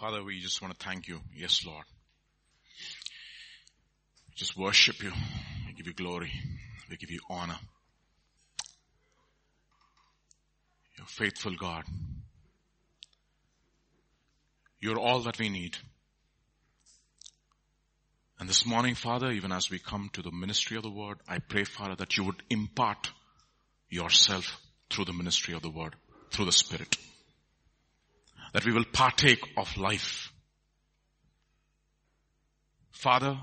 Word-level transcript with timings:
Father, 0.00 0.24
we 0.24 0.40
just 0.40 0.62
want 0.62 0.72
to 0.72 0.82
thank 0.82 1.08
you. 1.08 1.20
Yes, 1.36 1.66
Lord. 1.66 1.84
Just 4.34 4.56
worship 4.56 5.02
you. 5.02 5.12
We 5.66 5.74
give 5.74 5.86
you 5.86 5.92
glory. 5.92 6.32
We 6.88 6.96
give 6.96 7.10
you 7.10 7.20
honor. 7.28 7.58
You're 10.96 11.06
faithful 11.06 11.54
God. 11.54 11.84
You're 14.80 14.98
all 14.98 15.20
that 15.24 15.38
we 15.38 15.50
need. 15.50 15.76
And 18.38 18.48
this 18.48 18.64
morning, 18.64 18.94
Father, 18.94 19.30
even 19.30 19.52
as 19.52 19.70
we 19.70 19.78
come 19.78 20.08
to 20.14 20.22
the 20.22 20.32
ministry 20.32 20.78
of 20.78 20.82
the 20.82 20.90
word, 20.90 21.18
I 21.28 21.40
pray, 21.40 21.64
Father, 21.64 21.96
that 21.96 22.16
you 22.16 22.24
would 22.24 22.42
impart 22.48 23.10
yourself 23.90 24.62
through 24.88 25.04
the 25.04 25.12
ministry 25.12 25.52
of 25.52 25.60
the 25.60 25.68
word, 25.68 25.94
through 26.30 26.46
the 26.46 26.52
Spirit. 26.52 26.96
That 28.52 28.64
we 28.64 28.72
will 28.72 28.84
partake 28.92 29.40
of 29.56 29.76
life. 29.76 30.32
Father, 32.90 33.38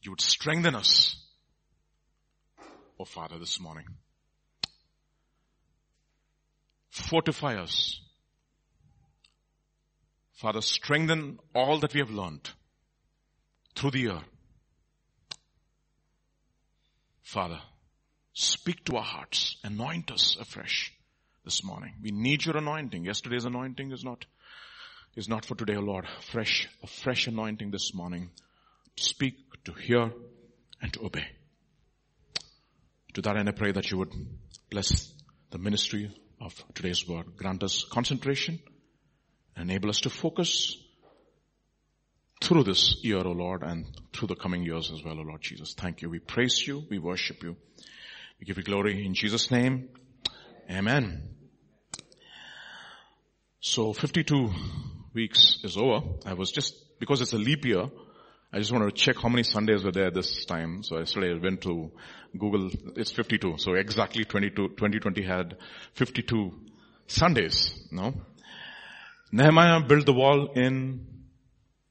you 0.00 0.12
would 0.12 0.20
strengthen 0.20 0.74
us, 0.74 1.16
oh 2.98 3.04
Father, 3.04 3.38
this 3.38 3.60
morning. 3.60 3.84
Fortify 6.90 7.56
us. 7.56 8.00
Father, 10.32 10.60
strengthen 10.60 11.38
all 11.54 11.78
that 11.80 11.92
we 11.92 12.00
have 12.00 12.10
learned 12.10 12.50
through 13.74 13.90
the 13.90 14.00
year. 14.00 14.20
Father, 17.22 17.60
speak 18.32 18.84
to 18.84 18.96
our 18.96 19.02
hearts, 19.02 19.56
anoint 19.64 20.10
us 20.10 20.36
afresh 20.40 20.95
this 21.46 21.64
morning. 21.64 21.94
We 22.02 22.10
need 22.10 22.44
your 22.44 22.56
anointing. 22.56 23.04
Yesterday's 23.04 23.44
anointing 23.44 23.92
is 23.92 24.04
not, 24.04 24.26
is 25.14 25.28
not 25.28 25.46
for 25.46 25.54
today, 25.54 25.76
O 25.76 25.80
Lord. 25.80 26.04
Fresh, 26.32 26.68
a 26.82 26.88
fresh 26.88 27.28
anointing 27.28 27.70
this 27.70 27.94
morning 27.94 28.30
to 28.96 29.04
speak, 29.04 29.36
to 29.64 29.72
hear, 29.72 30.10
and 30.82 30.92
to 30.92 31.06
obey. 31.06 31.24
To 33.14 33.22
that 33.22 33.36
end, 33.36 33.48
I 33.48 33.52
pray 33.52 33.70
that 33.72 33.90
you 33.90 33.98
would 33.98 34.12
bless 34.70 35.14
the 35.50 35.58
ministry 35.58 36.10
of 36.40 36.52
today's 36.74 37.08
word. 37.08 37.36
Grant 37.36 37.62
us 37.62 37.84
concentration, 37.84 38.58
enable 39.56 39.88
us 39.88 40.00
to 40.00 40.10
focus 40.10 40.76
through 42.42 42.64
this 42.64 42.96
year, 43.04 43.18
O 43.18 43.30
Lord, 43.30 43.62
and 43.62 43.86
through 44.12 44.28
the 44.28 44.34
coming 44.34 44.64
years 44.64 44.90
as 44.90 45.04
well, 45.04 45.18
O 45.20 45.22
Lord 45.22 45.42
Jesus. 45.42 45.74
Thank 45.74 46.02
you. 46.02 46.10
We 46.10 46.18
praise 46.18 46.66
you. 46.66 46.82
We 46.90 46.98
worship 46.98 47.44
you. 47.44 47.56
We 48.40 48.46
give 48.46 48.56
you 48.56 48.64
glory 48.64 49.06
in 49.06 49.14
Jesus' 49.14 49.52
name. 49.52 49.90
Amen. 50.68 51.35
So 53.60 53.92
52 53.92 54.50
weeks 55.14 55.58
is 55.64 55.76
over. 55.76 56.00
I 56.24 56.34
was 56.34 56.52
just, 56.52 56.74
because 57.00 57.20
it's 57.20 57.32
a 57.32 57.38
leap 57.38 57.64
year, 57.64 57.86
I 58.52 58.58
just 58.58 58.70
wanted 58.70 58.86
to 58.86 58.92
check 58.92 59.16
how 59.16 59.28
many 59.28 59.42
Sundays 59.42 59.82
were 59.82 59.92
there 59.92 60.10
this 60.10 60.44
time. 60.44 60.82
So 60.82 60.98
yesterday 60.98 61.32
I 61.34 61.42
went 61.42 61.62
to 61.62 61.90
Google, 62.38 62.70
it's 62.96 63.12
52. 63.12 63.56
So 63.58 63.74
exactly 63.74 64.24
22, 64.24 64.68
2020 64.68 65.22
had 65.22 65.56
52 65.94 66.52
Sundays, 67.06 67.74
no? 67.90 68.14
Nehemiah 69.32 69.80
built 69.80 70.06
the 70.06 70.12
wall 70.12 70.52
in 70.52 71.06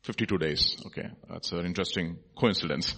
52 0.03 0.37
days. 0.37 0.77
Okay, 0.85 1.09
that's 1.29 1.51
an 1.51 1.65
interesting 1.65 2.17
coincidence. 2.37 2.95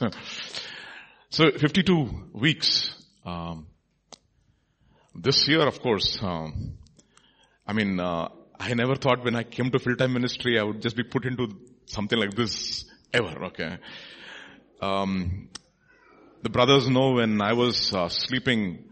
so 1.29 1.51
52 1.51 2.29
weeks. 2.33 2.93
Um, 3.25 3.67
this 5.15 5.47
year, 5.47 5.65
of 5.65 5.81
course, 5.81 6.19
um, 6.21 6.77
I 7.65 7.73
mean, 7.73 7.99
uh, 7.99 8.29
I 8.59 8.73
never 8.73 8.95
thought 8.95 9.23
when 9.23 9.35
I 9.35 9.43
came 9.43 9.71
to 9.71 9.79
full-time 9.79 10.13
ministry, 10.13 10.59
I 10.59 10.63
would 10.63 10.81
just 10.81 10.95
be 10.95 11.03
put 11.03 11.25
into 11.25 11.49
something 11.85 12.17
like 12.17 12.33
this 12.33 12.85
ever. 13.13 13.45
Okay. 13.45 13.77
Um, 14.81 15.49
the 16.43 16.49
brothers 16.49 16.87
know 16.87 17.13
when 17.13 17.41
I 17.41 17.53
was 17.53 17.93
uh, 17.93 18.09
sleeping 18.09 18.85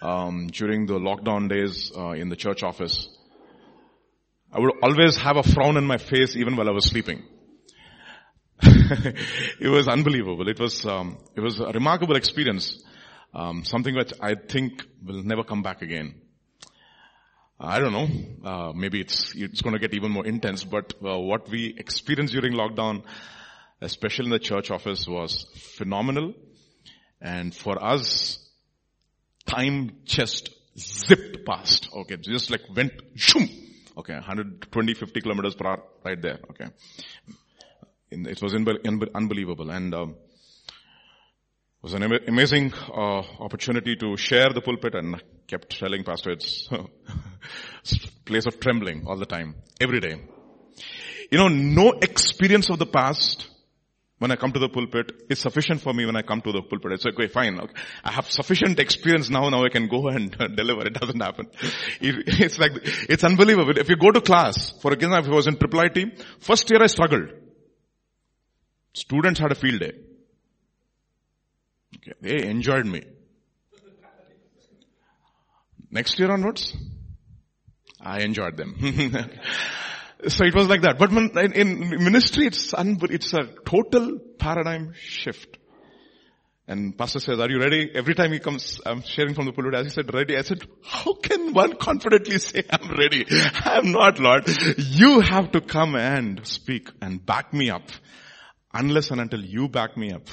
um, 0.00 0.48
during 0.48 0.86
the 0.86 0.94
lockdown 0.94 1.48
days 1.48 1.92
uh, 1.96 2.10
in 2.10 2.28
the 2.28 2.36
church 2.36 2.62
office, 2.62 3.08
I 4.52 4.60
would 4.60 4.72
always 4.82 5.16
have 5.16 5.36
a 5.36 5.42
frown 5.42 5.76
in 5.76 5.84
my 5.84 5.96
face 5.98 6.36
even 6.36 6.56
while 6.56 6.68
I 6.68 6.72
was 6.72 6.86
sleeping. 6.86 7.22
it 8.62 9.68
was 9.68 9.88
unbelievable. 9.88 10.48
It 10.48 10.60
was, 10.60 10.84
um, 10.86 11.18
it 11.34 11.40
was 11.40 11.60
a 11.60 11.68
remarkable 11.68 12.16
experience. 12.16 12.82
Um, 13.34 13.64
something 13.64 13.94
which 13.94 14.12
I 14.20 14.34
think 14.34 14.84
will 15.02 15.22
never 15.22 15.42
come 15.42 15.62
back 15.62 15.80
again. 15.80 16.21
I 17.64 17.78
don't 17.78 17.92
know. 17.92 18.08
Uh, 18.50 18.72
maybe 18.72 19.00
it's 19.00 19.34
it's 19.36 19.62
going 19.62 19.74
to 19.74 19.78
get 19.78 19.94
even 19.94 20.10
more 20.10 20.26
intense. 20.26 20.64
But 20.64 20.94
uh, 21.04 21.16
what 21.18 21.48
we 21.48 21.74
experienced 21.78 22.34
during 22.34 22.54
lockdown, 22.54 23.04
especially 23.80 24.26
in 24.26 24.30
the 24.32 24.40
church 24.40 24.72
office, 24.72 25.06
was 25.06 25.46
phenomenal. 25.54 26.34
And 27.20 27.54
for 27.54 27.80
us, 27.82 28.40
time 29.46 29.92
just 30.04 30.50
zipped 30.76 31.46
past. 31.46 31.88
Okay, 31.94 32.16
just 32.16 32.50
like 32.50 32.62
went 32.74 32.94
shoom. 33.14 33.48
Okay, 33.96 34.14
120, 34.14 34.94
50 34.94 35.20
kilometers 35.20 35.54
per 35.54 35.68
hour 35.68 35.82
right 36.04 36.20
there. 36.20 36.40
Okay, 36.50 36.66
it 38.10 38.42
was 38.42 38.54
unbelievable 38.54 39.70
and 39.70 39.94
um, 39.94 40.10
it 40.10 41.82
was 41.82 41.94
an 41.94 42.02
amazing 42.02 42.72
uh, 42.88 43.22
opportunity 43.38 43.96
to 43.96 44.16
share 44.16 44.50
the 44.52 44.60
pulpit 44.60 44.94
and 44.94 45.22
kept 45.46 45.78
telling 45.78 46.04
pastor 46.04 46.30
it's 46.30 46.68
place 48.24 48.46
of 48.46 48.60
trembling 48.60 49.06
all 49.06 49.16
the 49.16 49.26
time, 49.26 49.56
every 49.80 50.00
day. 50.00 50.20
You 51.30 51.38
know, 51.38 51.48
no 51.48 51.92
experience 51.92 52.68
of 52.70 52.78
the 52.78 52.86
past 52.86 53.48
when 54.18 54.30
I 54.30 54.36
come 54.36 54.52
to 54.52 54.60
the 54.60 54.68
pulpit 54.68 55.10
is 55.28 55.40
sufficient 55.40 55.80
for 55.80 55.92
me 55.92 56.06
when 56.06 56.14
I 56.14 56.22
come 56.22 56.40
to 56.42 56.52
the 56.52 56.62
pulpit. 56.62 56.92
It's 56.92 57.06
okay, 57.06 57.26
fine. 57.26 57.58
Okay. 57.58 57.74
I 58.04 58.12
have 58.12 58.30
sufficient 58.30 58.78
experience 58.78 59.30
now, 59.30 59.48
now 59.48 59.64
I 59.64 59.68
can 59.68 59.88
go 59.88 60.08
and 60.08 60.30
deliver. 60.56 60.86
It 60.86 60.94
doesn't 60.94 61.20
happen. 61.20 61.48
it's 62.00 62.58
like, 62.58 62.72
it's 63.08 63.24
unbelievable. 63.24 63.76
If 63.76 63.88
you 63.88 63.96
go 63.96 64.12
to 64.12 64.20
class, 64.20 64.70
for 64.80 64.92
example, 64.92 65.18
if 65.18 65.26
I 65.26 65.34
was 65.34 65.46
in 65.48 65.56
triple 65.56 65.80
IT, 65.80 66.22
first 66.38 66.70
year 66.70 66.80
I 66.82 66.86
struggled. 66.86 67.30
Students 68.92 69.40
had 69.40 69.50
a 69.50 69.56
field 69.56 69.80
day. 69.80 69.92
Okay, 71.96 72.12
they 72.20 72.46
enjoyed 72.48 72.86
me. 72.86 73.02
Next 75.92 76.18
year 76.18 76.32
onwards, 76.32 76.74
I 78.00 78.22
enjoyed 78.22 78.56
them. 78.56 78.76
so 80.26 80.44
it 80.44 80.54
was 80.54 80.66
like 80.66 80.80
that. 80.82 80.98
But 80.98 81.12
when, 81.12 81.36
in 81.52 81.90
ministry, 82.02 82.46
it's, 82.46 82.74
it's 82.76 83.34
a 83.34 83.44
total 83.66 84.18
paradigm 84.38 84.94
shift. 84.94 85.58
And 86.66 86.96
pastor 86.96 87.20
says, 87.20 87.38
are 87.38 87.50
you 87.50 87.58
ready? 87.58 87.90
Every 87.94 88.14
time 88.14 88.32
he 88.32 88.38
comes, 88.38 88.80
I'm 88.86 89.02
sharing 89.02 89.34
from 89.34 89.44
the 89.44 89.52
pulpit, 89.52 89.74
as 89.74 89.84
he 89.84 89.90
said, 89.90 90.14
ready. 90.14 90.38
I 90.38 90.42
said, 90.42 90.62
how 90.82 91.12
can 91.12 91.52
one 91.52 91.76
confidently 91.76 92.38
say 92.38 92.62
I'm 92.70 92.90
ready? 92.96 93.26
I'm 93.30 93.92
not 93.92 94.18
Lord. 94.18 94.48
You 94.78 95.20
have 95.20 95.52
to 95.52 95.60
come 95.60 95.94
and 95.94 96.46
speak 96.46 96.88
and 97.02 97.24
back 97.24 97.52
me 97.52 97.68
up 97.68 97.90
unless 98.72 99.10
and 99.10 99.20
until 99.20 99.44
you 99.44 99.68
back 99.68 99.98
me 99.98 100.12
up, 100.12 100.26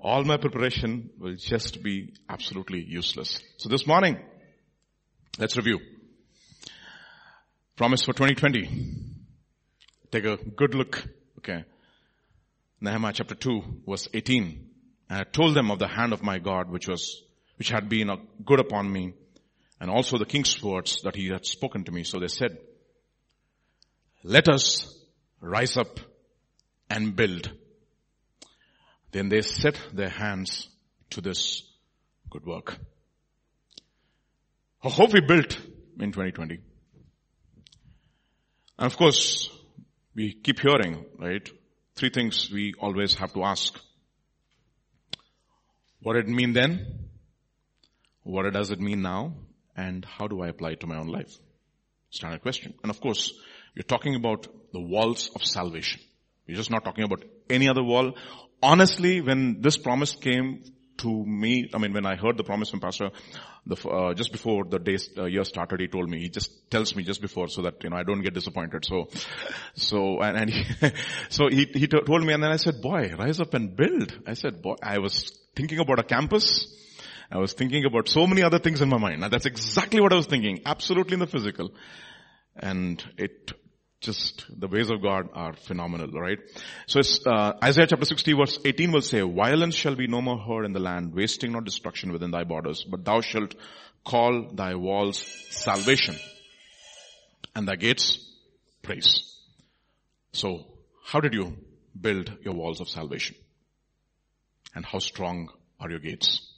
all 0.00 0.24
my 0.24 0.38
preparation 0.38 1.10
will 1.20 1.36
just 1.36 1.84
be 1.84 2.14
absolutely 2.28 2.82
useless. 2.82 3.40
So 3.58 3.68
this 3.68 3.86
morning, 3.86 4.18
let's 5.38 5.56
review. 5.56 5.78
Promise 7.76 8.02
for 8.02 8.12
2020. 8.12 8.68
Take 10.10 10.24
a 10.24 10.36
good 10.36 10.74
look. 10.74 11.02
Okay. 11.38 11.64
Nehemiah 12.80 13.12
chapter 13.14 13.34
2 13.34 13.82
verse 13.88 14.08
18. 14.12 14.68
And 15.08 15.18
I 15.20 15.24
told 15.24 15.54
them 15.54 15.70
of 15.70 15.78
the 15.78 15.88
hand 15.88 16.12
of 16.12 16.22
my 16.22 16.38
God 16.38 16.70
which 16.70 16.86
was, 16.88 17.22
which 17.56 17.70
had 17.70 17.88
been 17.88 18.10
uh, 18.10 18.16
good 18.44 18.60
upon 18.60 18.92
me 18.92 19.14
and 19.80 19.90
also 19.90 20.18
the 20.18 20.26
king's 20.26 20.62
words 20.62 21.00
that 21.02 21.16
he 21.16 21.28
had 21.28 21.46
spoken 21.46 21.84
to 21.84 21.92
me. 21.92 22.04
So 22.04 22.20
they 22.20 22.28
said, 22.28 22.58
let 24.22 24.48
us 24.48 24.94
rise 25.40 25.76
up 25.76 25.98
and 26.90 27.16
build. 27.16 27.50
Then 29.12 29.28
they 29.28 29.40
set 29.40 29.78
their 29.92 30.08
hands 30.08 30.68
to 31.10 31.20
this 31.20 31.62
good 32.30 32.46
work. 32.46 32.76
Hope 34.90 35.12
we 35.12 35.20
built 35.20 35.58
in 36.00 36.10
2020. 36.10 36.58
And 38.78 38.86
of 38.86 38.96
course, 38.96 39.48
we 40.14 40.32
keep 40.32 40.58
hearing, 40.60 41.04
right? 41.18 41.48
Three 41.94 42.10
things 42.10 42.50
we 42.50 42.74
always 42.80 43.14
have 43.14 43.32
to 43.34 43.44
ask. 43.44 43.78
What 46.02 46.14
did 46.14 46.28
it 46.28 46.32
mean 46.32 46.52
then? 46.52 47.08
What 48.24 48.52
does 48.52 48.72
it 48.72 48.80
mean 48.80 49.02
now? 49.02 49.34
And 49.76 50.04
how 50.04 50.26
do 50.26 50.42
I 50.42 50.48
apply 50.48 50.70
it 50.70 50.80
to 50.80 50.86
my 50.88 50.98
own 50.98 51.08
life? 51.08 51.32
Standard 52.10 52.42
question. 52.42 52.74
And 52.82 52.90
of 52.90 53.00
course, 53.00 53.32
you're 53.74 53.84
talking 53.84 54.16
about 54.16 54.48
the 54.72 54.80
walls 54.80 55.30
of 55.34 55.44
salvation. 55.44 56.00
We're 56.46 56.56
just 56.56 56.70
not 56.70 56.84
talking 56.84 57.04
about 57.04 57.24
any 57.48 57.68
other 57.68 57.84
wall. 57.84 58.14
Honestly, 58.62 59.20
when 59.20 59.60
this 59.60 59.76
promise 59.76 60.14
came 60.14 60.64
to 61.02 61.24
me, 61.26 61.68
I 61.74 61.78
mean, 61.78 61.92
when 61.92 62.06
I 62.06 62.14
heard 62.16 62.36
the 62.36 62.44
promise 62.44 62.70
from 62.70 62.80
Pastor, 62.80 63.10
the, 63.66 63.76
uh, 63.88 64.14
just 64.14 64.32
before 64.32 64.64
the 64.64 64.78
day, 64.78 64.98
uh, 65.18 65.24
year 65.24 65.44
started, 65.44 65.80
he 65.80 65.88
told 65.88 66.08
me, 66.08 66.20
he 66.20 66.28
just 66.28 66.70
tells 66.70 66.94
me 66.94 67.02
just 67.02 67.20
before 67.20 67.48
so 67.48 67.62
that, 67.62 67.82
you 67.82 67.90
know, 67.90 67.96
I 67.96 68.04
don't 68.04 68.22
get 68.22 68.34
disappointed. 68.34 68.84
So, 68.84 69.08
so, 69.74 70.20
and, 70.20 70.36
and 70.36 70.50
he, 70.50 70.64
so 71.28 71.48
he, 71.48 71.66
he 71.72 71.86
t- 71.88 72.00
told 72.06 72.24
me 72.24 72.32
and 72.32 72.42
then 72.42 72.50
I 72.52 72.56
said, 72.56 72.80
boy, 72.80 73.14
rise 73.18 73.40
up 73.40 73.54
and 73.54 73.76
build. 73.76 74.16
I 74.26 74.34
said, 74.34 74.62
boy, 74.62 74.76
I 74.82 74.98
was 74.98 75.36
thinking 75.56 75.80
about 75.80 75.98
a 75.98 76.04
campus. 76.04 76.78
I 77.30 77.38
was 77.38 77.52
thinking 77.52 77.84
about 77.84 78.08
so 78.08 78.26
many 78.26 78.42
other 78.42 78.58
things 78.58 78.80
in 78.80 78.88
my 78.88 78.98
mind. 78.98 79.20
Now 79.20 79.28
that's 79.28 79.46
exactly 79.46 80.00
what 80.00 80.12
I 80.12 80.16
was 80.16 80.26
thinking. 80.26 80.60
Absolutely 80.64 81.14
in 81.14 81.20
the 81.20 81.26
physical. 81.26 81.72
And 82.56 83.02
it 83.16 83.52
just 84.02 84.44
the 84.48 84.66
ways 84.66 84.90
of 84.90 85.00
God 85.00 85.28
are 85.32 85.54
phenomenal, 85.54 86.08
right? 86.08 86.38
So 86.86 87.00
uh, 87.24 87.52
Isaiah 87.62 87.86
chapter 87.86 88.04
60 88.04 88.32
verse 88.34 88.58
18 88.64 88.92
will 88.92 89.00
say, 89.00 89.20
violence 89.20 89.76
shall 89.76 89.94
be 89.94 90.08
no 90.08 90.20
more 90.20 90.38
heard 90.38 90.64
in 90.64 90.72
the 90.72 90.80
land, 90.80 91.14
wasting 91.14 91.52
not 91.52 91.64
destruction 91.64 92.12
within 92.12 92.32
thy 92.32 92.44
borders, 92.44 92.84
but 92.84 93.04
thou 93.04 93.20
shalt 93.20 93.54
call 94.04 94.50
thy 94.52 94.74
walls 94.74 95.18
salvation 95.50 96.16
and 97.54 97.68
thy 97.68 97.76
gates 97.76 98.18
praise. 98.82 99.38
So 100.32 100.66
how 101.04 101.20
did 101.20 101.34
you 101.34 101.56
build 101.98 102.36
your 102.42 102.54
walls 102.54 102.80
of 102.80 102.88
salvation? 102.88 103.36
And 104.74 104.84
how 104.84 104.98
strong 104.98 105.48
are 105.78 105.90
your 105.90 106.00
gates 106.00 106.52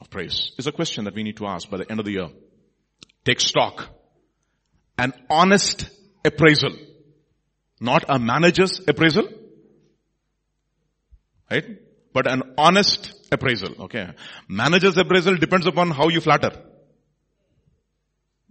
of 0.00 0.10
praise? 0.10 0.52
Is 0.58 0.66
a 0.66 0.72
question 0.72 1.04
that 1.04 1.14
we 1.14 1.22
need 1.22 1.36
to 1.36 1.46
ask 1.46 1.70
by 1.70 1.76
the 1.76 1.88
end 1.88 2.00
of 2.00 2.06
the 2.06 2.12
year. 2.12 2.28
Take 3.24 3.40
stock. 3.40 3.88
An 4.98 5.12
honest 5.30 5.90
appraisal. 6.24 6.72
Not 7.80 8.04
a 8.08 8.18
manager's 8.18 8.80
appraisal. 8.86 9.28
Right? 11.50 11.64
But 12.12 12.30
an 12.30 12.54
honest 12.56 13.28
appraisal. 13.32 13.82
Okay. 13.82 14.10
Manager's 14.48 14.96
appraisal 14.96 15.36
depends 15.36 15.66
upon 15.66 15.90
how 15.90 16.08
you 16.08 16.20
flatter. 16.20 16.52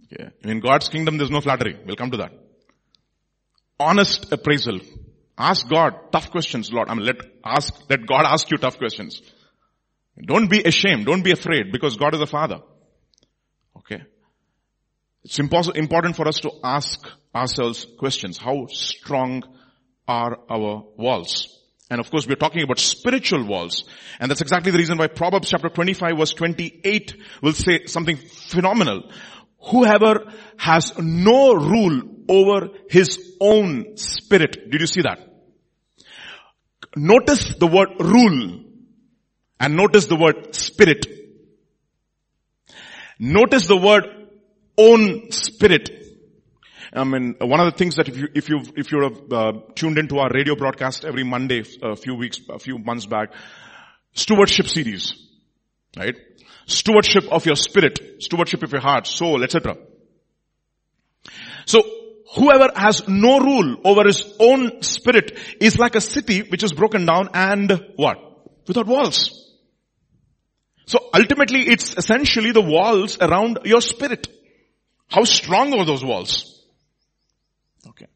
Okay. 0.04 0.30
In 0.42 0.60
God's 0.60 0.88
kingdom 0.88 1.16
there's 1.18 1.30
no 1.30 1.40
flattery. 1.40 1.78
We'll 1.86 1.96
come 1.96 2.10
to 2.10 2.18
that. 2.18 2.32
Honest 3.80 4.32
appraisal. 4.32 4.80
Ask 5.36 5.68
God 5.68 6.12
tough 6.12 6.30
questions, 6.30 6.72
Lord. 6.72 6.88
I 6.88 6.94
mean, 6.94 7.06
let 7.06 7.16
ask, 7.44 7.74
let 7.90 8.06
God 8.06 8.24
ask 8.24 8.48
you 8.50 8.58
tough 8.58 8.78
questions. 8.78 9.20
Don't 10.22 10.48
be 10.48 10.62
ashamed. 10.62 11.06
Don't 11.06 11.24
be 11.24 11.32
afraid 11.32 11.72
because 11.72 11.96
God 11.96 12.14
is 12.14 12.20
a 12.20 12.26
father. 12.26 12.60
Okay. 13.78 14.02
It's 15.24 15.38
important 15.38 16.14
for 16.14 16.28
us 16.28 16.38
to 16.40 16.52
ask 16.62 17.00
ourselves 17.34 17.86
questions. 17.98 18.38
How 18.38 18.66
strong 18.66 19.42
are 20.06 20.38
our 20.48 20.84
walls? 20.96 21.60
And 21.90 22.00
of 22.00 22.10
course, 22.10 22.26
we're 22.26 22.36
talking 22.36 22.62
about 22.62 22.78
spiritual 22.78 23.44
walls. 23.44 23.84
And 24.18 24.30
that's 24.30 24.40
exactly 24.40 24.72
the 24.72 24.78
reason 24.78 24.98
why 24.98 25.08
Proverbs 25.08 25.50
chapter 25.50 25.68
25 25.68 26.18
verse 26.18 26.32
28 26.32 27.16
will 27.42 27.52
say 27.52 27.86
something 27.86 28.16
phenomenal. 28.16 29.10
Whoever 29.70 30.32
has 30.56 30.92
no 30.98 31.54
rule 31.54 32.02
over 32.28 32.68
his 32.90 33.36
own 33.40 33.96
spirit. 33.96 34.70
Did 34.70 34.80
you 34.80 34.86
see 34.86 35.02
that? 35.02 35.20
Notice 36.96 37.54
the 37.56 37.66
word 37.66 37.88
rule 37.98 38.64
and 39.60 39.76
notice 39.76 40.06
the 40.06 40.16
word 40.16 40.54
spirit. 40.54 41.06
Notice 43.18 43.66
the 43.66 43.76
word 43.76 44.04
own 44.76 45.30
spirit. 45.30 46.03
I 46.94 47.04
mean, 47.04 47.34
one 47.40 47.60
of 47.60 47.66
the 47.66 47.76
things 47.76 47.96
that 47.96 48.08
if 48.08 48.16
you, 48.16 48.28
if 48.34 48.48
you, 48.48 48.62
if 48.76 48.92
you're 48.92 49.10
uh, 49.32 49.52
tuned 49.74 49.98
into 49.98 50.18
our 50.18 50.30
radio 50.30 50.54
broadcast 50.54 51.04
every 51.04 51.24
Monday, 51.24 51.64
a 51.82 51.96
few 51.96 52.14
weeks, 52.14 52.40
a 52.48 52.58
few 52.58 52.78
months 52.78 53.06
back, 53.06 53.32
stewardship 54.12 54.68
series, 54.68 55.14
right? 55.96 56.16
Stewardship 56.66 57.24
of 57.32 57.46
your 57.46 57.56
spirit, 57.56 58.22
stewardship 58.22 58.62
of 58.62 58.70
your 58.70 58.80
heart, 58.80 59.06
soul, 59.06 59.42
etc. 59.42 59.76
So, 61.66 61.82
whoever 62.36 62.70
has 62.76 63.06
no 63.08 63.40
rule 63.40 63.76
over 63.84 64.04
his 64.04 64.24
own 64.38 64.82
spirit 64.82 65.38
is 65.60 65.78
like 65.78 65.96
a 65.96 66.00
city 66.00 66.42
which 66.42 66.62
is 66.62 66.72
broken 66.72 67.06
down 67.06 67.30
and 67.34 67.70
what? 67.96 68.18
Without 68.66 68.86
walls. 68.86 69.40
So 70.86 70.98
ultimately 71.14 71.60
it's 71.62 71.96
essentially 71.96 72.52
the 72.52 72.60
walls 72.60 73.18
around 73.20 73.60
your 73.64 73.80
spirit. 73.80 74.28
How 75.08 75.24
strong 75.24 75.78
are 75.78 75.84
those 75.84 76.04
walls? 76.04 76.53
Okay. 77.88 78.06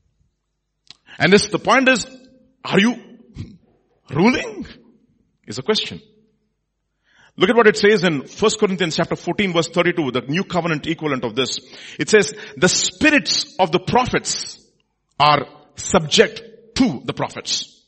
And 1.18 1.32
this, 1.32 1.48
the 1.48 1.58
point 1.58 1.88
is, 1.88 2.06
are 2.64 2.78
you 2.80 2.96
ruling? 4.10 4.66
Is 5.46 5.58
a 5.58 5.62
question. 5.62 6.00
Look 7.38 7.50
at 7.50 7.56
what 7.56 7.68
it 7.68 7.76
says 7.76 8.02
in 8.02 8.22
1 8.22 8.50
Corinthians 8.58 8.96
chapter 8.96 9.16
14 9.16 9.52
verse 9.52 9.68
32, 9.68 10.10
the 10.10 10.20
new 10.22 10.44
covenant 10.44 10.86
equivalent 10.86 11.24
of 11.24 11.34
this. 11.34 11.60
It 11.98 12.10
says, 12.10 12.34
the 12.56 12.68
spirits 12.68 13.54
of 13.58 13.70
the 13.70 13.78
prophets 13.78 14.60
are 15.20 15.46
subject 15.76 16.42
to 16.74 17.00
the 17.04 17.12
prophets. 17.12 17.82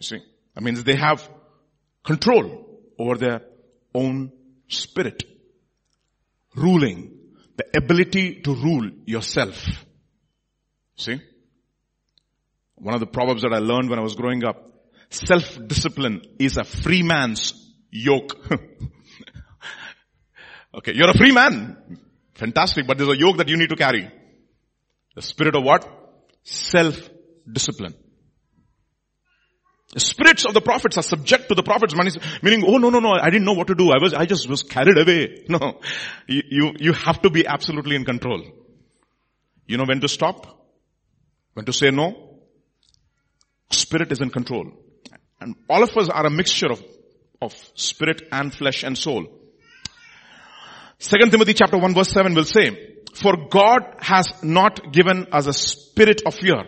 You 0.00 0.06
see, 0.06 0.18
that 0.54 0.62
means 0.62 0.82
they 0.82 0.96
have 0.96 1.28
control 2.04 2.80
over 2.98 3.16
their 3.16 3.42
own 3.94 4.32
spirit. 4.68 5.22
Ruling 6.56 7.16
the 7.56 7.64
ability 7.76 8.42
to 8.42 8.54
rule 8.54 8.90
yourself. 9.06 9.86
See? 10.96 11.20
One 12.76 12.94
of 12.94 13.00
the 13.00 13.06
proverbs 13.06 13.42
that 13.42 13.52
I 13.52 13.58
learned 13.58 13.90
when 13.90 13.98
I 13.98 14.02
was 14.02 14.14
growing 14.14 14.44
up, 14.44 14.70
self-discipline 15.10 16.22
is 16.38 16.56
a 16.56 16.64
free 16.64 17.02
man's 17.02 17.54
yoke. 17.90 18.36
okay, 20.74 20.92
you're 20.94 21.10
a 21.10 21.16
free 21.16 21.32
man. 21.32 22.00
Fantastic, 22.34 22.86
but 22.86 22.98
there's 22.98 23.10
a 23.10 23.16
yoke 23.16 23.36
that 23.38 23.48
you 23.48 23.56
need 23.56 23.70
to 23.70 23.76
carry. 23.76 24.10
The 25.14 25.22
spirit 25.22 25.54
of 25.54 25.62
what? 25.62 25.88
Self-discipline. 26.42 27.94
The 29.92 30.00
spirits 30.00 30.44
of 30.44 30.54
the 30.54 30.60
prophets 30.60 30.98
are 30.98 31.02
subject 31.02 31.48
to 31.48 31.54
the 31.54 31.62
prophets, 31.62 31.94
meaning, 32.42 32.64
oh 32.66 32.78
no, 32.78 32.90
no, 32.90 32.98
no, 32.98 33.12
I 33.12 33.30
didn't 33.30 33.44
know 33.44 33.52
what 33.52 33.68
to 33.68 33.76
do. 33.76 33.92
I 33.92 33.98
was, 34.02 34.12
I 34.12 34.26
just 34.26 34.48
was 34.48 34.62
carried 34.62 34.98
away. 34.98 35.44
No. 35.48 35.80
You, 36.26 36.42
you, 36.50 36.72
you 36.80 36.92
have 36.92 37.22
to 37.22 37.30
be 37.30 37.46
absolutely 37.46 37.94
in 37.94 38.04
control. 38.04 38.42
You 39.66 39.76
know 39.76 39.84
when 39.86 40.00
to 40.00 40.08
stop? 40.08 40.63
When 41.54 41.64
to 41.66 41.72
say 41.72 41.90
no? 41.90 42.38
Spirit 43.70 44.12
is 44.12 44.20
in 44.20 44.30
control. 44.30 44.72
And 45.40 45.56
all 45.68 45.82
of 45.82 45.96
us 45.96 46.08
are 46.08 46.26
a 46.26 46.30
mixture 46.30 46.70
of, 46.70 46.82
of 47.40 47.54
spirit 47.74 48.22
and 48.30 48.52
flesh 48.52 48.82
and 48.82 48.96
soul. 48.96 49.26
Second 50.98 51.30
Timothy 51.30 51.54
chapter 51.54 51.76
1 51.76 51.94
verse 51.94 52.10
7 52.10 52.34
will 52.34 52.44
say, 52.44 52.94
for 53.14 53.48
God 53.48 53.82
has 54.00 54.26
not 54.42 54.92
given 54.92 55.28
us 55.30 55.46
a 55.46 55.52
spirit 55.52 56.22
of 56.26 56.34
fear, 56.34 56.64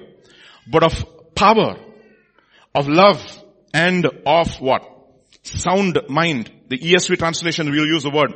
but 0.67 0.85
of 0.85 1.35
power, 1.35 1.77
of 2.75 2.89
love 2.89 3.21
and 3.75 4.07
of 4.25 4.61
what? 4.61 4.83
Sound 5.43 5.99
mind. 6.09 6.51
The 6.69 6.79
ESV 6.79 7.19
translation 7.19 7.71
will 7.71 7.87
use 7.87 8.05
the 8.05 8.11
word. 8.11 8.33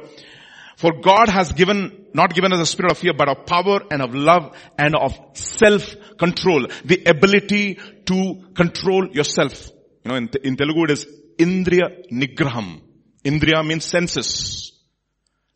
For 0.81 0.93
God 1.03 1.29
has 1.29 1.53
given, 1.53 2.07
not 2.15 2.35
given 2.35 2.55
us 2.55 2.61
a 2.61 2.65
spirit 2.65 2.91
of 2.93 2.97
fear, 2.97 3.13
but 3.13 3.29
of 3.29 3.45
power 3.45 3.81
and 3.91 4.01
of 4.01 4.15
love 4.15 4.57
and 4.79 4.95
of 4.97 5.15
self-control. 5.35 6.69
The 6.87 7.05
ability 7.05 7.79
to 8.07 8.45
control 8.55 9.09
yourself. 9.09 9.71
You 10.03 10.11
know, 10.11 10.15
in, 10.17 10.31
in 10.43 10.57
Telugu 10.57 10.85
it 10.85 10.93
is 10.93 11.07
Indriya 11.39 12.11
Nigraham. 12.11 12.81
Indriya 13.23 13.67
means 13.67 13.85
senses. 13.85 14.73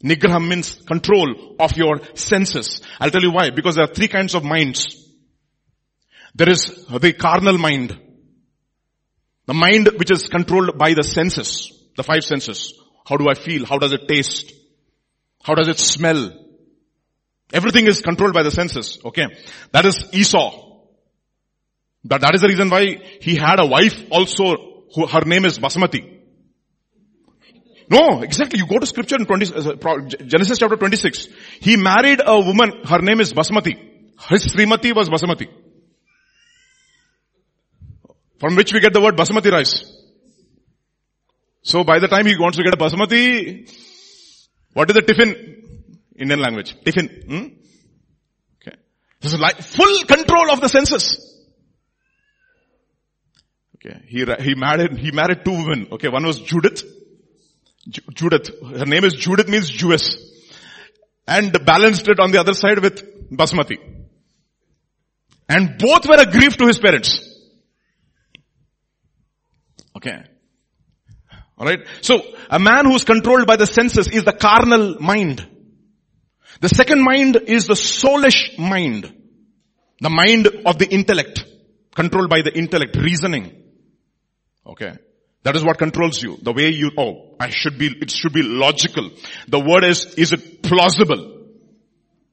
Nigraham 0.05 0.47
means 0.47 0.75
control 0.75 1.57
of 1.59 1.75
your 1.75 2.03
senses. 2.13 2.83
I'll 3.01 3.11
tell 3.11 3.23
you 3.23 3.33
why. 3.33 3.49
Because 3.49 3.77
there 3.77 3.85
are 3.85 3.95
three 3.95 4.09
kinds 4.09 4.35
of 4.35 4.45
minds. 4.45 5.09
There 6.35 6.51
is 6.51 6.85
the 6.91 7.15
carnal 7.15 7.57
mind. 7.57 7.99
The 9.47 9.55
mind 9.55 9.89
which 9.97 10.11
is 10.11 10.29
controlled 10.29 10.77
by 10.77 10.93
the 10.93 11.03
senses, 11.03 11.73
the 11.97 12.03
five 12.03 12.25
senses. 12.25 12.75
How 13.09 13.17
do 13.17 13.27
I 13.31 13.33
feel? 13.33 13.65
How 13.65 13.79
does 13.79 13.93
it 13.93 14.07
taste? 14.07 14.53
How 15.45 15.55
does 15.55 15.69
it 15.69 15.79
smell? 15.79 16.33
Everything 17.53 17.87
is 17.87 18.01
controlled 18.01 18.33
by 18.33 18.43
the 18.43 18.51
senses. 18.51 18.99
Okay. 19.05 19.27
That 19.73 19.85
is 19.85 20.09
Esau. 20.13 20.81
That, 22.05 22.23
that 22.23 22.35
is 22.35 22.41
the 22.41 22.49
reason 22.49 22.71
why 22.71 22.97
he 23.21 23.37
had 23.37 23.61
a 23.61 23.67
wife 23.67 24.07
also 24.11 24.87
who, 24.95 25.07
her 25.07 25.21
name 25.27 25.45
is 25.45 25.59
Basmati. 25.59 26.23
No, 27.91 28.23
exactly. 28.23 28.59
You 28.59 28.67
go 28.67 28.79
to 28.79 28.87
scripture 28.87 29.17
in 29.17 29.27
20, 29.27 29.55
uh, 29.55 30.09
Genesis 30.25 30.59
chapter 30.59 30.77
26. 30.77 31.29
He 31.61 31.77
married 31.77 32.23
a 32.25 32.41
woman, 32.41 32.81
her 32.85 33.01
name 33.01 33.21
is 33.21 33.35
Basmati. 33.35 33.77
His 34.31 34.47
Srimati 34.47 34.97
was 34.97 35.11
Basmati. 35.11 35.49
From 38.41 38.57
which 38.57 38.73
we 38.73 38.81
get 38.81 38.95
the 38.95 39.01
word 39.01 39.17
basmati 39.17 39.51
rice. 39.51 39.85
So 41.63 41.85
by 41.85 41.99
the 41.99 42.09
time 42.09 42.27
he 42.27 42.37
wants 42.37 42.57
to 42.57 42.65
get 42.65 42.75
a 42.75 42.77
basmati, 42.77 43.71
what 44.75 44.91
is 44.91 44.95
the 44.95 45.03
tiffin? 45.03 45.63
Indian 46.17 46.41
language. 46.41 46.77
Tiffin. 46.85 47.09
Hmm? 47.27 47.47
Okay. 48.61 48.77
This 49.21 49.33
is 49.33 49.41
like 49.41 49.63
full 49.63 50.05
control 50.05 50.51
of 50.51 50.61
the 50.61 50.69
senses. 50.69 51.31
Okay. 53.77 54.01
He, 54.07 54.25
he 54.41 54.55
married, 54.55 54.99
he 54.99 55.11
married 55.11 55.45
two 55.45 55.53
women. 55.53 55.89
Okay. 55.93 56.09
One 56.09 56.27
was 56.27 56.41
Judith. 56.41 56.85
Ju- 57.89 58.03
Judith. 58.15 58.51
Her 58.63 58.85
name 58.85 59.05
is 59.05 59.15
Judith 59.15 59.49
means 59.49 59.69
Jewess. 59.69 60.19
And 61.27 61.53
balanced 61.65 62.07
it 62.09 62.21
on 62.21 62.33
the 62.33 62.39
other 62.39 62.55
side 62.55 62.81
with 62.81 63.31
Basmati. 63.31 63.79
And 65.49 65.79
both 65.79 66.07
were 66.07 66.21
a 66.21 66.27
grief 66.27 66.57
to 66.59 66.67
his 66.67 66.79
parents. 66.79 67.21
Okay. 69.97 70.25
Alright. 71.59 71.87
So, 72.01 72.21
a 72.51 72.59
man 72.59 72.87
who 72.87 72.95
is 72.95 73.05
controlled 73.05 73.47
by 73.47 73.57
the 73.57 73.67
senses 73.67 74.09
is 74.09 74.25
the 74.25 74.33
carnal 74.33 74.97
mind. 75.01 75.47
The 76.61 76.69
second 76.69 77.03
mind 77.03 77.37
is 77.47 77.67
the 77.67 77.75
soulish 77.75 78.59
mind. 78.59 79.13
The 80.01 80.11
mind 80.11 80.49
of 80.67 80.79
the 80.79 80.89
intellect. 80.89 81.45
Controlled 81.95 82.29
by 82.29 82.43
the 82.43 82.53
intellect, 82.57 82.97
reasoning. 82.97 83.53
Okay. 84.67 84.99
That 85.45 85.55
is 85.57 85.65
what 85.65 85.79
controls 85.79 86.21
you. 86.23 86.39
The 86.43 86.53
way 86.53 86.71
you, 86.71 86.91
oh, 86.97 87.37
I 87.39 87.51
should 87.51 87.79
be, 87.79 87.87
it 88.01 88.11
should 88.11 88.33
be 88.33 88.43
logical. 88.43 89.11
The 89.47 89.61
word 89.61 89.85
is, 89.85 90.07
is 90.15 90.33
it 90.33 90.63
plausible? 90.63 91.51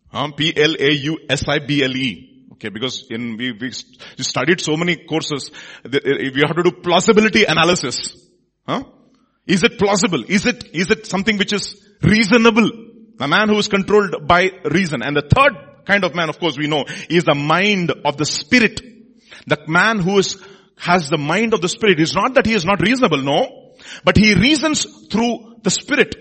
Huh? 0.07 0.31
P-L-A-U-S-I-B-L-E. 0.31 2.27
Okay, 2.53 2.69
because 2.69 3.05
in, 3.09 3.37
we, 3.37 3.51
we 3.51 3.71
studied 3.71 4.61
so 4.61 4.77
many 4.77 4.95
courses, 4.95 5.51
we 5.83 6.41
have 6.45 6.55
to 6.55 6.63
do 6.63 6.71
plausibility 6.71 7.43
analysis. 7.45 8.15
Huh? 8.67 8.83
Is 9.47 9.63
it 9.63 9.77
plausible? 9.77 10.23
Is 10.27 10.45
it, 10.45 10.69
is 10.73 10.91
it 10.91 11.05
something 11.07 11.37
which 11.37 11.53
is 11.53 11.75
reasonable? 12.01 12.69
A 13.19 13.27
man 13.27 13.49
who 13.49 13.57
is 13.57 13.67
controlled 13.67 14.27
by 14.27 14.49
reason. 14.65 15.01
And 15.03 15.15
the 15.15 15.21
third 15.21 15.85
kind 15.85 16.03
of 16.03 16.15
man, 16.15 16.29
of 16.29 16.39
course, 16.39 16.57
we 16.57 16.67
know, 16.67 16.85
is 17.09 17.23
the 17.23 17.35
mind 17.35 17.91
of 18.05 18.17
the 18.17 18.25
spirit. 18.25 18.81
The 19.47 19.57
man 19.67 19.99
who 19.99 20.17
is 20.19 20.41
has 20.81 21.09
the 21.09 21.17
mind 21.17 21.53
of 21.53 21.61
the 21.61 21.69
Spirit. 21.69 21.99
is 21.99 22.15
not 22.15 22.33
that 22.33 22.45
he 22.45 22.53
is 22.53 22.65
not 22.65 22.81
reasonable, 22.81 23.21
no. 23.21 23.73
But 24.03 24.17
he 24.17 24.33
reasons 24.33 24.85
through 25.09 25.57
the 25.61 25.69
Spirit. 25.69 26.15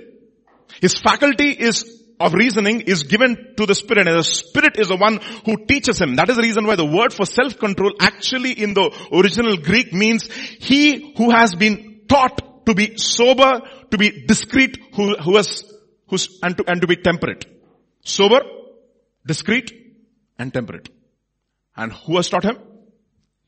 His 0.80 0.94
faculty 0.98 1.50
is 1.50 1.98
of 2.20 2.34
reasoning 2.34 2.82
is 2.82 3.04
given 3.04 3.54
to 3.56 3.64
the 3.64 3.74
Spirit 3.74 4.06
and 4.06 4.18
the 4.18 4.22
Spirit 4.22 4.78
is 4.78 4.88
the 4.88 4.96
one 4.96 5.20
who 5.46 5.64
teaches 5.64 5.98
him. 5.98 6.16
That 6.16 6.28
is 6.28 6.36
the 6.36 6.42
reason 6.42 6.66
why 6.66 6.76
the 6.76 6.84
word 6.84 7.14
for 7.14 7.24
self-control 7.24 7.94
actually 7.98 8.52
in 8.52 8.74
the 8.74 8.94
original 9.10 9.56
Greek 9.56 9.94
means 9.94 10.30
he 10.30 11.14
who 11.16 11.30
has 11.30 11.54
been 11.54 12.02
taught 12.06 12.42
to 12.70 12.74
be 12.74 12.96
sober, 12.96 13.60
to 13.90 13.98
be 13.98 14.24
discreet, 14.26 14.78
who, 14.94 15.16
who 15.16 15.36
has, 15.36 15.64
who's, 16.08 16.38
and 16.42 16.56
to, 16.56 16.64
and 16.66 16.80
to 16.80 16.86
be 16.86 16.96
temperate. 16.96 17.46
Sober, 18.02 18.40
discreet, 19.26 19.72
and 20.38 20.52
temperate. 20.52 20.88
And 21.76 21.92
who 21.92 22.16
has 22.16 22.28
taught 22.28 22.44
him? 22.44 22.58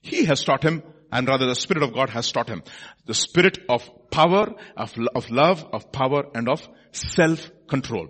He 0.01 0.25
has 0.27 0.43
taught 0.45 0.65
him 0.65 0.83
and 1.13 1.29
rather 1.29 1.47
the 1.47 1.55
Spirit 1.55 1.83
of 1.83 1.93
God 1.93 2.11
has 2.11 2.33
taught 2.33 2.49
him. 2.49 2.63
The 3.07 3.15
Spirit 3.15 3.59
of 3.69 3.89
power, 4.11 4.55
of, 4.77 4.97
of 5.15 5.31
love, 5.31 5.65
of 5.73 5.93
power, 5.93 6.25
and 6.35 6.49
of 6.49 6.67
self-control. 6.93 8.09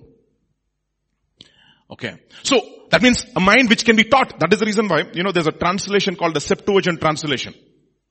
Okay. 1.91 2.15
So, 2.45 2.61
that 2.91 3.03
means 3.03 3.27
a 3.35 3.41
mind 3.41 3.69
which 3.69 3.85
can 3.85 3.97
be 3.97 4.05
taught. 4.05 4.39
That 4.39 4.53
is 4.53 4.61
the 4.61 4.67
reason 4.67 4.87
why, 4.87 5.05
you 5.13 5.25
know, 5.25 5.33
there's 5.33 5.49
a 5.49 5.53
translation 5.53 6.15
called 6.15 6.35
the 6.35 6.41
Septuagint 6.41 7.01
translation 7.01 7.55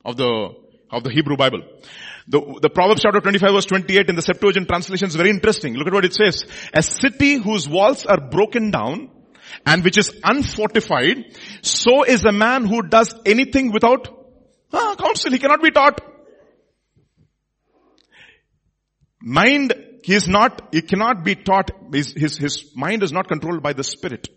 of 0.04 0.18
the, 0.18 0.50
of 0.92 1.04
the 1.04 1.12
Hebrew 1.12 1.38
Bible. 1.38 1.62
The, 2.28 2.60
the 2.62 2.70
Proverbs 2.70 3.02
chapter 3.02 3.20
25 3.20 3.52
verse 3.52 3.66
28 3.66 4.10
in 4.10 4.16
the 4.16 4.22
Septuagint 4.22 4.68
translation 4.68 5.08
is 5.08 5.16
very 5.16 5.30
interesting. 5.30 5.76
Look 5.76 5.88
at 5.88 5.94
what 5.94 6.06
it 6.06 6.14
says. 6.14 6.46
A 6.74 6.84
city 6.84 7.36
whose 7.36 7.68
walls 7.68 8.06
are 8.06 8.20
broken 8.20 8.72
down 8.72 9.10
and 9.66 9.84
which 9.84 9.98
is 9.98 10.14
unfortified, 10.24 11.36
so 11.62 12.04
is 12.04 12.26
a 12.26 12.32
man 12.32 12.66
who 12.66 12.84
does 12.84 13.14
anything 13.26 13.72
without 13.72 14.22
Ah, 14.74 14.96
counsel, 14.98 15.32
he 15.32 15.40
cannot 15.40 15.62
be 15.62 15.72
taught. 15.72 16.02
Mind, 19.22 19.74
he 20.04 20.16
is 20.16 20.28
not, 20.28 20.74
he 20.74 20.82
cannot 20.82 21.24
be 21.24 21.36
taught, 21.36 21.72
his, 21.94 22.14
his, 22.14 22.38
his 22.38 22.76
mind 22.76 23.04
is 23.04 23.12
not 23.12 23.28
controlled 23.28 23.62
by 23.62 23.74
the 23.74 23.84
spirit. 23.84 24.30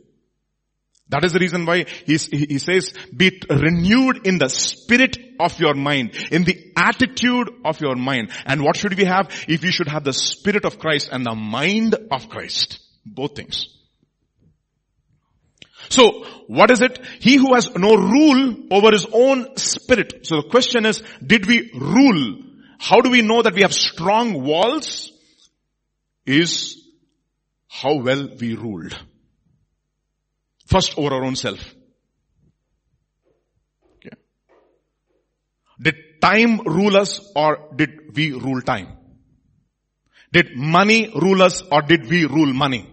That 1.11 1.25
is 1.25 1.33
the 1.33 1.39
reason 1.39 1.67
why 1.67 1.85
he, 2.07 2.17
he 2.17 2.59
says, 2.59 2.95
be 3.15 3.41
renewed 3.51 4.27
in 4.27 4.39
the 4.39 4.49
spirit 4.49 5.19
of 5.39 5.59
your 5.61 5.75
mind, 5.75 6.15
in 6.31 6.45
the 6.45 6.73
attitude 6.77 7.51
of 7.65 7.81
your 7.81 7.95
mind. 7.95 8.31
And 8.47 8.63
what 8.63 8.77
should 8.77 8.97
we 8.97 9.05
have? 9.05 9.29
If 9.47 9.63
we 9.63 9.71
should 9.71 9.89
have 9.89 10.05
the 10.05 10.15
spirit 10.15 10.65
of 10.65 10.79
Christ 10.79 11.11
and 11.13 11.25
the 11.25 11.35
mind 11.35 11.95
of 12.11 12.29
Christ. 12.29 12.81
Both 13.05 13.37
things. 13.37 13.67
So, 15.91 16.25
what 16.47 16.71
is 16.71 16.81
it? 16.81 16.99
He 17.21 17.37
who 17.37 17.55
has 17.55 17.75
no 17.77 17.95
rule 17.95 18.57
over 18.71 18.91
his 18.91 19.07
own 19.13 19.57
spirit. 19.59 20.27
So 20.27 20.37
the 20.37 20.49
question 20.49 20.87
is, 20.87 21.03
did 21.25 21.47
we 21.47 21.71
rule? 21.75 22.39
How 22.79 23.03
do 23.03 23.11
we 23.11 23.21
know 23.21 23.43
that 23.43 23.55
we 23.55 23.63
have 23.63 23.75
strong 23.75 24.43
walls? 24.43 25.11
Is 26.25 26.83
how 27.69 27.97
well 27.97 28.29
we 28.41 28.57
ruled. 28.57 28.99
First 30.65 30.97
over 30.97 31.15
our 31.15 31.25
own 31.25 31.37
self. 31.37 31.61
Okay. 33.97 34.17
Did 35.81 35.97
time 36.21 36.61
rule 36.61 36.97
us 36.97 37.21
or 37.37 37.69
did 37.77 38.17
we 38.17 38.33
rule 38.33 38.63
time? 38.63 38.89
Did 40.33 40.57
money 40.57 41.13
rule 41.15 41.43
us 41.43 41.63
or 41.71 41.83
did 41.83 42.09
we 42.09 42.25
rule 42.25 42.53
money? 42.53 42.91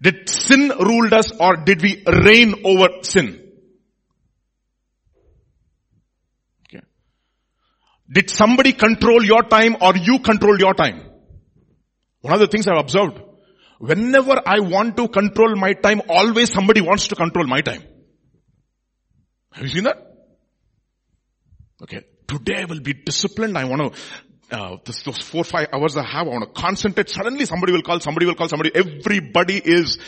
Did 0.00 0.28
sin 0.28 0.68
ruled 0.68 1.12
us 1.12 1.32
or 1.32 1.56
did 1.56 1.82
we 1.82 2.04
reign 2.06 2.54
over 2.64 2.88
sin? 3.02 3.40
Okay. 6.66 6.84
Did 8.10 8.30
somebody 8.30 8.72
control 8.72 9.24
your 9.24 9.42
time 9.42 9.76
or 9.80 9.96
you 9.96 10.18
control 10.20 10.58
your 10.58 10.74
time? 10.74 11.02
One 12.20 12.34
of 12.34 12.40
the 12.40 12.46
things 12.46 12.66
I've 12.68 12.78
observed, 12.78 13.18
whenever 13.78 14.40
I 14.44 14.60
want 14.60 14.96
to 14.96 15.08
control 15.08 15.56
my 15.56 15.72
time, 15.72 16.02
always 16.08 16.52
somebody 16.52 16.80
wants 16.80 17.08
to 17.08 17.14
control 17.14 17.46
my 17.46 17.60
time. 17.60 17.82
Have 19.52 19.64
you 19.64 19.70
seen 19.70 19.84
that? 19.84 20.04
Okay. 21.82 22.04
Today 22.26 22.62
I 22.62 22.64
will 22.66 22.80
be 22.80 22.92
disciplined. 22.92 23.56
I 23.56 23.64
want 23.64 23.94
to 23.94 24.00
uh, 24.50 24.76
this, 24.84 25.02
those 25.02 25.18
four, 25.18 25.44
five 25.44 25.68
hours 25.72 25.96
I 25.96 26.04
have, 26.04 26.26
I 26.26 26.30
want 26.30 26.54
to 26.54 26.60
concentrate. 26.60 27.10
Suddenly 27.10 27.44
somebody 27.44 27.72
will 27.72 27.82
call, 27.82 28.00
somebody 28.00 28.26
will 28.26 28.34
call, 28.34 28.48
somebody, 28.48 28.70
everybody 28.74 29.60
is 29.62 29.98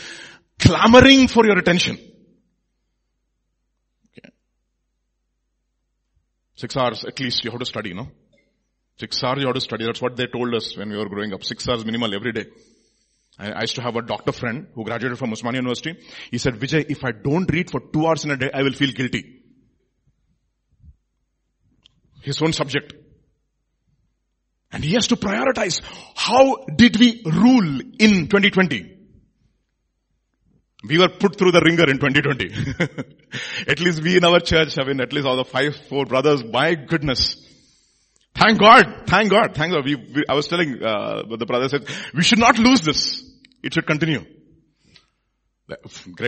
clamoring 0.59 1.29
for 1.29 1.45
your 1.45 1.59
attention. 1.59 1.99
Okay. 4.19 4.31
Six 6.57 6.77
hours 6.77 7.05
at 7.05 7.21
least 7.21 7.45
you 7.45 7.51
have 7.51 7.61
to 7.61 7.67
study, 7.67 7.93
no? 7.93 8.09
Six 8.99 9.23
hours 9.23 9.41
you 9.41 9.47
have 9.47 9.55
to 9.55 9.61
study. 9.61 9.85
That's 9.87 10.01
what 10.01 10.17
they 10.17 10.27
told 10.27 10.55
us 10.55 10.77
when 10.77 10.91
we 10.91 10.97
were 10.97 11.09
growing 11.09 11.33
up. 11.33 11.45
Six 11.45 11.69
hours 11.69 11.85
minimal 11.85 12.15
every 12.15 12.33
day. 12.33 12.47
I, 13.41 13.53
I 13.53 13.61
used 13.63 13.77
to 13.77 13.83
have 13.83 13.97
a 13.97 14.03
doctor 14.03 14.33
friend 14.33 14.67
who 14.75 14.85
graduated 14.85 15.19
from 15.19 15.31
Osmania 15.31 15.57
University. 15.57 15.99
He 16.31 16.39
said, 16.39 16.55
Vijay, 16.55 16.91
if 16.91 17.03
I 17.05 17.13
don't 17.13 17.51
read 17.51 17.71
for 17.71 17.81
two 17.81 18.07
hours 18.07 18.25
in 18.25 18.31
a 18.31 18.37
day, 18.37 18.51
I 18.53 18.63
will 18.63 18.73
feel 18.73 18.93
guilty. 18.93 19.41
His 22.23 22.41
own 22.43 22.53
subject. 22.53 22.93
And 24.71 24.85
he 24.85 24.93
has 24.93 25.07
to 25.09 25.17
prioritize. 25.17 25.81
How 26.15 26.65
did 26.67 27.01
we 27.01 27.23
rule 27.25 27.81
in 27.99 28.29
2020? 28.29 28.99
We 30.87 30.99
were 30.99 31.09
put 31.09 31.37
through 31.37 31.53
the 31.53 31.61
ringer 31.61 31.91
in 31.91 31.99
2020. 31.99 33.15
at 33.71 33.81
least 33.81 34.03
we 34.03 34.17
in 34.17 34.25
our 34.25 34.41
church 34.41 34.75
have 34.77 34.87
been 34.87 35.01
at 35.01 35.13
least 35.13 35.27
all 35.27 35.37
the 35.37 35.45
five, 35.45 35.77
four 35.89 36.05
brothers. 36.05 36.45
My 36.45 36.75
goodness. 36.75 37.37
Thank 38.35 38.61
God. 38.61 39.05
Thank 39.07 39.31
God. 39.31 39.55
Thank 39.55 39.73
God. 39.73 39.85
We, 39.85 39.97
we, 39.97 40.25
I 40.29 40.35
was 40.35 40.47
telling, 40.47 40.83
uh, 40.83 41.23
the 41.37 41.47
brother 41.47 41.69
said, 41.69 41.87
we 42.15 42.23
should 42.23 42.39
not 42.39 42.59
lose 42.59 42.83
this. 42.83 43.30
It 43.63 43.75
should 43.75 43.87
continue 43.87 44.25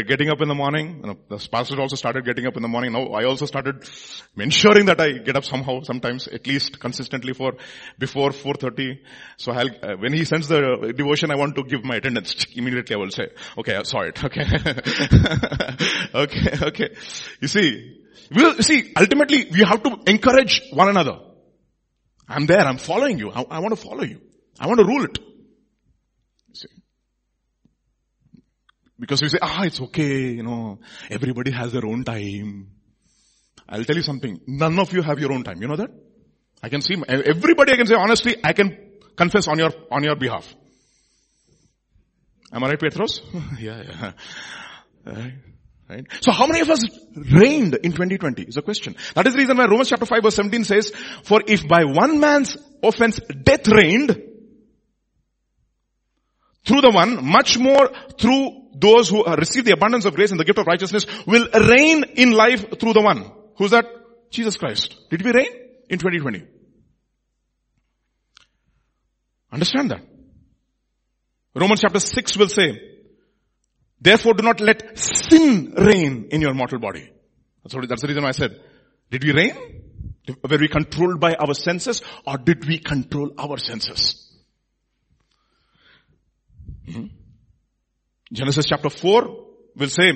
getting 0.06 0.28
up 0.30 0.40
in 0.40 0.48
the 0.48 0.54
morning, 0.54 1.00
you 1.00 1.06
know, 1.06 1.16
the 1.28 1.48
pastor 1.50 1.80
also 1.80 1.96
started 1.96 2.24
getting 2.24 2.46
up 2.46 2.56
in 2.56 2.62
the 2.62 2.68
morning. 2.68 2.92
Now 2.92 3.08
I 3.08 3.24
also 3.24 3.46
started 3.46 3.88
ensuring 4.36 4.86
that 4.86 5.00
I 5.00 5.12
get 5.18 5.36
up 5.36 5.44
somehow, 5.44 5.80
sometimes 5.82 6.28
at 6.28 6.46
least 6.46 6.78
consistently 6.78 7.32
for 7.32 7.54
before 7.98 8.30
4.30. 8.30 8.98
So 9.36 9.52
I'll, 9.52 9.68
uh, 9.68 9.96
when 9.98 10.12
he 10.12 10.24
sends 10.24 10.48
the 10.48 10.92
devotion, 10.96 11.30
I 11.30 11.36
want 11.36 11.56
to 11.56 11.64
give 11.64 11.84
my 11.84 11.96
attendance. 11.96 12.46
Immediately 12.54 12.94
I 12.94 12.98
will 12.98 13.10
say, 13.10 13.28
okay, 13.58 13.76
I 13.76 13.82
saw 13.82 14.00
it. 14.02 14.20
Okay. 14.32 14.44
okay, 16.14 16.66
okay. 16.68 16.88
You 17.40 17.48
see, 17.48 18.00
we 18.34 18.42
you 18.42 18.62
see, 18.62 18.92
ultimately 18.96 19.48
we 19.50 19.60
have 19.64 19.82
to 19.82 19.98
encourage 20.06 20.62
one 20.72 20.88
another. 20.88 21.18
I'm 22.28 22.46
there, 22.46 22.60
I'm 22.60 22.78
following 22.78 23.18
you. 23.18 23.30
I, 23.30 23.42
I 23.42 23.58
want 23.58 23.76
to 23.76 23.80
follow 23.80 24.04
you. 24.04 24.20
I 24.58 24.68
want 24.68 24.78
to 24.78 24.86
rule 24.86 25.04
it. 25.04 25.18
Because 29.02 29.20
we 29.20 29.28
say, 29.28 29.38
ah, 29.42 29.64
it's 29.64 29.80
okay, 29.80 30.30
you 30.30 30.44
know, 30.44 30.78
everybody 31.10 31.50
has 31.50 31.72
their 31.72 31.84
own 31.84 32.04
time. 32.04 32.68
I'll 33.68 33.82
tell 33.82 33.96
you 33.96 34.02
something. 34.02 34.38
None 34.46 34.78
of 34.78 34.92
you 34.92 35.02
have 35.02 35.18
your 35.18 35.32
own 35.32 35.42
time. 35.42 35.60
You 35.60 35.66
know 35.66 35.74
that? 35.74 35.90
I 36.62 36.68
can 36.68 36.82
see, 36.82 36.94
everybody 37.08 37.72
I 37.72 37.76
can 37.78 37.86
say 37.88 37.96
honestly, 37.96 38.36
I 38.44 38.52
can 38.52 38.78
confess 39.16 39.48
on 39.48 39.58
your, 39.58 39.72
on 39.90 40.04
your 40.04 40.14
behalf. 40.14 40.54
Am 42.52 42.62
I 42.62 42.68
right, 42.68 42.78
Petros? 42.78 43.22
yeah, 43.58 43.82
yeah. 43.82 44.12
Right. 45.04 45.34
Right? 45.90 46.06
So 46.20 46.30
how 46.30 46.46
many 46.46 46.60
of 46.60 46.70
us 46.70 46.84
reigned 47.16 47.74
in 47.74 47.90
2020 47.90 48.44
is 48.44 48.56
a 48.56 48.62
question. 48.62 48.94
That 49.16 49.26
is 49.26 49.32
the 49.32 49.40
reason 49.40 49.56
why 49.56 49.64
Romans 49.64 49.88
chapter 49.88 50.06
5 50.06 50.22
verse 50.22 50.36
17 50.36 50.62
says, 50.62 50.92
for 51.24 51.42
if 51.44 51.66
by 51.66 51.82
one 51.86 52.20
man's 52.20 52.56
offense 52.84 53.18
death 53.42 53.66
reigned, 53.66 54.28
through 56.64 56.82
the 56.82 56.90
one, 56.90 57.24
much 57.24 57.58
more 57.58 57.90
through 58.16 58.61
those 58.74 59.08
who 59.08 59.24
receive 59.24 59.64
the 59.64 59.72
abundance 59.72 60.04
of 60.04 60.14
grace 60.14 60.30
and 60.30 60.40
the 60.40 60.44
gift 60.44 60.58
of 60.58 60.66
righteousness 60.66 61.06
will 61.26 61.48
reign 61.52 62.04
in 62.14 62.32
life 62.32 62.78
through 62.78 62.92
the 62.92 63.02
one. 63.02 63.30
Who's 63.56 63.70
that? 63.72 63.86
Jesus 64.30 64.56
Christ. 64.56 64.96
Did 65.10 65.22
we 65.22 65.32
reign 65.32 65.52
in 65.88 65.98
2020? 65.98 66.46
Understand 69.52 69.90
that. 69.90 70.02
Romans 71.54 71.80
chapter 71.82 72.00
6 72.00 72.36
will 72.38 72.48
say, 72.48 72.80
therefore 74.00 74.34
do 74.34 74.42
not 74.42 74.60
let 74.60 74.98
sin 74.98 75.74
reign 75.76 76.28
in 76.30 76.40
your 76.40 76.54
mortal 76.54 76.78
body. 76.78 77.10
That's, 77.62 77.74
what, 77.74 77.88
that's 77.88 78.00
the 78.00 78.08
reason 78.08 78.22
why 78.22 78.30
I 78.30 78.32
said, 78.32 78.58
did 79.10 79.22
we 79.22 79.32
reign? 79.32 79.82
Were 80.48 80.58
we 80.58 80.68
controlled 80.68 81.20
by 81.20 81.34
our 81.34 81.52
senses 81.52 82.00
or 82.26 82.38
did 82.38 82.66
we 82.66 82.78
control 82.78 83.32
our 83.36 83.58
senses? 83.58 84.32
Hmm? 86.90 87.06
Genesis 88.32 88.64
chapter 88.66 88.88
4 88.88 89.46
will 89.76 89.88
say, 89.88 90.12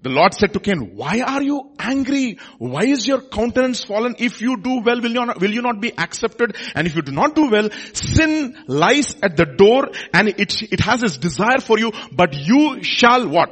the 0.00 0.10
Lord 0.10 0.32
said 0.32 0.52
to 0.52 0.60
Cain, 0.60 0.92
why 0.94 1.22
are 1.22 1.42
you 1.42 1.72
angry? 1.76 2.38
Why 2.58 2.84
is 2.84 3.06
your 3.08 3.20
countenance 3.20 3.82
fallen? 3.82 4.14
If 4.20 4.40
you 4.40 4.56
do 4.56 4.80
well, 4.80 5.00
will 5.00 5.10
you, 5.10 5.26
not, 5.26 5.40
will 5.40 5.50
you 5.50 5.60
not 5.60 5.80
be 5.80 5.92
accepted? 5.98 6.56
And 6.76 6.86
if 6.86 6.94
you 6.94 7.02
do 7.02 7.10
not 7.10 7.34
do 7.34 7.50
well, 7.50 7.68
sin 7.94 8.56
lies 8.68 9.16
at 9.24 9.36
the 9.36 9.44
door 9.44 9.88
and 10.14 10.28
it, 10.28 10.62
it 10.62 10.78
has 10.80 11.02
its 11.02 11.18
desire 11.18 11.58
for 11.58 11.80
you, 11.80 11.90
but 12.12 12.32
you 12.32 12.84
shall 12.84 13.28
what? 13.28 13.50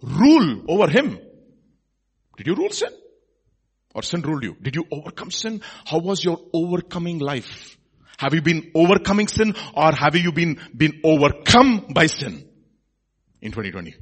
Rule 0.00 0.64
over 0.68 0.88
him. 0.88 1.18
Did 2.36 2.46
you 2.46 2.54
rule 2.54 2.70
sin? 2.70 2.90
Or 3.92 4.04
sin 4.04 4.22
ruled 4.22 4.44
you? 4.44 4.56
Did 4.62 4.76
you 4.76 4.86
overcome 4.92 5.32
sin? 5.32 5.62
How 5.84 5.98
was 5.98 6.24
your 6.24 6.38
overcoming 6.52 7.18
life? 7.18 7.76
Have 8.18 8.34
you 8.34 8.42
been 8.42 8.70
overcoming 8.72 9.26
sin 9.26 9.56
or 9.74 9.90
have 9.92 10.14
you 10.14 10.30
been, 10.30 10.60
been 10.76 11.00
overcome 11.02 11.86
by 11.92 12.06
sin 12.06 12.47
in 13.40 13.52
2020? 13.52 13.94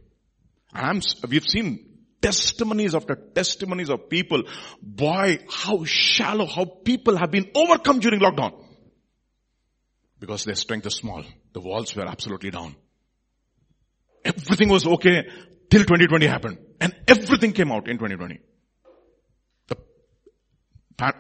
I'm, 0.73 1.01
we've 1.29 1.49
seen 1.49 1.97
testimonies 2.21 2.95
after 2.95 3.15
testimonies 3.15 3.91
of 3.91 4.09
people. 4.09 4.43
Boy, 4.83 5.39
how 5.49 5.85
shallow, 5.85 6.47
how 6.47 6.65
people 6.65 7.17
have 7.17 7.31
been 7.31 7.51
overcome 7.55 8.01
during 8.01 8.21
lockdown. 8.21 8.53
Because 10.19 10.45
their 10.45 10.55
strength 10.55 10.87
is 10.87 10.95
small. 10.95 11.25
The 11.53 11.61
walls 11.61 11.95
were 11.95 12.07
absolutely 12.07 12.51
down. 12.51 12.75
Everything 14.25 14.69
was 14.69 14.87
okay 14.87 15.29
till 15.71 15.83
2020 15.83 16.27
happened. 16.27 16.59
And 16.81 16.95
everything 17.07 17.53
came 17.53 17.71
out 17.71 17.89
in 17.89 17.97
2020. 17.97 18.41
The, 19.69 19.77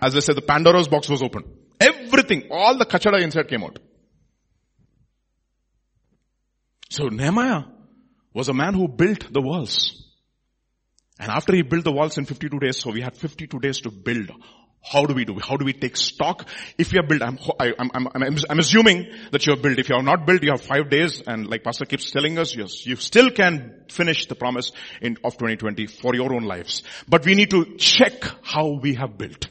as 0.02 0.16
I 0.16 0.20
said, 0.20 0.36
the 0.36 0.42
Pandora's 0.42 0.88
box 0.88 1.08
was 1.08 1.22
open. 1.22 1.44
Everything, 1.78 2.48
all 2.50 2.78
the 2.78 2.86
kachada 2.86 3.22
inside 3.22 3.48
came 3.48 3.62
out. 3.62 3.78
So 6.88 7.08
Nehemiah 7.08 7.64
was 8.36 8.50
a 8.50 8.54
man 8.54 8.74
who 8.74 8.86
built 8.86 9.32
the 9.32 9.40
walls. 9.40 10.04
And 11.18 11.30
after 11.30 11.54
he 11.56 11.62
built 11.62 11.84
the 11.84 11.92
walls 11.92 12.18
in 12.18 12.26
52 12.26 12.58
days, 12.58 12.76
so 12.76 12.90
we 12.90 13.00
had 13.00 13.16
52 13.16 13.58
days 13.58 13.80
to 13.80 13.90
build. 13.90 14.30
How 14.82 15.06
do 15.06 15.14
we 15.14 15.24
do? 15.24 15.38
How 15.40 15.56
do 15.56 15.64
we 15.64 15.72
take 15.72 15.96
stock? 15.96 16.46
If 16.76 16.92
you 16.92 17.00
have 17.00 17.08
built, 17.08 17.22
I'm, 17.22 17.38
I'm, 17.58 17.90
I'm, 18.14 18.36
I'm, 18.50 18.58
assuming 18.58 19.06
that 19.32 19.46
you 19.46 19.54
have 19.54 19.62
built. 19.62 19.78
If 19.78 19.88
you 19.88 19.96
have 19.96 20.04
not 20.04 20.26
built, 20.26 20.42
you 20.42 20.50
have 20.50 20.60
five 20.60 20.90
days, 20.90 21.22
and 21.26 21.48
like 21.48 21.64
Pastor 21.64 21.86
keeps 21.86 22.10
telling 22.10 22.38
us, 22.38 22.54
yes, 22.54 22.86
you 22.86 22.96
still 22.96 23.30
can 23.30 23.84
finish 23.90 24.26
the 24.26 24.34
promise 24.34 24.70
in, 25.00 25.16
of 25.24 25.38
2020 25.38 25.86
for 25.86 26.14
your 26.14 26.34
own 26.34 26.44
lives. 26.44 26.82
But 27.08 27.24
we 27.24 27.34
need 27.34 27.50
to 27.50 27.76
check 27.78 28.22
how 28.42 28.78
we 28.80 28.94
have 28.94 29.16
built. 29.16 29.48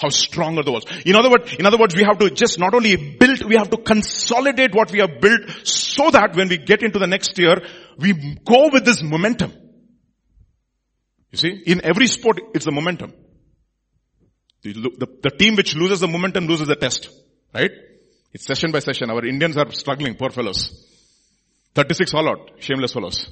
How 0.00 0.08
strong 0.08 0.56
are 0.56 0.62
the 0.62 0.72
walls? 0.72 0.86
In 1.04 1.14
other 1.14 1.30
words, 1.30 1.52
in 1.58 1.66
other 1.66 1.76
words, 1.76 1.94
we 1.94 2.04
have 2.04 2.18
to 2.18 2.30
just 2.30 2.58
not 2.58 2.72
only 2.72 2.96
build, 2.96 3.42
we 3.44 3.56
have 3.56 3.68
to 3.68 3.76
consolidate 3.76 4.74
what 4.74 4.90
we 4.90 5.00
have 5.00 5.20
built 5.20 5.42
so 5.64 6.10
that 6.10 6.34
when 6.34 6.48
we 6.48 6.56
get 6.56 6.82
into 6.82 6.98
the 6.98 7.06
next 7.06 7.38
year, 7.38 7.60
we 7.98 8.14
go 8.44 8.70
with 8.72 8.86
this 8.86 9.02
momentum. 9.02 9.52
You 11.30 11.38
see, 11.38 11.62
in 11.66 11.84
every 11.84 12.06
sport, 12.06 12.40
it's 12.54 12.64
the 12.64 12.72
momentum. 12.72 13.12
The, 14.62 14.72
the, 14.72 15.06
the 15.22 15.30
team 15.30 15.56
which 15.56 15.74
loses 15.74 16.00
the 16.00 16.08
momentum 16.08 16.46
loses 16.46 16.66
the 16.66 16.76
test. 16.76 17.10
Right? 17.54 17.70
It's 18.32 18.46
session 18.46 18.72
by 18.72 18.78
session. 18.78 19.10
Our 19.10 19.26
Indians 19.26 19.58
are 19.58 19.70
struggling, 19.72 20.14
poor 20.14 20.30
fellows. 20.30 20.86
36 21.74 22.14
all 22.14 22.28
out, 22.28 22.50
shameless 22.58 22.94
fellows. 22.94 23.28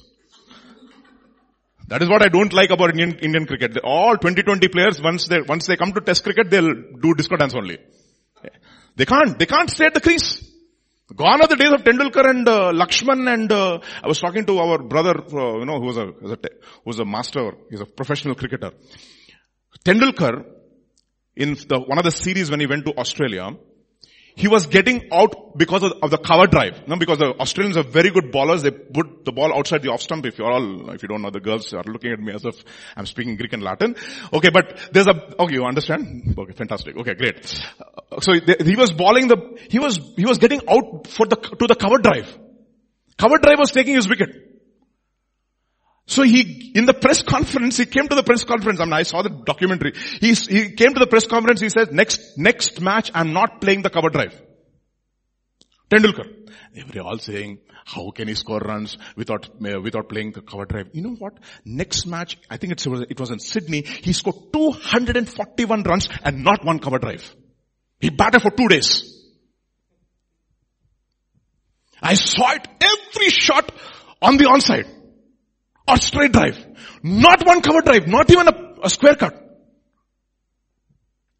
That 1.88 2.03
is 2.03 2.09
what 2.09 2.22
I 2.22 2.29
don't 2.29 2.53
like 2.53 2.70
about 2.70 2.90
Indian, 2.90 3.18
Indian 3.18 3.46
cricket. 3.46 3.79
All 3.83 4.16
2020 4.16 4.68
players, 4.68 5.01
once 5.03 5.27
they, 5.27 5.40
once 5.40 5.66
they 5.66 5.77
come 5.77 5.92
to 5.92 6.01
test 6.03 6.22
cricket, 6.22 6.51
they'll 6.51 6.74
do 7.01 7.14
disco 7.14 7.37
dance 7.37 7.55
only. 7.55 7.79
They 8.96 9.07
can't, 9.07 9.38
they 9.38 9.46
can't 9.46 9.70
stay 9.70 9.87
at 9.87 9.94
the 9.94 10.01
crease. 10.01 10.44
Gone 11.16 11.40
are 11.40 11.48
the 11.48 11.57
days 11.57 11.72
of 11.72 11.85
Tendulkar 11.85 12.29
and 12.29 12.46
uh, 12.46 12.72
Lakshman 12.72 13.33
and 13.33 13.51
uh, 13.51 13.79
I 14.05 14.07
was 14.07 14.20
talking 14.20 14.44
to 14.44 14.59
our 14.59 14.83
brother, 14.83 15.14
uh, 15.18 15.59
you 15.61 15.64
know, 15.64 15.81
who 15.81 15.87
was 15.87 15.96
a, 15.96 16.07
who 16.07 16.37
was 16.85 16.98
a 16.98 17.07
master, 17.07 17.53
he's 17.70 17.81
a 17.81 17.87
professional 17.87 18.35
cricketer. 18.35 18.72
Tendulkar, 19.83 20.44
in 21.37 21.55
the, 21.55 21.81
one 21.81 21.96
of 21.96 22.05
the 22.05 22.11
series 22.11 22.51
when 22.51 22.61
he 22.61 22.66
went 22.66 22.85
to 22.85 22.92
Australia, 22.98 23.48
he 24.38 24.46
was 24.46 24.66
getting 24.66 25.09
out 25.12 25.59
because 25.59 25.83
of, 25.83 25.94
of 26.01 26.11
the 26.12 26.16
cover 26.16 26.46
drive. 26.46 26.87
No, 26.87 26.96
because 26.96 27.18
the 27.18 27.31
Australians 27.40 27.77
are 27.77 27.83
very 27.83 28.11
good 28.11 28.31
bowlers. 28.31 28.62
They 28.62 28.70
put 28.70 29.24
the 29.24 29.33
ball 29.33 29.53
outside 29.53 29.83
the 29.83 29.90
off 29.90 30.01
stump. 30.01 30.24
If 30.27 30.38
you're 30.38 30.51
all, 30.51 30.90
if 30.90 31.03
you 31.03 31.09
don't 31.09 31.22
know, 31.22 31.31
the 31.31 31.40
girls 31.40 31.74
are 31.74 31.83
looking 31.83 32.12
at 32.12 32.20
me 32.20 32.33
as 32.33 32.44
if 32.44 32.62
I'm 32.96 33.05
speaking 33.05 33.35
Greek 33.35 33.53
and 33.53 33.64
Latin. 33.64 33.96
Okay, 34.33 34.51
but 34.51 34.90
there's 34.92 35.09
a, 35.09 35.42
okay, 35.42 35.55
you 35.55 35.64
understand? 35.64 36.37
Okay, 36.38 36.53
fantastic. 36.53 36.96
Okay, 36.96 37.14
great. 37.14 37.62
Uh, 37.81 38.20
so 38.20 38.33
he 38.33 38.77
was 38.77 38.92
bowling 38.92 39.27
the, 39.27 39.59
he 39.68 39.81
was, 39.81 39.98
he 40.16 40.24
was 40.24 40.38
getting 40.38 40.61
out 40.68 41.09
for 41.09 41.27
the, 41.27 41.35
to 41.35 41.66
the 41.66 41.74
cover 41.74 41.98
drive. 41.98 42.38
Cover 43.16 43.38
drive 43.38 43.59
was 43.59 43.72
taking 43.72 43.96
his 43.96 44.09
wicket. 44.09 44.58
So 46.09 46.23
he, 46.23 46.73
in 46.75 46.87
the 46.87 46.94
press 46.94 47.23
conference, 47.23 47.77
he 47.77 47.85
came 47.85 48.09
to 48.09 48.14
the 48.14 48.23
press 48.23 48.42
conference. 48.42 48.81
I 48.81 48.85
mean, 48.85 48.94
I 48.94 49.03
saw 49.03 49.21
the 49.21 49.29
documentary. 49.29 49.92
He, 49.94 50.33
he 50.33 50.71
came 50.71 50.94
to 50.94 51.01
the 51.01 51.07
press 51.07 51.27
conference. 51.27 51.61
He 51.61 51.68
said, 51.68 51.92
next, 51.92 52.38
next 52.38 52.81
match, 52.81 53.11
I'm 53.14 53.35
not 53.35 53.61
playing 53.61 53.83
the 53.83 53.90
cover 53.90 54.09
drive. 54.09 54.40
Tendulkar. 55.90 56.25
They 56.75 56.83
were 57.01 57.07
all 57.07 57.18
saying, 57.18 57.59
how 57.85 58.11
can 58.11 58.27
he 58.27 58.35
score 58.35 58.59
runs 58.59 58.97
without, 59.16 59.51
uh, 59.62 59.81
without 59.83 60.09
playing 60.09 60.33
the 60.33 60.40
cover 60.40 60.64
drive? 60.64 60.88
You 60.94 61.03
know 61.03 61.14
what? 61.18 61.35
Next 61.66 62.07
match, 62.07 62.38
I 62.49 62.57
think 62.57 62.73
it 62.73 62.87
was, 62.87 63.03
it 63.03 63.21
was 63.21 63.31
in 63.31 63.38
Sydney, 63.38 63.83
he 63.83 64.14
scored 64.14 64.51
241 64.51 65.83
runs 65.83 66.09
and 66.25 66.42
not 66.42 66.64
one 66.64 66.79
cover 66.79 66.99
drive. 66.99 67.37
He 68.01 68.09
batted 68.09 68.40
for 68.40 68.51
two 68.51 68.68
days. 68.68 69.14
I 72.01 72.14
saw 72.14 72.53
it 72.53 72.66
every 72.81 73.29
shot 73.29 73.71
on 74.23 74.38
the 74.38 74.44
onside 74.44 74.98
or 75.88 75.96
straight 75.96 76.33
drive. 76.33 76.59
Not 77.03 77.46
one 77.46 77.62
cover 77.62 77.81
drive, 77.83 78.07
not 78.07 78.31
even 78.31 78.48
a, 78.48 78.74
a 78.85 78.90
square 78.90 79.14
cut. 79.14 79.35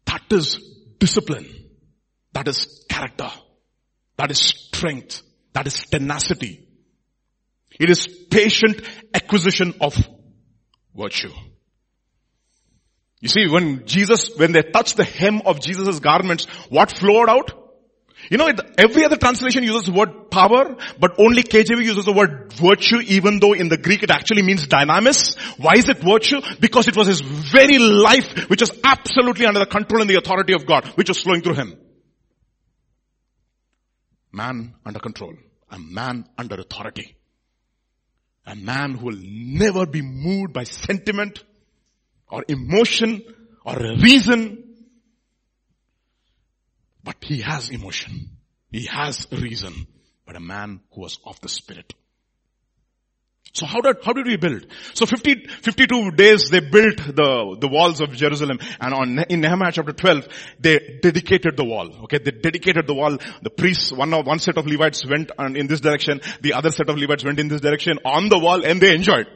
That 0.05 0.23
is 0.31 0.59
discipline. 0.97 1.47
That 2.33 2.47
is 2.47 2.85
character. 2.89 3.29
That 4.17 4.31
is 4.31 4.39
strength. 4.39 5.21
That 5.53 5.67
is 5.67 5.75
tenacity. 5.85 6.67
It 7.79 7.89
is 7.89 8.07
patient 8.07 8.81
acquisition 9.13 9.73
of 9.81 9.95
virtue. 10.95 11.31
You 13.21 13.29
see, 13.29 13.47
when 13.47 13.85
Jesus, 13.85 14.35
when 14.37 14.53
they 14.53 14.61
touched 14.61 14.97
the 14.97 15.03
hem 15.03 15.41
of 15.45 15.61
Jesus' 15.61 15.99
garments, 15.99 16.45
what 16.69 16.91
flowed 16.91 17.29
out? 17.29 17.51
You 18.29 18.37
know, 18.37 18.49
every 18.77 19.05
other 19.05 19.15
translation 19.15 19.63
uses 19.63 19.83
the 19.85 19.91
word 19.91 20.29
power, 20.29 20.75
but 20.99 21.15
only 21.17 21.41
KJV 21.41 21.83
uses 21.83 22.05
the 22.05 22.11
word 22.13 22.51
virtue, 22.53 22.99
even 22.99 23.39
though 23.39 23.53
in 23.53 23.69
the 23.69 23.77
Greek 23.77 24.03
it 24.03 24.11
actually 24.11 24.41
means 24.41 24.67
dynamis. 24.67 25.37
Why 25.57 25.73
is 25.77 25.87
it 25.87 25.99
virtue? 25.99 26.41
Because 26.59 26.87
it 26.87 26.97
was 26.97 27.07
his 27.07 27.21
very 27.21 27.79
life, 27.79 28.49
which 28.49 28.61
was 28.61 28.71
absolutely 28.83 29.45
under 29.45 29.59
the 29.59 29.65
control 29.65 30.01
and 30.01 30.09
the 30.09 30.15
authority 30.15 30.53
of 30.53 30.65
God, 30.65 30.85
which 30.95 31.07
was 31.07 31.21
flowing 31.21 31.41
through 31.41 31.55
him. 31.55 31.77
Man 34.31 34.75
under 34.85 34.99
control. 34.99 35.33
A 35.71 35.79
man 35.79 36.25
under 36.37 36.55
authority. 36.55 37.15
A 38.45 38.55
man 38.55 38.95
who 38.95 39.07
will 39.07 39.19
never 39.19 39.85
be 39.85 40.01
moved 40.01 40.53
by 40.53 40.63
sentiment 40.63 41.43
or 42.29 42.43
emotion 42.47 43.23
or 43.65 43.75
reason 43.75 44.68
but 47.03 47.15
he 47.21 47.41
has 47.41 47.69
emotion. 47.69 48.29
He 48.71 48.85
has 48.85 49.27
reason. 49.31 49.87
But 50.25 50.35
a 50.35 50.39
man 50.39 50.81
who 50.93 51.01
was 51.01 51.17
of 51.25 51.39
the 51.41 51.49
spirit. 51.49 51.93
So 53.53 53.65
how 53.65 53.81
did, 53.81 53.97
how 54.03 54.13
did 54.13 54.27
we 54.27 54.37
build? 54.37 54.67
So 54.93 55.05
50, 55.05 55.47
52 55.47 56.11
days 56.11 56.49
they 56.49 56.59
built 56.59 56.97
the, 56.97 57.57
the 57.59 57.67
walls 57.67 57.99
of 57.99 58.11
Jerusalem 58.11 58.59
and 58.79 58.93
on, 58.93 59.19
in 59.27 59.41
Nehemiah 59.41 59.71
chapter 59.71 59.91
12, 59.91 60.27
they 60.59 60.99
dedicated 61.01 61.57
the 61.57 61.65
wall. 61.65 62.03
Okay, 62.03 62.19
they 62.19 62.31
dedicated 62.31 62.85
the 62.85 62.93
wall. 62.93 63.17
The 63.41 63.49
priests, 63.49 63.91
one 63.91 64.11
one 64.11 64.39
set 64.39 64.57
of 64.57 64.67
Levites 64.67 65.05
went 65.05 65.31
in 65.39 65.67
this 65.67 65.81
direction, 65.81 66.21
the 66.41 66.53
other 66.53 66.69
set 66.69 66.89
of 66.89 66.97
Levites 66.97 67.23
went 67.25 67.39
in 67.39 67.47
this 67.47 67.61
direction 67.61 67.97
on 68.05 68.29
the 68.29 68.37
wall 68.37 68.63
and 68.63 68.79
they 68.79 68.93
enjoyed. 68.93 69.27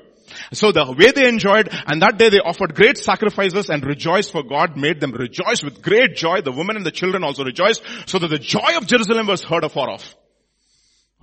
So 0.52 0.72
the 0.72 0.92
way 0.98 1.12
they 1.12 1.28
enjoyed, 1.28 1.70
and 1.88 2.02
that 2.02 2.18
day 2.18 2.30
they 2.30 2.40
offered 2.40 2.76
great 2.76 2.98
sacrifices 2.98 3.70
and 3.70 3.84
rejoiced 3.86 4.32
for 4.32 4.44
God 4.44 4.78
made 4.78 5.00
them 5.00 5.12
rejoice 5.12 5.64
with 5.64 5.82
great 5.82 6.16
joy. 6.16 6.42
The 6.42 6.52
women 6.52 6.78
and 6.78 6.86
the 6.86 6.92
children 6.92 7.24
also 7.24 7.44
rejoiced 7.44 7.84
so 8.06 8.20
that 8.20 8.30
the 8.30 8.40
joy 8.40 8.78
of 8.78 8.88
Jerusalem 8.88 9.28
was 9.28 9.44
heard 9.44 9.64
afar 9.64 9.90
off. 9.90 10.16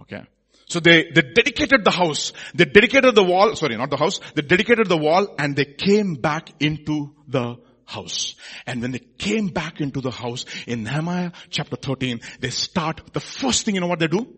Okay. 0.01 0.23
So 0.67 0.79
they, 0.79 1.11
they 1.13 1.23
dedicated 1.23 1.85
the 1.85 1.91
house. 1.91 2.33
They 2.55 2.65
dedicated 2.65 3.15
the 3.15 3.25
wall, 3.25 3.57
sorry, 3.57 3.77
not 3.77 3.91
the 3.91 3.97
house. 3.97 4.21
They 4.35 4.43
dedicated 4.43 4.87
the 4.87 4.97
wall 4.97 5.35
and 5.37 5.57
they 5.57 5.65
came 5.65 6.15
back 6.15 6.51
into 6.61 7.13
the 7.27 7.57
house. 7.87 8.37
And 8.67 8.81
when 8.81 8.93
they 8.93 9.01
came 9.01 9.49
back 9.49 9.81
into 9.81 10.01
the 10.01 10.13
house 10.13 10.45
in 10.67 10.85
Nehemiah 10.85 11.33
chapter 11.51 11.75
13, 11.75 12.21
they 12.39 12.51
start, 12.51 13.01
the 13.13 13.21
first 13.21 13.65
thing 13.65 13.75
you 13.75 13.81
know 13.81 13.89
what 13.89 13.99
they 13.99 14.07
do? 14.07 14.33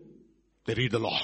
They 0.65 0.73
read 0.73 0.91
the 0.91 0.99
law. 0.99 1.19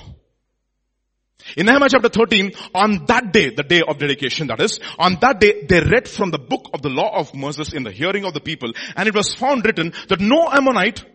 In 1.55 1.65
Nehemiah 1.65 1.89
chapter 1.89 2.09
13, 2.09 2.51
on 2.75 3.05
that 3.05 3.31
day, 3.31 3.49
the 3.49 3.63
day 3.63 3.81
of 3.81 3.97
dedication 3.97 4.47
that 4.47 4.59
is, 4.59 4.79
on 4.97 5.17
that 5.21 5.39
day 5.39 5.65
they 5.67 5.81
read 5.81 6.07
from 6.07 6.31
the 6.31 6.37
book 6.37 6.69
of 6.73 6.81
the 6.81 6.89
law 6.89 7.17
of 7.17 7.33
Moses 7.33 7.73
in 7.73 7.83
the 7.83 7.91
hearing 7.91 8.25
of 8.25 8.33
the 8.33 8.41
people 8.41 8.71
and 8.95 9.07
it 9.07 9.15
was 9.15 9.33
found 9.33 9.65
written 9.65 9.93
that 10.09 10.19
no 10.19 10.47
Ammonite 10.51 11.05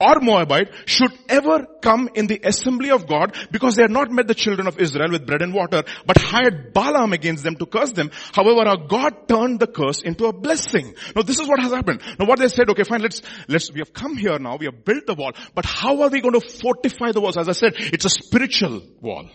or 0.00 0.20
Moabite 0.20 0.72
should 0.86 1.12
ever 1.28 1.66
come 1.80 2.08
in 2.14 2.26
the 2.26 2.40
assembly 2.42 2.90
of 2.90 3.06
God 3.06 3.36
because 3.50 3.76
they 3.76 3.82
had 3.82 3.90
not 3.90 4.10
met 4.10 4.26
the 4.26 4.34
children 4.34 4.66
of 4.66 4.80
Israel 4.80 5.10
with 5.10 5.26
bread 5.26 5.42
and 5.42 5.54
water, 5.54 5.84
but 6.06 6.16
hired 6.16 6.72
Balaam 6.72 7.12
against 7.12 7.44
them 7.44 7.56
to 7.56 7.66
curse 7.66 7.92
them. 7.92 8.10
However, 8.32 8.68
our 8.68 8.86
God 8.88 9.28
turned 9.28 9.60
the 9.60 9.68
curse 9.68 10.02
into 10.02 10.26
a 10.26 10.32
blessing. 10.32 10.94
Now 11.14 11.22
this 11.22 11.38
is 11.38 11.46
what 11.46 11.60
has 11.60 11.72
happened. 11.72 12.02
Now 12.18 12.26
what 12.26 12.40
they 12.40 12.48
said, 12.48 12.68
okay 12.70 12.82
fine, 12.82 13.02
let's, 13.02 13.22
let's, 13.48 13.70
we 13.72 13.78
have 13.78 13.92
come 13.92 14.16
here 14.16 14.38
now, 14.38 14.56
we 14.56 14.66
have 14.66 14.84
built 14.84 15.06
the 15.06 15.14
wall, 15.14 15.32
but 15.54 15.64
how 15.64 16.02
are 16.02 16.08
we 16.08 16.20
going 16.20 16.38
to 16.38 16.40
fortify 16.40 17.12
the 17.12 17.20
walls? 17.20 17.36
As 17.36 17.48
I 17.48 17.52
said, 17.52 17.74
it's 17.76 18.04
a 18.04 18.10
spiritual 18.10 18.82
wall. 19.00 19.28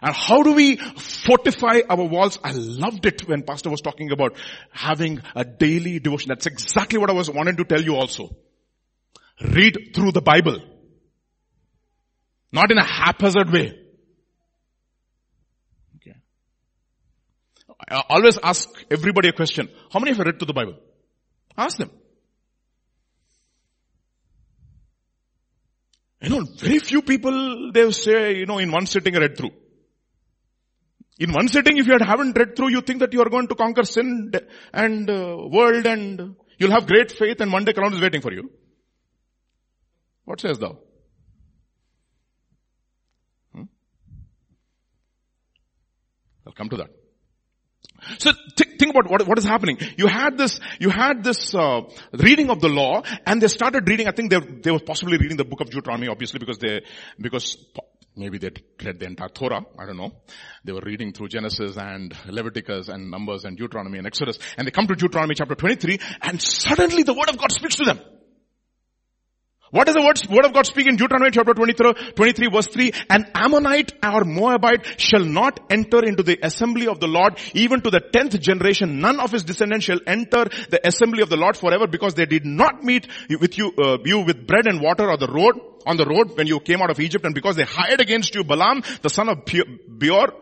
And 0.00 0.14
how 0.14 0.42
do 0.42 0.52
we 0.52 0.76
fortify 0.76 1.80
our 1.88 2.04
walls? 2.04 2.38
I 2.42 2.52
loved 2.52 3.06
it 3.06 3.26
when 3.28 3.42
pastor 3.42 3.70
was 3.70 3.80
talking 3.80 4.12
about 4.12 4.36
having 4.70 5.20
a 5.34 5.44
daily 5.44 5.98
devotion. 5.98 6.28
That's 6.28 6.46
exactly 6.46 6.98
what 6.98 7.10
I 7.10 7.14
was 7.14 7.30
wanting 7.30 7.56
to 7.56 7.64
tell 7.64 7.80
you 7.80 7.96
also. 7.96 8.36
Read 9.40 9.92
through 9.94 10.12
the 10.12 10.22
Bible. 10.22 10.60
Not 12.52 12.70
in 12.70 12.78
a 12.78 12.84
haphazard 12.84 13.50
way. 13.50 13.78
Okay. 15.96 16.16
I 17.90 18.02
always 18.08 18.38
ask 18.42 18.68
everybody 18.90 19.28
a 19.28 19.32
question. 19.32 19.68
How 19.92 20.00
many 20.00 20.16
you 20.16 20.22
read 20.22 20.38
through 20.38 20.46
the 20.46 20.54
Bible? 20.54 20.76
Ask 21.56 21.78
them. 21.78 21.90
You 26.20 26.30
know, 26.30 26.44
very 26.56 26.80
few 26.80 27.02
people, 27.02 27.70
they 27.72 27.90
say, 27.92 28.36
you 28.36 28.46
know, 28.46 28.58
in 28.58 28.72
one 28.72 28.86
sitting 28.86 29.14
read 29.14 29.36
through. 29.36 29.52
In 31.18 31.32
one 31.32 31.48
sitting, 31.48 31.76
if 31.78 31.86
you 31.86 31.96
haven't 32.00 32.36
read 32.36 32.54
through, 32.56 32.70
you 32.70 32.80
think 32.80 33.00
that 33.00 33.12
you 33.12 33.20
are 33.20 33.28
going 33.28 33.48
to 33.48 33.54
conquer 33.54 33.82
sin 33.82 34.30
and 34.72 35.10
uh, 35.10 35.36
world 35.50 35.84
and 35.86 36.36
you'll 36.58 36.70
have 36.70 36.86
great 36.86 37.10
faith 37.10 37.40
and 37.40 37.52
one 37.52 37.64
day 37.64 37.72
crown 37.72 37.92
is 37.92 38.00
waiting 38.00 38.20
for 38.20 38.32
you. 38.32 38.50
What 40.24 40.40
says 40.40 40.58
thou? 40.58 40.78
Hmm? 43.54 43.62
I'll 46.46 46.52
come 46.52 46.68
to 46.68 46.76
that. 46.76 46.90
So 48.18 48.30
th- 48.56 48.78
think 48.78 48.94
about 48.94 49.10
what, 49.10 49.26
what 49.26 49.38
is 49.38 49.44
happening. 49.44 49.78
You 49.96 50.06
had 50.06 50.38
this, 50.38 50.60
you 50.78 50.90
had 50.90 51.24
this 51.24 51.52
uh, 51.54 51.82
reading 52.12 52.48
of 52.50 52.60
the 52.60 52.68
law, 52.68 53.02
and 53.26 53.42
they 53.42 53.48
started 53.48 53.88
reading. 53.88 54.06
I 54.06 54.12
think 54.12 54.30
they 54.30 54.38
they 54.38 54.70
were 54.70 54.78
possibly 54.78 55.18
reading 55.18 55.36
the 55.36 55.44
book 55.44 55.60
of 55.60 55.70
Deuteronomy, 55.70 56.08
obviously, 56.08 56.38
because 56.38 56.58
they 56.58 56.82
because 57.18 57.56
maybe 58.18 58.38
they 58.38 58.50
read 58.84 58.98
the 58.98 59.06
entire 59.06 59.28
Torah. 59.28 59.64
I 59.78 59.86
don't 59.86 59.96
know. 59.96 60.12
They 60.64 60.72
were 60.72 60.82
reading 60.84 61.12
through 61.12 61.28
Genesis 61.28 61.76
and 61.76 62.14
Leviticus 62.26 62.88
and 62.88 63.10
Numbers 63.10 63.44
and 63.44 63.56
Deuteronomy 63.56 63.98
and 63.98 64.06
Exodus, 64.06 64.38
and 64.56 64.66
they 64.66 64.70
come 64.70 64.86
to 64.86 64.94
Deuteronomy 64.94 65.34
chapter 65.34 65.54
23, 65.54 65.98
and 66.22 66.42
suddenly 66.42 67.02
the 67.04 67.14
word 67.14 67.30
of 67.30 67.38
God 67.38 67.52
speaks 67.52 67.76
to 67.76 67.84
them. 67.84 68.00
What 69.70 69.86
does 69.86 69.94
the 69.94 70.02
word, 70.02 70.18
word 70.30 70.46
of 70.46 70.54
God 70.54 70.66
speak 70.66 70.86
in 70.86 70.96
Deuteronomy 70.96 71.30
chapter 71.30 71.52
23, 71.52 72.12
23 72.14 72.48
verse 72.48 72.66
3? 72.68 72.92
An 73.10 73.30
Ammonite 73.34 73.92
or 74.02 74.24
Moabite 74.24 75.00
shall 75.00 75.24
not 75.24 75.60
enter 75.70 76.04
into 76.04 76.22
the 76.22 76.38
assembly 76.42 76.88
of 76.88 77.00
the 77.00 77.06
Lord 77.06 77.38
even 77.52 77.82
to 77.82 77.90
the 77.90 78.00
tenth 78.00 78.38
generation. 78.40 79.00
None 79.00 79.20
of 79.20 79.30
his 79.30 79.44
descendants 79.44 79.84
shall 79.84 80.00
enter 80.06 80.44
the 80.70 80.80
assembly 80.84 81.22
of 81.22 81.28
the 81.28 81.36
Lord 81.36 81.56
forever 81.56 81.86
because 81.86 82.14
they 82.14 82.26
did 82.26 82.46
not 82.46 82.82
meet 82.82 83.06
with 83.28 83.58
you, 83.58 83.72
uh, 83.78 83.98
you 84.04 84.20
with 84.20 84.46
bread 84.46 84.66
and 84.66 84.80
water 84.80 85.10
or 85.10 85.18
the 85.18 85.28
road, 85.28 85.60
on 85.86 85.96
the 85.96 86.06
road 86.06 86.36
when 86.36 86.46
you 86.46 86.60
came 86.60 86.82
out 86.82 86.90
of 86.90 87.00
Egypt 87.00 87.24
and 87.24 87.34
because 87.34 87.56
they 87.56 87.64
hired 87.64 88.00
against 88.00 88.34
you 88.34 88.44
Balaam, 88.44 88.82
the 89.02 89.10
son 89.10 89.28
of 89.28 89.44
Beor, 89.44 90.32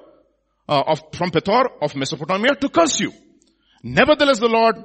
uh, 0.69 0.83
of, 0.87 1.03
from 1.13 1.31
Pethor 1.31 1.67
of 1.83 1.95
Mesopotamia 1.95 2.55
to 2.57 2.69
curse 2.69 3.01
you. 3.01 3.13
Nevertheless 3.83 4.39
the 4.39 4.49
Lord 4.49 4.77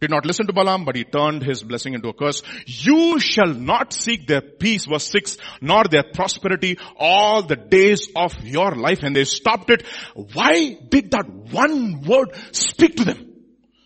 did 0.00 0.10
not 0.10 0.24
listen 0.24 0.46
to 0.46 0.52
Balaam, 0.52 0.84
but 0.84 0.96
he 0.96 1.04
turned 1.04 1.42
his 1.42 1.62
blessing 1.62 1.94
into 1.94 2.08
a 2.08 2.14
curse. 2.14 2.42
You 2.66 3.20
shall 3.20 3.52
not 3.52 3.92
seek 3.92 4.26
their 4.26 4.40
peace, 4.40 4.86
verse 4.86 5.04
6, 5.04 5.36
nor 5.60 5.84
their 5.84 6.04
prosperity 6.14 6.78
all 6.96 7.42
the 7.42 7.56
days 7.56 8.08
of 8.16 8.34
your 8.42 8.72
life. 8.72 9.02
And 9.02 9.14
they 9.14 9.24
stopped 9.24 9.70
it. 9.70 9.84
Why 10.14 10.78
did 10.88 11.10
that 11.10 11.28
one 11.28 12.02
word 12.02 12.30
speak 12.52 12.96
to 12.96 13.04
them 13.04 13.34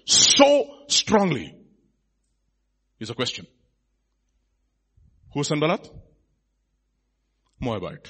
so 0.04 0.84
strongly? 0.86 1.56
Is 3.00 3.10
a 3.10 3.14
question. 3.14 3.46
Who's 5.32 5.48
Sanballat? 5.48 5.90
Moabite. 7.60 8.08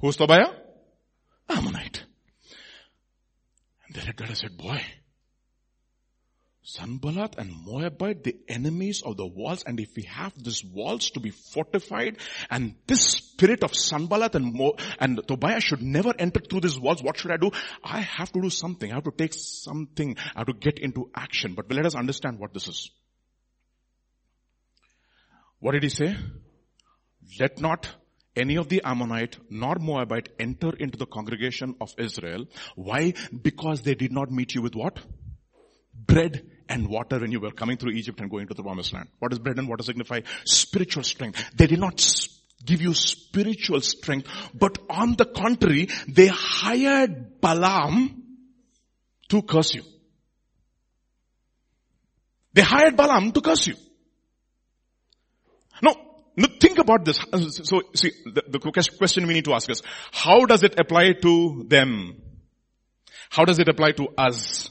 Who's 0.00 0.16
Tobiah? 0.16 0.48
Ammonite. 1.48 2.04
And 3.86 3.96
that 3.96 4.20
and 4.20 4.36
said, 4.36 4.56
boy, 4.56 4.82
Sanballat 6.68 7.36
and 7.38 7.64
Moabite, 7.64 8.24
the 8.24 8.36
enemies 8.48 9.00
of 9.00 9.16
the 9.16 9.24
walls. 9.24 9.62
And 9.64 9.78
if 9.78 9.94
we 9.94 10.02
have 10.02 10.32
these 10.36 10.64
walls 10.64 11.10
to 11.10 11.20
be 11.20 11.30
fortified 11.30 12.16
and 12.50 12.74
this 12.88 13.02
spirit 13.02 13.62
of 13.62 13.72
Sanballat 13.72 14.34
and, 14.34 14.52
Mo, 14.52 14.74
and 14.98 15.20
Tobiah 15.28 15.60
should 15.60 15.80
never 15.80 16.12
enter 16.18 16.40
through 16.40 16.62
these 16.62 16.76
walls, 16.76 17.00
what 17.04 17.18
should 17.18 17.30
I 17.30 17.36
do? 17.36 17.52
I 17.84 18.00
have 18.00 18.32
to 18.32 18.40
do 18.40 18.50
something. 18.50 18.90
I 18.90 18.96
have 18.96 19.04
to 19.04 19.12
take 19.12 19.32
something. 19.32 20.16
I 20.34 20.40
have 20.40 20.48
to 20.48 20.54
get 20.54 20.80
into 20.80 21.08
action. 21.14 21.54
But 21.54 21.70
let 21.70 21.86
us 21.86 21.94
understand 21.94 22.40
what 22.40 22.52
this 22.52 22.66
is. 22.66 22.90
What 25.60 25.72
did 25.72 25.84
he 25.84 25.88
say? 25.88 26.16
Let 27.38 27.60
not 27.60 27.88
any 28.34 28.56
of 28.56 28.68
the 28.68 28.82
Ammonite 28.84 29.38
nor 29.48 29.76
Moabite 29.76 30.30
enter 30.40 30.74
into 30.74 30.98
the 30.98 31.06
congregation 31.06 31.76
of 31.80 31.94
Israel. 31.96 32.46
Why? 32.74 33.14
Because 33.40 33.82
they 33.82 33.94
did 33.94 34.10
not 34.10 34.32
meet 34.32 34.56
you 34.56 34.62
with 34.62 34.74
what? 34.74 34.98
Bread 35.94 36.44
and 36.68 36.88
water 36.88 37.18
when 37.18 37.32
you 37.32 37.40
were 37.40 37.50
coming 37.50 37.76
through 37.76 37.92
Egypt 37.92 38.20
and 38.20 38.30
going 38.30 38.48
to 38.48 38.54
the 38.54 38.62
promised 38.62 38.92
land. 38.92 39.08
What 39.18 39.30
does 39.30 39.38
bread 39.38 39.58
and 39.58 39.68
water 39.68 39.82
signify? 39.82 40.20
Spiritual 40.44 41.02
strength. 41.02 41.42
They 41.54 41.66
did 41.66 41.80
not 41.80 42.00
give 42.64 42.80
you 42.82 42.94
spiritual 42.94 43.80
strength, 43.80 44.28
but 44.54 44.78
on 44.90 45.14
the 45.16 45.24
contrary, 45.24 45.88
they 46.08 46.26
hired 46.26 47.40
Balaam 47.40 48.22
to 49.28 49.42
curse 49.42 49.74
you. 49.74 49.82
They 52.52 52.62
hired 52.62 52.96
Balaam 52.96 53.32
to 53.32 53.40
curse 53.40 53.66
you. 53.66 53.74
No, 55.82 55.94
no, 56.36 56.48
think 56.60 56.78
about 56.78 57.04
this. 57.04 57.20
Uh, 57.32 57.38
so, 57.38 57.82
see, 57.94 58.12
the, 58.24 58.42
the 58.48 58.58
question 58.98 59.26
we 59.26 59.34
need 59.34 59.44
to 59.44 59.52
ask 59.52 59.70
is, 59.70 59.82
how 60.10 60.46
does 60.46 60.62
it 60.62 60.78
apply 60.78 61.12
to 61.22 61.64
them? 61.68 62.22
How 63.28 63.44
does 63.44 63.58
it 63.58 63.68
apply 63.68 63.92
to 63.92 64.08
us? 64.16 64.70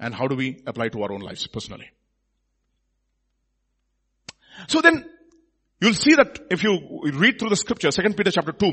And 0.00 0.14
how 0.14 0.26
do 0.26 0.34
we 0.34 0.62
apply 0.66 0.88
to 0.88 1.02
our 1.02 1.12
own 1.12 1.20
lives 1.20 1.46
personally. 1.46 1.90
So 4.66 4.80
then 4.80 5.04
you'll 5.80 5.94
see 5.94 6.14
that 6.14 6.38
if 6.50 6.64
you 6.64 7.02
read 7.12 7.38
through 7.38 7.50
the 7.50 7.56
scripture, 7.56 7.90
2 7.90 8.14
Peter 8.14 8.30
chapter 8.30 8.52
2, 8.52 8.72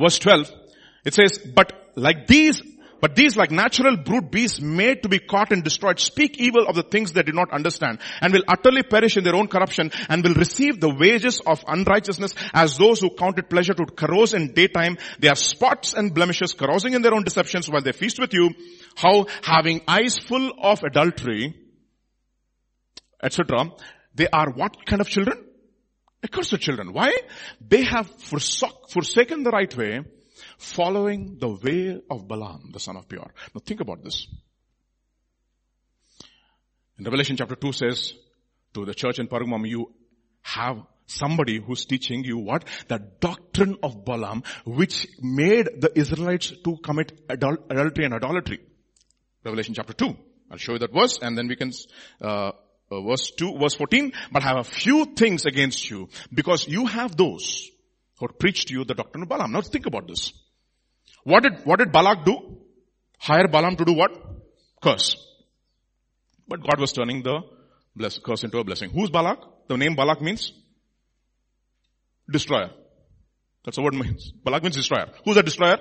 verse 0.00 0.18
12, 0.18 0.50
it 1.04 1.14
says, 1.14 1.38
but 1.38 1.90
like 1.96 2.26
these 2.26 2.62
but 3.06 3.14
these 3.14 3.36
like 3.36 3.52
natural 3.52 3.96
brute 3.96 4.32
beasts 4.32 4.60
made 4.60 5.04
to 5.04 5.08
be 5.08 5.20
caught 5.20 5.52
and 5.52 5.62
destroyed 5.62 6.00
speak 6.00 6.40
evil 6.40 6.66
of 6.66 6.74
the 6.74 6.82
things 6.82 7.12
they 7.12 7.22
did 7.22 7.36
not 7.36 7.52
understand 7.52 8.00
and 8.20 8.32
will 8.32 8.42
utterly 8.48 8.82
perish 8.82 9.16
in 9.16 9.22
their 9.22 9.36
own 9.36 9.46
corruption 9.46 9.92
and 10.08 10.24
will 10.24 10.34
receive 10.34 10.80
the 10.80 10.92
wages 10.92 11.40
of 11.46 11.64
unrighteousness 11.68 12.34
as 12.52 12.76
those 12.76 12.98
who 12.98 13.10
count 13.10 13.38
it 13.38 13.48
pleasure 13.48 13.74
to 13.74 13.86
carouse 13.86 14.34
in 14.34 14.54
daytime. 14.54 14.98
They 15.20 15.28
are 15.28 15.36
spots 15.36 15.94
and 15.94 16.12
blemishes 16.12 16.52
carousing 16.52 16.94
in 16.94 17.02
their 17.02 17.14
own 17.14 17.22
deceptions 17.22 17.70
while 17.70 17.80
they 17.80 17.92
feast 17.92 18.18
with 18.18 18.34
you. 18.34 18.50
How 18.96 19.26
having 19.40 19.82
eyes 19.86 20.18
full 20.18 20.50
of 20.60 20.82
adultery, 20.82 21.54
etc. 23.22 23.70
They 24.16 24.26
are 24.32 24.50
what 24.50 24.84
kind 24.84 25.00
of 25.00 25.06
children? 25.08 25.44
Accursed 26.24 26.58
children. 26.58 26.92
Why? 26.92 27.12
They 27.60 27.84
have 27.84 28.10
forsaken 28.18 29.44
the 29.44 29.50
right 29.52 29.76
way 29.76 30.00
following 30.58 31.38
the 31.38 31.48
way 31.48 32.00
of 32.10 32.26
Balaam, 32.26 32.70
the 32.72 32.80
son 32.80 32.96
of 32.96 33.08
Beor. 33.08 33.30
Now 33.54 33.60
think 33.64 33.80
about 33.80 34.02
this. 34.02 34.26
In 36.98 37.04
Revelation 37.04 37.36
chapter 37.36 37.56
2 37.56 37.72
says 37.72 38.14
to 38.74 38.84
the 38.84 38.94
church 38.94 39.18
in 39.18 39.28
Pergamum, 39.28 39.68
you 39.68 39.92
have, 40.42 40.78
somebody 41.06 41.60
who's 41.60 41.84
teaching 41.84 42.24
you 42.24 42.38
what? 42.38 42.64
The 42.88 42.98
doctrine 43.20 43.76
of 43.82 44.04
Balaam, 44.04 44.42
which 44.64 45.06
made 45.20 45.80
the 45.80 45.92
Israelites 45.94 46.52
to 46.64 46.76
commit 46.78 47.12
adultery 47.28 48.04
and 48.04 48.14
idolatry. 48.14 48.60
Revelation 49.44 49.74
chapter 49.74 49.92
2. 49.92 50.16
I'll 50.50 50.58
show 50.58 50.72
you 50.72 50.78
that 50.80 50.92
verse 50.92 51.18
and 51.22 51.36
then 51.36 51.48
we 51.48 51.56
can, 51.56 51.72
uh, 52.20 52.52
uh, 52.90 53.00
verse 53.02 53.30
2, 53.32 53.58
verse 53.58 53.74
14, 53.74 54.12
but 54.32 54.42
I 54.42 54.48
have 54.48 54.58
a 54.58 54.64
few 54.64 55.04
things 55.04 55.44
against 55.44 55.88
you 55.90 56.08
because 56.32 56.68
you 56.68 56.86
have 56.86 57.16
those 57.16 57.68
who 58.18 58.28
preach 58.28 58.66
to 58.66 58.74
you 58.74 58.84
the 58.84 58.94
doctrine 58.94 59.22
of 59.22 59.28
Balaam. 59.28 59.52
Now 59.52 59.62
think 59.62 59.86
about 59.86 60.08
this. 60.08 60.32
What 61.26 61.42
did, 61.42 61.54
what 61.64 61.80
did 61.80 61.90
Balak 61.90 62.24
do? 62.24 62.36
Hire 63.18 63.48
Balaam 63.48 63.74
to 63.76 63.84
do 63.84 63.94
what? 63.94 64.12
Curse. 64.80 65.16
But 66.46 66.60
God 66.60 66.78
was 66.78 66.92
turning 66.92 67.24
the 67.24 67.40
bless, 67.96 68.18
curse 68.18 68.44
into 68.44 68.58
a 68.58 68.64
blessing. 68.64 68.90
Who's 68.90 69.10
Balak? 69.10 69.40
The 69.66 69.76
name 69.76 69.96
Balak 69.96 70.22
means 70.22 70.52
destroyer. 72.30 72.70
That's 73.64 73.76
what 73.76 73.92
it 73.92 73.98
means. 73.98 74.30
Balak 74.44 74.62
means 74.62 74.76
destroyer. 74.76 75.08
Who's 75.24 75.34
the 75.34 75.42
destroyer? 75.42 75.78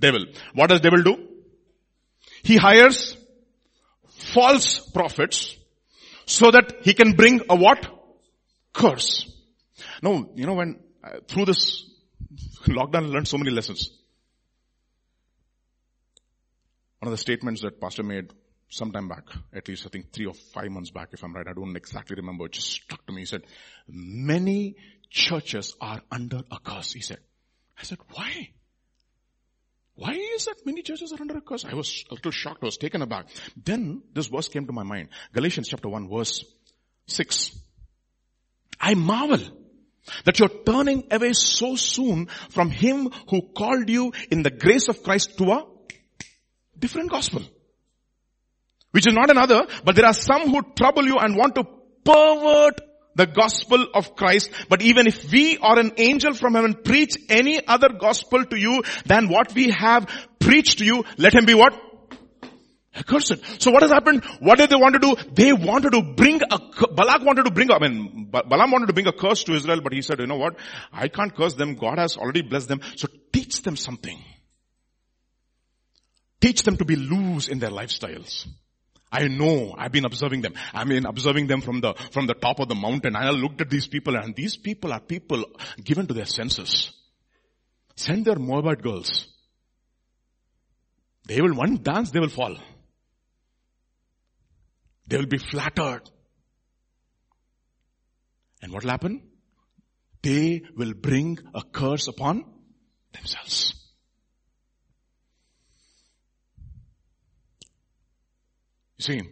Devil. 0.00 0.24
What 0.54 0.70
does 0.70 0.80
devil 0.80 1.02
do? 1.02 1.28
He 2.42 2.56
hires 2.56 3.14
false 4.08 4.78
prophets 4.78 5.54
so 6.24 6.50
that 6.50 6.78
he 6.80 6.94
can 6.94 7.12
bring 7.12 7.42
a 7.50 7.56
what? 7.56 7.86
Curse. 8.72 9.30
Now, 10.00 10.30
you 10.34 10.46
know 10.46 10.54
when, 10.54 10.80
uh, 11.04 11.18
through 11.28 11.44
this 11.44 11.91
lockdown 12.64 13.10
learned 13.10 13.28
so 13.28 13.38
many 13.38 13.50
lessons. 13.50 13.90
One 17.00 17.08
of 17.08 17.12
the 17.12 17.18
statements 17.18 17.62
that 17.62 17.80
pastor 17.80 18.02
made 18.02 18.32
some 18.68 18.92
time 18.92 19.08
back, 19.08 19.24
at 19.52 19.68
least 19.68 19.86
I 19.86 19.90
think 19.90 20.12
three 20.12 20.26
or 20.26 20.34
five 20.34 20.70
months 20.70 20.90
back 20.90 21.08
if 21.12 21.22
I'm 21.22 21.34
right, 21.34 21.46
I 21.46 21.52
don't 21.52 21.76
exactly 21.76 22.16
remember, 22.16 22.46
it 22.46 22.52
just 22.52 22.68
struck 22.68 23.04
to 23.06 23.12
me. 23.12 23.22
He 23.22 23.26
said, 23.26 23.42
many 23.88 24.76
churches 25.10 25.74
are 25.80 26.00
under 26.10 26.42
a 26.50 26.58
curse, 26.58 26.92
he 26.92 27.00
said. 27.00 27.18
I 27.78 27.82
said, 27.82 27.98
why? 28.12 28.50
Why 29.94 30.12
is 30.12 30.46
that 30.46 30.64
many 30.64 30.82
churches 30.82 31.12
are 31.12 31.20
under 31.20 31.36
a 31.36 31.40
curse? 31.42 31.64
I 31.64 31.74
was 31.74 32.04
a 32.10 32.14
little 32.14 32.30
shocked. 32.30 32.62
I 32.62 32.66
was 32.66 32.78
taken 32.78 33.02
aback. 33.02 33.26
Then 33.62 34.02
this 34.14 34.28
verse 34.28 34.48
came 34.48 34.66
to 34.66 34.72
my 34.72 34.84
mind. 34.84 35.08
Galatians 35.32 35.68
chapter 35.68 35.88
1 35.88 36.08
verse 36.08 36.44
6. 37.08 37.58
I 38.80 38.94
marvel 38.94 39.40
that 40.24 40.38
you're 40.38 40.62
turning 40.66 41.04
away 41.10 41.32
so 41.32 41.76
soon 41.76 42.26
from 42.50 42.70
him 42.70 43.10
who 43.28 43.42
called 43.42 43.88
you 43.88 44.12
in 44.30 44.42
the 44.42 44.50
grace 44.50 44.88
of 44.88 45.02
Christ 45.02 45.38
to 45.38 45.52
a 45.52 45.66
different 46.78 47.10
gospel. 47.10 47.42
Which 48.90 49.06
is 49.06 49.14
not 49.14 49.30
another, 49.30 49.66
but 49.84 49.96
there 49.96 50.06
are 50.06 50.14
some 50.14 50.50
who 50.50 50.62
trouble 50.76 51.04
you 51.04 51.18
and 51.18 51.36
want 51.36 51.54
to 51.54 51.64
pervert 52.04 52.80
the 53.14 53.26
gospel 53.26 53.86
of 53.94 54.16
Christ. 54.16 54.50
But 54.68 54.82
even 54.82 55.06
if 55.06 55.30
we 55.30 55.56
or 55.58 55.78
an 55.78 55.92
angel 55.96 56.34
from 56.34 56.54
heaven 56.54 56.74
preach 56.74 57.16
any 57.28 57.66
other 57.66 57.90
gospel 57.90 58.44
to 58.44 58.56
you 58.56 58.82
than 59.06 59.28
what 59.28 59.54
we 59.54 59.70
have 59.70 60.08
preached 60.38 60.78
to 60.78 60.84
you, 60.84 61.04
let 61.16 61.34
him 61.34 61.46
be 61.46 61.54
what? 61.54 61.91
Accursed. 62.94 63.62
So 63.62 63.70
what 63.70 63.82
has 63.82 63.90
happened? 63.90 64.22
What 64.40 64.58
did 64.58 64.68
they 64.68 64.76
want 64.76 64.94
to 64.94 64.98
do? 64.98 65.16
They 65.32 65.52
wanted 65.52 65.92
to 65.92 66.02
bring 66.02 66.42
a, 66.42 66.58
Balak 66.88 67.22
wanted 67.22 67.44
to 67.44 67.50
bring, 67.50 67.70
I 67.70 67.78
mean, 67.78 68.28
Balaam 68.30 68.70
wanted 68.70 68.86
to 68.86 68.92
bring 68.92 69.06
a 69.06 69.12
curse 69.12 69.44
to 69.44 69.54
Israel, 69.54 69.80
but 69.80 69.94
he 69.94 70.02
said, 70.02 70.20
you 70.20 70.26
know 70.26 70.36
what? 70.36 70.56
I 70.92 71.08
can't 71.08 71.34
curse 71.34 71.54
them. 71.54 71.74
God 71.74 71.98
has 71.98 72.16
already 72.16 72.42
blessed 72.42 72.68
them. 72.68 72.80
So 72.96 73.08
teach 73.32 73.62
them 73.62 73.76
something. 73.76 74.22
Teach 76.40 76.64
them 76.64 76.76
to 76.76 76.84
be 76.84 76.96
loose 76.96 77.48
in 77.48 77.60
their 77.60 77.70
lifestyles. 77.70 78.46
I 79.10 79.28
know, 79.28 79.74
I've 79.76 79.92
been 79.92 80.06
observing 80.06 80.40
them. 80.40 80.54
I 80.74 80.84
mean, 80.84 81.06
observing 81.06 81.46
them 81.46 81.60
from 81.60 81.80
the, 81.80 81.94
from 82.10 82.26
the 82.26 82.34
top 82.34 82.60
of 82.60 82.68
the 82.68 82.74
mountain. 82.74 83.14
I 83.14 83.30
looked 83.30 83.60
at 83.60 83.70
these 83.70 83.86
people 83.86 84.16
and 84.16 84.34
these 84.34 84.56
people 84.56 84.92
are 84.92 85.00
people 85.00 85.44
given 85.82 86.06
to 86.06 86.14
their 86.14 86.26
senses. 86.26 86.92
Send 87.94 88.24
their 88.24 88.36
Moabite 88.36 88.82
girls. 88.82 89.28
They 91.26 91.40
will, 91.40 91.54
one 91.54 91.76
dance, 91.82 92.10
they 92.10 92.20
will 92.20 92.28
fall. 92.28 92.56
They 95.12 95.18
will 95.18 95.26
be 95.26 95.36
flattered. 95.36 96.08
And 98.62 98.72
what 98.72 98.82
will 98.82 98.92
happen? 98.92 99.22
They 100.22 100.62
will 100.74 100.94
bring 100.94 101.38
a 101.54 101.60
curse 101.60 102.08
upon 102.08 102.46
themselves. 103.12 103.74
You 108.96 109.04
see, 109.04 109.22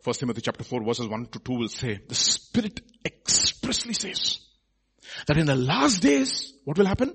First 0.00 0.20
Timothy 0.20 0.40
chapter 0.40 0.64
4 0.64 0.82
verses 0.82 1.08
1 1.08 1.26
to 1.26 1.40
2 1.40 1.52
will 1.52 1.68
say, 1.68 2.00
the 2.08 2.14
Spirit 2.14 2.80
expressly 3.04 3.92
says 3.92 4.40
that 5.26 5.36
in 5.36 5.44
the 5.44 5.56
last 5.56 6.00
days, 6.00 6.54
what 6.64 6.78
will 6.78 6.86
happen? 6.86 7.12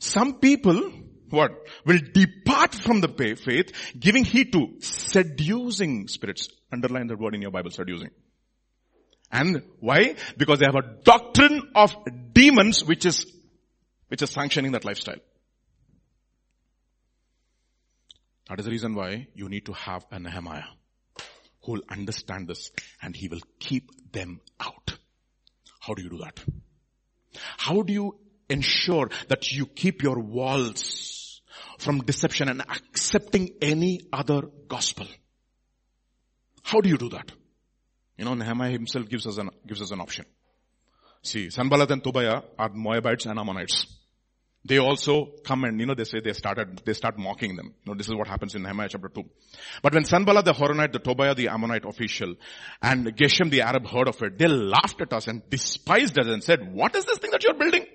Some 0.00 0.38
people, 0.38 0.92
what? 1.30 1.52
Will 1.84 1.98
depart 2.12 2.74
from 2.74 3.00
the 3.00 3.08
faith, 3.08 3.72
giving 3.98 4.24
heed 4.24 4.52
to 4.52 4.76
seducing 4.80 6.08
spirits. 6.08 6.48
Underline 6.72 7.06
that 7.08 7.18
word 7.18 7.34
in 7.34 7.42
your 7.42 7.50
Bible, 7.50 7.70
seducing. 7.70 8.10
And 9.30 9.62
why? 9.80 10.16
Because 10.36 10.60
they 10.60 10.66
have 10.66 10.76
a 10.76 11.02
doctrine 11.02 11.70
of 11.74 11.96
demons 12.32 12.84
which 12.84 13.06
is, 13.06 13.26
which 14.08 14.22
is 14.22 14.30
sanctioning 14.30 14.72
that 14.72 14.84
lifestyle. 14.84 15.18
That 18.48 18.60
is 18.60 18.64
the 18.66 18.70
reason 18.70 18.94
why 18.94 19.26
you 19.34 19.48
need 19.48 19.66
to 19.66 19.72
have 19.72 20.06
a 20.10 20.20
Nehemiah 20.20 20.68
who 21.64 21.72
will 21.72 21.82
understand 21.90 22.46
this 22.46 22.70
and 23.02 23.16
he 23.16 23.28
will 23.28 23.40
keep 23.58 24.12
them 24.12 24.40
out. 24.60 24.96
How 25.80 25.94
do 25.94 26.02
you 26.02 26.10
do 26.10 26.18
that? 26.18 26.40
How 27.58 27.82
do 27.82 27.92
you 27.92 28.18
ensure 28.48 29.10
that 29.28 29.50
you 29.52 29.66
keep 29.66 30.02
your 30.02 30.20
walls 30.20 31.15
from 31.78 32.00
deception 32.00 32.48
and 32.48 32.62
accepting 32.62 33.50
any 33.60 34.00
other 34.12 34.42
gospel? 34.68 35.06
How 36.62 36.80
do 36.80 36.88
you 36.88 36.96
do 36.96 37.08
that? 37.10 37.30
You 38.18 38.24
know, 38.24 38.34
Nehemiah 38.34 38.70
himself 38.70 39.08
gives 39.08 39.26
us 39.26 39.38
an, 39.38 39.50
gives 39.66 39.82
us 39.82 39.90
an 39.90 40.00
option. 40.00 40.24
See, 41.22 41.50
Sanballat 41.50 41.90
and 41.90 42.02
Tobiah 42.02 42.42
are 42.58 42.70
Moabites 42.70 43.26
and 43.26 43.38
Ammonites 43.38 43.86
they 44.66 44.78
also 44.78 45.32
come 45.44 45.64
and, 45.64 45.78
you 45.78 45.86
know, 45.86 45.94
they 45.94 46.04
say 46.04 46.18
they 46.20 46.32
started, 46.32 46.82
they 46.84 46.92
start 46.92 47.18
mocking 47.18 47.56
them. 47.56 47.74
You 47.84 47.92
know, 47.92 47.96
this 47.96 48.08
is 48.08 48.14
what 48.14 48.26
happens 48.26 48.54
in 48.54 48.62
Nehemiah 48.62 48.88
chapter 48.88 49.08
2. 49.08 49.22
But 49.82 49.94
when 49.94 50.04
Sanballat 50.04 50.44
the 50.44 50.52
Horonite, 50.52 50.92
the 50.92 50.98
Tobiah 50.98 51.34
the 51.34 51.48
Ammonite 51.48 51.84
official, 51.84 52.34
and 52.82 53.06
Geshem 53.16 53.50
the 53.50 53.62
Arab 53.62 53.86
heard 53.86 54.08
of 54.08 54.20
it, 54.22 54.38
they 54.38 54.48
laughed 54.48 55.00
at 55.00 55.12
us 55.12 55.28
and 55.28 55.48
despised 55.48 56.18
us 56.18 56.26
and 56.26 56.42
said, 56.42 56.72
what 56.74 56.96
is 56.96 57.04
this 57.04 57.18
thing 57.18 57.30
that 57.30 57.44
you're 57.44 57.54
building? 57.54 57.86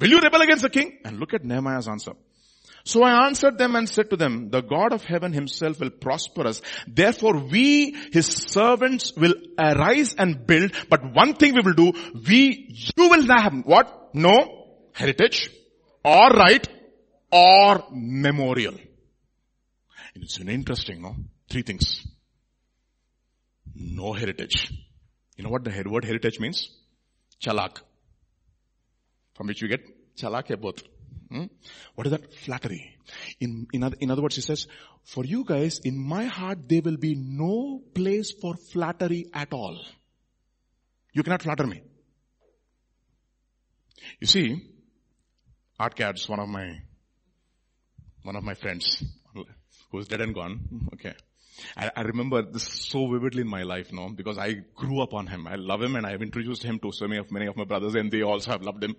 Will 0.00 0.08
you 0.08 0.20
rebel 0.20 0.40
against 0.40 0.62
the 0.62 0.70
king? 0.70 0.98
And 1.04 1.18
look 1.18 1.34
at 1.34 1.44
Nehemiah's 1.44 1.88
answer. 1.88 2.12
So 2.84 3.02
I 3.02 3.26
answered 3.26 3.58
them 3.58 3.76
and 3.76 3.88
said 3.88 4.08
to 4.10 4.16
them, 4.16 4.48
the 4.50 4.62
God 4.62 4.92
of 4.92 5.04
heaven 5.04 5.32
himself 5.32 5.80
will 5.80 5.90
prosper 5.90 6.46
us. 6.46 6.62
Therefore 6.88 7.36
we, 7.36 7.94
his 8.12 8.26
servants 8.26 9.12
will 9.14 9.34
arise 9.58 10.14
and 10.14 10.46
build, 10.46 10.72
but 10.88 11.12
one 11.12 11.34
thing 11.34 11.54
we 11.54 11.60
will 11.60 11.74
do, 11.74 11.92
we, 12.26 12.74
you 12.96 13.08
will 13.10 13.22
not 13.24 13.42
have, 13.42 13.54
what? 13.64 14.14
No 14.14 14.66
heritage 14.92 15.50
or 16.02 16.28
right 16.30 16.66
or 17.30 17.84
memorial. 17.92 18.74
And 20.14 20.24
it's 20.24 20.38
interesting, 20.40 21.02
no? 21.02 21.16
Three 21.48 21.62
things. 21.62 22.06
No 23.74 24.14
heritage. 24.14 24.72
You 25.36 25.44
know 25.44 25.50
what 25.50 25.64
the 25.64 25.84
word 25.86 26.04
heritage 26.04 26.40
means? 26.40 26.70
Chalak. 27.42 27.80
From 29.40 29.46
which 29.46 29.62
we 29.62 29.68
get 29.68 29.80
chalak 30.18 30.60
both. 30.60 30.82
Hmm? 31.30 31.44
What 31.94 32.06
is 32.06 32.10
that? 32.10 32.34
Flattery. 32.34 32.94
In, 33.40 33.66
in, 33.72 33.82
other, 33.82 33.96
in 33.98 34.10
other 34.10 34.20
words, 34.20 34.34
he 34.34 34.42
says, 34.42 34.66
for 35.02 35.24
you 35.24 35.44
guys, 35.46 35.78
in 35.82 35.96
my 35.96 36.26
heart, 36.26 36.68
there 36.68 36.82
will 36.82 36.98
be 36.98 37.14
no 37.14 37.80
place 37.94 38.32
for 38.32 38.54
flattery 38.54 39.30
at 39.32 39.54
all. 39.54 39.78
You 41.14 41.22
cannot 41.22 41.40
flatter 41.40 41.66
me. 41.66 41.80
You 44.20 44.26
see, 44.26 44.60
Art 45.78 45.94
Katz 45.94 46.28
one 46.28 46.40
of 46.40 46.48
my, 46.50 46.78
one 48.24 48.36
of 48.36 48.44
my 48.44 48.52
friends 48.52 49.02
who's 49.90 50.06
dead 50.06 50.20
and 50.20 50.34
gone. 50.34 50.90
Okay. 50.92 51.14
I, 51.76 51.90
I, 51.96 52.02
remember 52.02 52.42
this 52.42 52.64
so 52.64 53.06
vividly 53.10 53.42
in 53.42 53.48
my 53.48 53.62
life, 53.62 53.92
no, 53.92 54.08
because 54.08 54.38
I 54.38 54.54
grew 54.74 55.02
up 55.02 55.14
on 55.14 55.26
him. 55.26 55.46
I 55.46 55.56
love 55.56 55.82
him 55.82 55.96
and 55.96 56.06
I 56.06 56.10
have 56.10 56.22
introduced 56.22 56.62
him 56.62 56.78
to 56.80 56.92
so 56.92 57.06
many 57.06 57.18
of, 57.20 57.30
many 57.30 57.46
of 57.46 57.56
my 57.56 57.64
brothers 57.64 57.94
and 57.94 58.10
they 58.10 58.22
also 58.22 58.52
have 58.52 58.62
loved 58.62 58.82
him. 58.82 58.96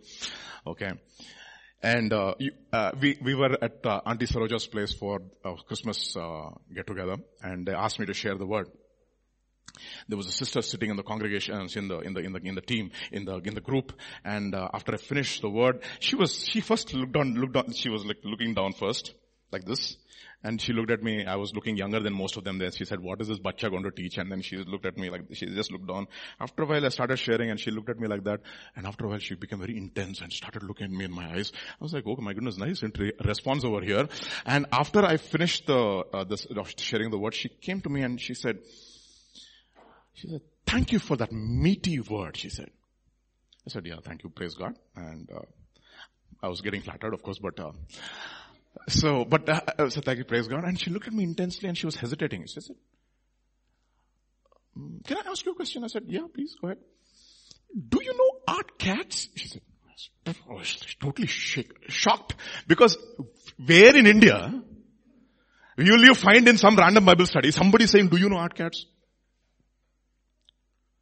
Okay. 0.66 0.92
And, 1.84 2.14
uh, 2.14 2.36
you, 2.38 2.52
uh, 2.72 2.92
we, 3.00 3.18
we 3.24 3.34
were 3.34 3.58
at, 3.62 3.86
uh, 3.86 4.02
Auntie 4.06 4.28
Saroja's 4.28 4.68
place 4.68 4.94
for 4.94 5.22
a 5.44 5.56
Christmas, 5.68 6.16
uh, 6.16 6.50
get 6.74 6.86
together 6.88 7.18
and 7.42 7.66
they 7.66 7.74
asked 7.74 8.00
me 8.00 8.06
to 8.06 8.14
share 8.14 8.38
the 8.38 8.46
word 8.46 8.70
there 10.10 10.18
was 10.18 10.28
a 10.28 10.32
sister 10.32 10.62
sitting 10.62 10.90
in 10.90 10.98
the 10.98 11.04
congregation 11.04 11.56
in 11.76 11.88
the 11.88 12.00
in 12.00 12.14
the 12.14 12.20
in 12.20 12.34
the 12.34 12.40
in 12.44 12.56
the 12.56 12.62
team 12.62 12.92
in 13.12 13.24
the 13.24 13.38
in 13.38 13.54
the 13.54 13.62
group 13.62 13.94
and 14.26 14.54
uh, 14.54 14.68
after 14.74 14.94
i 14.94 14.98
finished 14.98 15.42
the 15.42 15.50
word 15.50 15.82
she 16.00 16.18
was 16.18 16.46
she 16.46 16.60
first 16.60 16.94
looked 16.94 17.16
on 17.16 17.36
looked 17.36 17.56
on 17.56 17.72
she 17.72 17.90
was 17.90 18.06
like 18.06 18.18
looking 18.26 18.54
down 18.54 18.74
first 18.74 19.14
like 19.52 19.66
this. 19.66 19.98
And 20.44 20.60
she 20.60 20.74
looked 20.74 20.90
at 20.90 21.04
me, 21.04 21.26
I 21.26 21.36
was 21.36 21.54
looking 21.54 21.78
younger 21.78 22.00
than 22.00 22.14
most 22.14 22.36
of 22.36 22.44
them 22.44 22.58
there. 22.58 22.72
She 22.72 22.86
said, 22.86 23.00
what 23.00 23.22
is 23.22 23.28
this 23.28 23.38
bacha 23.38 23.70
going 23.70 23.84
to 23.84 23.92
teach? 23.92 24.18
And 24.18 24.32
then 24.32 24.42
she 24.42 24.58
looked 24.58 24.88
at 24.88 24.98
me 24.98 25.10
like, 25.12 25.22
she 25.34 25.46
just 25.46 25.72
looked 25.72 25.88
down. 25.88 26.08
After 26.40 26.64
a 26.64 26.66
while 26.66 26.84
I 26.84 26.90
started 26.90 27.18
sharing 27.18 27.52
and 27.52 27.60
she 27.60 27.70
looked 27.70 27.90
at 27.90 28.00
me 28.00 28.08
like 28.08 28.24
that. 28.24 28.42
And 28.76 28.88
after 28.88 29.06
a 29.06 29.10
while 29.10 29.20
she 29.20 29.36
became 29.36 29.60
very 29.60 29.78
intense 29.78 30.22
and 30.22 30.34
started 30.34 30.64
looking 30.64 30.86
at 30.86 30.92
me 30.92 31.06
in 31.06 31.12
my 31.12 31.32
eyes. 31.32 31.52
I 31.54 31.84
was 31.84 31.94
like, 31.94 32.06
oh 32.08 32.16
my 32.20 32.34
goodness, 32.34 32.58
nice 32.58 32.84
response 33.24 33.64
over 33.64 33.82
here. 33.82 34.08
And 34.46 34.66
after 34.72 35.06
I 35.06 35.18
finished 35.18 35.68
the, 35.68 36.04
uh, 36.12 36.24
this, 36.24 36.48
sharing 36.78 37.12
the 37.12 37.20
word, 37.20 37.36
she 37.36 37.50
came 37.50 37.82
to 37.82 37.90
me 37.90 38.02
and 38.02 38.20
she 38.20 38.34
said, 38.34 38.58
she 40.14 40.28
said, 40.28 40.42
thank 40.66 40.92
you 40.92 41.00
for 41.00 41.18
that 41.18 41.32
meaty 41.32 42.00
word, 42.00 42.36
she 42.36 42.50
said. 42.50 42.70
I 43.68 43.70
said, 43.70 43.86
yeah, 43.86 43.98
thank 44.04 44.24
you, 44.24 44.30
praise 44.30 44.56
God. 44.56 44.76
And, 44.96 45.30
uh, 45.32 45.42
I 46.42 46.48
was 46.48 46.62
getting 46.62 46.82
flattered, 46.82 47.14
of 47.14 47.22
course, 47.22 47.38
but, 47.38 47.60
uh, 47.60 47.72
so, 48.88 49.26
but, 49.26 49.48
uh, 49.50 49.90
so 49.90 50.02
thank 50.02 50.18
you, 50.20 50.26
praise 50.26 50.48
God. 50.48 50.64
And 50.64 50.80
she 50.80 50.90
looked 50.90 51.08
at 51.08 51.14
me 51.14 51.24
intensely 51.24 51.68
and 51.68 51.78
she 51.78 51.86
was 51.86 51.96
hesitating. 51.96 52.46
She 52.48 52.62
said, 52.62 52.76
mm, 54.78 55.06
can 55.06 55.18
I 55.18 55.30
ask 55.30 55.46
you 55.46 55.52
a 55.52 55.56
question? 55.56 55.84
I 55.84 55.88
said, 55.88 56.04
yeah, 56.08 56.26
please, 56.34 56.56
go 56.60 56.68
ahead. 56.68 56.80
Do 57.90 58.00
you 58.02 58.14
know 58.14 58.54
Art 58.56 58.78
Katz? 58.78 59.30
She 59.36 59.48
said, 59.48 59.62
oh, 60.28 60.34
I 60.50 60.54
was 60.54 60.78
totally 61.00 61.28
shocked 61.28 62.36
because 62.68 62.98
where 63.66 63.96
in 63.96 64.08
India 64.08 64.62
will 65.78 66.06
you 66.06 66.16
find 66.16 66.48
in 66.48 66.58
some 66.58 66.76
random 66.76 67.06
Bible 67.06 67.26
study 67.26 67.52
somebody 67.52 67.88
saying, 67.88 68.08
do 68.08 68.18
you 68.18 68.30
know 68.30 68.38
Art 68.38 68.56
Katz? 68.56 68.86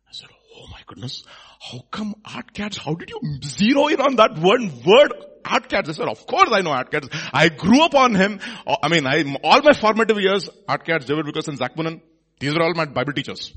I 0.07 0.11
said, 0.11 0.29
oh 0.55 0.67
my 0.71 0.81
goodness, 0.85 1.23
how 1.59 1.79
come 1.91 2.15
Art 2.25 2.53
Katz? 2.53 2.77
How 2.77 2.93
did 2.93 3.09
you 3.09 3.19
zero 3.43 3.87
in 3.87 4.01
on 4.01 4.15
that 4.17 4.37
one 4.37 4.81
word 4.83 5.13
Art 5.45 5.69
Katz. 5.69 5.89
I 5.89 5.91
said, 5.93 6.07
of 6.07 6.25
course 6.25 6.49
I 6.51 6.61
know 6.61 6.71
Art 6.71 6.91
Katz. 6.91 7.07
I 7.33 7.49
grew 7.49 7.81
up 7.81 7.95
on 7.95 8.15
him. 8.15 8.39
Oh, 8.65 8.77
I 8.81 8.89
mean, 8.89 9.05
I, 9.05 9.23
all 9.43 9.61
my 9.61 9.73
formative 9.73 10.19
years, 10.19 10.49
Art 10.67 10.85
Katz, 10.85 11.05
David 11.05 11.25
Wilkerson, 11.25 11.57
Zac 11.57 11.75
Poonen, 11.75 12.01
these 12.39 12.55
are 12.55 12.61
all 12.61 12.73
my 12.73 12.85
Bible 12.85 13.13
teachers. 13.13 13.53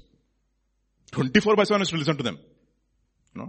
24 1.12 1.56
by 1.56 1.64
7 1.64 1.80
I 1.80 1.84
to 1.84 1.96
listen 1.96 2.16
to 2.16 2.22
them. 2.22 2.38
Know, 3.34 3.46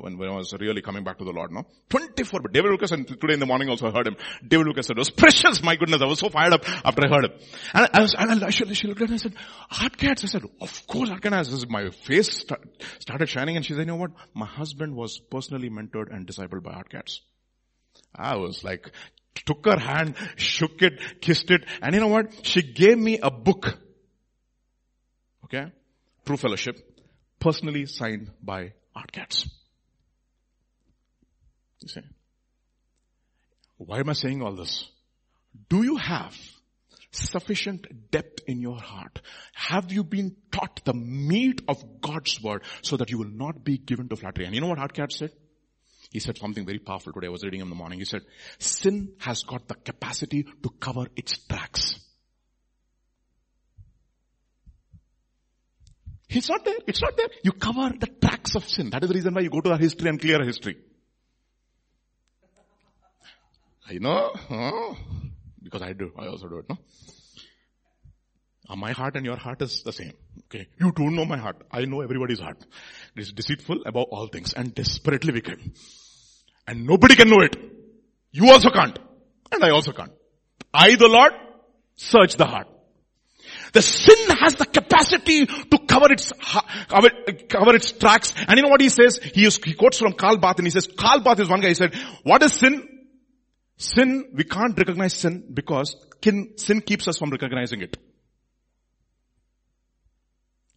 when, 0.00 0.16
when 0.16 0.30
I 0.30 0.34
was 0.34 0.54
really 0.58 0.80
coming 0.80 1.04
back 1.04 1.18
to 1.18 1.24
the 1.24 1.30
Lord, 1.30 1.52
no? 1.52 1.66
24, 1.90 2.40
but 2.40 2.52
David 2.54 2.70
Wilkerson, 2.70 3.04
today 3.04 3.34
in 3.34 3.40
the 3.40 3.44
morning 3.44 3.68
also 3.68 3.88
I 3.88 3.90
heard 3.90 4.06
him. 4.06 4.16
David 4.46 4.66
Lucas 4.66 4.86
said, 4.86 4.96
it 4.96 5.00
was 5.00 5.10
precious, 5.10 5.62
my 5.62 5.76
goodness, 5.76 6.00
I 6.00 6.06
was 6.06 6.20
so 6.20 6.30
fired 6.30 6.54
up 6.54 6.64
after 6.86 7.02
I 7.04 7.14
heard 7.14 7.24
him. 7.26 7.32
And 7.74 7.88
I 7.92 8.00
was, 8.00 8.14
and 8.14 8.42
I, 8.42 8.48
she, 8.48 8.72
she 8.72 8.86
looked 8.86 9.02
at 9.02 9.10
me 9.10 9.14
and 9.14 9.20
said, 9.20 9.34
Art 9.82 9.98
Katz. 9.98 10.24
I 10.24 10.28
said, 10.28 10.42
of 10.58 10.86
course 10.86 11.10
Art 11.10 11.20
Katz. 11.20 11.66
My 11.68 11.90
face 11.90 12.32
start, 12.32 12.66
started 12.98 13.28
shining 13.28 13.56
and 13.56 13.64
she 13.64 13.74
said, 13.74 13.80
you 13.80 13.86
know 13.86 13.96
what? 13.96 14.12
My 14.32 14.46
husband 14.46 14.96
was 14.96 15.18
personally 15.18 15.68
mentored 15.68 16.14
and 16.14 16.26
discipled 16.26 16.62
by 16.62 16.72
Art 16.72 16.88
Katz. 16.88 17.20
I 18.16 18.36
was 18.36 18.64
like, 18.64 18.90
took 19.44 19.64
her 19.64 19.78
hand, 19.78 20.14
shook 20.36 20.82
it, 20.82 21.20
kissed 21.20 21.50
it, 21.50 21.64
and 21.80 21.94
you 21.94 22.00
know 22.00 22.08
what? 22.08 22.46
She 22.46 22.62
gave 22.62 22.98
me 22.98 23.18
a 23.22 23.30
book. 23.30 23.78
Okay? 25.44 25.72
True 26.24 26.36
Fellowship. 26.36 26.76
Personally 27.38 27.86
signed 27.86 28.30
by 28.42 28.72
Art 28.94 29.12
Katz. 29.12 29.48
You 31.80 31.88
see? 31.88 32.00
Why 33.76 34.00
am 34.00 34.08
I 34.08 34.14
saying 34.14 34.42
all 34.42 34.54
this? 34.56 34.88
Do 35.68 35.82
you 35.82 35.96
have 35.96 36.36
sufficient 37.10 38.10
depth 38.10 38.42
in 38.46 38.60
your 38.60 38.78
heart? 38.78 39.20
Have 39.54 39.92
you 39.92 40.02
been 40.02 40.34
taught 40.50 40.80
the 40.84 40.94
meat 40.94 41.62
of 41.68 42.00
God's 42.00 42.42
word 42.42 42.62
so 42.82 42.96
that 42.96 43.10
you 43.10 43.18
will 43.18 43.30
not 43.30 43.62
be 43.62 43.78
given 43.78 44.08
to 44.08 44.16
flattery? 44.16 44.46
And 44.46 44.54
you 44.54 44.60
know 44.60 44.68
what 44.68 44.78
Art 44.78 44.94
Katz 44.94 45.18
said? 45.18 45.32
He 46.16 46.20
said 46.20 46.38
something 46.38 46.64
very 46.64 46.78
powerful 46.78 47.12
today. 47.12 47.26
I 47.26 47.30
was 47.30 47.44
reading 47.44 47.60
him 47.60 47.66
in 47.66 47.68
the 47.68 47.76
morning. 47.76 47.98
He 47.98 48.06
said, 48.06 48.22
sin 48.58 49.12
has 49.18 49.42
got 49.42 49.68
the 49.68 49.74
capacity 49.74 50.44
to 50.44 50.70
cover 50.80 51.08
its 51.14 51.36
tracks. 51.36 52.00
It's 56.30 56.48
not 56.48 56.64
there. 56.64 56.78
It's 56.86 57.02
not 57.02 57.18
there. 57.18 57.28
You 57.44 57.52
cover 57.52 57.92
the 58.00 58.06
tracks 58.06 58.54
of 58.54 58.66
sin. 58.66 58.88
That 58.88 59.02
is 59.02 59.10
the 59.10 59.14
reason 59.14 59.34
why 59.34 59.42
you 59.42 59.50
go 59.50 59.60
to 59.60 59.72
our 59.72 59.78
history 59.78 60.08
and 60.08 60.18
clear 60.18 60.42
history. 60.42 60.78
I 63.86 63.98
know, 63.98 64.96
because 65.62 65.82
I 65.82 65.92
do. 65.92 66.12
I 66.18 66.28
also 66.28 66.48
do 66.48 66.60
it, 66.60 66.64
no? 66.70 66.78
Uh, 68.70 68.76
my 68.76 68.92
heart 68.92 69.16
and 69.16 69.26
your 69.26 69.36
heart 69.36 69.60
is 69.60 69.82
the 69.82 69.92
same. 69.92 70.14
Okay. 70.46 70.66
You 70.80 70.92
don't 70.92 71.14
know 71.14 71.26
my 71.26 71.36
heart. 71.36 71.60
I 71.70 71.84
know 71.84 72.00
everybody's 72.00 72.40
heart. 72.40 72.64
It 73.14 73.20
is 73.20 73.32
deceitful 73.32 73.82
above 73.84 74.06
all 74.10 74.28
things 74.28 74.54
and 74.54 74.74
desperately 74.74 75.34
wicked. 75.34 75.60
And 76.66 76.86
nobody 76.86 77.14
can 77.14 77.28
know 77.28 77.40
it. 77.40 77.56
You 78.32 78.50
also 78.50 78.70
can't. 78.70 78.98
And 79.52 79.64
I 79.64 79.70
also 79.70 79.92
can't. 79.92 80.12
I, 80.74 80.96
the 80.96 81.08
Lord, 81.08 81.32
search 81.94 82.36
the 82.36 82.44
heart. 82.44 82.68
The 83.72 83.82
sin 83.82 84.36
has 84.38 84.54
the 84.54 84.66
capacity 84.66 85.46
to 85.46 85.78
cover 85.86 86.12
its, 86.12 86.32
cover, 86.88 87.08
cover 87.48 87.74
its 87.74 87.92
tracks. 87.92 88.34
And 88.48 88.56
you 88.56 88.62
know 88.62 88.68
what 88.68 88.80
he 88.80 88.88
says? 88.88 89.18
He, 89.22 89.44
is, 89.44 89.60
he 89.62 89.74
quotes 89.74 89.98
from 89.98 90.14
Karl 90.14 90.38
Barth 90.38 90.58
and 90.58 90.66
he 90.66 90.70
says, 90.70 90.86
Karl 90.86 91.20
Barth 91.20 91.40
is 91.40 91.48
one 91.48 91.60
guy, 91.60 91.68
he 91.68 91.74
said, 91.74 91.94
what 92.22 92.42
is 92.42 92.52
sin? 92.52 92.88
Sin, 93.78 94.30
we 94.34 94.44
can't 94.44 94.76
recognize 94.76 95.14
sin 95.14 95.44
because 95.52 95.96
sin 96.22 96.80
keeps 96.80 97.06
us 97.08 97.18
from 97.18 97.30
recognizing 97.30 97.82
it. 97.82 97.98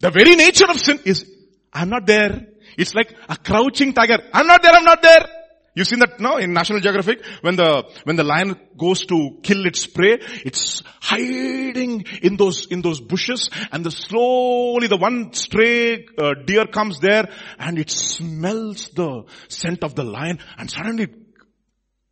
The 0.00 0.10
very 0.10 0.34
nature 0.34 0.66
of 0.68 0.78
sin 0.78 1.00
is, 1.04 1.30
I'm 1.72 1.88
not 1.88 2.06
there. 2.06 2.46
It's 2.76 2.94
like 2.94 3.14
a 3.28 3.36
crouching 3.36 3.92
tiger. 3.92 4.18
I'm 4.32 4.46
not 4.46 4.62
there, 4.62 4.72
I'm 4.72 4.84
not 4.84 5.02
there. 5.02 5.26
You've 5.74 5.86
seen 5.86 6.00
that 6.00 6.18
now 6.18 6.38
in 6.38 6.52
National 6.52 6.80
Geographic 6.80 7.24
when 7.42 7.54
the, 7.54 7.88
when 8.02 8.16
the 8.16 8.24
lion 8.24 8.58
goes 8.76 9.06
to 9.06 9.38
kill 9.42 9.66
its 9.66 9.86
prey, 9.86 10.18
it's 10.44 10.82
hiding 11.00 12.04
in 12.22 12.36
those, 12.36 12.66
in 12.66 12.82
those 12.82 13.00
bushes 13.00 13.48
and 13.70 13.84
the 13.84 13.92
slowly 13.92 14.88
the 14.88 14.96
one 14.96 15.32
stray 15.32 16.06
uh, 16.18 16.34
deer 16.44 16.66
comes 16.66 16.98
there 16.98 17.28
and 17.58 17.78
it 17.78 17.88
smells 17.88 18.88
the 18.90 19.22
scent 19.48 19.84
of 19.84 19.94
the 19.94 20.02
lion 20.02 20.40
and 20.58 20.68
suddenly 20.68 21.06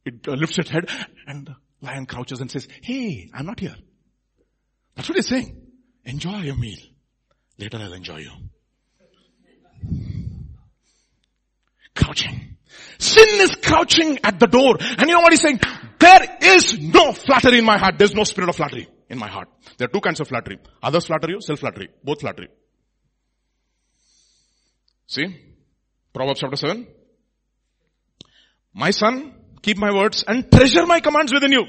it 0.05 0.29
uh, 0.29 0.33
lifts 0.33 0.59
its 0.59 0.71
head 0.71 0.89
and 1.27 1.49
the 1.49 1.57
lion 1.81 2.07
crouches 2.07 2.41
and 2.41 2.51
says, 2.51 2.69
hey, 2.83 3.29
I'm 3.35 3.47
not 3.47 3.59
here. 3.59 3.77
That's 4.95 5.09
what 5.09 5.17
he's 5.17 5.29
saying. 5.29 5.67
Enjoy 6.05 6.43
your 6.43 6.57
meal. 6.57 6.79
Later 7.59 7.79
I'll 7.79 7.93
enjoy 7.93 8.19
you. 8.19 8.31
Crouching. 11.97 12.58
Sin 12.99 13.41
is 13.41 13.55
crouching 13.57 14.19
at 14.25 14.39
the 14.41 14.47
door. 14.47 14.77
And 14.81 15.09
you 15.09 15.15
know 15.15 15.21
what 15.21 15.33
he's 15.33 15.43
saying? 15.43 15.61
There 15.99 16.39
is 16.43 16.79
no 16.79 17.13
flattery 17.13 17.59
in 17.59 17.65
my 17.65 17.79
heart. 17.79 17.99
There's 17.99 18.15
no 18.15 18.25
spirit 18.25 18.49
of 18.49 18.57
flattery 18.57 18.89
in 19.09 19.19
my 19.19 19.29
heart. 19.29 19.49
There 19.77 19.87
are 19.87 19.93
two 19.93 20.01
kinds 20.01 20.21
of 20.21 20.29
flattery. 20.29 20.59
Others 20.83 21.07
flatter 21.07 21.31
you, 21.31 21.41
self-flattery. 21.41 21.89
Both 22.03 22.21
flattery. 22.21 22.49
See? 25.07 25.27
Proverbs 26.13 26.41
chapter 26.41 26.57
7. 26.57 26.87
My 28.75 28.91
son, 28.91 29.35
keep 29.63 29.79
my 29.79 29.93
words 29.93 30.25
and 30.27 30.51
treasure 30.51 30.87
my 30.87 31.01
commands 31.01 31.33
within 31.33 31.53
you. 31.53 31.65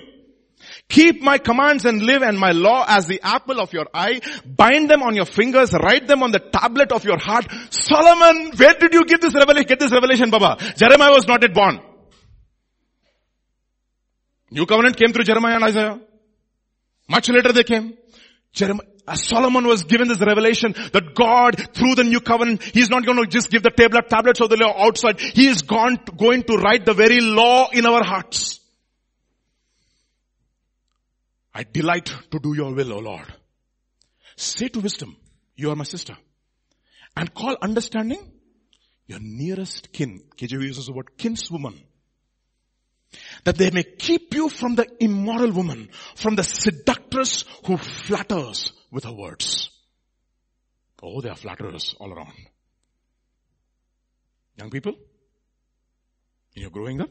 Keep 0.90 1.22
my 1.22 1.38
commands 1.38 1.86
and 1.86 2.02
live 2.02 2.22
and 2.22 2.38
my 2.38 2.52
law 2.52 2.86
as 2.88 3.08
the 3.08 3.22
apple 3.22 3.60
of 3.60 3.74
your 3.74 3.88
eye. 3.94 4.22
Bind 4.46 4.90
them 4.90 5.04
on 5.04 5.16
your 5.16 5.26
fingers. 5.26 5.74
Write 5.74 6.08
them 6.08 6.24
on 6.24 6.32
the 6.32 6.40
tablet 6.40 6.92
of 6.92 7.04
your 7.04 7.18
heart. 7.18 7.48
Solomon, 7.70 8.52
where 8.56 8.74
did 8.74 8.94
you 8.94 9.06
give 9.06 9.22
this 9.22 9.34
revelation? 9.34 9.68
Get 9.68 9.80
this 9.80 9.92
revelation, 9.92 10.30
Baba. 10.30 10.58
Jeremiah 10.76 11.12
was 11.12 11.28
not 11.28 11.42
yet 11.42 11.54
born. 11.54 11.80
New 14.52 14.66
covenant 14.66 14.98
came 14.98 15.14
through 15.14 15.26
Jeremiah 15.26 15.56
and 15.56 15.64
Isaiah. 15.64 16.00
Much 17.08 17.30
later 17.30 17.52
they 17.52 17.64
came. 17.64 17.98
Jeremiah, 18.52 18.88
uh, 19.10 19.16
Solomon 19.16 19.66
was 19.66 19.84
given 19.84 20.08
this 20.08 20.20
revelation 20.20 20.74
that 20.94 21.16
God, 21.16 21.56
through 21.74 21.96
the 21.96 22.04
new 22.04 22.20
covenant, 22.20 22.62
He's 22.62 22.90
not 22.92 23.06
going 23.06 23.18
to 23.18 23.26
just 23.26 23.50
give 23.50 23.64
the 23.64 23.72
tablet, 23.72 24.08
tablets 24.10 24.40
of 24.40 24.50
the 24.50 24.58
law 24.58 24.86
outside. 24.86 25.20
He 25.20 25.48
is 25.48 25.64
gone 25.64 25.98
going 26.16 26.44
to 26.44 26.58
write 26.58 26.86
the 26.86 26.94
very 26.94 27.20
law 27.20 27.70
in 27.72 27.88
our 27.88 28.04
hearts. 28.04 28.59
I 31.60 31.64
delight 31.64 32.10
to 32.32 32.40
do 32.40 32.56
your 32.56 32.74
will, 32.74 32.94
O 32.94 33.00
Lord. 33.00 33.34
Say 34.38 34.70
to 34.70 34.80
wisdom, 34.80 35.18
you 35.58 35.70
are 35.72 35.76
my 35.76 35.84
sister. 35.84 36.16
And 37.18 37.34
call 37.34 37.58
understanding 37.62 38.32
your 39.08 39.20
nearest 39.20 39.92
kin. 39.92 40.22
KJV 40.38 40.62
uses 40.62 40.86
the 40.86 40.94
word 40.94 41.18
kinswoman. 41.18 41.78
That 43.44 43.58
they 43.58 43.72
may 43.72 43.84
keep 43.84 44.34
you 44.34 44.48
from 44.48 44.76
the 44.76 44.88
immoral 45.02 45.52
woman, 45.52 45.90
from 46.16 46.36
the 46.36 46.46
seductress 46.46 47.44
who 47.66 47.76
flatters 47.76 48.72
with 48.90 49.04
her 49.04 49.12
words. 49.12 49.70
Oh, 51.04 51.20
there 51.20 51.34
are 51.34 51.36
flatterers 51.36 51.94
all 52.00 52.14
around. 52.14 52.38
Young 54.56 54.70
people, 54.70 54.94
you're 56.54 56.70
growing 56.70 57.02
up, 57.02 57.10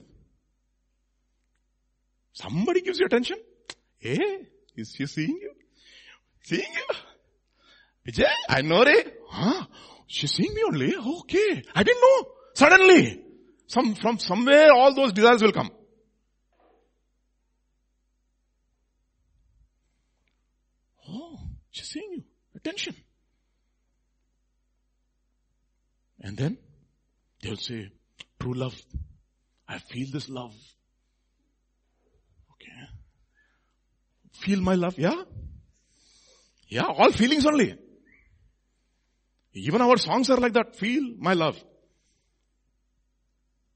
somebody 2.32 2.80
gives 2.80 2.98
you 2.98 3.04
attention, 3.04 3.36
Hey, 3.98 4.46
is 4.76 4.94
she 4.96 5.06
seeing 5.06 5.38
you? 5.40 5.52
Seeing 6.42 6.62
you? 6.72 8.12
Vijay, 8.12 8.30
I 8.48 8.62
know 8.62 8.82
it. 8.82 9.20
Huh? 9.28 9.66
She's 10.06 10.32
seeing 10.32 10.54
me 10.54 10.62
only. 10.66 10.96
Okay. 10.96 11.62
I 11.74 11.82
didn't 11.82 12.00
know. 12.00 12.28
Suddenly. 12.54 13.24
Some, 13.66 13.94
from 13.94 14.18
somewhere 14.18 14.72
all 14.72 14.94
those 14.94 15.12
desires 15.12 15.42
will 15.42 15.52
come. 15.52 15.70
Oh, 21.08 21.38
she's 21.70 21.88
seeing 21.88 22.12
you. 22.12 22.22
Attention. 22.56 22.94
And 26.20 26.36
then 26.36 26.58
they'll 27.42 27.56
say, 27.56 27.90
true 28.40 28.54
love. 28.54 28.80
I 29.68 29.78
feel 29.78 30.06
this 30.10 30.28
love. 30.28 30.54
Feel 34.38 34.60
my 34.60 34.74
love. 34.74 34.98
Yeah. 34.98 35.22
Yeah. 36.68 36.86
All 36.86 37.12
feelings 37.12 37.46
only. 37.46 37.76
Even 39.54 39.80
our 39.82 39.96
songs 39.96 40.30
are 40.30 40.36
like 40.36 40.52
that. 40.52 40.76
Feel 40.76 41.14
my 41.18 41.34
love. 41.34 41.62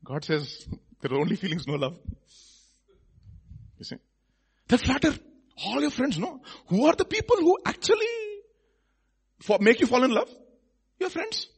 God 0.04 0.24
says 0.24 0.66
there 1.00 1.12
are 1.12 1.20
only 1.20 1.36
feelings, 1.36 1.66
no 1.66 1.74
love. 1.74 1.98
You 3.78 3.84
see? 3.84 3.96
They 4.68 4.76
flatter 4.76 5.14
all 5.64 5.80
your 5.80 5.90
friends, 5.90 6.18
no? 6.18 6.40
Who 6.68 6.86
are 6.86 6.94
the 6.94 7.04
people 7.04 7.36
who 7.36 7.58
actually 7.64 8.06
for, 9.40 9.58
make 9.60 9.80
you 9.80 9.86
fall 9.86 10.04
in 10.04 10.10
love? 10.12 10.28
Your 10.98 11.10
friends. 11.10 11.48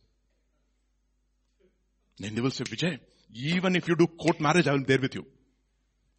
Then 2.18 2.34
they 2.34 2.40
will 2.40 2.50
say, 2.50 2.64
Vijay, 2.64 2.98
even 3.34 3.76
if 3.76 3.88
you 3.88 3.96
do 3.96 4.06
court 4.06 4.40
marriage, 4.40 4.66
I 4.66 4.72
will 4.72 4.80
be 4.80 4.84
there 4.84 5.00
with 5.00 5.14
you. 5.14 5.26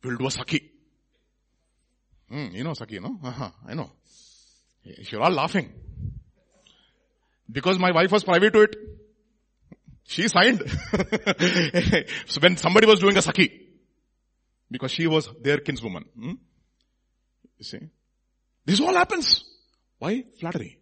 We 0.04 0.12
will 0.12 0.18
do 0.18 0.28
a 0.28 0.32
saki. 0.32 0.72
Hmm, 2.30 2.48
you 2.52 2.64
know 2.64 2.74
saki, 2.74 3.00
no? 3.00 3.20
Uh-huh, 3.24 3.50
I 3.68 3.74
know. 3.74 3.92
You're 4.84 5.22
all 5.22 5.32
laughing. 5.32 5.72
Because 7.52 7.78
my 7.80 7.92
wife 7.92 8.12
was 8.12 8.24
privy 8.24 8.50
to 8.50 8.62
it. 8.62 8.76
She 10.04 10.28
signed. 10.28 10.62
so 12.28 12.40
when 12.42 12.58
somebody 12.58 12.88
was 12.88 13.00
doing 13.00 13.18
a 13.18 13.22
saki, 13.22 13.68
because 14.70 14.92
she 14.92 15.08
was 15.08 15.30
their 15.42 15.58
kinswoman. 15.58 16.06
Hmm? 16.20 16.34
You 17.58 17.64
see? 17.64 17.80
This 18.66 18.82
all 18.82 18.94
happens. 18.94 19.44
Why? 20.00 20.26
Flattery. 20.40 20.80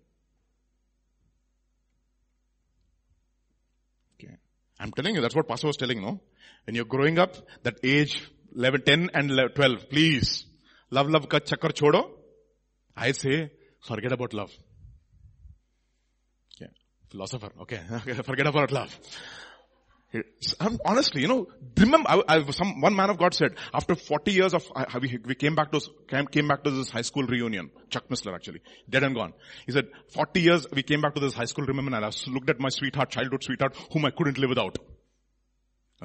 Okay. 4.16 4.38
I'm 4.80 4.91
telling 4.91 5.16
you, 5.16 5.22
that's 5.22 5.36
what 5.36 5.48
Pastor 5.48 5.68
was 5.68 5.78
telling, 5.78 6.02
no? 6.02 6.20
When 6.66 6.76
you're 6.76 6.86
growing 6.86 7.20
up, 7.20 7.36
that 7.64 7.80
age 7.84 8.32
11, 8.56 8.84
10 8.84 9.10
and 9.14 9.32
12, 9.56 9.89
please. 9.89 10.46
Love, 10.94 11.10
love 11.10 11.28
ka 11.28 11.39
chakar 11.39 11.72
chodo. 11.74 12.02
I 12.96 13.12
say, 13.14 13.52
forget 13.82 14.12
about 14.12 14.34
love. 14.34 14.52
Okay. 16.56 16.72
Philosopher, 17.10 17.50
okay. 17.62 17.82
forget 18.24 18.46
about 18.46 18.72
love. 18.72 18.96
I'm, 20.60 20.78
honestly, 20.86 21.24
you 21.24 21.28
know, 21.28 21.48
remember, 21.76 22.08
I, 22.08 22.22
I, 22.28 22.52
some, 22.52 22.80
one 22.80 22.96
man 22.96 23.10
of 23.10 23.18
God 23.18 23.34
said, 23.34 23.56
after 23.74 23.96
40 23.96 24.32
years 24.32 24.54
of, 24.54 24.72
I, 24.76 25.00
we, 25.00 25.18
we 25.26 25.34
came 25.34 25.56
back 25.56 25.72
to, 25.72 25.82
came, 26.08 26.28
came 26.28 26.48
back 26.48 26.64
to 26.66 26.70
this 26.70 26.91
high 26.91 27.02
school 27.02 27.24
reunion, 27.24 27.72
Chuck 27.89 28.08
Missler 28.10 28.36
actually, 28.36 28.62
dead 28.88 29.02
and 29.02 29.16
gone. 29.16 29.34
He 29.66 29.72
said, 29.72 29.88
40 30.10 30.41
years 30.41 30.68
we 30.72 30.84
came 30.84 31.02
back 31.02 31.16
to 31.16 31.22
this 31.22 31.34
high 31.34 31.46
school 31.46 31.66
reunion 31.66 31.96
and 31.96 32.06
I 32.06 32.12
looked 32.28 32.52
at 32.52 32.60
my 32.60 32.70
sweetheart, 32.70 33.10
childhood 33.10 33.44
sweetheart, 33.44 33.76
whom 33.91 34.06
I 34.06 34.12
couldn't 34.12 34.38
live 34.38 34.50
without. 34.50 34.78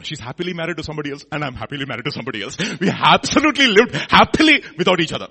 She's 0.03 0.21
happily 0.21 0.55
married 0.55 0.77
to 0.77 0.83
somebody 0.83 1.11
else 1.11 1.25
and 1.31 1.45
I'm 1.45 1.55
happily 1.55 1.85
married 1.87 2.05
to 2.05 2.13
somebody 2.13 2.43
else. 2.43 2.57
We 2.81 2.89
absolutely 2.91 3.67
lived 3.67 3.95
happily 4.11 4.63
without 4.77 5.01
each 5.01 5.13
other. 5.13 5.29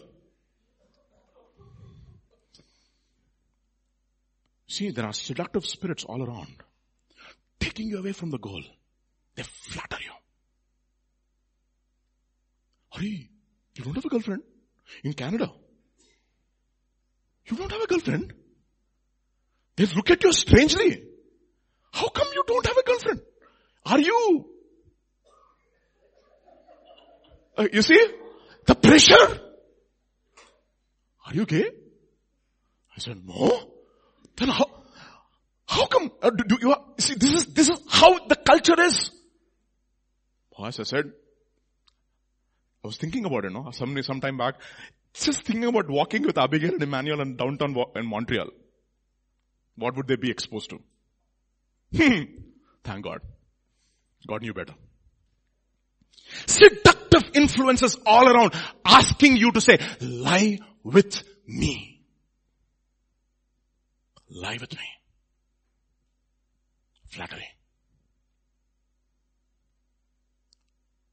See, 4.68 4.92
there 4.92 5.06
are 5.06 5.14
seductive 5.14 5.66
spirits 5.66 6.04
all 6.04 6.22
around 6.22 6.54
taking 7.60 7.88
you 7.88 8.00
away 8.00 8.12
from 8.12 8.30
the 8.30 8.38
goal. 8.38 8.62
They 9.36 9.44
flatter 9.44 9.98
you. 10.04 10.12
Hurry, 12.94 13.30
you 13.76 13.84
don't 13.84 13.96
have 13.96 14.06
a 14.06 14.10
girlfriend 14.10 14.44
in 15.04 15.14
Canada. 15.14 15.52
You 17.46 17.58
don't 17.58 17.72
have 17.72 17.82
a 17.82 17.88
girlfriend. 17.88 18.34
They 19.76 19.86
look 19.86 20.10
at 20.12 20.24
you 20.24 20.34
strangely. 20.34 21.04
How 21.92 22.10
come 22.10 22.28
you 22.34 22.44
don't 22.46 22.66
have 22.66 22.78
a 22.78 22.84
girlfriend? 22.84 23.22
Are 23.86 24.00
you? 24.00 24.57
Uh, 27.58 27.68
you 27.74 27.82
see? 27.82 28.00
The 28.66 28.76
pressure. 28.76 29.42
Are 31.26 31.34
you 31.34 31.46
gay? 31.46 31.70
I 32.96 33.00
said, 33.00 33.22
no. 33.26 33.72
Then 34.38 34.50
how, 34.50 34.70
how 35.66 35.86
come, 35.88 36.12
uh, 36.22 36.30
do, 36.30 36.44
do 36.44 36.58
you, 36.62 36.76
see 37.00 37.16
this 37.16 37.34
is, 37.34 37.46
this 37.48 37.70
is 37.70 37.80
how 37.90 38.28
the 38.28 38.36
culture 38.36 38.80
is. 38.82 39.12
As 40.64 40.80
I 40.80 40.84
said, 40.84 41.06
I 42.84 42.88
was 42.88 42.98
thinking 42.98 43.26
about 43.26 43.46
it, 43.46 43.52
no? 43.52 43.70
Some, 43.72 44.02
some 44.04 44.22
time 44.22 44.38
back, 44.38 44.56
just 45.14 45.44
thinking 45.44 45.66
about 45.66 45.90
walking 45.90 46.24
with 46.24 46.38
Abigail 46.38 46.74
and 46.74 46.84
Emmanuel 46.84 47.22
in 47.22 47.36
downtown 47.36 47.76
in 47.96 48.06
Montreal. 48.06 48.48
What 49.76 49.96
would 49.96 50.08
they 50.08 50.16
be 50.16 50.32
exposed 50.32 50.72
to? 50.72 50.80
Hmm. 51.96 52.24
Thank 52.84 53.04
God. 53.04 53.20
God 54.28 54.42
knew 54.42 54.54
better. 54.54 54.74
Seductive 56.46 57.24
influences 57.34 57.98
all 58.06 58.28
around 58.28 58.54
asking 58.86 59.38
you 59.38 59.52
to 59.52 59.62
say, 59.62 59.80
lie 60.02 60.60
with 60.84 61.24
me. 61.48 62.02
Lie 64.30 64.58
with 64.60 64.74
me. 64.74 64.86
Flattery. 67.08 67.48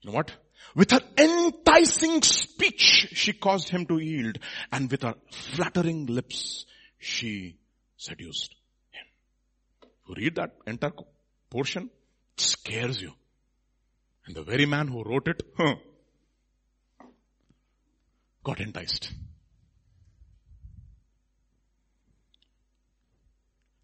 You 0.01 0.11
know 0.11 0.16
what? 0.16 0.33
With 0.75 0.91
her 0.91 1.01
enticing 1.16 2.22
speech, 2.22 3.09
she 3.12 3.33
caused 3.33 3.68
him 3.68 3.87
to 3.87 3.99
yield. 3.99 4.39
And 4.72 4.91
with 4.91 5.03
her 5.03 5.14
flattering 5.31 6.07
lips, 6.07 6.66
she 6.99 7.59
seduced 7.97 8.55
him. 8.91 9.07
You 10.09 10.14
read 10.16 10.35
that 10.37 10.57
entire 10.66 10.93
portion, 11.49 11.85
it 11.85 12.41
scares 12.41 13.01
you. 13.01 13.12
And 14.27 14.35
the 14.35 14.43
very 14.43 14.66
man 14.66 14.89
who 14.89 15.03
wrote 15.03 15.29
it, 15.29 15.43
huh, 15.57 15.75
got 18.43 18.61
enticed. 18.61 19.12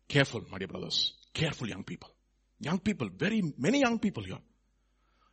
Careful, 0.09 0.43
my 0.51 0.59
dear 0.59 0.69
brothers. 0.69 1.15
Careful 1.33 1.69
young 1.69 1.85
people. 1.85 2.11
Young 2.59 2.79
people, 2.79 3.09
very 3.17 3.43
many 3.59 3.81
young 3.81 3.99
people 3.99 4.25
here. 4.25 4.39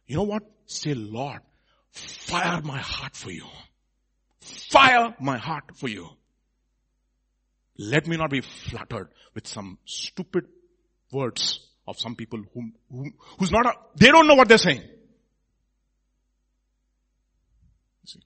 You 0.06 0.18
know 0.18 0.24
what? 0.24 0.44
Say, 0.66 0.94
Lord, 0.94 1.42
fire 1.92 2.62
my 2.62 2.80
heart 2.80 3.16
for 3.16 3.32
you. 3.32 3.46
Fire 4.40 5.16
my 5.20 5.38
heart 5.38 5.76
for 5.76 5.90
you. 5.90 6.08
Let 7.78 8.08
me 8.08 8.18
not 8.18 8.30
be 8.30 8.42
flattered 8.42 9.10
with 9.34 9.48
some 9.48 9.78
stupid 9.86 10.46
words 11.12 11.60
of 11.88 12.00
some 12.00 12.16
people 12.16 12.42
whom, 12.54 12.74
whom 12.92 13.14
who's 13.40 13.52
not 13.52 13.66
a, 13.66 13.74
they 13.96 14.08
don't 14.08 14.28
know 14.28 14.36
what 14.36 14.48
they're 14.48 14.58
saying. 14.58 14.82
See. 18.06 18.22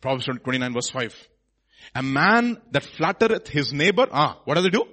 Proverbs 0.00 0.26
29 0.26 0.72
verse 0.72 0.90
5. 0.90 1.28
A 1.94 2.02
man 2.02 2.60
that 2.72 2.84
flattereth 2.84 3.48
his 3.48 3.72
neighbor, 3.72 4.06
ah, 4.10 4.40
what 4.44 4.54
does 4.54 4.64
he 4.64 4.70
do? 4.70 4.84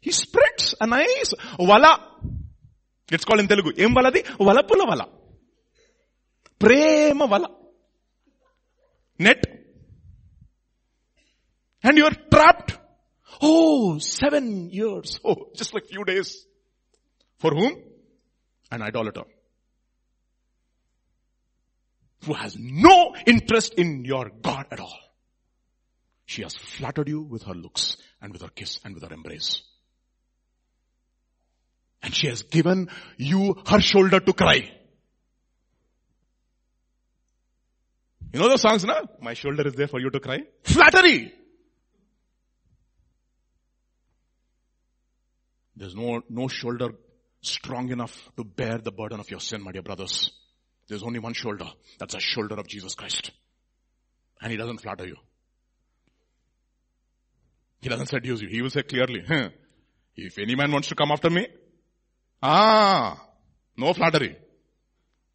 He 0.00 0.12
spreads 0.12 0.74
a 0.80 0.86
nice 0.86 1.34
wala. 1.58 2.16
It's 3.10 3.24
called 3.24 3.40
in 3.40 3.48
Telugu. 3.48 3.72
Em 3.76 3.94
waladi? 3.94 4.22
Walapula 4.38 4.86
wala. 4.86 5.08
Prema 6.58 7.26
wala. 7.26 7.48
Net. 9.18 9.44
And 11.82 11.98
you 11.98 12.04
are 12.04 12.16
trapped. 12.30 12.78
Oh, 13.42 13.98
seven 13.98 14.70
years. 14.70 15.18
Oh, 15.24 15.50
just 15.54 15.74
like 15.74 15.86
few 15.86 16.04
days. 16.04 16.46
For 17.38 17.50
whom? 17.50 17.74
An 18.70 18.82
idolater. 18.82 19.24
Who 22.24 22.34
has 22.34 22.56
no 22.58 23.14
interest 23.26 23.74
in 23.74 24.04
your 24.04 24.30
God 24.42 24.66
at 24.70 24.80
all. 24.80 24.98
She 26.26 26.42
has 26.42 26.54
flattered 26.54 27.08
you 27.08 27.22
with 27.22 27.42
her 27.44 27.54
looks 27.54 27.96
and 28.20 28.32
with 28.32 28.42
her 28.42 28.48
kiss 28.48 28.78
and 28.84 28.94
with 28.94 29.02
her 29.02 29.12
embrace. 29.12 29.62
And 32.02 32.14
she 32.14 32.28
has 32.28 32.42
given 32.42 32.88
you 33.16 33.56
her 33.66 33.80
shoulder 33.80 34.20
to 34.20 34.32
cry. 34.32 34.70
You 38.32 38.38
know 38.38 38.48
those 38.48 38.62
songs, 38.62 38.84
na? 38.84 39.02
My 39.20 39.34
shoulder 39.34 39.66
is 39.66 39.74
there 39.74 39.88
for 39.88 39.98
you 39.98 40.08
to 40.10 40.20
cry. 40.20 40.38
Flattery! 40.62 41.32
There's 45.74 45.96
no, 45.96 46.22
no 46.28 46.46
shoulder 46.46 46.90
strong 47.42 47.90
enough 47.90 48.30
to 48.36 48.44
bear 48.44 48.78
the 48.78 48.92
burden 48.92 49.18
of 49.18 49.30
your 49.30 49.40
sin, 49.40 49.62
my 49.62 49.72
dear 49.72 49.82
brothers. 49.82 50.30
There's 50.90 51.04
only 51.04 51.20
one 51.20 51.34
shoulder. 51.34 51.66
That's 52.00 52.14
the 52.14 52.20
shoulder 52.20 52.56
of 52.56 52.66
Jesus 52.66 52.96
Christ. 52.96 53.30
And 54.42 54.50
he 54.50 54.58
doesn't 54.58 54.78
flatter 54.78 55.06
you. 55.06 55.16
He 57.80 57.88
doesn't 57.88 58.08
seduce 58.08 58.42
you. 58.42 58.48
He 58.48 58.60
will 58.60 58.70
say 58.70 58.82
clearly, 58.82 59.22
huh, 59.26 59.50
if 60.16 60.36
any 60.38 60.56
man 60.56 60.72
wants 60.72 60.88
to 60.88 60.96
come 60.96 61.12
after 61.12 61.30
me, 61.30 61.46
ah, 62.42 63.24
no 63.76 63.94
flattery. 63.94 64.36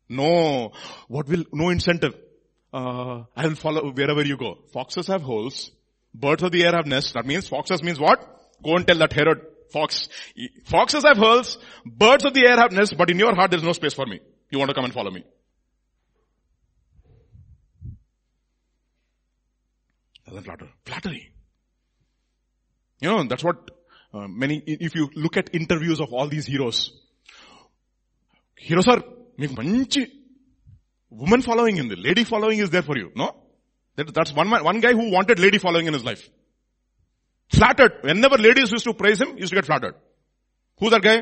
No, 0.09 0.73
what 1.07 1.27
will, 1.29 1.45
no 1.53 1.69
incentive. 1.69 2.13
uh, 2.73 3.23
I 3.35 3.47
will 3.47 3.55
follow 3.55 3.91
wherever 3.91 4.23
you 4.23 4.37
go. 4.37 4.59
Foxes 4.73 5.07
have 5.07 5.21
holes. 5.21 5.71
Birds 6.13 6.43
of 6.43 6.51
the 6.51 6.65
air 6.65 6.73
have 6.73 6.85
nests. 6.85 7.13
That 7.13 7.25
means 7.25 7.47
foxes 7.47 7.81
means 7.81 7.99
what? 7.99 8.19
Go 8.61 8.75
and 8.75 8.85
tell 8.85 8.97
that 8.97 9.13
Herod 9.13 9.39
fox. 9.71 10.09
Foxes 10.65 11.03
have 11.05 11.17
holes. 11.17 11.57
Birds 11.85 12.25
of 12.25 12.33
the 12.33 12.45
air 12.45 12.57
have 12.57 12.73
nests. 12.73 12.93
But 12.93 13.09
in 13.09 13.19
your 13.19 13.33
heart 13.33 13.51
there 13.51 13.57
is 13.57 13.63
no 13.63 13.71
space 13.71 13.93
for 13.93 14.05
me. 14.05 14.19
You 14.49 14.59
want 14.59 14.69
to 14.69 14.75
come 14.75 14.85
and 14.85 14.93
follow 14.93 15.11
me. 15.11 15.23
Doesn't 20.34 20.44
flatter. 20.44 20.68
Flattery. 20.84 21.32
You 23.00 23.08
know, 23.08 23.24
that's 23.24 23.42
what 23.42 23.70
uh, 24.12 24.28
many, 24.28 24.62
if 24.66 24.94
you 24.94 25.10
look 25.14 25.36
at 25.36 25.54
interviews 25.54 26.00
of 26.00 26.12
all 26.12 26.28
these 26.28 26.46
heroes, 26.46 26.92
heroes 28.56 28.88
are, 28.88 29.02
మీకు 29.40 29.54
మంచి 29.60 30.02
woman 31.20 31.42
following 31.46 31.76
in 31.82 31.86
the 31.92 31.96
lady 32.06 32.24
following 32.24 32.58
is 32.64 32.70
there 32.74 32.86
for 32.88 32.96
you, 32.96 33.10
no? 33.20 33.28
That, 33.96 34.14
that's 34.14 34.32
one 34.32 34.48
man, 34.48 34.62
one 34.64 34.80
guy 34.80 34.92
who 34.92 35.10
wanted 35.10 35.38
lady 35.38 35.58
following 35.58 35.86
in 35.86 35.94
his 35.98 36.04
life. 36.04 36.22
Flattered. 37.56 37.94
Whenever 38.02 38.36
ladies 38.38 38.70
used 38.70 38.84
to 38.84 38.94
praise 38.94 39.20
him, 39.20 39.30
he 39.34 39.40
used 39.40 39.50
to 39.50 39.56
get 39.56 39.66
flattered. 39.66 39.96
Who's 40.78 40.92
that 40.92 41.02
guy? 41.02 41.16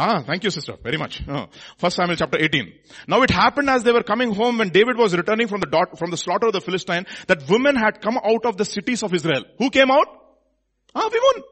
Ah, 0.00 0.22
thank 0.24 0.44
you 0.44 0.50
sister, 0.50 0.74
very 0.80 0.96
much. 0.96 1.22
Oh. 1.28 1.48
First 1.76 1.96
Samuel 1.96 2.16
chapter 2.16 2.38
18. 2.38 2.72
Now 3.08 3.22
it 3.22 3.30
happened 3.30 3.68
as 3.68 3.82
they 3.82 3.90
were 3.90 4.04
coming 4.04 4.32
home 4.32 4.58
when 4.58 4.68
David 4.68 4.96
was 4.96 5.16
returning 5.16 5.48
from 5.48 5.58
the 5.58 5.66
dot, 5.66 5.98
from 5.98 6.12
the 6.12 6.16
slaughter 6.16 6.46
of 6.46 6.52
the 6.52 6.60
Philistine 6.60 7.04
that 7.26 7.48
women 7.50 7.74
had 7.74 8.00
come 8.00 8.16
out 8.16 8.46
of 8.46 8.56
the 8.56 8.64
cities 8.64 9.02
of 9.02 9.12
Israel. 9.12 9.42
Who 9.58 9.70
came 9.70 9.90
out? 9.90 10.06
Ah, 10.94 11.10
women. 11.12 11.44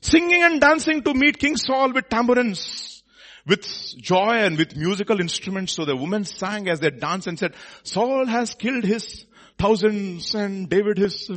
Singing 0.00 0.44
and 0.44 0.60
dancing 0.60 1.02
to 1.02 1.12
meet 1.12 1.40
King 1.40 1.56
Saul 1.56 1.92
with 1.92 2.08
tambourines, 2.08 3.02
with 3.44 3.66
joy 3.98 4.34
and 4.46 4.56
with 4.56 4.76
musical 4.76 5.20
instruments. 5.20 5.72
So 5.72 5.84
the 5.84 5.96
women 5.96 6.24
sang 6.24 6.68
as 6.68 6.78
they 6.78 6.90
danced 6.90 7.26
and 7.26 7.36
said, 7.36 7.54
Saul 7.82 8.26
has 8.26 8.54
killed 8.54 8.84
his 8.84 9.26
thousands 9.58 10.36
and 10.36 10.68
David 10.68 10.98
his 10.98 11.32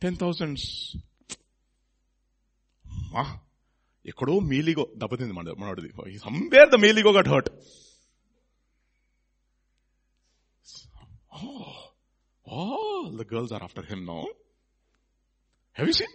ten 0.00 0.16
thousands. 0.16 0.96
Ah, 3.14 3.40
ఎక్కడో 4.05 4.33
మేలిగో 4.51 4.83
దెబ్బతింది 5.01 5.33
మన 5.37 5.53
మనోడిది 5.61 5.89
somewhere 6.25 6.71
the 6.75 6.79
మేలిగో 6.85 7.13
got 7.19 7.31
hurt 7.35 7.49
Oh, 11.37 11.63
all 12.45 13.11
the 13.11 13.25
girls 13.25 13.51
are 13.51 13.61
after 13.61 13.81
him 13.81 14.05
now. 14.05 14.25
Have 15.73 15.87
you 15.87 15.93
seen? 15.93 16.07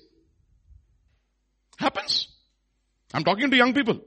Happens. 1.76 2.28
I'm 3.12 3.24
talking 3.24 3.51
to 3.51 3.57
young 3.57 3.74
people. 3.74 4.01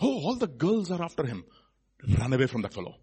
Oh, 0.00 0.14
all 0.24 0.36
the 0.36 0.46
girls 0.46 0.90
are 0.90 1.02
after 1.02 1.26
him. 1.26 1.44
Run 2.20 2.32
away 2.32 2.46
from 2.46 2.62
that 2.62 2.74
fellow. 2.74 2.94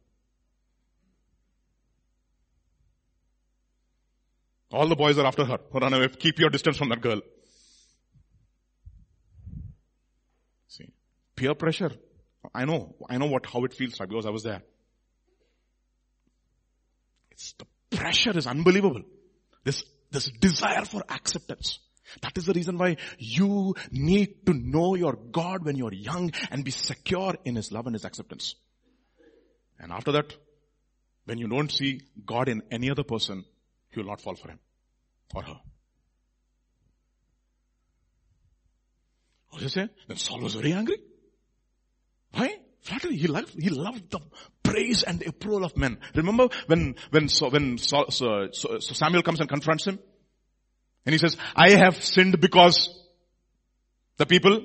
All 4.76 4.88
the 4.88 4.96
boys 4.96 5.16
are 5.16 5.24
after 5.24 5.46
her. 5.46 5.58
Run 5.72 5.94
away. 5.94 6.08
Keep 6.08 6.38
your 6.38 6.50
distance 6.50 6.76
from 6.76 6.90
that 6.90 7.00
girl. 7.00 7.22
See, 10.68 10.92
peer 11.34 11.54
pressure. 11.54 11.92
I 12.54 12.66
know, 12.66 12.94
I 13.08 13.16
know 13.16 13.26
what, 13.26 13.46
how 13.46 13.64
it 13.64 13.72
feels 13.72 13.98
like 13.98 14.10
because 14.10 14.26
I 14.26 14.30
was 14.30 14.42
there. 14.42 14.62
It's 17.30 17.54
the 17.54 17.64
pressure 17.96 18.36
is 18.36 18.46
unbelievable. 18.46 19.02
This, 19.64 19.82
this 20.10 20.30
desire 20.40 20.84
for 20.84 21.02
acceptance. 21.08 21.78
That 22.20 22.36
is 22.36 22.44
the 22.44 22.52
reason 22.52 22.76
why 22.76 22.98
you 23.18 23.74
need 23.90 24.44
to 24.44 24.52
know 24.52 24.94
your 24.94 25.14
God 25.14 25.64
when 25.64 25.76
you're 25.76 25.94
young 25.94 26.32
and 26.50 26.64
be 26.64 26.70
secure 26.70 27.34
in 27.46 27.56
His 27.56 27.72
love 27.72 27.86
and 27.86 27.94
His 27.94 28.04
acceptance. 28.04 28.54
And 29.80 29.90
after 29.90 30.12
that, 30.12 30.36
when 31.24 31.38
you 31.38 31.48
don't 31.48 31.72
see 31.72 32.02
God 32.26 32.50
in 32.50 32.62
any 32.70 32.90
other 32.90 33.04
person, 33.04 33.44
you 33.92 34.02
will 34.02 34.10
not 34.10 34.20
fall 34.20 34.34
for 34.34 34.50
Him 34.50 34.58
or 35.34 35.42
her. 35.42 35.60
What 39.50 39.62
you 39.62 39.68
say? 39.68 39.88
Then 40.06 40.16
Saul 40.18 40.40
was 40.40 40.54
very 40.54 40.72
angry. 40.72 40.98
Why? 42.32 42.56
Flattery. 42.82 43.16
He 43.16 43.26
loved, 43.26 43.54
he 43.58 43.70
loved 43.70 44.10
the 44.10 44.20
praise 44.62 45.02
and 45.02 45.18
the 45.18 45.28
approval 45.28 45.64
of 45.64 45.76
men. 45.76 45.98
Remember 46.14 46.48
when, 46.66 46.94
when, 47.10 47.28
when 47.48 47.78
Samuel 47.78 49.22
comes 49.22 49.40
and 49.40 49.48
confronts 49.48 49.86
him? 49.86 49.98
And 51.06 51.12
he 51.12 51.18
says, 51.18 51.36
I 51.54 51.70
have 51.70 52.04
sinned 52.04 52.40
because 52.40 52.90
the 54.18 54.26
people 54.26 54.60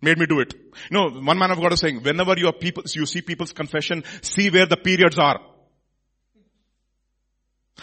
made 0.00 0.18
me 0.18 0.26
do 0.26 0.40
it. 0.40 0.54
You 0.54 0.96
know, 0.96 1.08
one 1.20 1.38
man 1.38 1.50
of 1.50 1.60
God 1.60 1.72
is 1.72 1.80
saying, 1.80 2.02
whenever 2.02 2.34
you 2.36 2.46
are 2.46 2.52
people, 2.52 2.84
you 2.94 3.06
see 3.06 3.22
people's 3.22 3.52
confession, 3.52 4.04
see 4.22 4.50
where 4.50 4.66
the 4.66 4.76
periods 4.76 5.18
are. 5.18 5.40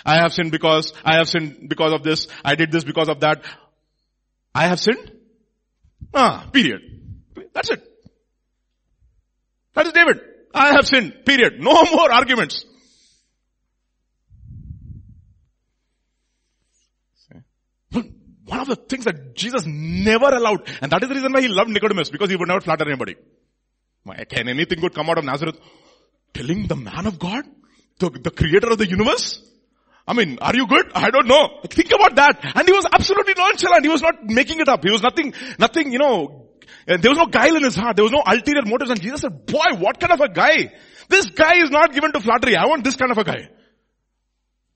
I 0.04 0.16
have 0.18 0.34
sinned 0.34 0.52
because, 0.52 0.94
I 1.04 1.18
have 1.18 1.30
sinned 1.30 1.70
because 1.70 1.94
of 1.94 2.04
this, 2.04 2.28
I 2.44 2.56
did 2.56 2.72
this 2.72 2.84
because 2.84 3.10
of 3.10 3.22
that. 3.22 3.44
I 4.54 4.68
have 4.68 4.80
sinned? 4.80 5.12
Ah, 6.14 6.48
period. 6.52 6.82
That's 7.54 7.70
it. 7.70 7.84
That 9.74 9.88
is 9.88 9.94
David. 9.94 10.22
I 10.54 10.74
have 10.74 10.88
sinned. 10.88 11.26
Period. 11.26 11.60
No 11.60 11.84
more 11.92 12.12
arguments. 12.12 12.66
One 18.46 18.60
of 18.60 18.68
the 18.68 18.76
things 18.76 19.06
that 19.06 19.36
Jesus 19.36 19.66
never 19.66 20.28
allowed, 20.28 20.70
and 20.80 20.92
that 20.92 21.02
is 21.02 21.10
the 21.10 21.16
reason 21.16 21.34
why 21.34 21.42
he 21.42 21.48
loved 21.48 21.72
Nicodemus, 21.72 22.10
because 22.12 22.30
he 22.30 22.36
would 22.36 22.48
never 22.48 22.62
flatter 22.62 22.88
anybody. 22.88 23.16
Can 24.30 24.48
anything 24.48 24.80
good 24.80 24.94
come 24.94 25.10
out 25.10 25.18
of 25.18 25.26
Nazareth? 25.26 25.60
Telling 26.32 26.68
the 26.68 26.76
man 26.76 27.08
of 27.08 27.18
God, 27.18 27.44
the, 27.98 28.12
the 28.12 28.30
creator 28.30 28.70
of 28.70 28.78
the 28.78 28.88
universe? 28.88 29.42
I 30.08 30.14
mean, 30.14 30.38
are 30.40 30.56
you 30.56 30.68
good? 30.68 30.92
I 30.94 31.10
don't 31.10 31.28
know. 31.28 31.62
Think 31.68 31.92
about 31.92 32.16
that. 32.18 32.40
And 32.56 32.68
he 32.68 32.74
was 32.74 32.86
absolutely 32.92 33.34
nonchalant. 33.36 33.84
He 33.84 33.90
was 33.90 34.02
not 34.02 34.24
making 34.24 34.60
it 34.60 34.70
up. 34.70 34.84
He 34.84 34.92
was 34.92 35.02
nothing, 35.02 35.34
nothing, 35.58 35.92
you 35.92 36.00
know, 36.00 36.50
there 36.86 37.10
was 37.10 37.18
no 37.18 37.26
guile 37.26 37.56
in 37.56 37.64
his 37.64 37.76
heart. 37.76 37.96
There 37.96 38.04
was 38.04 38.12
no 38.12 38.22
ulterior 38.26 38.62
motives. 38.66 38.92
And 38.92 39.02
Jesus 39.02 39.22
said, 39.22 39.48
boy, 39.48 39.76
what 39.80 40.00
kind 40.00 40.14
of 40.14 40.22
a 40.22 40.30
guy? 40.30 40.72
This 41.10 41.26
guy 41.32 41.64
is 41.64 41.72
not 41.72 41.94
given 41.94 42.12
to 42.12 42.20
flattery. 42.20 42.56
I 42.56 42.68
want 42.68 42.84
this 42.84 42.96
kind 42.96 43.12
of 43.12 43.18
a 43.18 43.24
guy. 43.24 43.50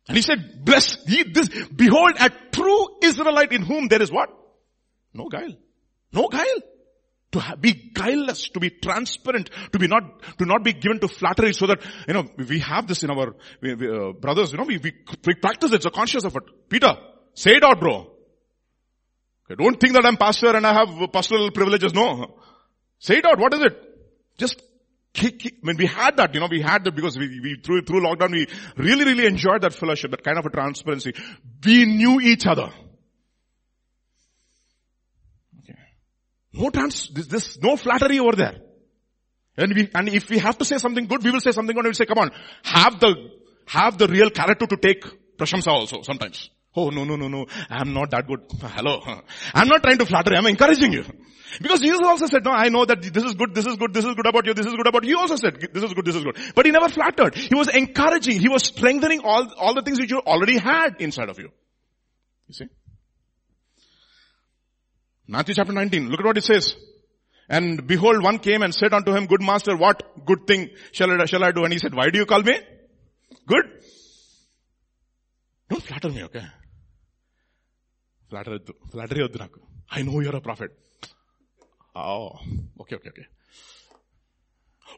And 0.08 0.18
he 0.18 0.24
said, 0.24 0.66
bless 0.66 0.98
ye 1.08 1.24
this, 1.32 1.50
behold 1.76 2.14
a 2.20 2.32
true 2.52 2.98
Israelite 3.04 3.52
in 3.52 3.62
whom 3.62 3.88
there 3.88 4.02
is 4.02 4.12
what? 4.12 4.30
No 5.14 5.28
guile. 5.30 5.54
No 6.12 6.28
guile. 6.28 6.62
To 7.32 7.58
be 7.60 7.74
guileless, 7.74 8.50
to 8.50 8.60
be 8.60 8.72
transparent, 8.72 9.52
to 9.72 9.78
be 9.78 9.88
not, 9.88 10.24
to 10.40 10.46
not 10.46 10.64
be 10.64 10.74
given 10.74 11.00
to 11.00 11.08
flattery 11.08 11.54
so 11.54 11.68
that, 11.68 11.80
you 12.08 12.14
know, 12.16 12.28
we 12.38 12.60
have 12.60 12.88
this 12.88 13.04
in 13.04 13.12
our, 13.12 13.36
we, 13.62 13.76
we, 13.76 13.88
uh, 13.88 14.14
brothers, 14.14 14.52
you 14.52 14.58
know, 14.58 14.64
we, 14.64 14.78
we, 14.78 14.94
we 15.28 15.36
practice 15.36 15.72
it, 15.74 15.84
so 15.84 15.92
conscious 15.92 16.24
of 16.24 16.36
it. 16.36 16.44
Peter, 16.70 16.98
say 17.36 17.52
it 17.52 17.64
out 17.64 17.80
bro. 17.80 18.10
Okay, 19.46 19.64
don't 19.64 19.80
think 19.80 19.94
that 19.94 20.06
I'm 20.06 20.18
pastor 20.18 20.56
and 20.56 20.66
I 20.66 20.74
have 20.74 21.12
pastoral 21.12 21.52
privileges. 21.52 21.94
No. 21.94 22.36
Say 22.98 23.18
it 23.18 23.26
out. 23.26 23.38
What 23.38 23.54
is 23.54 23.62
it? 23.62 24.38
Just 24.38 24.64
when 25.62 25.78
we 25.78 25.86
had 25.86 26.18
that, 26.18 26.34
you 26.34 26.40
know, 26.40 26.48
we 26.50 26.62
had 26.62 26.84
that 26.84 26.96
because 26.96 27.18
we, 27.18 27.40
we 27.40 27.58
through, 27.64 27.82
through 27.84 28.02
lockdown, 28.02 28.32
we 28.32 28.48
really, 28.78 29.06
really 29.06 29.26
enjoyed 29.26 29.62
that 29.62 29.74
fellowship, 29.74 30.12
that 30.12 30.24
kind 30.24 30.38
of 30.38 30.46
a 30.46 30.50
transparency. 30.50 31.14
We 31.64 31.86
knew 31.86 32.20
each 32.22 32.48
other. 32.48 32.72
No 36.54 36.70
trans, 36.70 37.10
this, 37.10 37.28
this, 37.28 37.60
no 37.62 37.78
flattery 37.78 38.20
over 38.20 38.36
there. 38.36 38.56
And 39.58 39.76
we, 39.76 39.90
and 39.94 40.10
if 40.10 40.30
we 40.30 40.40
have 40.40 40.58
to 40.58 40.66
say 40.66 40.78
something 40.78 41.06
good, 41.06 41.24
we 41.24 41.32
will 41.32 41.42
say 41.42 41.52
something 41.52 41.76
good 41.76 41.86
and 41.86 41.92
we 41.92 41.94
say, 41.94 42.06
come 42.06 42.18
on, 42.18 42.32
have 42.64 43.00
the, 43.00 43.14
have 43.68 43.98
the 43.98 44.08
real 44.08 44.30
character 44.30 44.66
to 44.66 44.78
take 44.78 45.04
prashamsa 45.38 45.68
also 45.68 46.02
sometimes. 46.02 46.50
Oh, 46.76 46.90
no, 46.90 47.04
no, 47.04 47.16
no, 47.16 47.28
no. 47.28 47.46
I'm 47.70 47.94
not 47.94 48.12
that 48.12 48.28
good. 48.28 48.42
Hello. 48.62 49.02
I'm 49.54 49.68
not 49.68 49.84
trying 49.84 49.98
to 49.98 50.06
flatter 50.06 50.32
you. 50.32 50.38
I'm 50.38 50.46
encouraging 50.46 50.94
you. 50.94 51.04
Because 51.62 51.80
Jesus 51.82 52.02
also 52.04 52.28
said, 52.28 52.46
no, 52.46 52.52
I 52.52 52.70
know 52.70 52.86
that 52.86 53.02
this 53.02 53.24
is 53.24 53.34
good, 53.34 53.56
this 53.56 53.66
is 53.66 53.76
good, 53.76 53.92
this 53.92 54.06
is 54.06 54.14
good 54.14 54.28
about 54.28 54.46
you, 54.46 54.54
this 54.54 54.68
is 54.68 54.74
good 54.76 54.88
about 54.88 55.04
you. 55.04 55.10
He 55.10 55.16
also 55.16 55.36
said, 55.36 55.60
this 55.74 55.84
is 55.84 55.94
good, 55.94 56.06
this 56.06 56.16
is 56.16 56.24
good. 56.24 56.38
But 56.54 56.68
he 56.68 56.72
never 56.72 56.90
flattered. 56.90 57.36
He 57.36 57.56
was 57.56 57.68
encouraging. 57.70 58.40
He 58.40 58.48
was 58.48 58.64
strengthening 58.64 59.22
all, 59.24 59.52
all 59.58 59.74
the 59.74 59.82
things 59.82 60.00
which 60.00 60.12
you 60.12 60.20
already 60.20 60.58
had 60.58 60.98
inside 61.00 61.30
of 61.30 61.40
you. 61.40 61.50
You 62.48 62.54
see? 62.54 62.66
Matthew 65.30 65.54
chapter 65.54 65.74
19. 65.74 66.10
Look 66.10 66.22
at 66.22 66.26
what 66.26 66.38
it 66.38 66.44
says. 66.44 66.76
And 67.48 67.86
behold, 67.86 68.24
one 68.24 68.40
came 68.40 68.64
and 68.64 68.74
said 68.74 68.94
unto 68.94 69.14
him, 69.16 69.28
good 69.28 69.42
master, 69.42 69.78
what 69.78 70.26
good 70.26 70.48
thing 70.48 70.70
shall 70.92 71.12
I, 71.12 71.26
shall 71.26 71.44
I 71.44 71.52
do? 71.52 71.64
And 71.64 71.74
he 71.74 71.78
said, 71.78 71.94
why 71.94 72.10
do 72.10 72.18
you 72.18 72.26
call 72.26 72.42
me? 72.42 72.60
Good. 73.46 73.66
Don't 75.70 75.84
flatter 75.84 76.10
me, 76.10 76.24
okay? 76.24 76.46
Flatter, 78.30 78.58
flattery 78.92 79.30
I 79.92 80.02
know 80.02 80.20
you're 80.20 80.36
a 80.36 80.42
prophet. 80.42 80.72
Oh, 81.96 82.40
okay, 82.82 82.96
okay, 82.96 83.10
okay. 83.10 83.28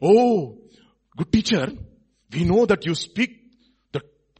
Oh, 0.02 0.58
good 1.14 1.30
teacher, 1.30 1.72
we 2.32 2.44
know 2.44 2.64
that 2.64 2.86
you 2.86 2.94
speak 2.94 3.41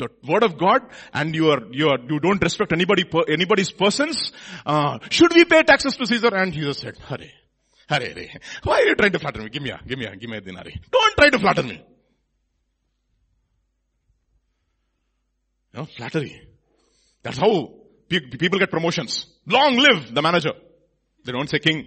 the 0.03 0.33
word 0.33 0.43
of 0.43 0.59
God 0.59 0.83
and 1.13 1.35
you 1.35 1.51
are, 1.51 1.63
you 1.71 1.89
are, 1.89 1.99
you 2.09 2.21
don't 2.21 2.43
respect 2.43 2.73
anybody, 2.73 3.05
anybody's 3.29 3.71
persons. 3.71 4.33
Uh, 4.65 4.99
should 5.11 5.35
we 5.35 5.45
pay 5.45 5.63
taxes 5.63 5.97
to 5.97 6.07
Caesar? 6.07 6.35
And 6.35 6.53
Jesus 6.53 6.79
said, 6.79 6.99
hurry. 6.99 7.33
hurry, 7.89 8.13
hare. 8.13 8.41
Why 8.65 8.81
are 8.81 8.87
you 8.87 8.95
trying 8.95 9.13
to 9.13 9.19
flatter 9.19 9.43
me? 9.43 9.49
Give 9.49 9.63
me 9.63 9.71
a, 9.71 9.81
give 9.87 9.99
me 9.99 10.07
a, 10.07 10.17
give 10.17 10.31
me 10.31 10.37
a 10.37 10.41
dinari. 10.41 10.79
Don't 10.91 11.17
try 11.17 11.31
to 11.31 11.39
flatter 11.39 11.63
me. 11.63 11.83
You 15.73 15.81
know, 15.81 15.87
flattery. 15.87 16.49
That's 17.23 17.39
how 17.39 17.75
people 18.09 18.59
get 18.59 18.71
promotions. 18.71 19.27
Long 19.47 19.77
live 19.77 20.15
the 20.15 20.23
manager. 20.23 20.53
They 21.25 21.33
don't 21.33 21.49
say 21.49 21.59
king. 21.61 21.87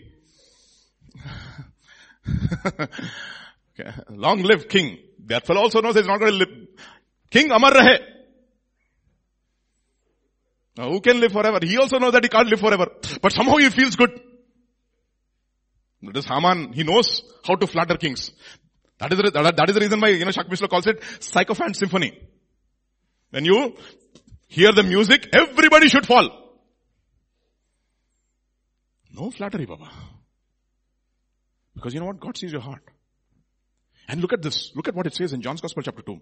okay. 2.80 3.92
Long 4.10 4.42
live 4.44 4.68
king. 4.68 4.98
That 5.28 5.46
fellow 5.46 5.62
also 5.62 5.82
knows 5.82 5.96
he's 5.96 6.08
not 6.08 6.20
going 6.20 6.32
to 6.32 6.38
live. 6.38 6.68
King 7.30 7.52
Amar 7.52 7.72
Rahe. 7.72 8.00
Now, 10.78 10.90
who 10.90 11.00
can 11.00 11.20
live 11.20 11.32
forever? 11.32 11.60
He 11.62 11.78
also 11.78 12.00
knows 12.00 12.12
that 12.14 12.24
he 12.24 12.30
can't 12.30 12.50
live 12.50 12.60
forever. 12.60 12.88
But 13.22 13.32
somehow 13.32 13.56
he 13.58 13.70
feels 13.70 13.96
good. 13.96 14.20
This 16.02 16.26
Haman, 16.26 16.74
he 16.74 16.84
knows 16.84 17.24
how 17.44 17.56
to 17.56 17.66
flatter 17.66 17.98
kings. 17.98 18.32
That 19.00 19.12
is, 19.12 19.18
the, 19.20 19.32
that 19.32 19.70
is 19.70 19.76
the 19.76 19.82
reason 19.82 20.00
why, 20.00 20.10
you 20.10 20.24
know, 20.24 20.32
Missler 20.32 20.70
calls 20.70 20.88
it 20.88 21.02
sycophant 21.20 21.76
symphony. 21.76 22.18
When 23.32 23.46
you 23.46 23.76
hear 24.48 24.72
the 24.72 24.84
music, 24.84 25.28
everybody 25.34 25.90
should 25.90 26.06
fall. 26.06 26.30
No 29.12 29.32
flattery, 29.32 29.66
Baba. 29.66 29.90
Because 31.74 31.94
you 31.94 32.00
know 32.00 32.06
what? 32.06 32.20
God 32.20 32.38
sees 32.38 32.52
your 32.52 32.62
heart. 32.62 32.84
And 34.08 34.22
look 34.22 34.34
at 34.34 34.42
this. 34.42 34.72
Look 34.76 34.88
at 34.88 34.96
what 34.96 35.08
it 35.08 35.16
says 35.16 35.34
in 35.34 35.42
John's 35.42 35.62
Gospel 35.62 35.84
chapter 35.84 36.02
2. 36.02 36.20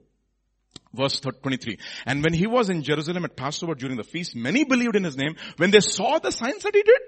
Verse 0.93 1.19
23. 1.19 1.79
And 2.05 2.23
when 2.23 2.33
he 2.33 2.45
was 2.45 2.69
in 2.69 2.83
Jerusalem 2.83 3.25
at 3.25 3.35
Passover 3.35 3.73
during 3.73 3.97
the 3.97 4.03
feast, 4.03 4.35
many 4.35 4.63
believed 4.63 4.95
in 4.95 5.03
his 5.03 5.17
name 5.17 5.35
when 5.57 5.71
they 5.71 5.79
saw 5.79 6.19
the 6.19 6.31
signs 6.31 6.63
that 6.63 6.75
he 6.75 6.83
did. 6.83 6.99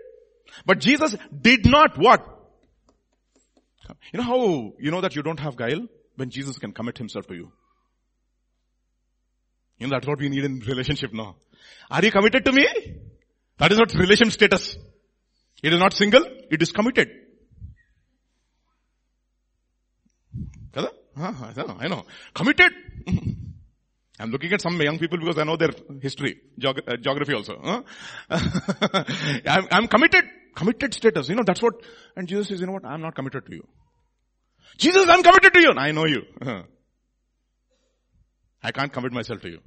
But 0.66 0.80
Jesus 0.80 1.16
did 1.41 1.66
not 1.66 1.97
what? 1.97 2.26
You 4.11 4.18
know 4.18 4.24
how 4.24 4.74
you 4.80 4.89
know 4.89 5.01
that 5.01 5.16
you 5.16 5.22
don't 5.22 5.39
have 5.39 5.55
guile? 5.55 5.88
When 6.16 6.30
Jesus 6.30 6.57
can 6.57 6.72
commit 6.72 6.97
himself 6.97 7.28
to 7.28 7.36
you. 7.36 7.51
You 9.78 9.88
know 9.88 9.95
that's 9.95 10.07
what 10.07 10.20
we 10.20 10.30
need 10.30 10.45
in 10.45 10.59
relationship 10.59 11.13
now. 11.13 11.36
Are 11.91 12.03
you 12.03 12.11
committed 12.11 12.45
to 12.45 12.51
me? 12.53 12.68
That 13.57 13.72
is 13.72 13.78
not 13.78 13.93
relation 13.93 14.32
status. 14.32 14.78
It 15.61 15.74
is 15.74 15.80
not 15.80 15.93
single, 15.93 16.26
it 16.49 16.61
is 16.61 16.72
committed. 16.72 17.09
Ah, 21.18 21.53
I 21.80 21.88
know. 21.88 22.05
Committed. 22.34 22.72
I'm 24.20 24.32
looking 24.32 24.53
at 24.53 24.61
some 24.61 24.80
young 24.82 24.97
people 24.97 25.18
because 25.18 25.38
I 25.38 25.43
know 25.43 25.57
their 25.57 25.72
history, 26.01 26.39
geog- 26.59 26.88
uh, 26.88 26.95
geography 26.97 27.34
also. 27.34 27.59
Huh? 27.61 27.84
I'm, 29.45 29.68
I'm 29.72 29.88
committed. 29.88 30.24
Committed 30.55 30.93
status. 30.93 31.28
You 31.28 31.36
know, 31.36 31.43
that's 31.45 31.61
what, 31.61 31.74
and 32.16 32.28
Jesus 32.28 32.47
says, 32.47 32.61
you 32.61 32.66
know 32.66 32.72
what, 32.74 32.86
I'm 32.86 33.01
not 33.01 33.13
committed 33.13 33.45
to 33.45 33.55
you. 33.55 33.68
Jesus, 34.78 35.05
I'm 35.09 35.22
committed 35.22 35.53
to 35.53 35.59
you. 35.59 35.72
I 35.72 35.91
know 35.91 36.05
you. 36.05 36.24
I 38.63 38.72
can't 38.72 38.91
commit 38.91 39.11
myself 39.11 39.41
to 39.41 39.49
you. 39.49 39.59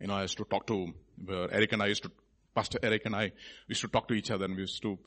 You 0.00 0.08
know, 0.08 0.14
I 0.14 0.22
used 0.22 0.36
to 0.38 0.44
talk 0.44 0.66
to 0.66 0.88
uh, 1.30 1.46
Eric 1.52 1.72
and 1.72 1.82
I 1.82 1.86
used 1.86 2.02
to, 2.02 2.10
Pastor 2.54 2.78
Eric 2.82 3.02
and 3.06 3.14
I 3.14 3.32
used 3.68 3.80
to 3.82 3.88
talk 3.88 4.08
to 4.08 4.14
each 4.14 4.30
other 4.32 4.46
and 4.46 4.54
we 4.54 4.62
used 4.62 4.82
to, 4.82 4.98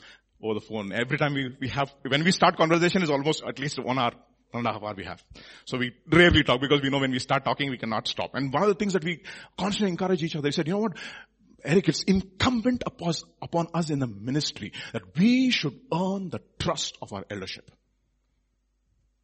over 0.42 0.54
the 0.54 0.62
phone, 0.62 0.94
every 0.94 1.18
time 1.18 1.34
we, 1.34 1.56
we 1.60 1.68
have, 1.68 1.94
when 2.08 2.24
we 2.24 2.32
start 2.32 2.56
conversation 2.56 3.04
is 3.04 3.10
almost 3.10 3.44
at 3.44 3.60
least 3.60 3.78
one 3.84 4.00
hour, 4.00 4.14
one 4.52 4.66
and 4.66 4.68
a 4.68 4.74
half 4.74 4.84
hour 4.84 4.94
we 4.96 5.04
have. 5.04 5.24
So 5.66 5.78
we 5.78 5.94
rarely 6.10 6.44
talk 6.44 6.62
because 6.62 6.82
we 6.82 6.90
know 6.90 7.00
when 7.00 7.12
we 7.12 7.20
start 7.20 7.44
talking 7.44 7.70
we 7.70 7.78
cannot 7.78 8.08
stop. 8.08 8.34
And 8.34 8.54
one 8.54 8.64
of 8.64 8.70
the 8.70 8.76
things 8.76 8.94
that 8.94 9.04
we 9.04 9.22
constantly 9.58 9.92
encourage 9.92 10.24
each 10.24 10.36
other, 10.36 10.48
he 10.48 10.52
said, 10.52 10.68
you 10.68 10.74
know 10.74 10.80
what, 10.80 10.98
Eric, 11.64 11.90
it's 11.90 12.04
incumbent 12.04 12.84
upon, 12.86 13.68
us 13.74 13.90
in 13.90 14.00
the 14.00 14.08
ministry 14.08 14.72
that 14.94 15.02
we 15.18 15.52
should 15.52 15.78
earn 15.94 16.30
the 16.30 16.40
trust 16.60 16.98
of 17.02 17.12
our 17.12 17.26
eldership. 17.30 17.70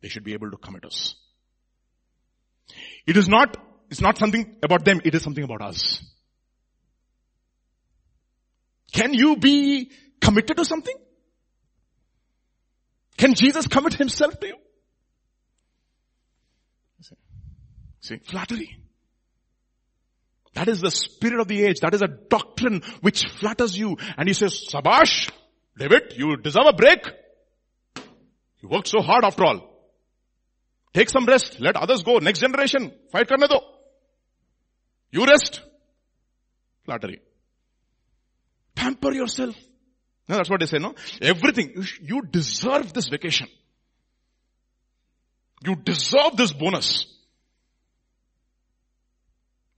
They 0.01 0.09
should 0.09 0.23
be 0.23 0.33
able 0.33 0.51
to 0.51 0.57
commit 0.57 0.83
us. 0.83 1.15
It 3.05 3.15
is 3.15 3.29
not, 3.29 3.55
it's 3.89 4.01
not 4.01 4.17
something 4.17 4.57
about 4.61 4.83
them, 4.83 4.99
it 5.05 5.15
is 5.15 5.21
something 5.21 5.43
about 5.43 5.61
us. 5.61 6.03
Can 8.91 9.13
you 9.13 9.37
be 9.37 9.91
committed 10.19 10.57
to 10.57 10.65
something? 10.65 10.95
Can 13.17 13.33
Jesus 13.35 13.67
commit 13.67 13.93
himself 13.93 14.39
to 14.39 14.47
you? 14.47 14.55
See, 18.03 18.17
flattery. 18.17 18.77
That 20.55 20.67
is 20.67 20.81
the 20.81 20.91
spirit 20.91 21.39
of 21.39 21.47
the 21.47 21.63
age. 21.63 21.79
That 21.79 21.93
is 21.93 22.01
a 22.01 22.07
doctrine 22.07 22.81
which 22.99 23.25
flatters 23.25 23.77
you. 23.77 23.95
And 24.17 24.27
he 24.27 24.33
says, 24.33 24.67
Sabash, 24.69 25.31
David, 25.77 26.13
you 26.17 26.35
deserve 26.35 26.65
a 26.67 26.73
break. 26.73 26.99
You 28.61 28.67
worked 28.69 28.89
so 28.89 29.01
hard 29.01 29.23
after 29.23 29.45
all. 29.45 29.69
Take 30.93 31.09
some 31.09 31.25
rest. 31.25 31.61
Let 31.61 31.77
others 31.77 32.03
go. 32.03 32.17
Next 32.17 32.39
generation. 32.39 32.91
Fight 33.09 33.29
karne 33.29 33.47
do. 33.47 33.59
You 35.11 35.25
rest. 35.25 35.61
Flattery. 36.85 37.21
Pamper 38.75 39.13
yourself. 39.13 39.55
No, 40.27 40.35
that's 40.35 40.49
what 40.49 40.59
they 40.59 40.65
say, 40.65 40.77
no? 40.77 40.93
Everything. 41.21 41.85
You 42.01 42.21
deserve 42.21 42.91
this 42.91 43.07
vacation. 43.07 43.47
You 45.65 45.77
deserve 45.77 46.35
this 46.35 46.51
bonus. 46.51 47.05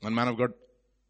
One 0.06 0.14
man 0.14 0.28
of 0.28 0.38
God 0.38 0.54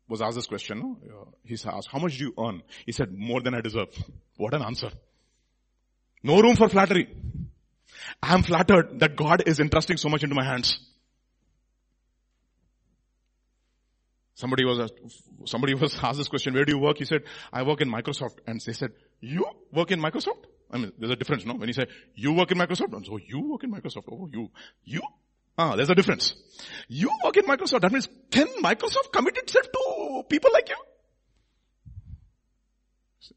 was 0.07 0.21
asked 0.21 0.35
this 0.35 0.47
question. 0.47 0.79
No? 0.79 1.33
He 1.43 1.55
asked, 1.55 1.89
how 1.91 1.99
much 1.99 2.17
do 2.17 2.23
you 2.23 2.33
earn? 2.39 2.63
He 2.85 2.93
said, 2.93 3.11
more 3.11 3.41
than 3.41 3.53
I 3.53 3.59
deserve. 3.59 3.89
What 4.37 4.53
an 4.53 4.61
answer. 4.61 4.89
No 6.23 6.39
room 6.39 6.55
for 6.55 6.69
flattery. 6.69 7.13
I 8.23 8.33
am 8.33 8.43
flattered 8.43 9.01
that 9.01 9.17
God 9.17 9.43
is 9.47 9.59
entrusting 9.59 9.97
so 9.97 10.07
much 10.07 10.23
into 10.23 10.33
my 10.33 10.45
hands. 10.45 10.79
Somebody 14.35 14.63
was, 14.63 14.89
somebody 15.43 15.73
was 15.73 15.93
asked 16.01 16.17
this 16.17 16.29
question, 16.29 16.53
where 16.53 16.63
do 16.63 16.71
you 16.71 16.79
work? 16.79 16.97
He 16.97 17.05
said, 17.05 17.23
I 17.51 17.63
work 17.63 17.81
in 17.81 17.91
Microsoft. 17.91 18.37
And 18.47 18.61
they 18.61 18.71
said, 18.71 18.91
you 19.19 19.45
work 19.73 19.91
in 19.91 19.99
Microsoft? 19.99 20.45
I 20.71 20.77
mean, 20.77 20.93
there's 20.97 21.11
a 21.11 21.17
difference, 21.17 21.45
no? 21.45 21.55
When 21.55 21.67
you 21.67 21.73
say, 21.73 21.87
you 22.15 22.31
work 22.31 22.49
in 22.49 22.57
Microsoft, 22.57 22.93
and 22.93 23.05
so 23.05 23.17
you 23.17 23.41
work 23.51 23.65
in 23.65 23.73
Microsoft. 23.73 24.05
Oh, 24.09 24.29
you, 24.31 24.51
you? 24.85 25.01
Ah, 25.57 25.75
there's 25.75 25.89
a 25.89 25.95
difference. 25.95 26.35
You 26.87 27.09
work 27.23 27.37
in 27.37 27.45
Microsoft. 27.45 27.81
That 27.81 27.91
means, 27.91 28.09
can 28.29 28.47
Microsoft 28.61 29.11
commit 29.13 29.37
itself 29.37 29.65
to 29.71 30.23
people 30.29 30.51
like 30.53 30.69
you? 30.69 30.75
See? 33.19 33.35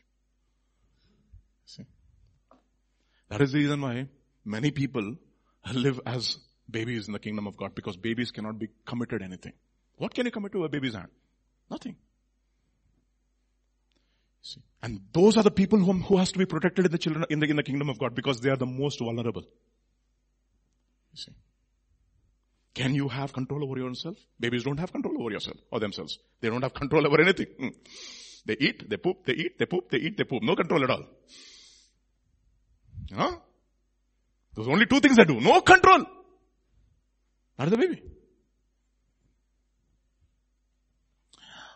See? 1.64 1.84
That 3.28 3.40
is 3.40 3.52
the 3.52 3.58
reason 3.58 3.80
why 3.80 4.08
many 4.44 4.70
people 4.70 5.16
live 5.72 6.00
as 6.06 6.38
babies 6.70 7.06
in 7.06 7.12
the 7.12 7.18
kingdom 7.18 7.46
of 7.46 7.56
God 7.56 7.74
because 7.74 7.96
babies 7.96 8.30
cannot 8.30 8.58
be 8.58 8.68
committed 8.84 9.22
anything. 9.22 9.52
What 9.96 10.14
can 10.14 10.26
you 10.26 10.32
commit 10.32 10.52
to 10.52 10.64
a 10.64 10.68
baby's 10.68 10.94
hand? 10.94 11.08
Nothing. 11.70 11.96
See? 14.42 14.62
And 14.82 15.00
those 15.12 15.36
are 15.36 15.42
the 15.42 15.50
people 15.50 15.78
who, 15.78 15.92
who 15.92 16.16
has 16.16 16.32
to 16.32 16.38
be 16.38 16.46
protected 16.46 16.86
in 16.86 16.92
the 16.92 16.98
children, 16.98 17.24
in 17.30 17.40
the, 17.40 17.46
in 17.46 17.56
the 17.56 17.62
kingdom 17.62 17.88
of 17.88 17.98
God 17.98 18.14
because 18.14 18.40
they 18.40 18.50
are 18.50 18.56
the 18.56 18.66
most 18.66 18.98
vulnerable. 18.98 19.42
You 21.12 21.16
see? 21.16 21.32
Can 22.74 22.94
you 22.94 23.08
have 23.08 23.32
control 23.32 23.64
over 23.64 23.78
yourself? 23.78 24.16
Babies 24.38 24.64
don't 24.64 24.78
have 24.78 24.92
control 24.92 25.20
over 25.20 25.30
yourself 25.30 25.56
or 25.70 25.80
themselves. 25.80 26.18
They 26.40 26.48
don't 26.48 26.62
have 26.62 26.74
control 26.74 27.06
over 27.06 27.20
anything. 27.20 27.46
Hmm. 27.58 27.68
They 28.46 28.56
eat, 28.58 28.88
they 28.88 28.96
poop, 28.96 29.24
they 29.24 29.34
eat, 29.34 29.58
they 29.58 29.66
poop, 29.66 29.90
they 29.90 29.98
eat, 29.98 30.16
they 30.16 30.24
poop. 30.24 30.42
No 30.42 30.54
control 30.54 30.84
at 30.84 30.90
all. 30.90 31.04
Know? 33.10 33.42
Those 34.54 34.68
only 34.68 34.86
two 34.86 35.00
things 35.00 35.16
they 35.16 35.24
do. 35.24 35.40
No 35.40 35.60
control. 35.60 36.04
Not 37.58 37.70
the 37.70 37.76
baby. 37.76 38.02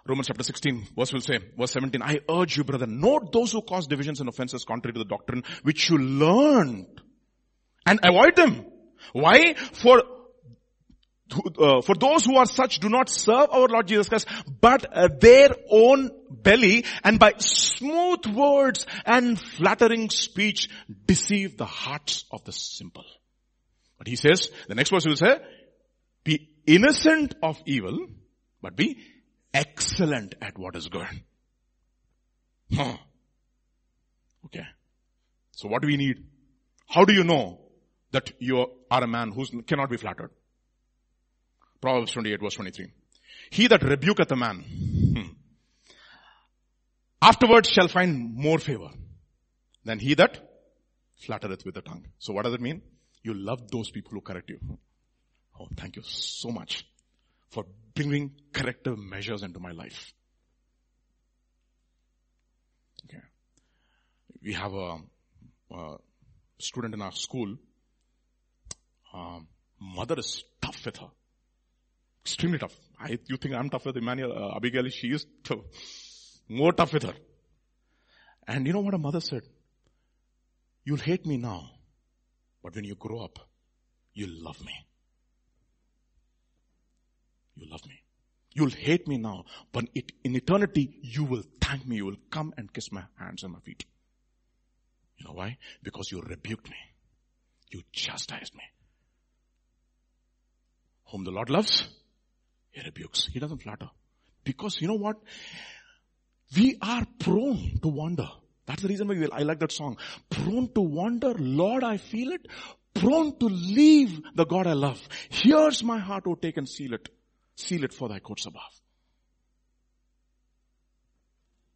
Romans 0.05 0.27
chapter 0.27 0.43
16, 0.43 0.89
verse 0.97 1.13
will 1.13 1.21
say, 1.21 1.39
verse 1.57 1.71
17, 1.73 2.03
I 2.03 2.21
urge 2.29 2.57
you, 2.57 2.65
brother, 2.65 2.87
note 2.87 3.33
those 3.33 3.53
who 3.53 3.63
cause 3.63 3.87
divisions 3.87 4.19
and 4.19 4.29
offenses 4.29 4.65
contrary 4.65 4.95
to 4.95 4.99
the 4.99 5.05
doctrine 5.05 5.45
which 5.63 5.91
you 5.91 5.99
learned 5.99 7.01
and 7.87 8.01
avoid 8.03 8.35
them. 8.35 8.67
Why? 9.13 9.55
For 9.55 10.03
uh, 11.59 11.81
for 11.83 11.95
those 11.95 12.25
who 12.25 12.37
are 12.37 12.47
such 12.47 12.79
do 12.79 12.89
not 12.89 13.09
serve 13.09 13.49
our 13.51 13.69
Lord 13.69 13.87
Jesus 13.87 14.09
Christ, 14.09 14.29
but 14.61 14.87
uh, 14.93 15.09
their 15.21 15.51
own 15.71 16.11
belly 16.31 16.85
and 17.05 17.19
by 17.19 17.35
smooth 17.39 18.27
words 18.27 18.87
and 19.05 19.39
flattering 19.39 20.11
speech 20.11 20.69
deceive 21.07 21.57
the 21.57 21.67
hearts 21.67 22.25
of 22.31 22.45
the 22.45 22.53
simple. 22.53 23.05
But 23.99 24.09
he 24.09 24.17
says, 24.17 24.51
the 24.69 24.75
next 24.75 24.91
verse 24.91 25.07
will 25.07 25.17
say, 25.17 25.39
be 26.25 26.51
innocent 26.67 27.35
of 27.43 27.61
evil, 27.67 28.07
but 28.61 28.77
be 28.77 28.99
excellent 29.55 30.35
at 30.41 30.59
what 30.59 30.77
is 30.77 30.89
good. 30.89 31.07
Huh. 32.75 32.97
Okay. 34.47 34.67
So 35.53 35.69
what 35.69 35.83
do 35.83 35.89
we 35.89 35.97
need? 35.97 36.25
How 36.89 37.05
do 37.05 37.15
you 37.15 37.25
know 37.25 37.61
that 38.11 38.33
you 38.39 38.67
are 38.91 39.05
a 39.05 39.07
man 39.07 39.31
who 39.31 39.63
cannot 39.63 39.91
be 39.91 39.97
flattered? 39.97 40.31
Proverbs 41.83 42.13
28 42.13 42.41
verse 42.41 42.55
23. 42.55 42.87
He 43.51 43.67
that 43.67 43.83
rebuketh 43.83 44.31
a 44.31 44.37
man, 44.37 44.63
hmm, 44.63 45.33
afterwards 47.21 47.69
shall 47.69 47.89
find 47.89 48.35
more 48.35 48.59
favor. 48.59 48.91
than 49.85 49.99
he 49.99 50.15
that 50.15 50.39
flattereth 51.27 51.65
with 51.65 51.75
the 51.75 51.83
tongue. 51.83 52.07
So 52.19 52.33
what 52.33 52.45
does 52.45 52.55
it 52.55 52.61
mean? 52.61 52.83
You 53.23 53.35
love 53.35 53.71
those 53.71 53.91
people 53.91 54.13
who 54.13 54.21
correct 54.21 54.51
you. 54.51 54.59
Oh, 55.59 55.69
thank 55.77 55.97
you 55.97 56.03
so 56.05 56.51
much 56.51 56.87
for 57.51 57.65
bringing 57.95 58.33
corrective 58.53 58.99
measures 58.99 59.43
into 59.43 59.61
my 59.61 59.73
life. 59.73 60.13
Okay. 63.05 63.23
We 64.43 64.55
have 64.55 64.73
a, 64.73 64.99
a 65.73 65.97
student 66.59 66.95
in 66.95 67.03
our 67.03 67.13
school. 67.13 67.57
Um, 69.13 69.49
mother 69.81 70.19
is 70.19 70.45
tough 70.61 70.85
with 70.87 70.97
her. 70.99 71.11
Extremely 72.25 72.59
tough. 72.59 72.75
I, 73.01 73.19
you 73.27 73.37
think 73.37 73.55
I'm 73.55 73.69
tough 73.69 73.87
with 73.87 73.97
Emmanuel, 73.97 74.33
uh, 74.33 74.57
Abigail? 74.57 74.89
She 74.89 75.09
is 75.09 75.27
tough. 75.43 75.59
More 76.49 76.73
tough 76.73 76.93
with 76.93 77.03
her. 77.03 77.15
And 78.47 78.67
you 78.67 78.73
know 78.73 78.81
what 78.81 78.95
her 78.95 78.99
mother 78.99 79.21
said? 79.21 79.43
You'll 80.85 80.99
hate 80.99 81.27
me 81.27 81.37
now, 81.37 81.71
but 82.63 82.75
when 82.75 82.85
you 82.85 82.95
grow 82.95 83.21
up, 83.21 83.39
you'll 84.15 84.43
love 84.43 84.65
me. 84.65 84.75
You 87.57 87.71
love 87.71 87.85
me. 87.87 88.03
You'll 88.55 88.71
hate 88.71 89.09
me 89.09 89.17
now, 89.17 89.45
but 89.73 89.85
it, 89.95 90.13
in 90.25 90.37
eternity, 90.37 90.99
you 91.03 91.25
will 91.25 91.45
thank 91.61 91.87
me. 91.87 91.97
You 91.97 92.07
will 92.07 92.17
come 92.31 92.53
and 92.57 92.73
kiss 92.73 92.93
my 92.93 93.05
hands 93.19 93.43
and 93.43 93.53
my 93.53 93.61
feet. 93.61 93.85
You 95.17 95.27
know 95.27 95.35
why? 95.35 95.57
Because 95.83 96.11
you 96.11 96.21
rebuked 96.21 96.69
me. 96.69 96.77
You 97.71 97.83
chastised 97.93 98.55
me. 98.55 98.63
Whom 101.11 101.25
the 101.25 101.31
Lord 101.31 101.49
loves, 101.49 101.89
He 102.73 102.81
rebukes. 102.83 103.27
He 103.27 103.39
doesn't 103.39 103.63
flatter. 103.63 103.91
Because 104.45 104.81
you 104.81 104.89
know 104.89 104.95
what? 104.95 105.17
We 106.57 106.77
are 106.83 107.07
prone 107.19 107.79
to 107.83 107.89
wander. 107.89 108.29
That's 108.67 108.83
the 108.83 108.89
reason 108.89 109.09
why 109.09 109.27
I 109.33 109.43
like 109.43 109.61
that 109.61 109.73
song. 109.73 109.97
Prone 110.31 110.73
to 110.75 110.81
wander, 110.81 111.35
Lord, 111.35 111.85
I 111.85 111.97
feel 111.97 112.33
it. 112.33 112.47
Prone 112.95 113.39
to 113.39 113.47
leave 113.47 114.21
the 114.35 114.45
God 114.45 114.67
I 114.67 114.75
love. 114.75 115.01
Here's 115.31 115.83
my 115.83 115.99
heart, 115.99 116.25
oh 116.27 116.35
take 116.35 116.57
and 116.57 116.69
seal 116.69 116.95
it. 116.95 117.09
Seal 117.57 117.85
it 117.85 117.93
for 117.93 118.09
thy 118.09 118.19
courts 118.19 118.47
above. 118.47 118.81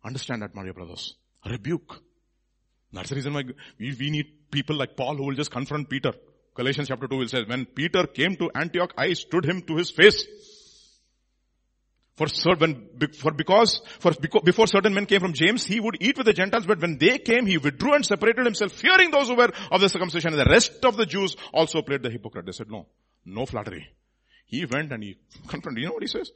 Understand 0.05 0.43
that, 0.43 0.55
my 0.55 0.71
brothers. 0.71 1.15
Rebuke. 1.45 2.03
That's 2.93 3.09
the 3.11 3.17
reason 3.17 3.35
why 3.35 3.45
we, 3.79 3.97
we 3.99 4.11
need 4.11 4.51
people 4.51 4.77
like 4.77 4.97
Paul 4.97 5.17
who 5.17 5.25
will 5.25 5.35
just 5.35 5.51
confront 5.51 5.91
Peter. 5.91 6.13
Galatians 6.55 6.89
chapter 6.89 7.09
2 7.09 7.17
will 7.17 7.29
say, 7.29 7.45
when 7.45 7.67
Peter 7.67 8.07
came 8.07 8.37
to 8.37 8.51
Antioch, 8.55 8.95
I 8.97 9.13
stood 9.15 9.45
him 9.45 9.63
to 9.63 9.77
his 9.77 9.91
face. 9.91 10.27
For 12.17 12.29
certain, 12.29 12.89
for 13.19 13.31
because, 13.31 13.83
for 13.99 14.12
before 14.43 14.67
certain 14.67 14.95
men 14.95 15.05
came 15.05 15.21
from 15.21 15.35
James, 15.35 15.67
he 15.67 15.81
would 15.81 15.99
eat 16.01 16.17
with 16.17 16.25
the 16.25 16.33
Gentiles, 16.33 16.64
but 16.64 16.81
when 16.81 16.97
they 16.97 17.19
came, 17.19 17.45
he 17.45 17.59
withdrew 17.59 17.93
and 17.93 18.07
separated 18.07 18.47
himself, 18.47 18.73
fearing 18.73 19.11
those 19.11 19.29
who 19.29 19.37
were 19.37 19.51
of 19.71 19.81
the 19.83 19.89
circumcision. 19.91 20.33
And 20.33 20.41
the 20.41 20.51
rest 20.51 20.83
of 20.87 20.97
the 20.97 21.05
Jews 21.05 21.37
also 21.53 21.83
played 21.83 22.03
the 22.03 22.09
hypocrite. 22.11 22.47
They 22.47 22.53
said, 22.53 22.71
no, 22.71 22.87
no 23.27 23.45
flattery. 23.45 23.87
He 24.47 24.64
went 24.64 24.93
and 24.93 25.03
he 25.03 25.19
confronted, 25.47 25.83
you 25.83 25.89
know 25.89 25.93
what 25.93 26.05
he 26.05 26.09
says? 26.09 26.31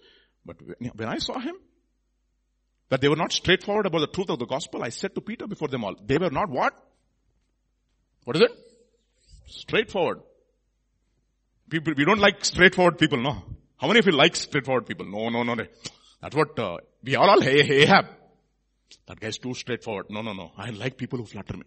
But 0.45 0.57
when 0.95 1.09
I 1.09 1.17
saw 1.17 1.39
him, 1.39 1.55
that 2.91 3.01
they 3.01 3.09
were 3.09 3.17
not 3.17 3.33
straightforward 3.33 3.87
about 3.87 4.01
the 4.01 4.09
truth 4.09 4.29
of 4.29 4.39
the 4.39 4.47
gospel, 4.47 4.83
I 4.83 4.91
said 4.91 5.15
to 5.15 5.23
Peter 5.23 5.47
before 5.47 5.69
them 5.69 5.85
all, 5.85 5.95
they 6.05 6.19
were 6.19 6.31
not 6.31 6.51
what? 6.51 6.75
What 8.25 8.37
is 8.37 8.43
it? 8.43 8.51
Straightforward. 9.47 10.21
People, 11.71 11.95
we 11.97 12.05
don't 12.05 12.19
like 12.19 12.45
straightforward 12.45 12.99
people, 12.99 13.23
no. 13.23 13.45
How 13.81 13.87
many 13.87 14.01
of 14.01 14.07
you 14.07 14.13
like 14.13 14.37
straightforward 14.37 14.87
people? 14.87 15.07
No, 15.07 15.31
no, 15.31 15.43
no. 15.43 15.55
no. 15.55 15.65
That's 16.21 16.37
what 16.37 16.59
uh, 16.59 16.79
we 17.03 17.17
are 17.17 17.29
all 17.29 17.41
hey, 17.41 17.83
Ahab. 17.83 18.07
That 19.07 19.19
guy's 19.19 19.39
too 19.39 19.55
straightforward. 19.55 20.07
No, 20.11 20.21
no, 20.21 20.35
no. 20.35 20.53
I 20.57 20.71
like 20.71 20.99
people 20.99 21.19
who 21.19 21.25
flatter 21.25 21.57
me. 21.57 21.65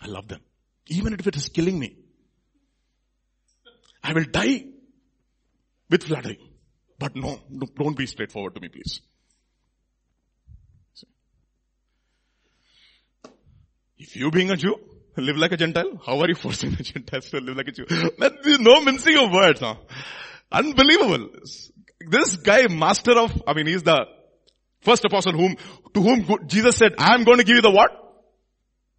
I 0.00 0.06
love 0.06 0.26
them. 0.26 0.40
Even 0.88 1.12
if 1.12 1.24
it 1.26 1.36
is 1.36 1.48
killing 1.48 1.78
me. 1.78 1.96
I 4.02 4.12
will 4.12 4.24
die 4.24 4.64
with 5.88 6.02
flattery. 6.02 6.40
But 6.98 7.14
no, 7.14 7.38
don't 7.76 7.96
be 7.96 8.06
straightforward 8.06 8.56
to 8.56 8.60
me, 8.60 8.68
please. 8.68 9.00
If 13.96 14.16
you 14.16 14.32
being 14.32 14.50
a 14.50 14.56
Jew, 14.56 14.74
live 15.16 15.36
like 15.36 15.52
a 15.52 15.56
Gentile, 15.56 16.00
how 16.04 16.18
are 16.18 16.28
you 16.28 16.34
forcing 16.34 16.72
the 16.72 16.82
Gentiles 16.92 17.30
to 17.30 17.38
live 17.38 17.56
like 17.56 17.68
a 17.68 17.72
Jew? 17.72 17.86
No 18.58 18.80
mincing 18.80 19.16
of 19.18 19.30
words. 19.30 19.60
Huh? 19.60 19.76
Unbelievable. 20.52 21.30
This 22.08 22.36
guy, 22.36 22.66
master 22.68 23.12
of, 23.12 23.42
I 23.46 23.54
mean, 23.54 23.66
he's 23.66 23.82
the 23.82 24.06
first 24.80 25.04
apostle 25.04 25.32
whom, 25.32 25.56
to 25.94 26.00
whom 26.00 26.46
Jesus 26.46 26.76
said, 26.76 26.94
I 26.98 27.14
am 27.14 27.24
going 27.24 27.38
to 27.38 27.44
give 27.44 27.56
you 27.56 27.62
the 27.62 27.70
what? 27.70 27.90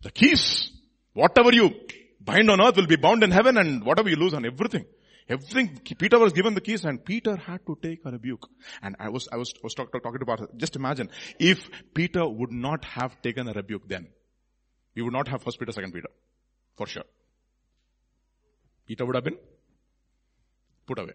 The 0.02 0.12
keys. 0.12 0.72
Whatever 1.14 1.54
you 1.54 1.72
bind 2.20 2.50
on 2.50 2.62
earth 2.62 2.76
will 2.78 2.88
be 2.88 2.96
bound 2.96 3.24
in 3.24 3.32
heaven 3.32 3.58
and 3.58 3.84
whatever 3.84 4.10
you 4.10 4.16
lose 4.16 4.34
on 4.34 4.46
everything. 4.46 4.86
Everything, 5.30 5.80
Peter 5.98 6.20
was 6.20 6.34
given 6.34 6.54
the 6.54 6.62
keys 6.62 6.84
and 6.84 7.04
Peter 7.04 7.36
had 7.38 7.66
to 7.66 7.78
take 7.82 8.02
a 8.06 8.12
rebuke. 8.12 8.50
And 8.82 8.96
I 9.00 9.10
was, 9.10 9.30
I 9.32 9.38
was, 9.38 9.54
was 9.64 9.74
talk, 9.74 9.92
talk, 9.92 10.04
talking 10.04 10.22
about, 10.22 10.58
just 10.58 10.76
imagine, 10.76 11.10
if 11.40 11.70
Peter 11.94 12.28
would 12.28 12.52
not 12.52 12.84
have 12.86 13.22
taken 13.22 13.48
a 13.48 13.54
rebuke 13.54 13.88
then, 13.88 14.08
we 14.96 15.02
would 15.02 15.14
not 15.14 15.28
have 15.30 15.42
first 15.42 15.60
Peter, 15.60 15.72
second 15.72 15.94
Peter. 15.94 16.10
For 16.76 16.88
sure. 16.88 17.04
Peter 18.86 19.06
would 19.06 19.16
have 19.16 19.24
been 19.24 19.38
put 20.86 21.00
away. 21.00 21.14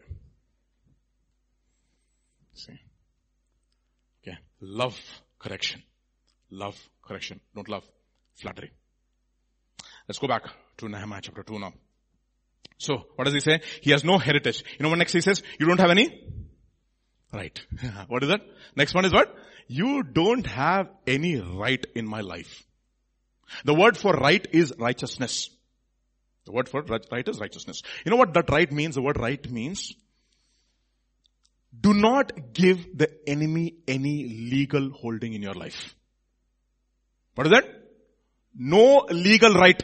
See? 2.59 2.81
Okay. 4.23 4.37
Love 4.61 4.99
correction. 5.39 5.83
Love 6.51 6.77
correction. 7.03 7.41
Don't 7.55 7.69
love 7.69 7.85
flattery. 8.35 8.73
Let's 10.09 10.19
go 10.19 10.27
back 10.27 10.43
to 10.79 10.89
Nehemiah 10.89 11.21
chapter 11.23 11.45
2 11.45 11.59
now. 11.59 11.73
So, 12.79 13.05
what 13.15 13.25
does 13.25 13.35
he 13.35 13.41
say? 13.41 13.61
He 13.81 13.93
has 13.93 14.05
no 14.05 14.19
heritage. 14.19 14.65
You 14.79 14.83
know 14.83 14.89
what 14.89 14.99
next 14.99 15.13
he 15.13 15.21
says? 15.21 15.43
You 15.61 15.67
don't 15.67 15.79
have 15.79 15.91
any? 15.91 16.27
Right. 17.33 17.61
what 18.09 18.23
is 18.25 18.31
that? 18.31 18.41
Next 18.75 18.95
one 18.95 19.05
is 19.05 19.13
what? 19.13 19.35
You 19.69 20.03
don't 20.03 20.47
have 20.47 20.89
any 21.07 21.37
right 21.37 21.85
in 21.95 22.07
my 22.07 22.23
life. 22.23 22.65
The 23.65 23.75
word 23.75 23.97
for 23.97 24.15
right 24.15 24.47
is 24.51 24.73
righteousness. 24.79 25.51
The 26.47 26.53
word 26.53 26.69
for 26.69 26.83
right 26.83 27.29
is 27.29 27.39
righteousness. 27.39 27.83
You 28.05 28.11
know 28.11 28.17
what 28.17 28.35
that 28.35 28.51
right 28.51 28.73
means? 28.73 28.97
The 28.97 29.03
word 29.03 29.19
right 29.19 29.51
means 29.51 29.93
do 31.81 31.95
not 31.95 32.53
give 32.53 32.97
the 32.97 33.11
enemy 33.27 33.75
any 33.87 34.25
legal 34.51 34.91
holding 34.91 35.35
in 35.35 35.43
your 35.43 35.55
life. 35.55 35.95
What 37.35 37.47
is 37.47 37.53
that? 37.53 37.65
No 38.57 39.07
legal 39.11 39.55
right. 39.55 39.81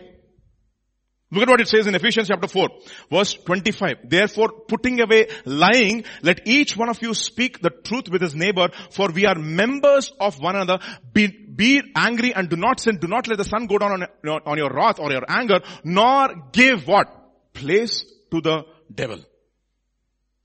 Look 1.30 1.42
at 1.42 1.48
what 1.48 1.60
it 1.60 1.68
says 1.68 1.86
in 1.88 1.94
Ephesians 1.94 2.28
chapter 2.28 2.46
4, 2.46 2.68
verse 3.10 3.34
25. 3.34 4.08
Therefore, 4.08 4.50
putting 4.68 5.00
away 5.00 5.28
lying, 5.44 6.04
let 6.22 6.46
each 6.46 6.76
one 6.76 6.88
of 6.88 7.02
you 7.02 7.12
speak 7.12 7.60
the 7.60 7.70
truth 7.70 8.08
with 8.08 8.22
his 8.22 8.36
neighbor, 8.36 8.68
for 8.90 9.08
we 9.08 9.26
are 9.26 9.34
members 9.34 10.12
of 10.20 10.38
one 10.40 10.54
another. 10.54 10.78
Be, 11.12 11.26
be 11.26 11.82
angry 11.96 12.32
and 12.34 12.48
do 12.48 12.56
not 12.56 12.78
sin. 12.78 12.98
Do 12.98 13.08
not 13.08 13.26
let 13.26 13.38
the 13.38 13.44
sun 13.44 13.66
go 13.66 13.78
down 13.78 14.02
on, 14.02 14.40
on 14.46 14.58
your 14.58 14.70
wrath 14.70 15.00
or 15.00 15.10
your 15.10 15.24
anger, 15.28 15.60
nor 15.82 16.50
give 16.52 16.86
what? 16.86 17.08
Place 17.52 18.04
to 18.30 18.40
the 18.40 18.64
devil. 18.94 19.18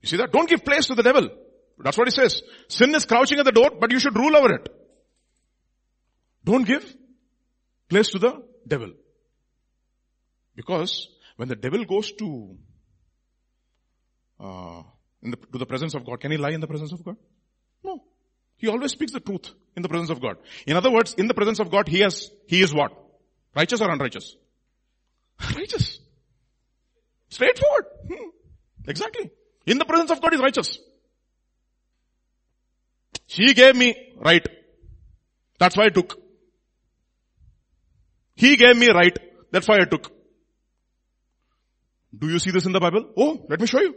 You 0.01 0.07
see 0.07 0.17
that? 0.17 0.31
Don't 0.31 0.49
give 0.49 0.63
place 0.63 0.87
to 0.87 0.95
the 0.95 1.03
devil. 1.03 1.29
That's 1.79 1.97
what 1.97 2.07
he 2.07 2.11
says. 2.11 2.41
Sin 2.67 2.93
is 2.95 3.05
crouching 3.05 3.39
at 3.39 3.45
the 3.45 3.51
door, 3.51 3.71
but 3.79 3.91
you 3.91 3.99
should 3.99 4.15
rule 4.15 4.35
over 4.35 4.53
it. 4.53 4.69
Don't 6.43 6.65
give 6.65 6.95
place 7.87 8.09
to 8.09 8.19
the 8.19 8.43
devil. 8.67 8.91
Because 10.55 11.07
when 11.37 11.47
the 11.47 11.55
devil 11.55 11.85
goes 11.85 12.11
to, 12.13 12.57
uh, 14.39 14.83
the, 15.21 15.37
to 15.37 15.57
the 15.57 15.65
presence 15.65 15.93
of 15.93 16.05
God, 16.05 16.19
can 16.19 16.31
he 16.31 16.37
lie 16.37 16.51
in 16.51 16.59
the 16.59 16.67
presence 16.67 16.91
of 16.91 17.03
God? 17.03 17.15
No. 17.83 18.03
He 18.57 18.67
always 18.67 18.91
speaks 18.91 19.13
the 19.13 19.21
truth 19.21 19.53
in 19.75 19.83
the 19.83 19.89
presence 19.89 20.09
of 20.09 20.21
God. 20.21 20.37
In 20.67 20.75
other 20.75 20.91
words, 20.91 21.13
in 21.17 21.27
the 21.27 21.33
presence 21.33 21.59
of 21.59 21.71
God, 21.71 21.87
he 21.87 21.99
has, 21.99 22.29
he 22.45 22.61
is 22.61 22.73
what? 22.73 22.91
Righteous 23.55 23.81
or 23.81 23.89
unrighteous? 23.89 24.35
righteous. 25.55 25.99
Straightforward. 27.29 27.85
Hmm. 28.07 28.29
Exactly. 28.85 29.31
In 29.69 29.77
the 29.77 29.85
presence 29.85 30.09
of 30.09 30.19
God 30.19 30.33
is 30.33 30.41
righteous. 30.41 30.79
He 33.27 33.53
gave 33.53 33.75
me 33.75 33.95
right. 34.17 34.45
That's 35.59 35.77
why 35.77 35.85
I 35.85 35.89
took. 35.89 36.19
He 38.33 38.55
gave 38.55 38.75
me 38.75 38.89
right. 38.89 39.15
That's 39.51 39.67
why 39.67 39.75
I 39.81 39.85
took. 39.85 40.11
Do 42.17 42.29
you 42.29 42.39
see 42.39 42.49
this 42.49 42.65
in 42.65 42.71
the 42.71 42.79
Bible? 42.79 43.11
Oh, 43.15 43.45
let 43.47 43.59
me 43.59 43.67
show 43.67 43.79
you. 43.79 43.93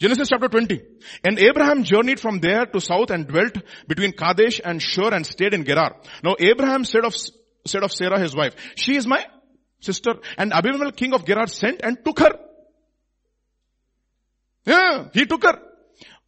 Genesis 0.00 0.28
chapter 0.28 0.48
20. 0.48 0.82
And 1.24 1.38
Abraham 1.38 1.84
journeyed 1.84 2.18
from 2.18 2.40
there 2.40 2.66
to 2.66 2.80
south 2.80 3.10
and 3.10 3.28
dwelt 3.28 3.56
between 3.86 4.12
Kadesh 4.12 4.60
and 4.64 4.82
Shur 4.82 5.14
and 5.14 5.24
stayed 5.24 5.54
in 5.54 5.64
Gerar. 5.64 5.94
Now 6.24 6.34
Abraham 6.40 6.84
said 6.84 7.04
of, 7.04 7.14
said 7.66 7.84
of 7.84 7.92
Sarah 7.92 8.18
his 8.18 8.34
wife, 8.34 8.56
she 8.74 8.96
is 8.96 9.06
my 9.06 9.24
sister. 9.78 10.14
And 10.36 10.52
Abimelech 10.52 10.96
king 10.96 11.14
of 11.14 11.24
Gerar 11.24 11.46
sent 11.46 11.82
and 11.84 12.04
took 12.04 12.18
her. 12.18 12.45
Yeah, 14.66 15.08
he 15.12 15.26
took 15.26 15.44
her. 15.44 15.58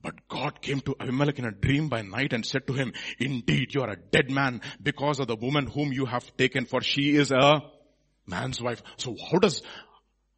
But 0.00 0.28
God 0.28 0.62
came 0.62 0.80
to 0.82 0.94
Abimelech 1.00 1.38
in 1.40 1.44
a 1.44 1.50
dream 1.50 1.88
by 1.88 2.02
night 2.02 2.32
and 2.32 2.46
said 2.46 2.66
to 2.68 2.72
him, 2.72 2.92
indeed 3.18 3.74
you 3.74 3.82
are 3.82 3.90
a 3.90 3.96
dead 3.96 4.30
man 4.30 4.60
because 4.80 5.18
of 5.18 5.26
the 5.26 5.34
woman 5.34 5.66
whom 5.66 5.92
you 5.92 6.06
have 6.06 6.36
taken 6.36 6.66
for 6.66 6.80
she 6.80 7.16
is 7.16 7.32
a 7.32 7.62
man's 8.26 8.62
wife. 8.62 8.80
So 8.96 9.16
how 9.30 9.38
does 9.38 9.62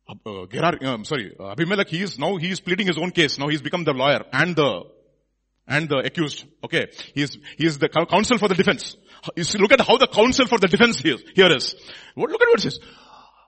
uh, 0.08 0.46
Gerar, 0.50 0.78
um, 0.82 1.04
sorry, 1.04 1.36
Abimelech, 1.38 1.88
he 1.88 2.02
is 2.02 2.18
now, 2.18 2.36
he 2.36 2.50
is 2.50 2.58
pleading 2.60 2.86
his 2.86 2.96
own 2.96 3.10
case. 3.10 3.38
Now 3.38 3.48
he's 3.48 3.60
become 3.60 3.84
the 3.84 3.92
lawyer 3.92 4.24
and 4.32 4.56
the, 4.56 4.84
and 5.68 5.88
the 5.88 5.98
accused. 5.98 6.46
Okay. 6.64 6.86
He 7.14 7.22
is, 7.22 7.36
he 7.58 7.66
is 7.66 7.78
the 7.78 7.88
counsel 7.90 8.38
for 8.38 8.48
the 8.48 8.54
defense. 8.54 8.96
You 9.36 9.44
see, 9.44 9.58
look 9.58 9.72
at 9.72 9.82
how 9.82 9.98
the 9.98 10.08
counsel 10.08 10.46
for 10.46 10.58
the 10.58 10.68
defense 10.68 10.98
here, 10.98 11.18
here 11.34 11.54
is. 11.54 11.74
Look 12.16 12.30
at 12.30 12.38
what 12.38 12.58
it 12.58 12.62
says. 12.62 12.80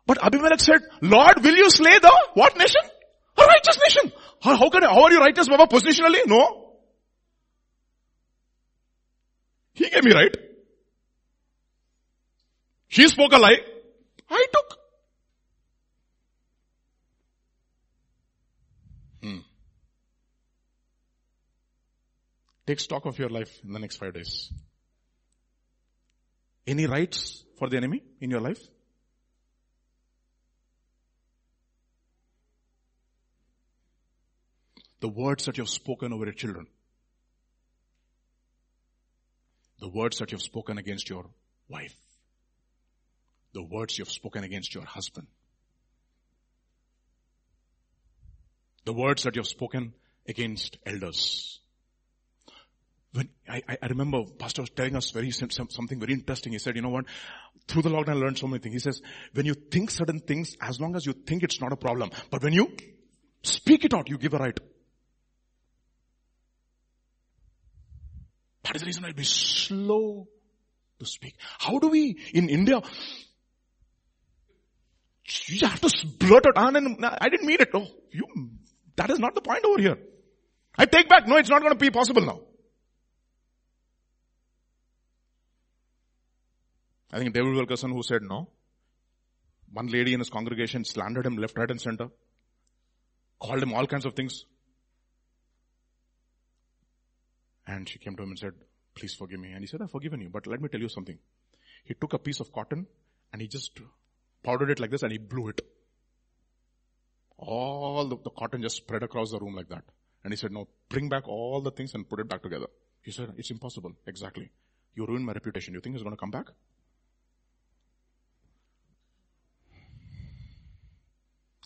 But 0.06 0.22
Abimelech 0.22 0.60
said, 0.60 0.82
Lord, 1.00 1.42
will 1.42 1.56
you 1.56 1.70
slay 1.70 1.98
the 1.98 2.12
what 2.34 2.56
nation? 2.58 2.82
A 3.36 3.42
righteous 3.42 3.78
nation. 3.78 4.12
How, 4.42 4.56
how 4.56 4.70
can, 4.70 4.82
how 4.82 5.02
are 5.02 5.12
you 5.12 5.20
righteous, 5.20 5.48
Baba? 5.48 5.66
Positionally? 5.66 6.26
No. 6.26 6.74
He 9.74 9.88
gave 9.88 10.04
me 10.04 10.12
right. 10.12 10.36
She 12.88 13.08
spoke 13.08 13.32
a 13.32 13.38
lie. 13.38 13.58
I 14.28 14.46
took. 14.52 14.78
Hmm. 19.22 19.38
Take 22.66 22.80
stock 22.80 23.06
of 23.06 23.18
your 23.18 23.30
life 23.30 23.60
in 23.64 23.72
the 23.72 23.78
next 23.78 23.96
five 23.96 24.12
days. 24.12 24.52
Any 26.66 26.86
rights 26.86 27.44
for 27.58 27.68
the 27.68 27.76
enemy 27.76 28.02
in 28.20 28.30
your 28.30 28.40
life? 28.40 28.60
The 35.02 35.08
words 35.08 35.46
that 35.46 35.58
you 35.58 35.62
have 35.64 35.68
spoken 35.68 36.12
over 36.12 36.26
your 36.26 36.32
children. 36.32 36.68
The 39.80 39.88
words 39.88 40.18
that 40.18 40.30
you 40.30 40.36
have 40.36 40.42
spoken 40.42 40.78
against 40.78 41.10
your 41.10 41.26
wife. 41.68 41.96
The 43.52 43.64
words 43.64 43.98
you 43.98 44.04
have 44.04 44.12
spoken 44.12 44.44
against 44.44 44.72
your 44.76 44.84
husband. 44.84 45.26
The 48.84 48.92
words 48.92 49.24
that 49.24 49.34
you 49.34 49.40
have 49.40 49.48
spoken 49.48 49.92
against 50.28 50.78
elders. 50.86 51.58
When 53.12 53.28
I, 53.48 53.60
I 53.82 53.86
remember 53.88 54.22
Pastor 54.38 54.62
was 54.62 54.70
telling 54.70 54.94
us 54.94 55.10
very 55.10 55.32
something 55.32 55.98
very 55.98 56.12
interesting. 56.12 56.52
He 56.52 56.60
said, 56.60 56.76
you 56.76 56.82
know 56.82 56.90
what? 56.90 57.06
Through 57.66 57.82
the 57.82 57.90
lockdown 57.90 58.10
I 58.10 58.14
learned 58.14 58.38
so 58.38 58.46
many 58.46 58.60
things. 58.60 58.74
He 58.74 58.78
says, 58.78 59.02
when 59.34 59.46
you 59.46 59.54
think 59.54 59.90
certain 59.90 60.20
things, 60.20 60.56
as 60.60 60.80
long 60.80 60.94
as 60.94 61.04
you 61.04 61.12
think 61.12 61.42
it's 61.42 61.60
not 61.60 61.72
a 61.72 61.76
problem, 61.76 62.12
but 62.30 62.40
when 62.44 62.52
you 62.52 62.68
speak 63.42 63.84
it 63.84 63.92
out, 63.92 64.08
you 64.08 64.16
give 64.16 64.34
a 64.34 64.38
right. 64.38 64.60
That 68.72 68.76
is 68.76 68.82
the 68.82 68.86
reason 68.86 69.04
I'll 69.04 69.12
be 69.12 69.24
slow 69.24 70.28
to 70.98 71.04
speak. 71.04 71.34
How 71.58 71.78
do 71.78 71.88
we, 71.88 72.16
in 72.32 72.48
India, 72.48 72.80
you 75.46 75.66
have 75.68 75.80
to 75.82 76.06
blurt 76.18 76.46
it 76.46 76.56
out 76.56 76.74
and 76.74 77.04
I 77.04 77.28
didn't 77.28 77.46
mean 77.46 77.58
it. 77.60 77.68
Oh, 77.74 77.86
you, 78.10 78.24
that 78.96 79.10
is 79.10 79.18
not 79.18 79.34
the 79.34 79.42
point 79.42 79.62
over 79.66 79.78
here. 79.78 79.98
I 80.78 80.86
take 80.86 81.06
back. 81.06 81.28
No, 81.28 81.36
it's 81.36 81.50
not 81.50 81.60
going 81.60 81.74
to 81.74 81.78
be 81.78 81.90
possible 81.90 82.22
now. 82.22 82.40
I 87.12 87.18
think 87.18 87.34
David 87.34 87.52
Wilkerson 87.52 87.90
who 87.90 88.02
said 88.02 88.22
no. 88.22 88.48
One 89.70 89.88
lady 89.88 90.14
in 90.14 90.20
his 90.20 90.30
congregation 90.30 90.86
slandered 90.86 91.26
him 91.26 91.36
left, 91.36 91.58
right 91.58 91.70
and 91.70 91.78
center. 91.80 92.08
Called 93.38 93.62
him 93.62 93.74
all 93.74 93.86
kinds 93.86 94.06
of 94.06 94.14
things. 94.14 94.46
And 97.72 97.88
she 97.88 97.98
came 97.98 98.16
to 98.16 98.22
him 98.22 98.30
and 98.30 98.38
said, 98.38 98.52
please 98.94 99.14
forgive 99.14 99.40
me. 99.40 99.52
And 99.52 99.60
he 99.60 99.66
said, 99.66 99.80
I've 99.82 99.90
forgiven 99.90 100.20
you, 100.20 100.28
but 100.28 100.46
let 100.46 100.60
me 100.60 100.68
tell 100.68 100.80
you 100.80 100.88
something. 100.88 101.18
He 101.84 101.94
took 101.94 102.12
a 102.12 102.18
piece 102.18 102.40
of 102.40 102.52
cotton 102.52 102.86
and 103.32 103.40
he 103.40 103.48
just 103.48 103.80
powdered 104.42 104.70
it 104.70 104.80
like 104.80 104.90
this 104.90 105.02
and 105.02 105.12
he 105.12 105.18
blew 105.18 105.48
it. 105.48 105.60
All 107.38 108.04
the, 108.08 108.16
the 108.22 108.30
cotton 108.30 108.62
just 108.62 108.76
spread 108.76 109.02
across 109.02 109.30
the 109.30 109.38
room 109.38 109.56
like 109.56 109.68
that. 109.70 109.84
And 110.22 110.32
he 110.32 110.36
said, 110.36 110.52
no, 110.52 110.68
bring 110.88 111.08
back 111.08 111.26
all 111.26 111.62
the 111.62 111.70
things 111.70 111.94
and 111.94 112.08
put 112.08 112.20
it 112.20 112.28
back 112.28 112.42
together. 112.42 112.66
He 113.00 113.10
said, 113.10 113.32
it's 113.36 113.50
impossible. 113.50 113.92
Exactly. 114.06 114.50
You 114.94 115.06
ruined 115.06 115.24
my 115.24 115.32
reputation. 115.32 115.74
You 115.74 115.80
think 115.80 115.94
it's 115.94 116.04
going 116.04 116.14
to 116.14 116.20
come 116.20 116.30
back? 116.30 116.46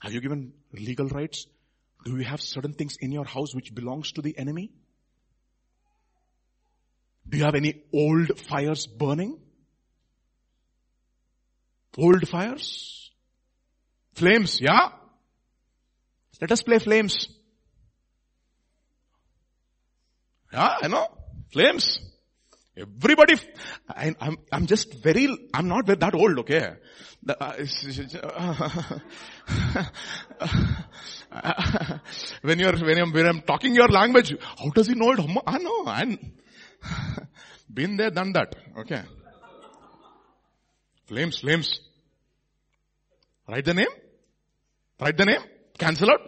Have 0.02 0.12
you 0.12 0.20
given 0.20 0.52
legal 0.72 1.08
rights? 1.08 1.46
Do 2.04 2.16
you 2.16 2.24
have 2.24 2.40
certain 2.40 2.74
things 2.74 2.96
in 3.00 3.10
your 3.10 3.24
house 3.24 3.54
which 3.54 3.74
belongs 3.74 4.12
to 4.12 4.22
the 4.22 4.38
enemy? 4.38 4.70
Do 7.28 7.38
you 7.38 7.44
have 7.44 7.54
any 7.54 7.82
old 7.92 8.38
fires 8.38 8.86
burning? 8.86 9.38
Old 11.98 12.28
fires? 12.28 13.10
Flames, 14.14 14.60
yeah? 14.60 14.90
Let 16.40 16.52
us 16.52 16.62
play 16.62 16.78
flames. 16.78 17.28
Yeah, 20.52 20.74
I 20.82 20.88
know. 20.88 21.08
Flames. 21.52 21.98
Everybody, 22.76 23.34
I, 23.88 24.08
am 24.08 24.16
I'm, 24.20 24.36
I'm 24.52 24.66
just 24.66 25.02
very, 25.02 25.28
I'm 25.54 25.66
not 25.66 25.86
that 25.86 26.14
old, 26.14 26.40
okay? 26.40 26.74
Uh, 27.26 27.54
uh, 31.30 31.98
when 32.42 32.58
you're, 32.58 32.76
when 32.76 32.98
I'm, 32.98 33.12
when 33.12 33.26
I'm 33.26 33.40
talking 33.40 33.74
your 33.74 33.88
language, 33.88 34.34
how 34.58 34.68
does 34.70 34.88
he 34.88 34.94
know 34.94 35.12
it? 35.12 35.20
I 35.46 35.58
know, 35.58 35.84
I, 35.86 36.18
Been 37.72 37.96
there, 37.96 38.10
done 38.10 38.32
that. 38.32 38.54
Okay. 38.78 39.02
Flames, 41.06 41.38
flames. 41.38 41.80
Write 43.48 43.64
the 43.64 43.74
name. 43.74 43.88
Write 45.00 45.16
the 45.16 45.24
name. 45.24 45.40
Cancel 45.78 46.10
out. 46.10 46.20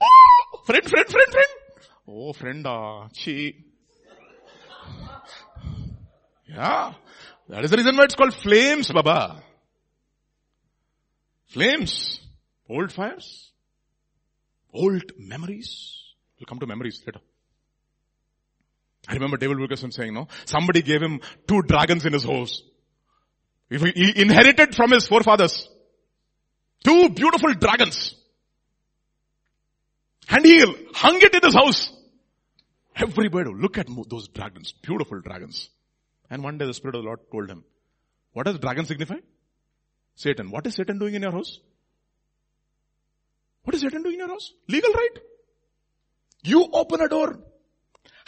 Oh, 0.00 0.60
friend, 0.64 0.84
friend, 0.84 1.06
friend, 1.08 1.30
friend. 1.30 1.48
Oh, 2.08 2.32
friend, 2.32 2.66
ah, 2.66 3.08
chi. 3.08 3.54
Yeah. 6.48 6.92
That 7.48 7.64
is 7.64 7.70
the 7.70 7.76
reason 7.76 7.96
why 7.96 8.04
it's 8.04 8.14
called 8.14 8.34
flames, 8.34 8.90
Baba. 8.90 9.42
Flames. 11.48 12.20
Old 12.68 12.92
fires. 12.92 13.52
Old 14.72 15.12
memories. 15.18 16.02
We'll 16.38 16.46
come 16.46 16.58
to 16.58 16.66
memories 16.66 17.02
later. 17.06 17.20
I 19.08 19.14
remember 19.14 19.36
David 19.36 19.58
Wilkerson 19.58 19.92
saying, 19.92 20.14
no, 20.14 20.28
somebody 20.46 20.82
gave 20.82 21.02
him 21.02 21.20
two 21.46 21.62
dragons 21.62 22.06
in 22.06 22.12
his 22.12 22.24
house. 22.24 22.62
He 23.68 24.20
inherited 24.20 24.74
from 24.74 24.92
his 24.92 25.06
forefathers. 25.06 25.68
Two 26.84 27.10
beautiful 27.10 27.52
dragons. 27.54 28.14
And 30.28 30.44
he 30.44 30.60
hung 30.94 31.20
it 31.20 31.34
in 31.34 31.42
his 31.42 31.54
house. 31.54 31.92
Everybody 32.96 33.50
look 33.50 33.76
at 33.78 33.88
those 34.08 34.28
dragons, 34.28 34.72
beautiful 34.72 35.20
dragons. 35.20 35.68
And 36.30 36.42
one 36.42 36.58
day 36.58 36.66
the 36.66 36.74
Spirit 36.74 36.94
of 36.96 37.02
the 37.02 37.06
Lord 37.06 37.20
told 37.30 37.50
him, 37.50 37.64
what 38.32 38.46
does 38.46 38.58
dragon 38.58 38.86
signify? 38.86 39.16
Satan. 40.16 40.50
What 40.50 40.66
is 40.66 40.74
Satan 40.74 40.98
doing 40.98 41.14
in 41.14 41.22
your 41.22 41.32
house? 41.32 41.60
What 43.64 43.74
is 43.74 43.82
Satan 43.82 44.02
doing 44.02 44.14
in 44.14 44.20
your 44.20 44.28
house? 44.28 44.52
Legal 44.68 44.92
right. 44.92 45.18
You 46.42 46.68
open 46.72 47.00
a 47.00 47.08
door. 47.08 47.38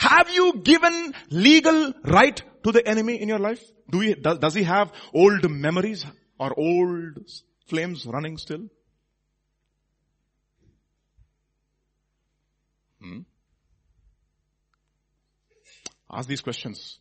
Have 0.07 0.31
you 0.31 0.61
given 0.63 1.15
legal 1.31 1.93
right 2.05 2.41
to 2.65 2.73
the 2.73 2.87
enemy 2.87 3.21
in 3.21 3.29
your 3.29 3.39
life? 3.39 3.63
Do 3.91 4.01
he, 4.01 4.15
does, 4.15 4.39
does 4.39 4.55
he 4.55 4.63
have 4.63 4.93
old 5.13 5.49
memories 5.51 6.07
or 6.39 6.59
old 6.59 7.19
flames 7.67 8.07
running 8.07 8.39
still? 8.39 8.69
Hmm? 13.01 13.21
Ask 16.11 16.29
these 16.29 16.41
questions. 16.41 16.99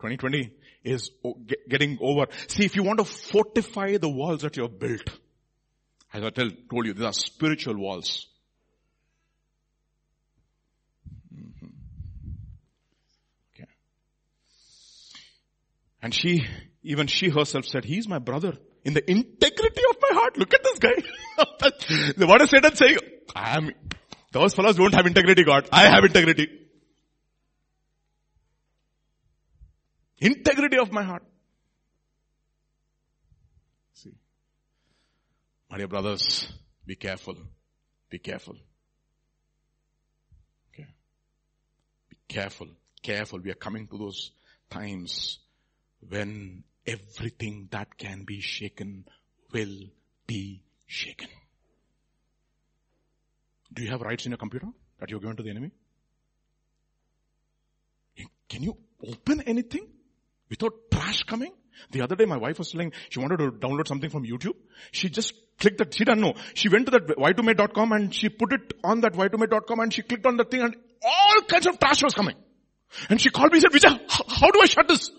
2020 0.00 0.52
is 0.84 1.10
getting 1.68 1.98
over. 2.00 2.26
See, 2.48 2.64
if 2.64 2.76
you 2.76 2.82
want 2.82 2.98
to 2.98 3.04
fortify 3.04 3.96
the 3.96 4.08
walls 4.08 4.42
that 4.42 4.56
you 4.56 4.64
have 4.64 4.78
built, 4.78 5.08
as 6.12 6.22
I 6.22 6.30
tell, 6.30 6.50
told 6.70 6.86
you, 6.86 6.94
these 6.94 7.04
are 7.04 7.12
spiritual 7.12 7.76
walls. 7.76 8.26
And 16.02 16.14
she, 16.14 16.46
even 16.82 17.06
she 17.06 17.28
herself 17.28 17.64
said, 17.64 17.84
he's 17.84 18.08
my 18.08 18.18
brother 18.18 18.56
in 18.84 18.94
the 18.94 19.10
integrity 19.10 19.82
of 19.90 19.96
my 20.00 20.08
heart. 20.12 20.38
Look 20.38 20.54
at 20.54 20.62
this 20.62 20.78
guy. 20.78 22.26
what 22.26 22.42
is 22.42 22.50
Satan 22.50 22.74
saying? 22.74 22.98
I 23.34 23.56
am, 23.56 23.70
those 24.32 24.54
fellows 24.54 24.76
don't 24.76 24.94
have 24.94 25.06
integrity, 25.06 25.44
God. 25.44 25.68
I 25.72 25.88
have 25.88 26.04
integrity. 26.04 26.48
Integrity 30.20 30.78
of 30.78 30.92
my 30.92 31.02
heart. 31.02 31.22
See. 33.94 34.14
My 35.70 35.78
dear 35.78 35.88
brothers, 35.88 36.52
be 36.86 36.96
careful. 36.96 37.36
Be 38.10 38.18
careful. 38.18 38.56
Okay. 40.72 40.88
Be 42.08 42.16
careful, 42.26 42.68
careful. 43.02 43.40
We 43.40 43.50
are 43.50 43.54
coming 43.54 43.86
to 43.88 43.98
those 43.98 44.32
times 44.70 45.38
when 46.06 46.64
everything 46.86 47.68
that 47.70 47.96
can 47.98 48.24
be 48.24 48.40
shaken 48.40 49.04
will 49.52 49.76
be 50.26 50.62
shaken. 50.86 51.28
Do 53.72 53.82
you 53.82 53.90
have 53.90 54.00
rights 54.00 54.24
in 54.24 54.30
your 54.32 54.38
computer 54.38 54.66
that 54.98 55.10
you're 55.10 55.20
given 55.20 55.36
to 55.36 55.42
the 55.42 55.50
enemy? 55.50 55.70
Can 58.48 58.62
you 58.62 58.76
open 59.06 59.42
anything 59.42 59.86
without 60.48 60.72
trash 60.90 61.22
coming? 61.24 61.52
The 61.90 62.00
other 62.00 62.16
day 62.16 62.24
my 62.24 62.38
wife 62.38 62.58
was 62.58 62.70
saying 62.70 62.92
she 63.10 63.20
wanted 63.20 63.38
to 63.38 63.52
download 63.52 63.86
something 63.86 64.10
from 64.10 64.24
YouTube. 64.24 64.56
She 64.90 65.08
just 65.08 65.32
clicked 65.60 65.78
that, 65.78 65.94
she 65.94 66.04
didn't 66.04 66.20
know. 66.20 66.34
She 66.54 66.68
went 66.68 66.86
to 66.86 66.92
that 66.92 67.06
y2mate.com 67.06 67.92
and 67.92 68.14
she 68.14 68.28
put 68.28 68.52
it 68.52 68.72
on 68.82 69.00
that 69.02 69.12
y2mate.com 69.12 69.80
and 69.80 69.92
she 69.92 70.02
clicked 70.02 70.26
on 70.26 70.36
the 70.36 70.44
thing 70.44 70.62
and 70.62 70.74
all 71.02 71.42
kinds 71.42 71.66
of 71.66 71.78
trash 71.78 72.02
was 72.02 72.14
coming. 72.14 72.36
And 73.10 73.20
she 73.20 73.30
called 73.30 73.52
me 73.52 73.60
and 73.62 73.80
said, 73.80 73.90
Vijay, 73.90 74.00
how 74.28 74.50
do 74.50 74.60
I 74.62 74.66
shut 74.66 74.88
this? 74.88 75.10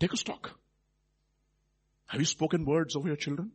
Take 0.00 0.14
a 0.14 0.16
stock. 0.16 0.50
Have 2.06 2.20
you 2.20 2.26
spoken 2.26 2.64
words 2.64 2.96
over 2.96 3.06
your 3.06 3.16
children? 3.16 3.52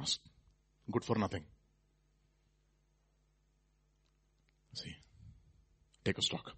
Ask. 0.00 0.20
Good 0.90 1.04
for 1.04 1.18
nothing. 1.18 1.44
See. 4.74 4.94
Take 6.04 6.18
a 6.18 6.22
stock. 6.22 6.52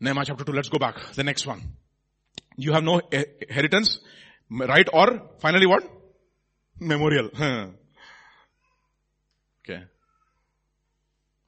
Nehemiah 0.00 0.24
chapter 0.24 0.44
2, 0.44 0.52
let's 0.52 0.68
go 0.68 0.78
back. 0.78 0.96
The 1.12 1.22
next 1.22 1.46
one. 1.46 1.60
You 2.56 2.72
have 2.72 2.82
no 2.82 3.00
inheritance, 3.10 4.00
right? 4.50 4.88
Or 4.92 5.30
finally 5.38 5.66
what? 5.66 5.84
Memorial. 6.80 7.30
okay. 9.64 9.84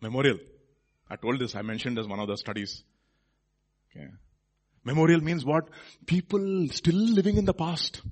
Memorial. 0.00 0.38
I 1.10 1.16
told 1.16 1.40
this, 1.40 1.54
I 1.54 1.62
mentioned 1.62 1.98
as 1.98 2.06
one 2.06 2.20
of 2.20 2.28
the 2.28 2.36
studies. 2.36 2.84
Okay. 3.96 4.08
Memorial 4.84 5.22
means 5.22 5.44
what? 5.44 5.68
People 6.06 6.68
still 6.70 6.94
living 6.94 7.36
in 7.36 7.44
the 7.44 7.54
past. 7.54 8.02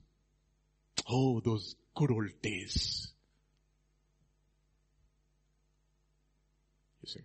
Oh, 1.08 1.40
those 1.40 1.74
good 1.94 2.10
old 2.10 2.30
days. 2.40 3.12
You 7.02 7.08
see. 7.08 7.20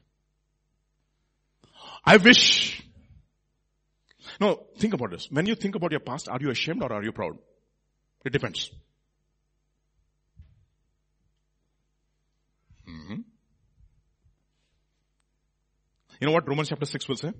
I 2.03 2.17
wish. 2.17 2.83
No, 4.39 4.67
think 4.77 4.93
about 4.93 5.11
this. 5.11 5.29
When 5.31 5.45
you 5.45 5.55
think 5.55 5.75
about 5.75 5.91
your 5.91 5.99
past, 5.99 6.27
are 6.27 6.39
you 6.41 6.49
ashamed 6.49 6.83
or 6.83 6.91
are 6.91 7.03
you 7.03 7.11
proud? 7.11 7.37
It 8.25 8.33
depends. 8.33 8.71
Mm-hmm. 12.89 13.21
You 16.19 16.27
know 16.27 16.33
what 16.33 16.47
Romans 16.47 16.69
chapter 16.69 16.85
6 16.85 17.07
will 17.07 17.15
say? 17.15 17.33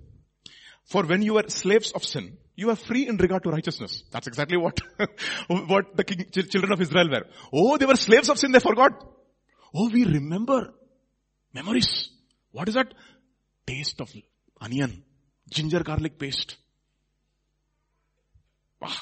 For 0.91 1.03
when 1.03 1.21
you 1.21 1.33
were 1.35 1.47
slaves 1.47 1.91
of 1.91 2.03
sin, 2.03 2.38
you 2.55 2.69
are 2.69 2.75
free 2.75 3.07
in 3.07 3.17
regard 3.17 3.43
to 3.43 3.49
righteousness. 3.49 4.03
That's 4.11 4.27
exactly 4.27 4.57
what, 4.57 4.79
what 5.47 5.95
the 5.95 6.03
king, 6.03 6.25
children 6.31 6.71
of 6.71 6.81
Israel 6.81 7.09
were. 7.09 7.25
Oh, 7.53 7.77
they 7.77 7.85
were 7.85 7.95
slaves 7.95 8.29
of 8.29 8.39
sin, 8.39 8.51
they 8.51 8.59
forgot. 8.59 8.91
Oh, 9.73 9.89
we 9.89 10.05
remember. 10.05 10.73
Memories. 11.53 12.09
What 12.51 12.69
is 12.69 12.75
that? 12.75 12.93
Taste 13.65 13.99
of 14.01 14.09
onion. 14.61 15.03
Ginger 15.49 15.81
garlic 15.81 16.17
paste. 16.17 16.55
Wow. 18.81 18.93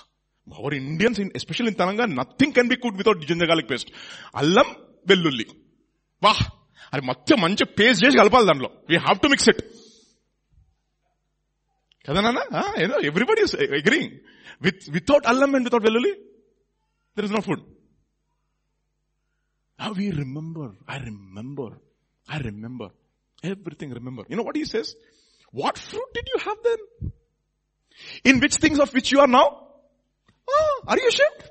Our 0.58 0.74
Indians, 0.74 1.20
in, 1.20 1.32
especially 1.36 1.70
in 1.70 1.76
Telangana, 1.76 2.14
nothing 2.14 2.52
can 2.52 2.68
be 2.68 2.78
cooked 2.78 2.98
without 2.98 3.20
ginger 3.22 3.48
garlic 3.48 3.68
paste. 3.68 3.92
Allam, 4.34 4.68
వెల్లుల్లి 5.10 5.46
వాహ్ 6.26 6.44
అది 6.94 7.04
మొత్తం 7.10 7.38
మంచి 7.46 7.64
paste 7.80 8.02
చేసి 8.04 8.18
కలపాలి 8.22 8.48
దాంట్లో 8.50 8.70
we 8.90 8.96
have 9.06 9.20
to 9.24 9.30
mix 9.34 9.50
it 9.52 9.62
Ah, 12.08 12.74
everybody 12.78 13.42
is 13.42 13.56
eh, 13.56 13.68
agreeing. 13.78 14.20
Without 14.62 15.24
alum 15.26 15.56
and 15.56 15.66
without 15.66 15.82
veluli, 15.82 16.14
there 17.16 17.26
is 17.26 17.32
no 17.32 17.42
food. 17.42 17.62
Now 19.80 19.92
we 19.94 20.12
remember. 20.12 20.72
I 20.88 21.00
remember. 21.00 21.78
I 22.28 22.40
remember. 22.40 22.90
Everything 23.44 23.92
remember. 23.92 24.24
You 24.30 24.38
know 24.38 24.44
what 24.44 24.56
he 24.56 24.66
says? 24.66 24.96
What 25.52 25.78
fruit 25.78 26.14
did 26.14 26.28
you 26.34 26.40
have 26.40 26.58
then? 26.64 27.12
In 28.24 28.40
which 28.40 28.56
things 28.56 28.80
of 28.80 28.94
which 28.94 29.12
you 29.12 29.20
are 29.20 29.28
now? 29.28 29.68
Ah, 30.50 30.80
are 30.88 30.98
you 30.98 31.12
sure? 31.12 31.50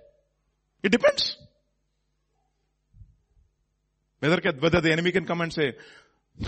It 0.82 0.92
depends. 0.92 1.36
Whether, 4.20 4.52
whether 4.58 4.80
the 4.80 4.92
enemy 4.92 5.12
can 5.12 5.26
come 5.26 5.40
and 5.40 5.52
say, 5.52 5.74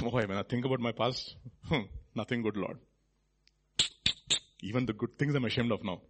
oh, 0.03 0.11
when 0.11 0.33
I 0.33 0.43
think 0.43 0.65
about 0.65 0.81
my 0.81 0.93
past. 0.93 1.37
Hmm, 1.69 1.83
nothing 2.15 2.43
good, 2.43 2.57
Lord. 2.57 2.79
Even 4.61 4.87
the 4.87 4.93
good 4.93 5.19
things 5.19 5.35
I'm 5.35 5.45
ashamed 5.45 5.73
of 5.73 5.85
now. 5.85 6.01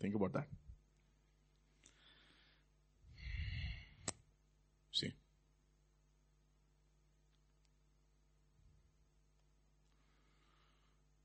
Think 0.00 0.14
about 0.14 0.32
that. 0.32 0.46
See. 4.92 5.12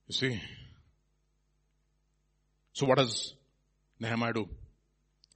You 0.08 0.14
see. 0.14 0.42
So 2.74 2.86
what 2.86 3.00
does 3.00 3.34
Nehemiah 4.00 4.34
do? 4.34 4.48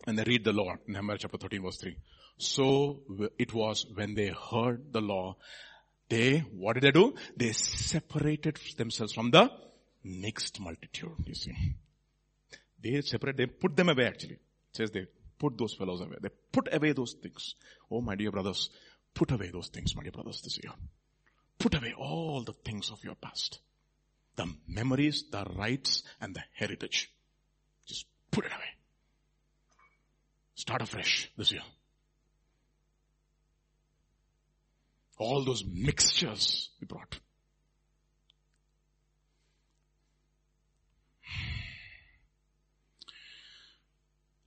And 0.06 0.18
they 0.18 0.24
read 0.24 0.44
the 0.44 0.54
law, 0.54 0.76
Nehemiah 0.88 1.18
chapter 1.20 1.38
13 1.38 1.64
verse 1.64 1.78
3. 1.78 1.98
So 2.38 3.02
it 3.38 3.54
was 3.54 3.86
when 3.94 4.14
they 4.14 4.28
heard 4.28 4.94
the 4.94 5.02
law, 5.02 5.38
they, 6.12 6.40
what 6.40 6.74
did 6.74 6.84
they 6.84 6.92
do? 6.92 7.16
They 7.38 7.54
separated 7.54 8.60
themselves 8.76 9.14
from 9.14 9.32
the 9.32 9.50
mixed 10.04 10.60
multitude, 10.60 11.24
you 11.26 11.34
see. 11.34 11.56
They 12.84 13.00
separate, 13.02 13.38
they 13.38 13.46
put 13.46 13.78
them 13.78 13.88
away 13.88 14.08
actually. 14.08 14.34
It 14.34 14.74
says 14.74 14.92
they 14.92 15.08
put 15.40 15.58
those 15.58 15.74
fellows 15.74 16.02
away. 16.02 16.18
They 16.22 16.30
put 16.52 16.68
away 16.74 16.92
those 16.92 17.14
things. 17.14 17.56
Oh 17.90 18.02
my 18.02 18.16
dear 18.16 18.30
brothers, 18.30 18.70
put 19.14 19.32
away 19.32 19.52
those 19.54 19.70
things, 19.70 19.96
my 19.96 20.04
dear 20.04 20.12
brothers, 20.12 20.42
this 20.42 20.60
year. 20.62 20.74
Put 21.58 21.76
away 21.76 21.94
all 21.98 22.44
the 22.44 22.54
things 22.66 22.92
of 22.92 23.02
your 23.06 23.16
past. 23.16 23.60
The 24.36 24.48
memories, 24.68 25.24
the 25.32 25.46
rights, 25.56 26.04
and 26.20 26.36
the 26.36 26.44
heritage. 26.56 27.10
Just 27.88 28.06
put 28.32 28.46
it 28.46 28.52
away. 28.52 28.72
Start 30.56 30.82
afresh 30.82 31.32
this 31.38 31.54
year. 31.54 31.62
All 35.22 35.46
those 35.46 35.64
mixtures 35.64 36.72
we 36.80 36.88
brought. 36.88 37.20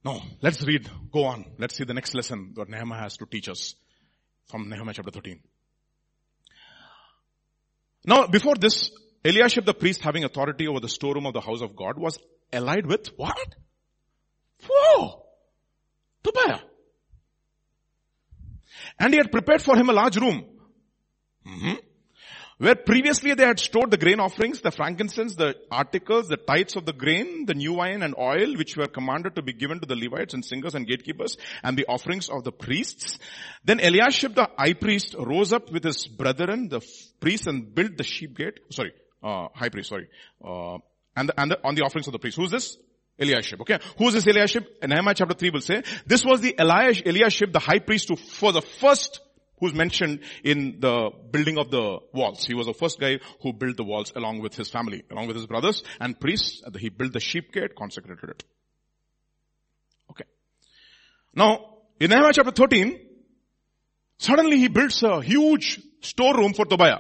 No, 0.05 0.21
let's 0.43 0.67
read. 0.67 0.91
Go 1.13 1.27
on. 1.27 1.45
Let's 1.59 1.77
see 1.77 1.85
the 1.85 1.95
next 1.95 2.13
lesson 2.15 2.55
that 2.57 2.69
Nehemiah 2.69 3.03
has 3.03 3.17
to 3.19 3.27
teach 3.27 3.49
us 3.49 3.77
from 4.47 4.69
Nehemiah 4.69 4.95
chapter 4.95 5.13
13. 5.13 5.39
Now, 8.05 8.27
before 8.27 8.57
this, 8.57 8.91
Eliashib 9.25 9.65
the 9.65 9.75
priest 9.75 10.01
having 10.01 10.25
authority 10.25 10.67
over 10.67 10.81
the 10.81 10.89
storeroom 10.89 11.27
of 11.27 11.35
the 11.35 11.41
house 11.41 11.63
of 11.63 11.77
God 11.77 12.01
was 12.01 12.19
allied 12.53 12.87
with 12.87 13.17
what? 13.17 13.55
Whoa! 14.69 15.23
Tobiah. 16.25 16.59
And 18.99 19.15
he 19.15 19.19
had 19.19 19.31
prepared 19.31 19.63
for 19.63 19.77
him 19.77 19.89
a 19.89 19.93
large 19.93 20.17
room. 20.17 20.54
Mm-hmm. 21.47 21.75
Where 22.59 22.77
previously 22.77 23.35
they 23.35 23.45
had 23.45 23.59
stored 23.59 23.91
the 23.91 23.97
grain 23.97 24.21
offerings, 24.21 24.61
the 24.61 24.71
frankincense, 24.71 25.35
the 25.35 25.57
articles, 25.73 26.29
the 26.29 26.37
tithes 26.37 26.77
of 26.77 26.87
the 26.87 26.93
grain, 26.93 27.47
the 27.47 27.55
new 27.55 27.75
wine 27.75 28.03
and 28.03 28.15
oil, 28.17 28.57
which 28.57 28.77
were 28.77 28.87
commanded 28.87 29.35
to 29.35 29.43
be 29.43 29.53
given 29.53 29.81
to 29.81 29.87
the 29.87 29.97
Levites 29.97 30.35
and 30.35 30.45
singers 30.45 30.77
and 30.77 30.87
gatekeepers, 30.87 31.37
and 31.65 31.77
the 31.77 31.87
offerings 31.87 32.29
of 32.29 32.45
the 32.45 32.53
priests. 32.53 33.19
Then 33.65 33.81
Eliashib 33.81 34.37
the 34.37 34.49
high 34.57 34.75
priest 34.75 35.17
rose 35.19 35.53
up 35.53 35.73
with 35.73 35.83
his 35.83 36.07
brethren, 36.07 36.69
the 36.69 36.81
priests, 37.19 37.49
and 37.49 37.75
built 37.75 37.97
the 37.97 38.05
sheep 38.05 38.37
gate. 38.37 38.61
Sorry, 38.71 38.93
uh, 39.23 39.49
high 39.53 39.69
priest, 39.69 39.89
sorry. 39.89 40.09
Uh, 40.43 40.79
and, 41.17 41.29
the, 41.29 41.41
and 41.41 41.51
the, 41.51 41.59
on 41.65 41.75
the 41.75 41.83
offerings 41.83 42.07
of 42.07 42.13
the 42.13 42.21
priests. 42.21 42.39
Who's 42.39 42.53
this? 42.53 42.77
Eliashib. 43.19 43.61
Okay. 43.61 43.79
Who 43.99 44.09
is 44.09 44.15
this 44.15 44.27
Eliashib? 44.27 44.65
Nehemiah 44.83 45.15
chapter 45.15 45.35
3 45.35 45.51
will 45.51 45.61
say, 45.61 45.83
this 46.07 46.25
was 46.25 46.41
the 46.41 46.55
Eliash, 46.59 47.07
Eliashib, 47.07 47.53
the 47.53 47.61
high 47.61 47.79
priest 47.79 48.09
who, 48.09 48.17
for 48.17 48.53
the 48.53 48.63
first, 48.63 49.21
who's 49.65 49.75
mentioned 49.75 50.21
in 50.43 50.81
the 50.81 51.11
building 51.31 51.59
of 51.59 51.71
the 51.71 51.99
walls. 52.13 52.45
He 52.45 52.55
was 52.55 52.67
the 52.67 52.75
first 52.75 53.01
guy 53.01 53.19
who 53.43 53.53
built 53.53 53.77
the 53.77 53.85
walls 53.85 54.13
along 54.15 54.41
with 54.41 54.55
his 54.55 54.69
family, 54.69 55.05
along 55.11 55.27
with 55.27 55.37
his 55.37 55.47
brothers 55.47 55.83
and 56.01 56.19
priests. 56.19 56.63
He 56.79 56.89
built 56.89 57.13
the 57.13 57.21
sheep 57.21 57.53
gate, 57.53 57.75
consecrated 57.77 58.31
it. 58.31 58.45
Okay. 60.11 60.25
Now, 61.35 61.77
in 61.99 62.11
Nehemiah 62.11 62.33
chapter 62.33 62.53
13, 62.53 62.99
suddenly 64.19 64.59
he 64.59 64.69
builds 64.69 65.03
a 65.03 65.23
huge 65.23 65.81
storeroom 66.01 66.55
for 66.55 66.67
Tobiah. 66.67 66.99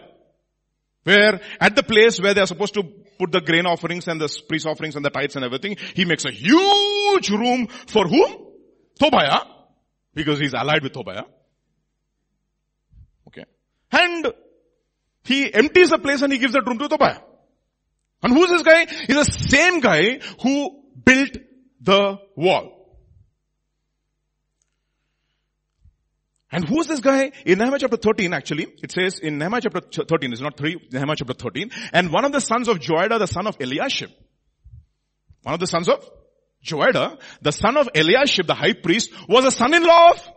Where 1.05 1.41
at 1.61 1.77
the 1.77 1.83
place 1.83 2.21
where 2.21 2.33
they 2.33 2.41
are 2.41 2.47
supposed 2.47 2.75
to 2.75 2.83
put 3.19 3.31
the 3.31 3.41
grain 3.41 3.67
offerings 3.67 4.09
and 4.09 4.21
the 4.21 4.43
priest 4.49 4.67
offerings 4.67 4.97
and 4.97 5.05
the 5.05 5.11
tithes 5.11 5.37
and 5.37 5.45
everything, 5.45 5.77
he 5.95 6.05
makes 6.05 6.25
a 6.25 6.31
huge 6.31 7.05
huge 7.15 7.31
room 7.31 7.67
for 7.87 8.07
whom? 8.07 8.37
Tobiah. 8.99 9.41
Because 10.15 10.39
he's 10.39 10.55
allied 10.55 10.83
with 10.83 10.93
Tobiah. 10.93 11.25
And 13.95 14.33
he 15.25 15.53
empties 15.53 15.91
the 15.91 15.99
place 15.99 16.23
and 16.23 16.33
he 16.33 16.39
gives 16.39 16.53
that 16.55 16.67
room 16.67 16.79
to 16.79 16.89
Tobiah. 16.89 17.21
And 18.23 18.33
who's 18.33 18.51
this 18.51 18.63
guy? 18.63 18.87
He's 18.87 19.17
the 19.17 19.33
same 19.49 19.81
guy 19.81 20.21
who 20.43 20.83
built 21.05 21.37
the 21.81 22.19
wall. 22.37 22.75
And 26.51 26.69
who 26.69 26.81
is 26.81 26.87
this 26.87 27.01
guy? 27.01 27.33
In 27.45 27.59
Nehemiah 27.59 27.81
chapter 27.81 27.97
13 27.97 28.33
actually, 28.33 28.67
it 28.83 28.93
says 28.93 29.19
in 29.19 29.39
Nehemiah 29.39 29.61
chapter 29.61 30.05
13, 30.05 30.33
it's 30.33 30.41
not 30.41 30.57
3, 30.57 30.89
Nehemiah 30.93 31.17
chapter 31.17 31.35
13, 31.35 31.71
and 31.93 32.13
one 32.13 32.25
of 32.25 32.33
the 32.33 32.41
sons 32.41 32.69
of 32.69 32.79
Joiada, 32.79 33.19
the 33.19 33.27
son 33.27 33.47
of 33.49 33.57
Eliashib, 33.61 34.11
one 35.43 35.55
of 35.55 35.61
the 35.61 35.67
sons 35.67 35.89
of 35.89 36.09
Joiada, 36.65 37.19
the 37.43 37.51
son 37.51 37.77
of 37.77 37.89
Eliashib, 37.95 38.47
the 38.47 38.55
high 38.55 38.73
priest, 38.73 39.11
was 39.29 39.45
a 39.45 39.51
son-in-law 39.51 40.11
of 40.13 40.29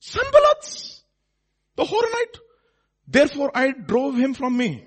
Sanballat, 0.00 1.00
the 1.76 1.84
Horonite. 1.84 2.40
Therefore 3.06 3.50
I 3.54 3.72
drove 3.72 4.16
him 4.16 4.34
from 4.34 4.56
me. 4.56 4.86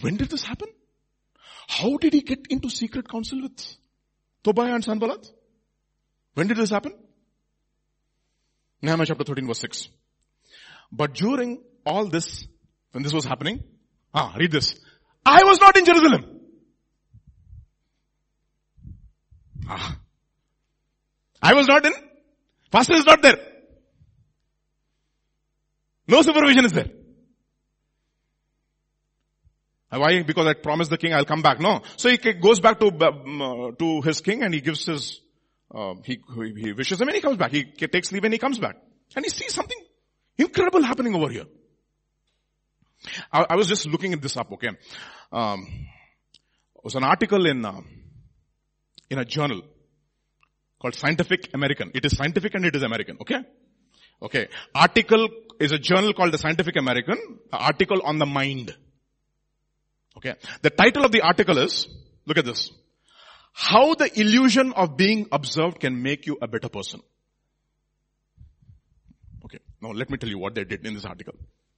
When 0.00 0.16
did 0.16 0.30
this 0.30 0.44
happen? 0.44 0.68
How 1.68 1.96
did 1.96 2.12
he 2.12 2.22
get 2.22 2.46
into 2.50 2.70
secret 2.70 3.08
council 3.08 3.42
with 3.42 3.76
Tobiah 4.42 4.74
and 4.74 4.84
Sanballat? 4.84 5.26
When 6.34 6.46
did 6.46 6.56
this 6.56 6.70
happen? 6.70 6.94
Nehemiah 8.82 9.06
chapter 9.06 9.24
13 9.24 9.46
verse 9.46 9.60
6. 9.60 9.88
But 10.92 11.14
during 11.14 11.62
all 11.84 12.06
this, 12.06 12.46
when 12.92 13.02
this 13.02 13.12
was 13.12 13.24
happening, 13.24 13.62
ah, 14.14 14.34
read 14.38 14.50
this. 14.50 14.74
I 15.24 15.44
was 15.44 15.60
not 15.60 15.76
in 15.76 15.84
Jerusalem. 15.84 16.40
Ah. 19.68 19.98
I 21.42 21.54
was 21.54 21.68
not 21.68 21.84
in. 21.84 21.92
Pastor 22.70 22.94
is 22.94 23.06
not 23.06 23.22
there. 23.22 23.49
No 26.10 26.22
supervision 26.22 26.64
is 26.64 26.72
there. 26.72 26.90
Why? 29.90 30.22
Because 30.22 30.46
I 30.46 30.54
promised 30.54 30.90
the 30.90 30.98
king 30.98 31.14
I'll 31.14 31.24
come 31.24 31.42
back. 31.42 31.60
No. 31.60 31.82
So 31.96 32.08
he 32.08 32.16
goes 32.16 32.60
back 32.60 32.78
to, 32.80 32.86
uh, 32.86 33.72
to 33.78 34.00
his 34.02 34.20
king 34.20 34.42
and 34.42 34.52
he 34.52 34.60
gives 34.60 34.86
his, 34.86 35.20
uh, 35.74 35.94
he, 36.04 36.20
he 36.56 36.72
wishes 36.72 37.00
him 37.00 37.08
and 37.08 37.14
he 37.14 37.20
comes 37.20 37.36
back. 37.36 37.52
He 37.52 37.64
takes 37.64 38.12
leave 38.12 38.24
and 38.24 38.32
he 38.32 38.38
comes 38.38 38.58
back. 38.58 38.76
And 39.14 39.24
he 39.24 39.30
sees 39.30 39.54
something 39.54 39.78
incredible 40.38 40.82
happening 40.82 41.14
over 41.14 41.28
here. 41.28 41.46
I, 43.32 43.46
I 43.50 43.56
was 43.56 43.68
just 43.68 43.86
looking 43.86 44.12
at 44.12 44.22
this 44.22 44.36
up, 44.36 44.52
okay. 44.52 44.70
Um, 45.32 45.66
it 46.76 46.84
was 46.84 46.94
an 46.94 47.04
article 47.04 47.46
in, 47.46 47.64
uh, 47.64 47.80
in 49.08 49.18
a 49.18 49.24
journal 49.24 49.62
called 50.80 50.94
Scientific 50.94 51.50
American. 51.54 51.90
It 51.94 52.04
is 52.04 52.16
scientific 52.16 52.54
and 52.54 52.64
it 52.64 52.76
is 52.76 52.82
American, 52.82 53.18
okay? 53.20 53.44
Okay. 54.22 54.48
Article 54.74 55.28
is 55.58 55.72
a 55.72 55.78
journal 55.78 56.12
called 56.12 56.32
the 56.32 56.38
Scientific 56.38 56.76
American, 56.76 57.38
article 57.52 58.02
on 58.02 58.18
the 58.18 58.26
mind. 58.26 58.74
Okay. 60.16 60.34
The 60.62 60.70
title 60.70 61.04
of 61.04 61.12
the 61.12 61.22
article 61.22 61.58
is, 61.58 61.88
look 62.26 62.38
at 62.38 62.44
this. 62.44 62.70
How 63.52 63.94
the 63.94 64.10
illusion 64.18 64.72
of 64.72 64.96
being 64.96 65.26
observed 65.32 65.80
can 65.80 66.02
make 66.02 66.26
you 66.26 66.38
a 66.40 66.48
better 66.48 66.68
person. 66.68 67.00
Okay. 69.44 69.58
Now 69.80 69.90
let 69.90 70.10
me 70.10 70.18
tell 70.18 70.28
you 70.28 70.38
what 70.38 70.54
they 70.54 70.64
did 70.64 70.86
in 70.86 70.94
this 70.94 71.04
article. 71.04 71.34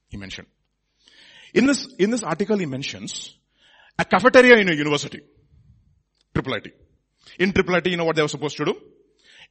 He 0.08 0.16
mentioned. 0.16 0.48
In 1.54 1.66
this, 1.66 1.86
in 1.98 2.10
this 2.10 2.22
article 2.22 2.58
he 2.58 2.66
mentions 2.66 3.34
a 3.98 4.04
cafeteria 4.04 4.56
in 4.56 4.68
a 4.68 4.74
university. 4.74 5.20
Triple 6.34 6.54
IT. 6.54 6.74
In 7.38 7.52
Triple 7.52 7.76
IT, 7.76 7.86
you 7.86 7.96
know 7.96 8.04
what 8.04 8.16
they 8.16 8.22
were 8.22 8.28
supposed 8.28 8.56
to 8.56 8.64
do? 8.64 8.74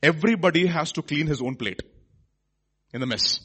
Everybody 0.03 0.65
has 0.67 0.91
to 0.93 1.01
clean 1.01 1.27
his 1.27 1.41
own 1.41 1.55
plate 1.55 1.81
in 2.93 3.01
the 3.01 3.07
mess. 3.07 3.39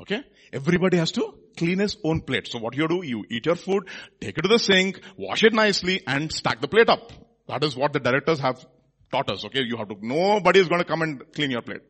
Okay? 0.00 0.22
Everybody 0.52 0.98
has 0.98 1.12
to 1.12 1.34
clean 1.56 1.78
his 1.78 1.96
own 2.04 2.20
plate. 2.20 2.48
So 2.48 2.58
what 2.58 2.76
you 2.76 2.86
do, 2.86 3.04
you 3.04 3.24
eat 3.30 3.46
your 3.46 3.54
food, 3.54 3.88
take 4.20 4.36
it 4.36 4.42
to 4.42 4.48
the 4.48 4.58
sink, 4.58 5.00
wash 5.16 5.42
it 5.42 5.52
nicely 5.52 6.02
and 6.06 6.30
stack 6.32 6.60
the 6.60 6.68
plate 6.68 6.88
up. 6.88 7.12
That 7.48 7.64
is 7.64 7.76
what 7.76 7.92
the 7.92 8.00
directors 8.00 8.40
have 8.40 8.64
taught 9.10 9.30
us. 9.30 9.44
Okay? 9.46 9.62
You 9.62 9.76
have 9.78 9.88
to, 9.88 9.96
nobody 10.00 10.60
is 10.60 10.68
going 10.68 10.80
to 10.80 10.86
come 10.86 11.02
and 11.02 11.22
clean 11.32 11.50
your 11.50 11.62
plate. 11.62 11.82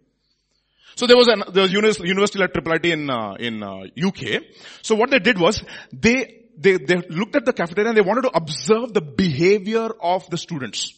So 0.94 1.07
there 1.07 1.16
was 1.16 1.28
an, 1.28 1.42
there 1.52 1.62
was 1.62 1.72
university 1.72 2.38
like 2.38 2.52
Triple 2.52 2.72
IT 2.72 2.86
in, 2.86 3.11
uh, 3.11 3.34
in, 3.38 3.62
uh, 3.62 3.82
UK. 4.02 4.42
So 4.82 4.94
what 4.94 5.11
they 5.11 5.18
did 5.18 5.38
was, 5.38 5.62
they, 5.92 6.44
they, 6.57 6.78
they 6.78 6.96
looked 7.11 7.36
at 7.36 7.44
the 7.44 7.52
cafeteria 7.52 7.90
and 7.90 7.98
they 7.98 8.02
wanted 8.02 8.22
to 8.22 8.34
observe 8.34 8.94
the 8.94 9.02
behavior 9.02 9.90
of 10.00 10.28
the 10.30 10.38
students. 10.38 10.94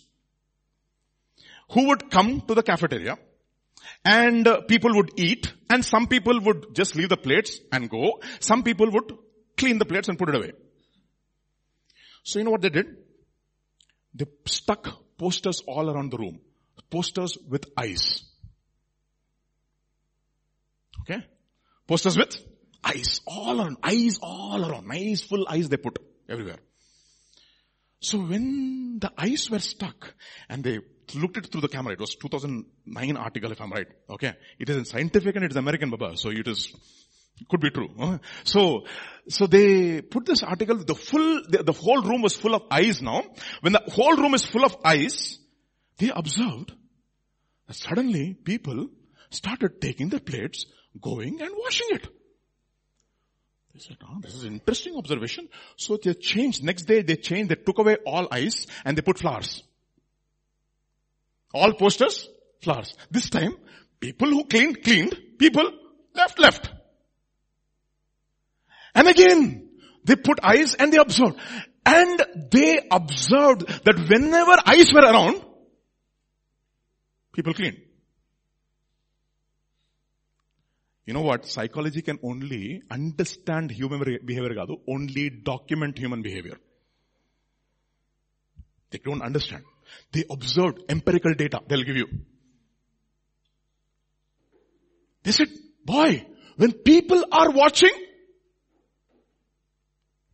Who 1.72 1.88
would 1.88 2.10
come 2.10 2.42
to 2.42 2.54
the 2.54 2.62
cafeteria 2.62 3.18
and 4.04 4.46
uh, 4.46 4.60
people 4.62 4.94
would 4.94 5.10
eat 5.16 5.52
and 5.70 5.84
some 5.84 6.06
people 6.06 6.40
would 6.40 6.74
just 6.74 6.96
leave 6.96 7.08
the 7.08 7.16
plates 7.16 7.60
and 7.72 7.90
go. 7.90 8.20
Some 8.40 8.62
people 8.62 8.90
would 8.90 9.12
clean 9.56 9.78
the 9.78 9.84
plates 9.84 10.08
and 10.08 10.18
put 10.18 10.28
it 10.28 10.34
away. 10.34 10.52
So 12.22 12.38
you 12.38 12.44
know 12.44 12.50
what 12.50 12.62
they 12.62 12.70
did? 12.70 12.86
They 14.14 14.26
stuck 14.46 14.88
posters 15.18 15.62
all 15.66 15.90
around 15.90 16.10
the 16.10 16.18
room. 16.18 16.40
Posters 16.90 17.36
with 17.48 17.66
eyes. 17.76 18.22
Okay? 21.02 21.24
Posters 21.86 22.16
with 22.16 22.36
eyes 22.84 23.20
all 23.26 23.60
around. 23.60 23.76
Eyes 23.82 24.18
all 24.22 24.64
around. 24.64 24.86
Nice 24.86 25.22
full 25.22 25.46
eyes 25.48 25.68
they 25.68 25.76
put 25.76 25.98
everywhere. 26.28 26.58
So 28.00 28.18
when 28.18 28.98
the 29.00 29.12
eyes 29.18 29.50
were 29.50 29.58
stuck 29.58 30.14
and 30.48 30.62
they 30.62 30.78
looked 31.14 31.36
it 31.36 31.50
through 31.50 31.62
the 31.62 31.68
camera. 31.68 31.92
It 31.92 32.00
was 32.00 32.14
2009 32.16 33.16
article 33.16 33.52
if 33.52 33.60
I'm 33.60 33.72
right. 33.72 33.86
Okay. 34.10 34.34
It 34.58 34.68
is 34.68 34.90
scientific 34.90 35.36
and 35.36 35.44
it 35.44 35.50
is 35.50 35.56
American 35.56 35.90
Baba. 35.90 36.16
So 36.16 36.30
it 36.30 36.46
is, 36.46 36.74
could 37.48 37.60
be 37.60 37.70
true. 37.70 38.20
So, 38.44 38.84
so 39.28 39.46
they 39.46 40.02
put 40.02 40.26
this 40.26 40.42
article, 40.42 40.76
the 40.76 40.94
full, 40.94 41.42
the, 41.48 41.62
the 41.62 41.72
whole 41.72 42.02
room 42.02 42.22
was 42.22 42.36
full 42.36 42.54
of 42.54 42.62
eyes 42.70 43.00
now. 43.02 43.22
When 43.60 43.72
the 43.72 43.82
whole 43.88 44.16
room 44.16 44.34
is 44.34 44.44
full 44.44 44.64
of 44.64 44.76
eyes, 44.84 45.38
they 45.98 46.10
observed 46.10 46.72
that 47.66 47.74
suddenly 47.74 48.34
people 48.34 48.88
started 49.30 49.80
taking 49.80 50.08
their 50.08 50.20
plates, 50.20 50.66
going 51.00 51.40
and 51.40 51.50
washing 51.56 51.88
it. 51.90 52.08
They 53.74 53.80
said, 53.80 53.98
oh, 54.02 54.18
this 54.20 54.34
is 54.34 54.44
interesting 54.44 54.96
observation. 54.96 55.48
So 55.76 55.98
they 56.02 56.14
changed. 56.14 56.64
Next 56.64 56.84
day 56.84 57.02
they 57.02 57.16
changed. 57.16 57.50
They 57.50 57.54
took 57.56 57.78
away 57.78 57.96
all 58.04 58.26
ice 58.30 58.66
and 58.84 58.96
they 58.96 59.02
put 59.02 59.18
flowers. 59.18 59.62
All 61.52 61.72
posters, 61.74 62.28
flowers. 62.60 62.94
This 63.10 63.30
time, 63.30 63.56
people 64.00 64.28
who 64.28 64.44
cleaned, 64.44 64.82
cleaned. 64.82 65.16
People 65.38 65.70
left, 66.14 66.38
left. 66.38 66.70
And 68.94 69.08
again, 69.08 69.70
they 70.04 70.16
put 70.16 70.40
eyes 70.42 70.74
and 70.74 70.92
they 70.92 70.98
observed. 70.98 71.38
And 71.86 72.22
they 72.50 72.86
observed 72.90 73.66
that 73.84 74.08
whenever 74.08 74.56
eyes 74.66 74.92
were 74.92 75.00
around, 75.00 75.42
people 77.32 77.54
cleaned. 77.54 77.78
You 81.06 81.14
know 81.14 81.22
what? 81.22 81.46
Psychology 81.46 82.02
can 82.02 82.18
only 82.22 82.82
understand 82.90 83.70
human 83.70 84.00
behavior, 84.26 84.66
only 84.86 85.30
document 85.30 85.96
human 85.96 86.20
behavior. 86.20 86.58
They 88.90 88.98
don't 88.98 89.22
understand. 89.22 89.64
They 90.12 90.24
observed 90.30 90.82
empirical 90.88 91.34
data 91.34 91.60
they'll 91.68 91.84
give 91.84 91.96
you. 91.96 92.08
They 95.22 95.32
said, 95.32 95.48
boy, 95.84 96.26
when 96.56 96.72
people 96.72 97.24
are 97.30 97.50
watching, 97.50 97.92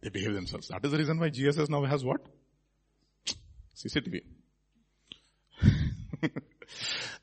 they 0.03 0.11
behave 0.11 0.35
themselves. 0.35 0.69
That 0.69 0.85
is 0.85 0.93
the 0.93 0.99
reason 0.99 1.19
why 1.19 1.31
GSS 1.31 1.69
now 1.71 1.85
has 1.85 2.05
what? 2.05 2.21
CCTV. 3.77 4.21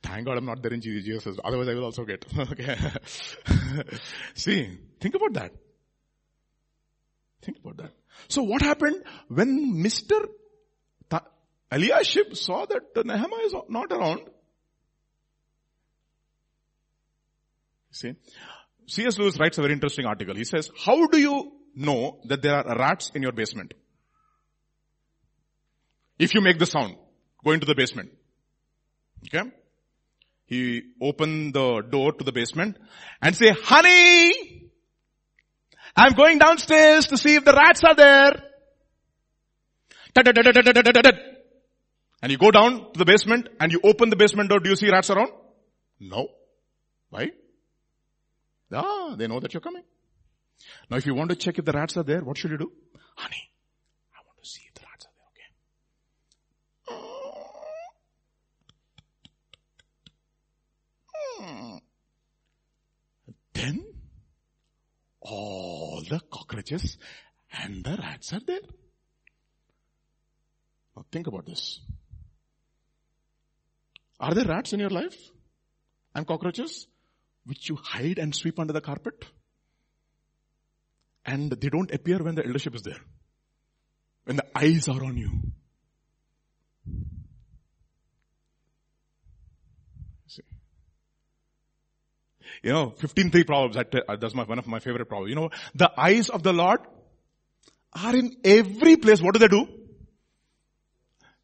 Thank 0.04 0.26
God 0.26 0.38
I'm 0.38 0.46
not 0.46 0.62
there 0.62 0.74
in 0.74 0.82
GSS. 0.82 1.40
Otherwise 1.44 1.68
I 1.68 1.74
will 1.74 1.86
also 1.86 2.04
get. 2.04 2.26
okay. 2.38 2.76
See, 4.34 4.78
think 5.00 5.16
about 5.16 5.34
that. 5.34 5.52
Think 7.42 7.58
about 7.64 7.78
that. 7.78 7.92
So 8.28 8.44
what 8.44 8.62
happened 8.62 9.04
when 9.30 9.76
Mr. 9.76 10.26
Eliashib 11.72 12.36
saw 12.36 12.66
that 12.66 12.94
the 12.94 13.04
Nehemiah 13.04 13.46
is 13.46 13.56
not 13.70 13.92
around. 13.92 14.22
See, 17.92 18.14
C.S. 18.88 19.18
Lewis 19.18 19.40
writes 19.40 19.58
a 19.58 19.62
very 19.62 19.74
interesting 19.74 20.06
article. 20.06 20.36
He 20.36 20.44
says, 20.44 20.70
how 20.86 21.08
do 21.08 21.18
you 21.18 21.52
know 21.76 22.20
that 22.26 22.42
there 22.42 22.56
are 22.56 22.78
rats 22.78 23.12
in 23.16 23.22
your 23.22 23.32
basement? 23.32 23.74
If 26.20 26.34
you 26.34 26.42
make 26.42 26.60
the 26.60 26.66
sound, 26.66 26.96
go 27.44 27.52
into 27.52 27.66
the 27.66 27.76
basement. 27.76 28.12
Okay? 29.28 29.50
He 30.46 30.82
opened 31.02 31.54
the 31.54 31.82
door 31.90 32.12
to 32.12 32.24
the 32.24 32.32
basement 32.32 32.78
and 33.22 33.36
say, 33.36 33.56
honey, 33.64 34.70
I'm 35.96 36.14
going 36.14 36.38
downstairs 36.38 37.08
to 37.08 37.18
see 37.18 37.36
if 37.36 37.46
the 37.46 37.54
rats 37.54 37.82
are 37.84 37.96
there. 37.96 38.44
And 42.22 42.32
you 42.32 42.38
go 42.38 42.52
down 42.52 42.92
to 42.94 42.98
the 43.00 43.06
basement 43.06 43.50
and 43.60 43.72
you 43.72 43.80
open 43.84 44.10
the 44.10 44.16
basement 44.16 44.50
door, 44.50 44.60
do 44.60 44.70
you 44.70 44.76
see 44.76 44.90
rats 44.90 45.10
around? 45.10 45.32
No. 46.00 46.28
Why? 47.10 47.32
Ah, 48.72 49.16
they 49.18 49.28
know 49.28 49.40
that 49.40 49.54
you're 49.54 49.62
coming. 49.62 49.84
Now 50.90 50.98
if 50.98 51.06
you 51.06 51.16
want 51.16 51.30
to 51.32 51.36
check 51.36 51.58
if 51.60 51.66
the 51.66 51.72
rats 51.72 51.98
are 51.98 52.04
there, 52.04 52.22
what 52.22 52.38
should 52.38 52.52
you 52.52 52.58
do? 52.58 52.72
Honey, 53.16 53.50
I 54.14 54.20
want 54.26 54.38
to 54.42 54.50
see 54.50 54.62
if 54.68 54.74
the 54.74 54.82
rats 54.90 55.06
are 55.08 55.14
there, 61.40 61.70
okay? 61.74 61.82
Then, 63.54 63.84
all 65.20 66.02
the 66.10 66.22
cockroaches 66.32 66.98
and 67.52 67.84
the 67.84 67.98
rats 67.98 68.32
are 68.34 68.42
there. 68.46 68.62
Now 70.96 71.06
think 71.12 71.28
about 71.28 71.46
this. 71.46 71.80
Are 74.22 74.36
there 74.36 74.46
rats 74.46 74.72
in 74.72 74.80
your 74.80 74.92
life? 74.92 75.18
And 76.14 76.28
cockroaches? 76.28 76.88
Which 77.46 77.68
you 77.70 77.76
hide 77.76 78.20
and 78.20 78.36
sweep 78.36 78.60
under 78.60 78.72
the 78.72 78.82
carpet? 78.82 79.26
And 81.26 81.52
they 81.52 81.70
don't 81.70 81.92
appear 81.92 82.20
when 82.20 82.36
the 82.36 82.46
eldership 82.46 82.76
is 82.76 82.84
there. 82.84 83.00
When 84.26 84.36
the 84.36 84.46
eyes 84.56 84.88
are 84.88 85.04
on 85.04 85.18
you. 85.18 85.32
See. 90.28 90.44
You 92.62 92.74
know, 92.74 92.94
15.3 93.00 93.48
Proverbs, 93.48 93.78
uh, 93.78 94.16
that's 94.18 94.36
my, 94.36 94.44
one 94.44 94.60
of 94.60 94.68
my 94.68 94.80
favorite 94.80 95.08
Proverbs. 95.08 95.30
You 95.30 95.36
know, 95.36 95.50
the 95.74 95.92
eyes 96.00 96.30
of 96.30 96.44
the 96.44 96.54
Lord 96.54 96.82
are 97.94 98.16
in 98.16 98.38
every 98.44 98.98
place. 98.98 99.20
What 99.20 99.34
do 99.34 99.40
they 99.40 99.48
do? 99.48 99.68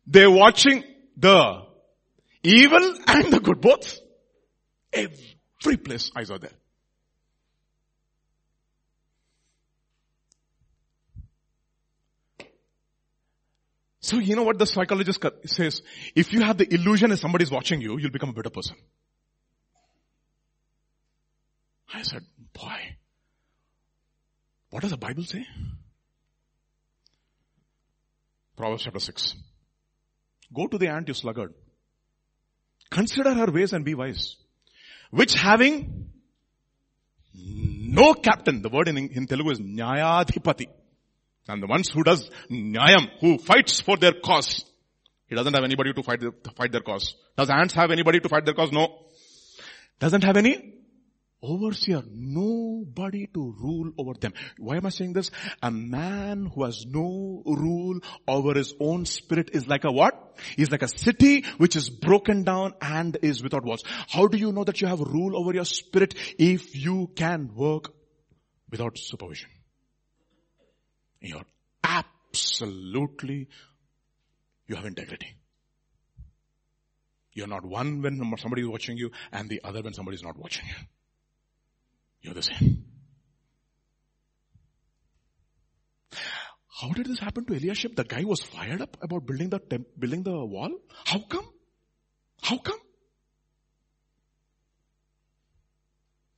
They're 0.06 0.32
watching 0.32 0.84
the 1.18 1.67
evil 2.48 2.96
and 3.08 3.34
the 3.34 3.40
good, 3.40 3.62
both. 3.62 4.00
Every 4.94 5.78
place 5.78 6.12
eyes 6.16 6.32
are 6.32 6.40
there. 6.40 6.52
So 14.00 14.20
you 14.20 14.38
know 14.38 14.44
what 14.44 14.58
the 14.58 14.66
psychologist 14.66 15.22
says? 15.48 15.82
If 16.16 16.32
you 16.32 16.42
have 16.42 16.58
the 16.58 16.74
illusion 16.74 17.10
that 17.10 17.18
somebody 17.18 17.44
is 17.44 17.52
watching 17.52 17.82
you, 17.82 17.98
you'll 17.98 18.12
become 18.12 18.30
a 18.30 18.34
better 18.34 18.50
person. 18.50 18.78
I 21.94 22.04
said, 22.04 22.24
boy, 22.54 22.96
what 24.70 24.82
does 24.82 24.92
the 24.92 24.98
Bible 24.98 25.24
say? 25.24 25.46
Proverbs 28.56 28.84
chapter 28.84 29.00
6. 29.00 29.36
Go 30.54 30.68
to 30.68 30.78
the 30.78 30.88
ant, 30.88 31.10
you 31.10 31.14
sluggard. 31.14 31.54
Consider 32.90 33.34
her 33.34 33.52
ways 33.52 33.74
and 33.74 33.84
be 33.84 33.96
wise. 33.96 34.36
Which 35.12 35.34
having 35.34 36.10
no 37.34 38.14
captain, 38.14 38.62
the 38.62 38.70
word 38.70 38.88
in, 38.88 38.98
in 38.98 39.28
Telugu 39.28 39.52
is 39.52 39.60
Nyayadhipati. 39.60 40.68
And 41.48 41.64
the 41.64 41.68
ones 41.68 41.90
who 41.90 42.04
does 42.04 42.30
Nyayam, 42.52 43.10
who 43.22 43.38
fights 43.38 43.80
for 43.80 43.98
their 43.98 44.14
cause. 44.14 44.66
He 45.28 45.36
doesn't 45.36 45.54
have 45.54 45.64
anybody 45.64 45.94
to 45.94 46.04
fight, 46.04 46.22
to 46.22 46.52
fight 46.56 46.72
their 46.72 46.82
cause. 46.82 47.16
Does 47.38 47.50
ants 47.50 47.74
have 47.74 47.92
anybody 47.92 48.20
to 48.20 48.30
fight 48.30 48.46
their 48.46 48.54
cause? 48.54 48.72
No. 48.72 49.06
Doesn't 50.00 50.24
have 50.24 50.38
any 50.38 50.77
overseer, 51.48 52.04
nobody 52.12 53.28
to 53.34 53.56
rule 53.60 53.92
over 53.98 54.14
them. 54.14 54.34
Why 54.58 54.78
am 54.78 54.86
I 54.86 54.90
saying 54.90 55.14
this? 55.14 55.32
A 55.64 55.72
man 55.72 56.46
who 56.54 56.66
has 56.66 56.86
no 56.86 57.42
rule 57.46 58.00
over 58.28 58.54
his 58.54 58.74
own 58.80 59.06
spirit 59.06 59.52
is 59.54 59.68
like 59.68 59.86
a 59.86 59.92
what? 59.92 60.38
He's 60.56 60.70
like 60.72 60.82
a 60.82 60.88
city 60.88 61.46
which 61.58 61.76
is 61.76 61.90
broken 61.90 62.44
down 62.44 62.74
and 62.82 63.18
is 63.22 63.42
without 63.42 63.64
walls. 63.64 63.84
How 64.08 64.28
do 64.28 64.38
you 64.38 64.52
know 64.52 64.64
that 64.64 64.82
you 64.82 64.88
have 64.88 65.00
rule 65.00 65.38
over 65.38 65.54
your 65.54 65.66
spirit 65.66 66.14
if 66.38 66.76
you 66.76 67.10
can 67.16 67.56
work 67.56 67.94
without 68.70 68.98
supervision? 68.98 69.50
You're 71.22 71.46
absolutely, 71.84 73.48
you 74.68 74.76
have 74.76 74.86
integrity. 74.86 75.36
You're 77.34 77.48
not 77.48 77.64
one 77.64 78.02
when 78.02 78.34
somebody 78.38 78.64
is 78.64 78.68
watching 78.68 78.98
you 78.98 79.12
and 79.32 79.48
the 79.48 79.62
other 79.64 79.82
when 79.82 79.94
somebody 79.94 80.16
is 80.16 80.24
not 80.24 80.38
watching 80.38 80.66
you. 80.68 80.76
You're 82.22 82.34
the 82.34 82.44
same. 82.44 82.84
How 86.82 86.90
did 86.90 87.08
this 87.08 87.20
happen 87.20 87.46
to 87.46 87.54
Eliashib? 87.56 87.96
The 87.96 88.04
guy 88.04 88.24
was 88.24 88.42
fired 88.42 88.82
up 88.82 88.98
about 89.02 89.26
building 89.26 89.50
the 89.50 89.60
temp- 89.60 89.88
building 89.98 90.24
the 90.24 90.46
wall. 90.46 90.70
How 91.06 91.20
come? 91.20 91.48
How 92.42 92.58
come? 92.58 92.78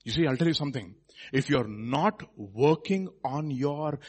You 0.05 0.13
see, 0.13 0.25
I'll 0.25 0.37
tell 0.37 0.47
you 0.47 0.53
something. 0.53 0.95
If 1.33 1.49
you're 1.49 1.67
not 1.67 2.23
working 2.37 3.09
on 3.23 3.51
your 3.51 3.99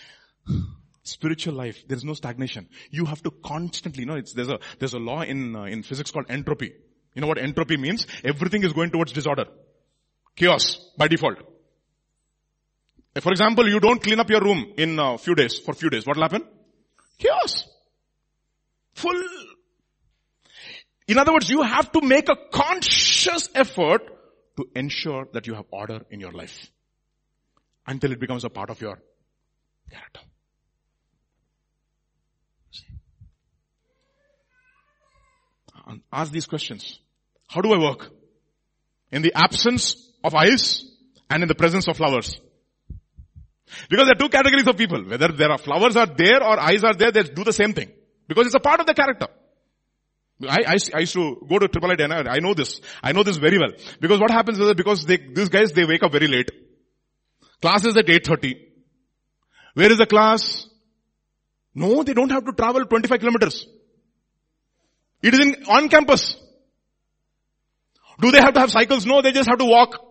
spiritual 1.02 1.54
life, 1.54 1.82
there's 1.88 2.04
no 2.04 2.14
stagnation. 2.14 2.68
You 2.90 3.06
have 3.06 3.22
to 3.24 3.32
constantly, 3.44 4.02
you 4.02 4.06
know, 4.06 4.14
it's, 4.14 4.32
there's 4.32 4.48
a, 4.48 4.60
there's 4.78 4.94
a 4.94 4.98
law 4.98 5.22
in, 5.22 5.56
uh, 5.56 5.64
in 5.64 5.82
physics 5.82 6.12
called 6.12 6.26
entropy. 6.28 6.72
You 7.14 7.22
know 7.22 7.26
what 7.26 7.38
entropy 7.38 7.76
means? 7.76 8.06
Everything 8.22 8.62
is 8.62 8.72
going 8.72 8.90
towards 8.90 9.12
disorder. 9.12 9.46
Chaos 10.36 10.78
by 10.96 11.08
default. 11.08 11.38
For 13.18 13.32
example, 13.32 13.68
you 13.68 13.80
don't 13.80 14.00
clean 14.00 14.20
up 14.20 14.30
your 14.30 14.40
room 14.40 14.72
in 14.76 14.98
a 14.98 15.18
few 15.18 15.34
days, 15.34 15.58
for 15.58 15.72
a 15.72 15.74
few 15.74 15.90
days. 15.90 16.06
What 16.06 16.16
will 16.16 16.22
happen? 16.22 16.44
Chaos. 17.18 17.68
Full. 18.94 19.22
In 21.08 21.18
other 21.18 21.32
words, 21.32 21.50
you 21.50 21.62
have 21.62 21.90
to 21.92 22.00
make 22.02 22.28
a 22.28 22.36
conscious 22.52 23.48
effort 23.54 24.02
to 24.56 24.68
ensure 24.76 25.26
that 25.32 25.48
you 25.48 25.54
have 25.54 25.64
order 25.72 26.02
in 26.10 26.20
your 26.20 26.30
life. 26.30 26.70
Until 27.84 28.12
it 28.12 28.20
becomes 28.20 28.44
a 28.44 28.50
part 28.50 28.70
of 28.70 28.80
your 28.80 29.00
character. 29.90 30.20
Ask 36.12 36.30
these 36.30 36.46
questions. 36.46 37.00
How 37.48 37.60
do 37.60 37.72
I 37.72 37.78
work? 37.78 38.12
In 39.10 39.22
the 39.22 39.32
absence 39.34 39.96
of 40.22 40.36
eyes 40.36 40.84
and 41.28 41.42
in 41.42 41.48
the 41.48 41.56
presence 41.56 41.88
of 41.88 41.96
flowers. 41.96 42.40
Because 43.88 44.06
there 44.06 44.16
are 44.16 44.18
two 44.18 44.28
categories 44.28 44.66
of 44.66 44.76
people. 44.76 45.02
Whether 45.04 45.28
there 45.28 45.50
are 45.50 45.58
flowers 45.58 45.96
are 45.96 46.06
there 46.06 46.42
or 46.42 46.58
eyes 46.58 46.84
are 46.84 46.94
there, 46.94 47.12
they 47.12 47.22
do 47.22 47.44
the 47.44 47.52
same 47.52 47.72
thing. 47.72 47.90
Because 48.26 48.46
it's 48.46 48.54
a 48.54 48.60
part 48.60 48.80
of 48.80 48.86
the 48.86 48.94
character. 48.94 49.28
I, 50.48 50.58
I, 50.66 50.76
I 50.94 51.00
used 51.00 51.12
to 51.14 51.46
go 51.48 51.58
to 51.58 51.68
Triple 51.68 51.90
I, 51.90 52.36
I 52.36 52.38
know 52.38 52.54
this. 52.54 52.80
I 53.02 53.12
know 53.12 53.22
this 53.22 53.36
very 53.36 53.58
well. 53.58 53.72
Because 54.00 54.20
what 54.20 54.30
happens 54.30 54.58
is 54.58 54.66
that 54.66 54.76
because 54.76 55.04
they, 55.04 55.18
these 55.18 55.48
guys, 55.48 55.72
they 55.72 55.84
wake 55.84 56.02
up 56.02 56.12
very 56.12 56.28
late. 56.28 56.50
Class 57.60 57.84
is 57.84 57.96
at 57.96 58.06
8.30. 58.06 58.54
Where 59.74 59.92
is 59.92 59.98
the 59.98 60.06
class? 60.06 60.66
No, 61.74 62.02
they 62.02 62.14
don't 62.14 62.30
have 62.30 62.44
to 62.44 62.52
travel 62.52 62.84
25 62.84 63.20
kilometers. 63.20 63.66
It 65.22 65.34
is 65.34 65.40
in, 65.40 65.64
on 65.68 65.88
campus. 65.88 66.36
Do 68.20 68.30
they 68.30 68.38
have 68.38 68.54
to 68.54 68.60
have 68.60 68.70
cycles? 68.70 69.06
No, 69.06 69.22
they 69.22 69.32
just 69.32 69.48
have 69.48 69.58
to 69.58 69.64
walk. 69.64 70.02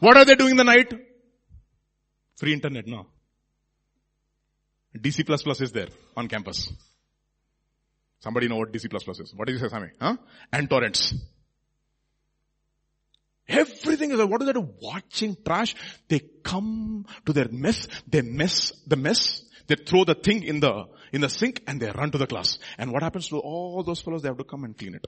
What 0.00 0.16
are 0.16 0.24
they 0.24 0.34
doing 0.34 0.52
in 0.52 0.56
the 0.56 0.64
night? 0.64 0.92
Free 2.38 2.52
internet, 2.52 2.86
no. 2.86 3.06
DC++ 4.96 5.60
is 5.60 5.72
there 5.72 5.88
on 6.16 6.28
campus. 6.28 6.72
Somebody 8.20 8.46
know 8.46 8.56
what 8.56 8.72
DC++ 8.72 8.86
is. 9.20 9.34
What 9.34 9.48
you 9.48 9.58
say, 9.58 9.68
Sammy? 9.68 9.88
Huh? 10.00 10.16
And 10.52 10.70
torrents. 10.70 11.14
Everything 13.48 14.12
is, 14.12 14.24
what 14.24 14.40
is 14.42 14.46
that? 14.46 14.60
Watching 14.80 15.36
trash. 15.44 15.74
They 16.06 16.20
come 16.44 17.06
to 17.26 17.32
their 17.32 17.48
mess, 17.48 17.88
they 18.06 18.22
mess 18.22 18.72
the 18.86 18.96
mess, 18.96 19.42
they 19.66 19.74
throw 19.74 20.04
the 20.04 20.14
thing 20.14 20.44
in 20.44 20.60
the, 20.60 20.84
in 21.12 21.22
the 21.22 21.28
sink 21.28 21.62
and 21.66 21.80
they 21.80 21.90
run 21.90 22.12
to 22.12 22.18
the 22.18 22.28
class. 22.28 22.60
And 22.78 22.92
what 22.92 23.02
happens 23.02 23.28
to 23.28 23.38
all 23.38 23.82
those 23.82 24.00
fellows? 24.00 24.22
They 24.22 24.28
have 24.28 24.38
to 24.38 24.44
come 24.44 24.62
and 24.62 24.78
clean 24.78 24.94
it. 24.94 25.06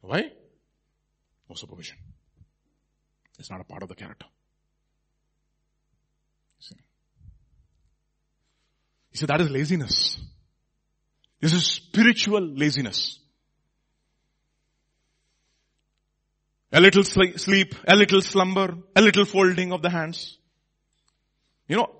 Why? 0.00 0.30
No 1.48 1.56
supervision. 1.56 1.96
It's 3.36 3.50
not 3.50 3.60
a 3.60 3.64
part 3.64 3.82
of 3.82 3.88
the 3.88 3.96
character. 3.96 4.26
He 9.10 9.18
said 9.18 9.28
that 9.28 9.40
is 9.40 9.50
laziness. 9.50 10.20
This 11.40 11.52
is 11.52 11.66
spiritual 11.66 12.40
laziness. 12.40 13.18
A 16.72 16.80
little 16.80 17.02
sleep, 17.02 17.74
a 17.88 17.96
little 17.96 18.22
slumber, 18.22 18.76
a 18.94 19.00
little 19.00 19.24
folding 19.24 19.72
of 19.72 19.82
the 19.82 19.90
hands. 19.90 20.38
You 21.66 21.76
know, 21.76 21.96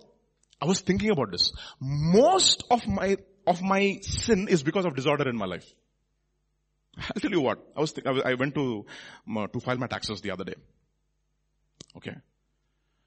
I 0.61 0.67
was 0.67 0.81
thinking 0.81 1.11
about 1.11 1.33
this. 1.33 1.53
Most 1.81 2.65
of 2.71 2.87
my, 2.87 3.17
of 3.47 3.63
my 3.63 3.99
sin 4.03 4.47
is 4.49 4.63
because 4.63 4.85
of 4.85 4.95
disorder 4.95 5.29
in 5.29 5.37
my 5.37 5.47
life. 5.47 5.69
I'll 6.97 7.21
tell 7.21 7.31
you 7.31 7.41
what. 7.41 7.59
I 7.77 7.81
was, 7.81 7.95
I 8.25 8.35
went 8.35 8.55
to, 8.55 8.87
uh, 9.37 9.47
to 9.49 9.61
file 9.61 9.79
my 9.79 9.87
taxes 9.87 10.21
the 10.21 10.31
other 10.31 10.45
day. 10.45 10.55
Okay. 11.97 12.15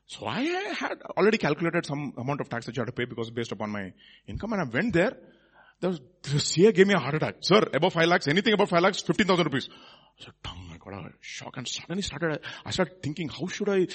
So 0.06 0.28
I 0.28 0.42
had 0.78 1.02
already 1.18 1.38
calculated 1.38 1.86
some 1.86 2.14
amount 2.18 2.42
of 2.42 2.50
tax 2.50 2.66
that 2.66 2.76
you 2.76 2.82
had 2.82 2.88
to 2.88 2.92
pay 2.92 3.06
because 3.06 3.32
based 3.32 3.52
upon 3.52 3.72
my 3.72 3.94
income 4.28 4.54
and 4.54 4.62
I 4.62 4.66
went 4.66 4.94
there 4.94 5.14
The, 5.84 6.00
the 6.22 6.40
CA 6.40 6.72
gave 6.72 6.88
me 6.88 6.94
a 6.94 7.00
heart 7.00 7.16
attack. 7.16 7.36
Sir, 7.42 7.62
above 7.74 7.94
5 7.94 8.08
lakhs, 8.08 8.28
anything 8.30 8.54
above 8.54 8.70
5 8.70 8.82
lakhs, 8.82 9.02
15,000 9.02 9.46
rupees. 9.46 9.68
I 10.20 10.24
said, 10.24 10.34
oh 10.48 10.56
my 10.70 10.78
god, 10.78 10.94
I 10.94 11.02
got 11.02 11.12
a 11.12 11.14
shock 11.20 11.58
and 11.58 11.68
suddenly 11.68 12.02
started, 12.02 12.40
I 12.66 12.72
started 12.72 13.04
thinking, 13.04 13.28
how 13.28 13.48
should 13.48 13.68
I 13.68 13.88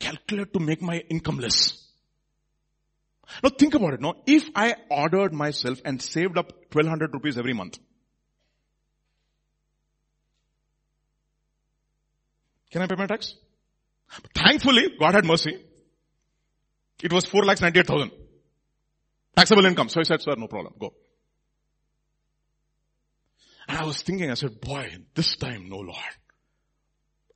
calculate 0.00 0.52
to 0.52 0.58
make 0.58 0.82
my 0.82 0.98
income 1.08 1.38
less? 1.38 1.78
Now 3.42 3.50
think 3.50 3.74
about 3.74 3.94
it, 3.94 4.00
Now, 4.00 4.14
If 4.26 4.50
I 4.54 4.74
ordered 4.90 5.32
myself 5.32 5.80
and 5.84 6.02
saved 6.02 6.36
up 6.36 6.52
1200 6.72 7.14
rupees 7.14 7.38
every 7.38 7.52
month, 7.52 7.78
can 12.72 12.82
I 12.82 12.86
pay 12.88 12.96
my 12.96 13.06
tax? 13.06 13.36
Thankfully, 14.34 14.96
God 14.98 15.14
had 15.14 15.24
mercy. 15.24 15.58
It 17.02 17.12
was 17.12 17.24
4 17.24 17.44
lakhs 17.44 17.60
98,000. 17.60 18.10
Taxable 19.36 19.66
income. 19.66 19.88
So 19.88 20.00
I 20.00 20.04
said, 20.04 20.20
sir, 20.20 20.34
no 20.36 20.46
problem, 20.46 20.74
go. 20.78 20.92
And 23.68 23.78
I 23.78 23.84
was 23.84 24.02
thinking, 24.02 24.30
I 24.30 24.34
said, 24.34 24.60
boy, 24.60 24.96
this 25.14 25.36
time, 25.36 25.68
no 25.68 25.76
Lord. 25.76 25.96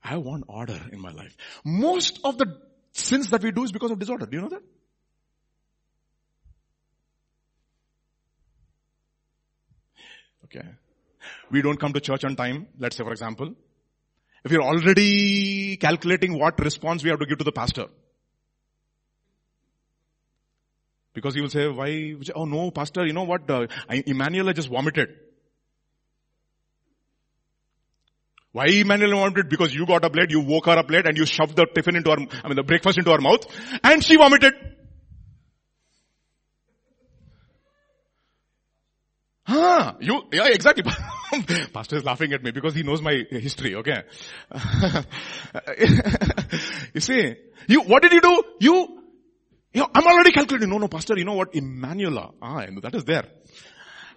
I 0.03 0.19
want 0.19 0.45
order 0.49 0.81
in 0.93 1.01
my 1.01 1.11
life. 1.11 1.37
Most 1.65 2.21
of 2.23 2.39
the 2.39 2.61
sins 2.93 3.31
that 3.31 3.43
we 3.43 3.51
do 3.51 3.65
is 3.65 3.73
because 3.73 3.91
of 3.91 3.99
disorder. 3.99 4.27
Do 4.27 4.37
you 4.37 4.43
know 4.43 4.49
that? 4.51 4.63
Okay. 10.45 10.67
We 11.51 11.63
don't 11.63 11.79
come 11.79 11.93
to 11.93 12.01
church 12.01 12.25
on 12.25 12.37
time, 12.37 12.69
let's 12.79 12.97
say 12.97 13.03
for 13.05 13.11
example. 13.11 13.55
If 14.47 14.53
you're 14.53 14.63
already 14.63 15.77
calculating 15.77 16.39
what 16.39 16.61
response 16.61 17.03
we 17.03 17.11
have 17.11 17.19
to 17.19 17.27
give 17.27 17.39
to 17.39 17.45
the 17.45 17.51
pastor. 17.51 17.87
Because 21.15 21.35
he 21.35 21.41
will 21.41 21.49
say, 21.49 21.67
why, 21.67 22.15
oh 22.33 22.45
no, 22.45 22.71
pastor, 22.71 23.05
you 23.05 23.13
know 23.13 23.25
what, 23.25 23.51
uh, 23.51 23.67
Emmanuel 23.89 24.53
just 24.53 24.69
vomited. 24.69 25.09
Why 28.53 28.67
Emmanuel 28.67 29.19
vomited? 29.19 29.49
Because 29.49 29.75
you 29.75 29.85
got 29.85 30.05
up 30.05 30.15
late, 30.15 30.31
you 30.31 30.43
woke 30.43 30.67
her 30.67 30.79
up 30.79 30.89
late 30.93 31.07
and 31.07 31.17
you 31.17 31.27
shoved 31.27 31.57
the 31.57 31.67
tiffin 31.67 31.97
into 31.97 32.11
her, 32.11 32.17
I 32.45 32.47
mean 32.47 32.55
the 32.55 32.63
breakfast 32.63 32.99
into 32.99 33.11
her 33.11 33.21
mouth 33.21 33.45
and 33.83 34.05
she 34.05 34.15
vomited. 34.15 34.55
Huh, 39.47 39.95
you, 40.01 40.23
yeah, 40.33 40.49
exactly. 40.49 40.83
Pastor 41.73 41.97
is 41.97 42.05
laughing 42.05 42.33
at 42.33 42.43
me 42.43 42.51
because 42.51 42.75
he 42.75 42.83
knows 42.83 43.01
my 43.01 43.23
history, 43.31 43.77
okay? 43.77 44.03
you 46.95 47.01
see, 47.01 47.37
you, 47.69 47.83
what 47.83 48.03
did 48.03 48.13
you 48.13 48.21
do? 48.21 48.43
You, 48.59 49.03
you 49.73 49.81
know, 49.83 49.89
I'm 49.95 50.05
already 50.05 50.33
calculating. 50.33 50.69
No, 50.69 50.79
no, 50.79 50.89
Pastor, 50.89 51.15
you 51.17 51.25
know 51.25 51.35
what? 51.35 51.55
Emmanuel, 51.55 52.35
ah, 52.43 52.67
that 52.83 52.95
is 52.97 53.05
there. 53.05 53.25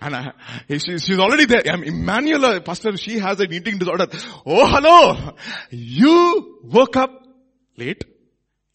And 0.01 0.15
I, 0.15 0.31
she, 0.67 0.97
she's 0.97 1.19
already 1.19 1.45
there. 1.45 1.61
I'm 1.69 1.83
Emmanuel, 1.83 2.61
Pastor, 2.61 2.97
she 2.97 3.19
has 3.19 3.39
an 3.39 3.53
eating 3.53 3.77
disorder. 3.77 4.07
Oh, 4.45 4.65
hello! 4.65 5.35
You 5.69 6.59
woke 6.63 6.95
up 6.97 7.27
late. 7.77 8.03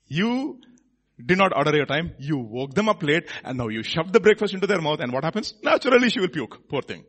You 0.07 0.61
did 1.23 1.39
not 1.39 1.57
order 1.57 1.77
your 1.77 1.87
time. 1.87 2.15
You 2.19 2.39
woke 2.39 2.75
them 2.75 2.89
up 2.89 3.03
late 3.03 3.29
and 3.45 3.59
now 3.59 3.69
you 3.69 3.83
shove 3.83 4.13
the 4.13 4.21
breakfast 4.21 4.55
into 4.55 4.67
their 4.67 4.81
mouth 4.81 5.01
and 5.01 5.13
what 5.13 5.25
happens? 5.25 5.55
Naturally 5.63 6.11
she 6.11 6.21
will 6.21 6.29
puke. 6.29 6.69
Poor 6.69 6.83
thing. 6.83 7.05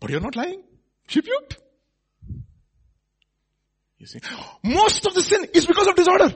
But 0.00 0.10
you're 0.10 0.20
not 0.20 0.36
lying. 0.36 0.62
She 1.08 1.20
puked. 1.20 1.58
You 3.98 4.06
see, 4.06 4.20
most 4.62 5.06
of 5.06 5.14
the 5.14 5.22
sin 5.22 5.46
is 5.54 5.66
because 5.66 5.86
of 5.86 5.94
disorder. 5.94 6.34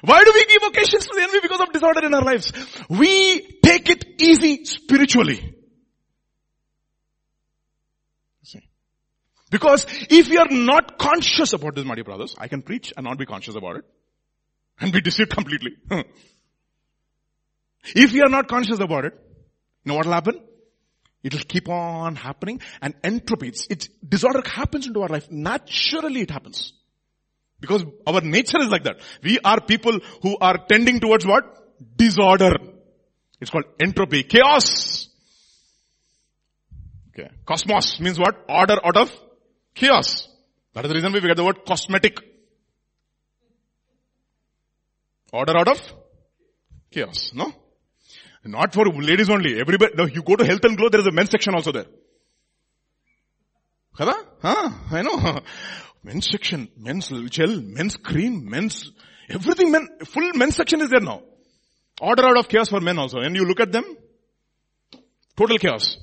Why 0.00 0.22
do 0.22 0.32
we 0.32 0.44
give 0.46 0.62
occasions 0.62 1.06
to 1.06 1.14
the 1.14 1.22
enemy 1.22 1.40
because 1.42 1.60
of 1.60 1.72
disorder 1.72 2.06
in 2.06 2.14
our 2.14 2.22
lives? 2.22 2.52
We 2.88 3.58
take 3.62 3.90
it 3.90 4.22
easy 4.22 4.64
spiritually. 4.64 5.57
Because 9.50 9.86
if 10.10 10.28
we 10.28 10.36
are 10.36 10.48
not 10.50 10.98
conscious 10.98 11.52
about 11.52 11.74
this, 11.74 11.84
my 11.84 11.94
dear 11.94 12.04
brothers, 12.04 12.34
I 12.38 12.48
can 12.48 12.62
preach 12.62 12.92
and 12.96 13.04
not 13.04 13.18
be 13.18 13.26
conscious 13.26 13.54
about 13.54 13.76
it. 13.76 13.84
And 14.80 14.92
be 14.92 15.00
deceived 15.00 15.30
completely. 15.34 15.72
if 17.94 18.12
we 18.12 18.20
are 18.20 18.28
not 18.28 18.48
conscious 18.48 18.80
about 18.80 19.06
it, 19.06 19.14
you 19.84 19.90
know 19.90 19.96
what 19.96 20.06
will 20.06 20.12
happen? 20.12 20.40
It 21.22 21.34
will 21.34 21.42
keep 21.42 21.68
on 21.68 22.14
happening 22.14 22.60
and 22.80 22.94
entropy, 23.02 23.48
it's, 23.48 23.66
it's, 23.68 23.88
disorder 24.06 24.42
happens 24.48 24.86
into 24.86 25.02
our 25.02 25.08
life. 25.08 25.30
Naturally 25.30 26.20
it 26.20 26.30
happens. 26.30 26.72
Because 27.60 27.84
our 28.06 28.20
nature 28.20 28.60
is 28.60 28.68
like 28.68 28.84
that. 28.84 29.00
We 29.22 29.38
are 29.44 29.60
people 29.60 29.98
who 30.22 30.36
are 30.40 30.58
tending 30.68 31.00
towards 31.00 31.26
what? 31.26 31.42
Disorder. 31.96 32.56
It's 33.40 33.50
called 33.50 33.64
entropy, 33.80 34.22
chaos. 34.22 35.08
Okay. 37.08 37.30
Cosmos 37.44 37.98
means 37.98 38.18
what? 38.18 38.44
Order 38.48 38.76
out 38.84 38.96
of 38.96 39.12
Chaos. 39.78 40.28
That 40.74 40.84
is 40.84 40.88
the 40.88 40.94
reason 40.94 41.12
we 41.12 41.20
get 41.20 41.36
the 41.36 41.44
word 41.44 41.64
cosmetic. 41.64 42.18
Order 45.32 45.56
out 45.58 45.68
of 45.68 45.80
chaos. 46.90 47.32
No? 47.34 47.52
Not 48.44 48.74
for 48.74 48.86
ladies 48.86 49.30
only. 49.30 49.60
Everybody, 49.60 49.94
no, 49.94 50.06
you 50.06 50.22
go 50.22 50.36
to 50.36 50.44
health 50.44 50.64
and 50.64 50.76
glow, 50.76 50.88
there 50.88 51.00
is 51.00 51.06
a 51.06 51.12
men's 51.12 51.30
section 51.30 51.54
also 51.54 51.70
there. 51.72 51.86
Kada? 53.96 54.14
Huh? 54.42 54.70
I 54.90 55.02
know. 55.02 55.40
Men's 56.04 56.28
section, 56.30 56.68
men's 56.76 57.08
gel, 57.28 57.60
men's 57.60 57.96
cream, 57.96 58.48
men's, 58.48 58.92
everything 59.28 59.72
men, 59.72 59.88
full 60.04 60.30
men's 60.34 60.54
section 60.54 60.80
is 60.80 60.90
there 60.90 61.00
now. 61.00 61.22
Order 62.00 62.24
out 62.28 62.38
of 62.38 62.48
chaos 62.48 62.68
for 62.68 62.80
men 62.80 62.98
also. 62.98 63.18
And 63.18 63.34
you 63.34 63.44
look 63.44 63.58
at 63.58 63.72
them, 63.72 63.84
total 65.36 65.58
chaos. 65.58 65.98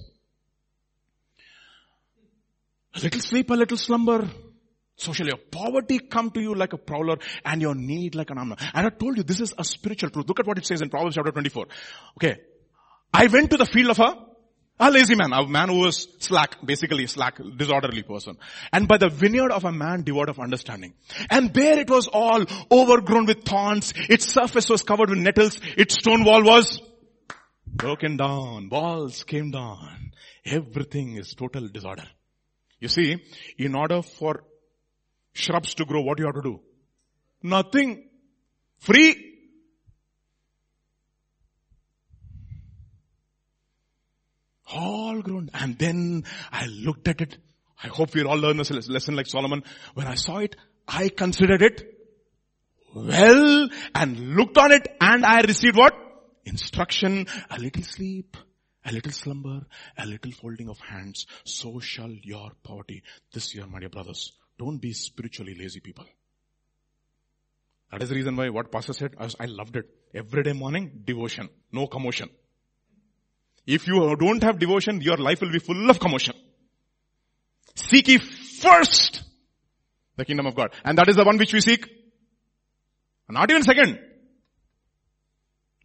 A 2.95 2.99
little 2.99 3.21
sleep, 3.21 3.49
a 3.49 3.53
little 3.53 3.77
slumber. 3.77 4.29
So 4.97 5.11
shall 5.11 5.27
your 5.27 5.37
poverty 5.37 5.99
come 5.99 6.31
to 6.31 6.41
you 6.41 6.55
like 6.55 6.71
a 6.73 6.77
prowler 6.77 7.17
and 7.43 7.61
your 7.61 7.75
need 7.75 8.15
like 8.15 8.29
an 8.29 8.37
armor. 8.37 8.55
And 8.73 8.87
I 8.87 8.89
told 8.89 9.17
you 9.17 9.23
this 9.23 9.41
is 9.41 9.53
a 9.57 9.63
spiritual 9.63 10.09
truth. 10.09 10.27
Look 10.27 10.39
at 10.39 10.47
what 10.47 10.57
it 10.57 10.65
says 10.65 10.81
in 10.81 10.89
Proverbs 10.89 11.15
chapter 11.15 11.31
24. 11.31 11.65
Okay. 12.17 12.37
I 13.13 13.27
went 13.27 13.51
to 13.51 13.57
the 13.57 13.65
field 13.65 13.91
of 13.91 13.99
a, 13.99 14.15
a 14.79 14.91
lazy 14.91 15.15
man, 15.15 15.33
a 15.33 15.45
man 15.45 15.69
who 15.69 15.79
was 15.79 16.07
slack, 16.19 16.65
basically 16.65 17.07
slack, 17.07 17.39
disorderly 17.57 18.03
person. 18.03 18.37
And 18.71 18.87
by 18.87 18.97
the 18.97 19.09
vineyard 19.09 19.51
of 19.51 19.65
a 19.65 19.71
man 19.71 20.03
devoid 20.03 20.29
of 20.29 20.39
understanding. 20.39 20.93
And 21.29 21.53
there 21.53 21.79
it 21.79 21.89
was 21.89 22.07
all 22.07 22.45
overgrown 22.71 23.25
with 23.25 23.43
thorns. 23.43 23.93
Its 24.09 24.31
surface 24.31 24.69
was 24.69 24.81
covered 24.81 25.09
with 25.09 25.19
nettles. 25.19 25.59
Its 25.77 25.95
stone 25.95 26.23
wall 26.23 26.43
was 26.43 26.81
broken 27.65 28.15
down. 28.15 28.69
Walls 28.69 29.25
came 29.25 29.51
down. 29.51 30.11
Everything 30.45 31.17
is 31.17 31.33
total 31.33 31.67
disorder. 31.67 32.05
You 32.79 32.87
see, 32.87 33.23
in 33.57 33.75
order 33.75 34.01
for 34.01 34.43
shrubs 35.33 35.73
to 35.75 35.85
grow, 35.85 36.01
what 36.01 36.19
you 36.19 36.25
have 36.25 36.35
to 36.35 36.41
do? 36.41 36.59
Nothing. 37.43 38.09
Free. 38.79 39.33
All 44.73 45.21
grown. 45.21 45.49
And 45.53 45.77
then 45.77 46.23
I 46.51 46.65
looked 46.65 47.07
at 47.07 47.21
it. 47.21 47.37
I 47.81 47.87
hope 47.87 48.13
we 48.13 48.23
all 48.23 48.37
learn 48.37 48.57
this 48.57 48.71
lesson 48.87 49.15
like 49.15 49.27
Solomon. 49.27 49.63
When 49.93 50.07
I 50.07 50.15
saw 50.15 50.37
it, 50.37 50.55
I 50.87 51.09
considered 51.09 51.61
it 51.61 51.95
well 52.95 53.69
and 53.93 54.35
looked 54.35 54.57
on 54.57 54.71
it 54.71 54.87
and 55.01 55.25
I 55.25 55.41
received 55.41 55.77
what? 55.77 55.93
Instruction, 56.45 57.27
a 57.49 57.59
little 57.59 57.83
sleep, 57.83 58.37
a 58.85 58.91
little 58.91 59.11
slumber, 59.11 59.65
a 59.97 60.05
little 60.05 60.31
folding 60.31 60.69
of 60.69 60.79
hands, 60.79 61.25
so 61.43 61.79
shall 61.79 62.11
your 62.11 62.51
poverty 62.63 63.01
this 63.33 63.55
year, 63.55 63.65
my 63.65 63.79
dear 63.79 63.89
brothers. 63.89 64.31
Don't 64.57 64.77
be 64.77 64.93
spiritually 64.93 65.55
lazy 65.55 65.79
people. 65.79 66.05
That 67.91 68.01
is 68.01 68.09
the 68.09 68.15
reason 68.15 68.35
why 68.35 68.49
what 68.49 68.71
pastor 68.71 68.93
said, 68.93 69.15
I, 69.19 69.45
loved 69.45 69.75
it. 69.75 69.85
Every 70.13 70.43
day 70.43 70.53
morning, 70.53 71.01
devotion, 71.03 71.49
no 71.71 71.87
commotion. 71.87 72.29
If 73.65 73.87
you 73.87 74.15
don't 74.19 74.43
have 74.43 74.59
devotion, 74.59 75.01
your 75.01 75.17
life 75.17 75.41
will 75.41 75.51
be 75.51 75.59
full 75.59 75.89
of 75.89 75.99
commotion. 75.99 76.35
Seek 77.75 78.07
ye 78.07 78.17
first 78.17 79.23
the 80.15 80.25
kingdom 80.25 80.45
of 80.45 80.55
God. 80.55 80.73
And 80.83 80.97
that 80.97 81.09
is 81.09 81.15
the 81.15 81.23
one 81.23 81.37
which 81.37 81.53
we 81.53 81.61
seek. 81.61 81.87
Not 83.27 83.49
even 83.49 83.63
second. 83.63 83.99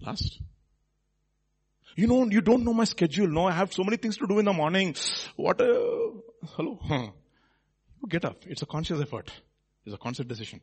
Last. 0.01 0.40
You 1.97 2.07
know, 2.07 2.27
you 2.27 2.41
don't 2.41 2.65
know 2.65 2.73
my 2.73 2.85
schedule. 2.85 3.29
No, 3.29 3.47
I 3.47 3.53
have 3.53 3.73
so 3.73 3.85
many 3.85 3.97
things 3.97 4.17
to 4.19 4.27
do 4.27 4.39
in 4.39 4.45
the 4.45 4.53
morning. 4.53 4.95
What 5.37 5.61
a, 5.61 6.12
hello? 6.57 6.79
Huh. 6.89 7.09
Get 8.09 8.25
up. 8.25 8.45
It's 8.47 8.62
a 8.62 8.67
conscious 8.67 9.01
effort. 9.01 9.31
It's 9.85 9.95
a 9.95 9.99
conscious 9.99 10.25
decision. 10.25 10.62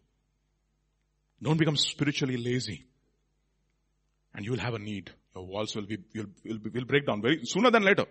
Don't 1.42 1.58
become 1.58 1.78
spiritually 1.78 2.38
lazy. 2.38 2.86
And 4.34 4.44
you 4.44 4.52
will 4.52 4.60
have 4.60 4.74
a 4.74 4.80
need. 4.80 5.12
Your 5.36 5.46
walls 5.46 5.76
will 5.76 5.86
be, 5.86 5.98
will, 6.16 6.26
will, 6.44 6.58
will 6.74 6.86
break 6.86 7.06
down 7.06 7.22
very 7.22 7.42
sooner 7.44 7.70
than 7.70 7.84
later. 7.84 8.06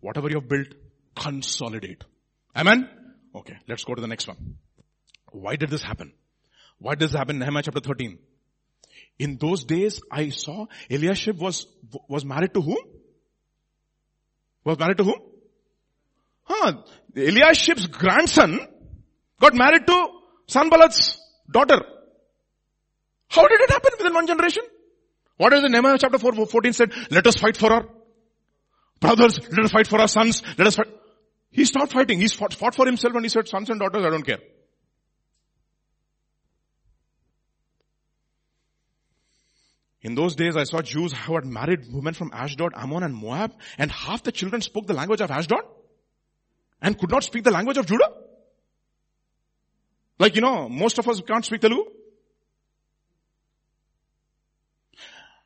Whatever 0.00 0.28
you 0.28 0.36
have 0.36 0.48
built, 0.48 0.68
consolidate. 1.16 2.04
Amen? 2.54 2.88
Okay, 3.34 3.56
let's 3.68 3.84
go 3.84 3.94
to 3.94 4.00
the 4.00 4.06
next 4.06 4.28
one. 4.28 4.58
Why 5.32 5.56
did 5.56 5.70
this 5.70 5.82
happen? 5.82 6.12
Why 6.78 6.94
did 6.94 7.08
this 7.08 7.16
happen 7.16 7.36
in 7.36 7.40
Nehemiah 7.40 7.62
chapter 7.64 7.80
13? 7.80 8.18
In 9.18 9.36
those 9.36 9.64
days, 9.64 10.00
I 10.10 10.30
saw 10.30 10.66
Eliashib 10.90 11.38
was, 11.38 11.66
was 12.08 12.24
married 12.24 12.52
to 12.54 12.60
whom? 12.60 12.78
Was 14.64 14.78
married 14.78 14.98
to 14.98 15.04
whom? 15.04 15.20
Huh. 16.42 16.72
Eliashib's 17.16 17.86
grandson 17.86 18.58
got 19.40 19.54
married 19.54 19.86
to 19.86 20.08
Sanballat's 20.48 21.18
daughter. 21.50 21.80
How 23.28 23.46
did 23.46 23.60
it 23.60 23.70
happen 23.70 23.92
within 23.98 24.14
one 24.14 24.26
generation? 24.26 24.62
What 25.36 25.52
is 25.52 25.62
the 25.62 25.68
Nehemiah 25.68 25.98
chapter 25.98 26.18
4, 26.18 26.46
14 26.46 26.72
said? 26.72 26.92
Let 27.10 27.26
us 27.26 27.36
fight 27.36 27.56
for 27.56 27.72
our 27.72 27.86
brothers. 29.00 29.38
Let 29.50 29.64
us 29.64 29.72
fight 29.72 29.86
for 29.86 30.00
our 30.00 30.08
sons. 30.08 30.42
Let 30.58 30.66
us 30.66 30.76
fight. 30.76 30.88
He 31.50 31.64
stopped 31.64 31.92
fighting. 31.92 32.20
He 32.20 32.28
fought, 32.28 32.54
fought 32.54 32.74
for 32.74 32.86
himself 32.86 33.14
and 33.14 33.24
he 33.24 33.28
said, 33.28 33.48
sons 33.48 33.70
and 33.70 33.80
daughters, 33.80 34.04
I 34.04 34.10
don't 34.10 34.26
care. 34.26 34.38
In 40.04 40.14
those 40.14 40.36
days, 40.36 40.54
I 40.54 40.64
saw 40.64 40.82
Jews 40.82 41.14
who 41.14 41.34
had 41.34 41.46
married 41.46 41.90
women 41.90 42.12
from 42.12 42.30
Ashdod, 42.34 42.74
Ammon 42.76 43.02
and 43.02 43.14
Moab, 43.14 43.54
and 43.78 43.90
half 43.90 44.22
the 44.22 44.32
children 44.32 44.60
spoke 44.60 44.86
the 44.86 44.92
language 44.92 45.22
of 45.22 45.30
Ashdod 45.30 45.62
and 46.82 46.98
could 46.98 47.10
not 47.10 47.24
speak 47.24 47.42
the 47.42 47.50
language 47.50 47.78
of 47.78 47.86
Judah. 47.86 48.12
Like, 50.18 50.34
you 50.36 50.42
know, 50.42 50.68
most 50.68 50.98
of 50.98 51.08
us 51.08 51.22
can't 51.26 51.42
speak 51.42 51.62
Telugu. 51.62 51.84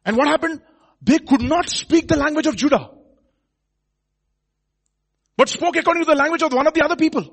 And 0.04 0.16
what 0.16 0.26
happened? 0.26 0.60
They 1.02 1.20
could 1.20 1.42
not 1.42 1.68
speak 1.68 2.08
the 2.08 2.16
language 2.16 2.48
of 2.48 2.56
Judah. 2.56 2.90
But 5.36 5.48
spoke 5.48 5.76
according 5.76 6.02
to 6.02 6.10
the 6.10 6.16
language 6.16 6.42
of 6.42 6.52
one 6.52 6.66
of 6.66 6.74
the 6.74 6.82
other 6.84 6.96
people. 6.96 7.32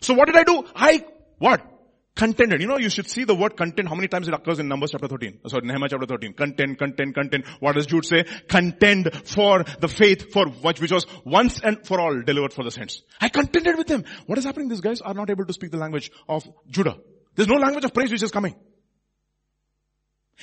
So 0.00 0.14
what 0.14 0.26
did 0.26 0.36
I 0.36 0.44
do? 0.44 0.64
I, 0.76 1.04
what? 1.38 1.71
Contended. 2.14 2.60
You 2.60 2.66
know, 2.66 2.78
you 2.78 2.90
should 2.90 3.08
see 3.08 3.24
the 3.24 3.34
word 3.34 3.56
content, 3.56 3.88
how 3.88 3.94
many 3.94 4.06
times 4.06 4.28
it 4.28 4.34
occurs 4.34 4.58
in 4.58 4.68
Numbers 4.68 4.90
chapter 4.90 5.08
13. 5.08 5.40
Sorry, 5.46 5.66
Nehemiah 5.66 5.88
chapter 5.88 6.06
13. 6.06 6.34
Content, 6.34 6.78
content, 6.78 7.14
content. 7.14 7.46
What 7.58 7.74
does 7.74 7.86
Jude 7.86 8.04
say? 8.04 8.24
Contend 8.48 9.10
for 9.24 9.64
the 9.80 9.88
faith 9.88 10.30
for 10.30 10.46
which, 10.46 10.80
which 10.80 10.92
was 10.92 11.06
once 11.24 11.58
and 11.60 11.86
for 11.86 12.00
all 12.00 12.20
delivered 12.22 12.52
for 12.52 12.64
the 12.64 12.70
saints. 12.70 13.02
I 13.18 13.28
contended 13.28 13.78
with 13.78 13.86
them. 13.86 14.04
What 14.26 14.36
is 14.36 14.44
happening? 14.44 14.68
These 14.68 14.82
guys 14.82 15.00
are 15.00 15.14
not 15.14 15.30
able 15.30 15.46
to 15.46 15.52
speak 15.54 15.70
the 15.70 15.78
language 15.78 16.10
of 16.28 16.46
Judah. 16.68 16.98
There's 17.34 17.48
no 17.48 17.56
language 17.56 17.84
of 17.84 17.94
praise 17.94 18.12
which 18.12 18.22
is 18.22 18.30
coming. 18.30 18.54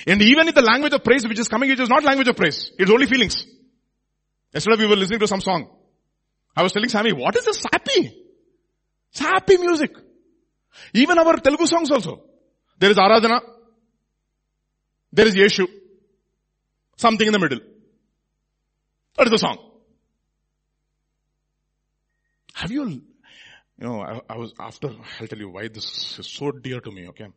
And 0.08 0.22
even 0.22 0.48
if 0.48 0.56
the 0.56 0.64
language 0.64 0.94
of 0.94 1.04
praise 1.04 1.28
which 1.28 1.40
is 1.40 1.48
coming, 1.48 1.70
it 1.70 1.80
is 1.80 1.90
not 1.90 2.04
language 2.04 2.28
of 2.28 2.36
praise. 2.36 2.72
It's 2.80 2.90
only 2.90 3.06
feelings. 3.06 3.46
Yesterday 4.54 4.84
we 4.84 4.88
were 4.88 4.96
listening 4.96 5.20
to 5.20 5.28
some 5.28 5.42
song. 5.42 5.70
I 6.56 6.64
was 6.64 6.72
telling 6.72 6.90
Sammy, 6.90 7.14
what 7.14 7.36
is 7.36 7.46
this 7.46 7.60
sappy? 7.60 8.26
Sappy 9.12 9.58
music. 9.58 9.92
Even 10.94 11.18
our 11.20 11.38
Telugu 11.38 11.66
songs 11.66 11.92
also. 11.92 12.24
There 12.78 12.92
is 12.92 12.98
Aradhana. 12.98 13.42
There 15.12 15.28
is 15.28 15.36
Yeshu. 15.36 15.68
Something 16.98 17.28
in 17.28 17.34
the 17.34 17.40
middle. 17.40 17.60
That 19.16 19.28
is 19.28 19.32
the 19.32 19.38
song. 19.38 19.58
Have 22.54 22.72
you, 22.72 22.88
you 22.90 23.02
know, 23.80 24.02
I, 24.02 24.20
I 24.30 24.38
was 24.38 24.54
after, 24.60 24.90
I'll 25.20 25.28
tell 25.28 25.40
you 25.40 25.50
why 25.50 25.70
this 25.70 26.20
is 26.20 26.28
so 26.28 26.52
dear 26.52 26.82
to 26.82 26.92
me, 26.92 27.08
okay? 27.10 27.28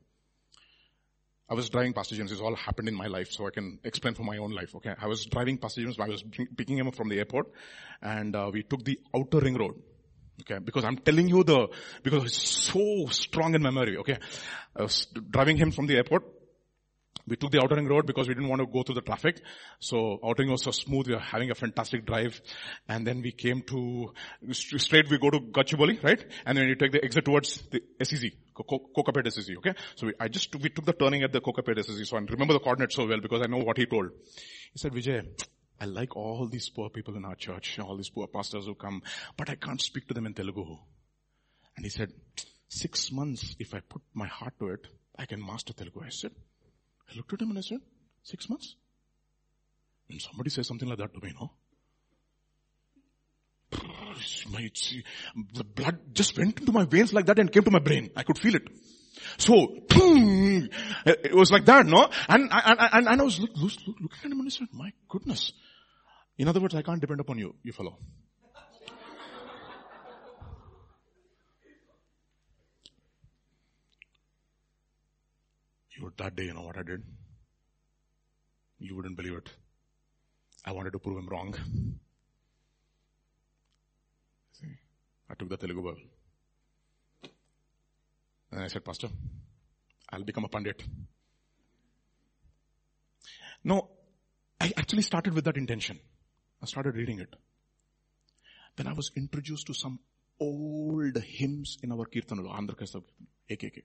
I 1.49 1.55
was 1.55 1.69
driving 1.69 1.93
Pastor 1.93 2.17
James. 2.17 2.31
This 2.31 2.41
all 2.41 2.57
happened 2.57 2.89
in 2.89 2.95
my 2.95 3.07
life, 3.07 3.31
so 3.31 3.47
I 3.47 3.51
can 3.51 3.79
explain 3.85 4.15
for 4.15 4.23
my 4.23 4.39
own 4.39 4.53
life. 4.53 4.75
Okay, 4.77 4.95
I 4.99 5.07
was 5.07 5.27
driving 5.27 5.59
Pastor 5.59 5.83
James. 5.83 5.99
I 6.01 6.09
was 6.09 6.25
picking 6.57 6.79
him 6.79 6.89
up 6.89 6.95
from 6.95 7.09
the 7.09 7.19
airport, 7.19 7.53
and 8.01 8.35
uh, 8.35 8.51
we 8.53 8.63
took 8.63 8.85
the 8.85 8.99
outer 9.15 9.39
ring 9.39 9.59
road. 9.59 9.75
Okay, 10.41 10.59
because 10.59 10.85
I'm 10.85 10.97
telling 10.97 11.29
you 11.29 11.45
the, 11.45 11.69
because 12.03 12.25
it's 12.25 12.49
so 12.49 13.07
strong 13.11 13.55
in 13.55 13.63
memory, 13.63 13.99
okay. 13.99 14.19
I 14.75 14.83
was 14.83 15.07
driving 15.31 15.57
him 15.57 15.71
from 15.71 15.87
the 15.87 15.97
airport. 15.97 16.25
We 17.27 17.37
took 17.37 17.53
the 17.53 17.63
outer 17.63 17.77
ring 17.77 17.87
road 17.87 18.07
because 18.07 18.27
we 18.27 18.35
didn't 18.35 18.49
want 18.49 18.61
to 18.61 18.67
go 18.67 18.83
through 18.83 18.97
the 18.97 19.01
traffic. 19.03 19.41
So 19.79 20.19
outer 20.25 20.43
ring 20.43 20.51
was 20.51 20.63
so 20.63 20.73
smooth. 20.73 21.07
We 21.07 21.15
were 21.15 21.21
having 21.21 21.53
a 21.53 21.55
fantastic 21.55 22.05
drive. 22.05 22.41
And 22.89 23.07
then 23.07 23.23
we 23.23 23.31
came 23.31 23.63
to, 23.69 24.13
straight 24.51 25.09
we 25.09 25.19
go 25.19 25.31
to 25.31 25.39
Gachibowli, 25.39 26.03
right? 26.03 26.25
And 26.45 26.59
then 26.59 26.67
you 26.67 26.75
take 26.75 26.91
the 26.91 27.05
exit 27.05 27.25
towards 27.25 27.63
the 27.71 27.81
SEZ, 28.03 28.33
Kokapet 28.57 29.33
SEZ, 29.33 29.51
okay? 29.59 29.75
So 29.95 30.09
we, 30.09 30.15
I 30.19 30.27
just, 30.29 30.55
we 30.57 30.69
took 30.71 30.85
the 30.85 30.95
turning 30.95 31.23
at 31.23 31.33
the 31.33 31.41
Kokapet 31.41 31.85
SEZ. 31.85 32.09
So 32.09 32.17
I 32.17 32.21
remember 32.21 32.55
the 32.55 32.61
coordinates 32.61 32.97
so 32.97 33.07
well 33.07 33.21
because 33.21 33.43
I 33.43 33.47
know 33.47 33.59
what 33.59 33.79
he 33.79 33.87
told. 33.87 34.11
He 34.73 34.79
said, 34.79 34.93
Vijay, 34.93 35.29
I 35.83 35.87
like 35.87 36.17
all 36.17 36.47
these 36.47 36.69
poor 36.69 36.91
people 36.91 37.17
in 37.17 37.25
our 37.25 37.35
church, 37.35 37.77
all 37.81 37.97
these 37.97 38.09
poor 38.09 38.29
pastors 38.29 38.67
who 38.67 38.75
come, 38.77 39.03
but 39.37 39.51
I 39.51 39.57
can't 39.57 39.81
speak 39.81 40.07
to 40.07 40.15
them 40.15 40.27
in 40.27 40.35
Telugu. 40.35 40.79
And 41.77 41.85
he 41.85 41.91
said, 41.91 42.13
six 42.69 43.11
months, 43.11 43.57
if 43.59 43.75
I 43.75 43.81
put 43.81 44.01
my 44.15 44.29
heart 44.29 44.55
to 44.61 44.69
it, 44.69 44.87
I 45.19 45.27
can 45.27 45.45
master 45.45 45.73
Telugu. 45.73 46.03
I 46.07 46.11
said, 46.11 46.31
I 47.11 47.17
looked 47.17 47.33
at 47.33 47.43
him 47.43 47.49
and 47.51 47.59
I 47.59 47.63
said, 47.63 47.81
six 48.23 48.49
months? 48.49 48.77
And 50.09 50.23
somebody 50.23 50.51
says 50.51 50.69
something 50.69 50.89
like 50.89 50.99
that 50.99 51.13
to 51.15 51.21
me, 51.21 51.33
no? 51.41 51.51
My, 54.53 54.71
the 55.53 55.65
blood 55.65 55.99
just 56.15 56.39
went 56.39 56.61
into 56.61 56.71
my 56.71 56.85
veins 56.85 57.13
like 57.13 57.27
that 57.27 57.41
and 57.41 57.51
came 57.51 57.65
to 57.65 57.73
my 57.73 57.81
brain. 57.81 58.11
I 58.15 58.23
could 58.23 58.39
feel 58.39 58.55
it. 58.55 58.69
So, 59.37 59.67
it 59.91 61.35
was 61.35 61.51
like 61.51 61.65
that, 61.65 61.87
no? 61.87 62.09
And, 62.29 62.51
and, 62.53 62.81
and, 62.81 63.09
and 63.09 63.21
I 63.21 63.25
was 63.25 63.41
look, 63.41 63.51
look, 63.57 63.73
looking 63.87 64.19
at 64.25 64.31
him 64.31 64.39
and 64.39 64.47
I 64.47 64.51
said, 64.51 64.69
my 64.73 64.93
goodness. 65.09 65.53
In 66.39 66.49
other 66.49 66.61
words, 66.61 66.75
I 66.75 66.83
can't 66.83 67.01
depend 67.01 67.21
upon 67.21 67.39
you, 67.39 67.55
you 67.63 67.73
follow. 67.73 67.99
You 75.97 76.13
that 76.17 76.35
day, 76.35 76.45
you 76.45 76.55
know 76.55 76.63
what 76.63 76.79
I 76.79 76.83
did? 76.83 77.03
You 78.79 78.97
wouldn't 78.97 79.17
believe 79.17 79.35
it. 79.35 79.51
I 80.65 80.73
wanted 80.73 80.93
to 80.95 80.99
prove 80.99 81.19
him 81.19 81.29
wrong. 81.29 81.55
See, 84.53 84.67
I 85.31 85.35
took 85.35 85.49
the 85.49 85.57
Telugu 85.57 85.83
Bible. 85.83 86.01
And 88.51 88.63
I 88.63 88.67
said, 88.69 88.85
Pastor, 88.85 89.09
I'll 90.11 90.25
become 90.25 90.45
a 90.45 90.49
pundit. 90.49 90.83
No, 93.65 93.89
I 94.61 94.73
actually 94.77 95.03
started 95.03 95.35
with 95.35 95.45
that 95.45 95.57
intention. 95.57 96.01
I 96.63 96.67
started 96.67 96.95
reading 96.95 97.19
it. 97.19 97.35
Then 98.77 98.87
I 98.87 98.93
was 98.93 99.11
introduced 99.17 99.67
to 99.67 99.75
some 99.75 99.99
old 100.39 101.17
hymns 101.17 101.79
in 101.83 101.93
our 101.93 102.07
Kirtanalo, 102.07 102.55
Andhra 102.55 102.79
Kaisa 102.79 103.03
AKK. 103.51 103.83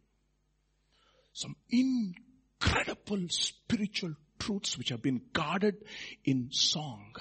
Some 1.33 1.55
incredible 1.69 3.27
spiritual 3.29 4.13
truths 4.39 4.77
which 4.77 4.89
have 4.89 5.01
been 5.01 5.21
guarded 5.33 5.75
in 6.23 6.49
song. 6.51 7.15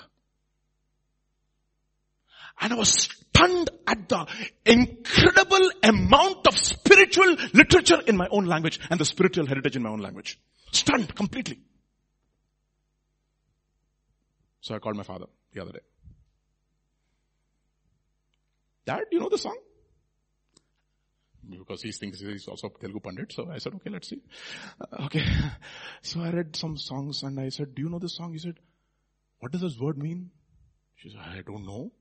And 2.61 2.73
I 2.73 2.77
was 2.77 2.91
stunned 2.93 3.71
at 3.87 4.09
the 4.09 4.27
incredible 4.65 5.71
amount 5.83 6.47
of 6.47 6.57
spiritual 6.57 7.37
literature 7.53 8.01
in 8.07 8.17
my 8.17 8.29
own 8.31 8.47
language 8.47 8.81
and 8.91 8.99
the 8.99 9.05
spiritual 9.05 9.47
heritage 9.47 9.77
in 9.77 9.83
my 9.83 9.91
own 9.91 10.01
language. 10.01 10.39
Stunned 10.73 11.15
completely. 11.15 11.61
So 14.61 14.75
I 14.75 14.79
called 14.79 14.97
my 14.97 15.03
father 15.03 15.27
the 15.57 15.63
other 15.63 15.73
day. 15.73 15.87
Dad, 18.87 19.05
you 19.11 19.19
know 19.19 19.29
the 19.29 19.39
song? 19.39 19.59
Because 21.49 21.83
he 21.83 21.93
thinks 21.93 22.21
he's 22.21 22.47
also 22.49 22.69
Telugu 22.69 23.01
Pandit. 23.01 23.33
So 23.33 23.49
I 23.51 23.59
said, 23.59 23.75
okay, 23.75 23.91
let's 23.91 24.09
see. 24.09 24.23
Uh, 24.81 25.05
okay. 25.07 25.25
So 26.03 26.21
I 26.21 26.31
read 26.31 26.55
some 26.57 26.77
songs 26.77 27.23
and 27.23 27.41
I 27.41 27.49
said, 27.49 27.75
do 27.75 27.83
you 27.83 27.89
know 27.89 27.99
this 27.99 28.17
song? 28.17 28.33
He 28.33 28.39
said, 28.39 28.59
what 29.41 29.53
does 29.53 29.61
this 29.61 29.79
word 29.79 29.99
mean? 29.99 30.31
She 30.97 31.11
said, 31.11 31.21
I 31.21 31.43
don't 31.47 31.67
know. 31.67 31.93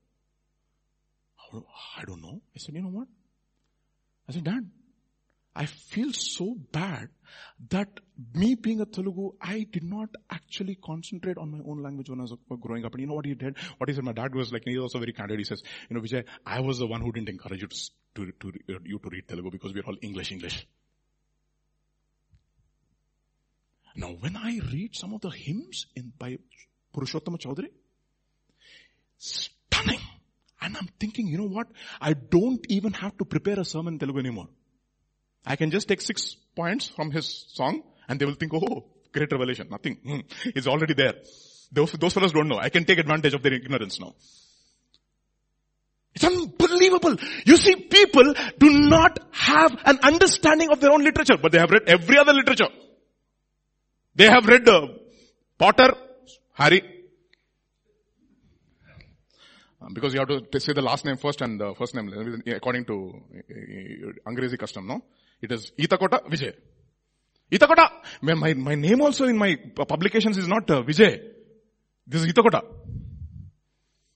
I 1.96 2.04
don't 2.04 2.22
know. 2.22 2.40
I 2.54 2.58
said, 2.58 2.74
you 2.74 2.82
know 2.82 2.88
what? 2.88 3.08
I 4.28 4.32
said, 4.32 4.44
Dad, 4.44 4.68
I 5.56 5.64
feel 5.64 6.12
so 6.12 6.54
bad 6.70 7.08
that 7.70 7.88
me 8.34 8.54
being 8.54 8.80
a 8.82 8.86
Telugu, 8.86 9.32
I 9.40 9.66
did 9.72 9.84
not 9.84 10.10
actually 10.30 10.74
concentrate 10.84 11.38
on 11.38 11.50
my 11.50 11.60
own 11.66 11.82
language 11.82 12.10
when 12.10 12.20
I 12.20 12.24
was 12.24 12.34
growing 12.60 12.84
up. 12.84 12.92
And 12.92 13.00
you 13.00 13.06
know 13.06 13.14
what 13.14 13.24
he 13.24 13.34
did? 13.34 13.56
What 13.78 13.88
he 13.88 13.94
said, 13.94 14.04
my 14.04 14.12
dad 14.12 14.34
was 14.34 14.52
like, 14.52 14.62
he's 14.66 14.78
also 14.78 14.98
very 14.98 15.14
candid. 15.14 15.38
He 15.38 15.44
says, 15.44 15.62
you 15.88 15.96
know, 15.96 16.02
Vijay, 16.02 16.24
I 16.44 16.60
was 16.60 16.78
the 16.78 16.86
one 16.86 17.00
who 17.00 17.10
didn't 17.10 17.30
encourage 17.30 17.62
you 17.62 17.68
to, 17.68 18.26
to, 18.26 18.32
to, 18.40 18.74
uh, 18.74 18.78
you 18.84 18.98
to 18.98 19.08
read 19.10 19.26
Telugu 19.28 19.50
because 19.50 19.72
we're 19.72 19.84
all 19.84 19.96
English, 20.02 20.30
English. 20.30 20.66
Now 23.96 24.08
when 24.20 24.36
I 24.36 24.60
read 24.72 24.94
some 24.94 25.14
of 25.14 25.22
the 25.22 25.30
hymns 25.30 25.86
in, 25.96 26.12
by 26.18 26.38
Purushottama 26.94 27.40
Chaudhary, 27.40 27.70
stunning. 29.16 30.00
And 30.60 30.76
I'm 30.76 30.88
thinking, 31.00 31.28
you 31.28 31.38
know 31.38 31.48
what? 31.48 31.68
I 31.98 32.12
don't 32.12 32.64
even 32.68 32.92
have 32.92 33.16
to 33.18 33.24
prepare 33.24 33.58
a 33.58 33.64
sermon 33.64 33.94
in 33.94 33.98
Telugu 33.98 34.18
anymore. 34.18 34.48
I 35.46 35.56
can 35.56 35.70
just 35.70 35.86
take 35.86 36.00
six 36.00 36.34
points 36.56 36.88
from 36.88 37.12
his 37.12 37.46
song 37.54 37.82
and 38.08 38.18
they 38.18 38.26
will 38.26 38.34
think, 38.34 38.52
oh, 38.54 38.84
great 39.12 39.30
revelation. 39.30 39.68
Nothing. 39.70 39.96
Hmm. 40.04 40.20
It's 40.46 40.66
already 40.66 40.94
there. 40.94 41.14
Those, 41.70 41.92
those 41.92 42.14
fellows 42.14 42.32
don't 42.32 42.48
know. 42.48 42.58
I 42.58 42.68
can 42.68 42.84
take 42.84 42.98
advantage 42.98 43.34
of 43.34 43.42
their 43.42 43.54
ignorance 43.54 44.00
now. 44.00 44.14
It's 46.14 46.24
unbelievable. 46.24 47.16
You 47.44 47.56
see, 47.58 47.76
people 47.76 48.34
do 48.58 48.70
not 48.88 49.18
have 49.32 49.76
an 49.84 49.98
understanding 50.02 50.70
of 50.70 50.80
their 50.80 50.90
own 50.90 51.04
literature, 51.04 51.36
but 51.36 51.52
they 51.52 51.58
have 51.58 51.70
read 51.70 51.82
every 51.86 52.18
other 52.18 52.32
literature. 52.32 52.68
They 54.14 54.24
have 54.24 54.46
read 54.46 54.66
uh, 54.66 54.88
Potter, 55.58 55.94
Harry. 56.54 56.82
Um, 59.82 59.92
because 59.92 60.14
you 60.14 60.20
have 60.20 60.50
to 60.50 60.60
say 60.60 60.72
the 60.72 60.80
last 60.80 61.04
name 61.04 61.18
first 61.18 61.42
and 61.42 61.60
the 61.60 61.74
first 61.74 61.94
name 61.94 62.42
according 62.46 62.86
to 62.86 63.22
uh, 63.36 64.30
Angrezi 64.30 64.58
custom, 64.58 64.86
no? 64.86 65.02
It 65.40 65.52
is 65.52 65.72
Itakota 65.78 66.24
Vijay. 66.28 66.54
Itakota. 67.50 67.90
My, 68.22 68.74
name 68.74 69.02
also 69.02 69.26
in 69.26 69.36
my 69.36 69.56
publications 69.74 70.36
is 70.38 70.48
not 70.48 70.70
uh, 70.70 70.82
Vijay. 70.82 71.20
This 72.06 72.22
is 72.22 72.32
Itakota. 72.32 72.62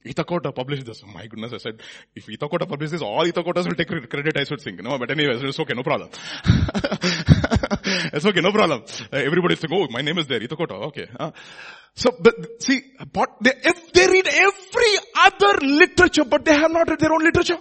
Itakota 0.05 0.55
published 0.55 0.87
this. 0.87 1.03
My 1.05 1.27
goodness, 1.27 1.53
I 1.53 1.59
said, 1.59 1.83
if 2.15 2.27
Itakota 2.27 2.67
publishes 2.67 2.93
this, 2.93 3.03
all 3.03 3.23
Itakotas 3.25 3.67
will 3.67 3.75
take 3.75 3.89
credit, 3.89 4.35
I 4.37 4.45
should 4.45 4.63
think. 4.63 4.83
No, 4.83 4.99
but 4.99 5.11
anyway, 5.11 5.35
it's 5.37 5.61
okay, 5.61 5.75
no 5.75 5.83
problem. 5.83 6.09
it's 8.13 8.25
okay, 8.25 8.41
no 8.41 8.51
problem. 8.51 8.85
Uh, 9.13 9.17
everybody's 9.17 9.61
saying, 9.61 9.73
oh, 9.75 9.89
my 9.91 10.01
name 10.01 10.17
is 10.17 10.27
there, 10.27 10.41
Itakota, 10.41 10.87
okay. 10.87 11.07
So, 11.95 12.13
but 12.19 12.63
see, 12.63 12.81
if 12.97 13.93
they 13.93 14.07
read 14.07 14.27
every 14.27 14.99
other 15.19 15.67
literature, 15.67 16.25
but 16.25 16.47
they 16.47 16.55
have 16.55 16.71
not 16.71 16.89
read 16.89 16.99
their 16.99 17.13
own 17.13 17.23
literature. 17.23 17.59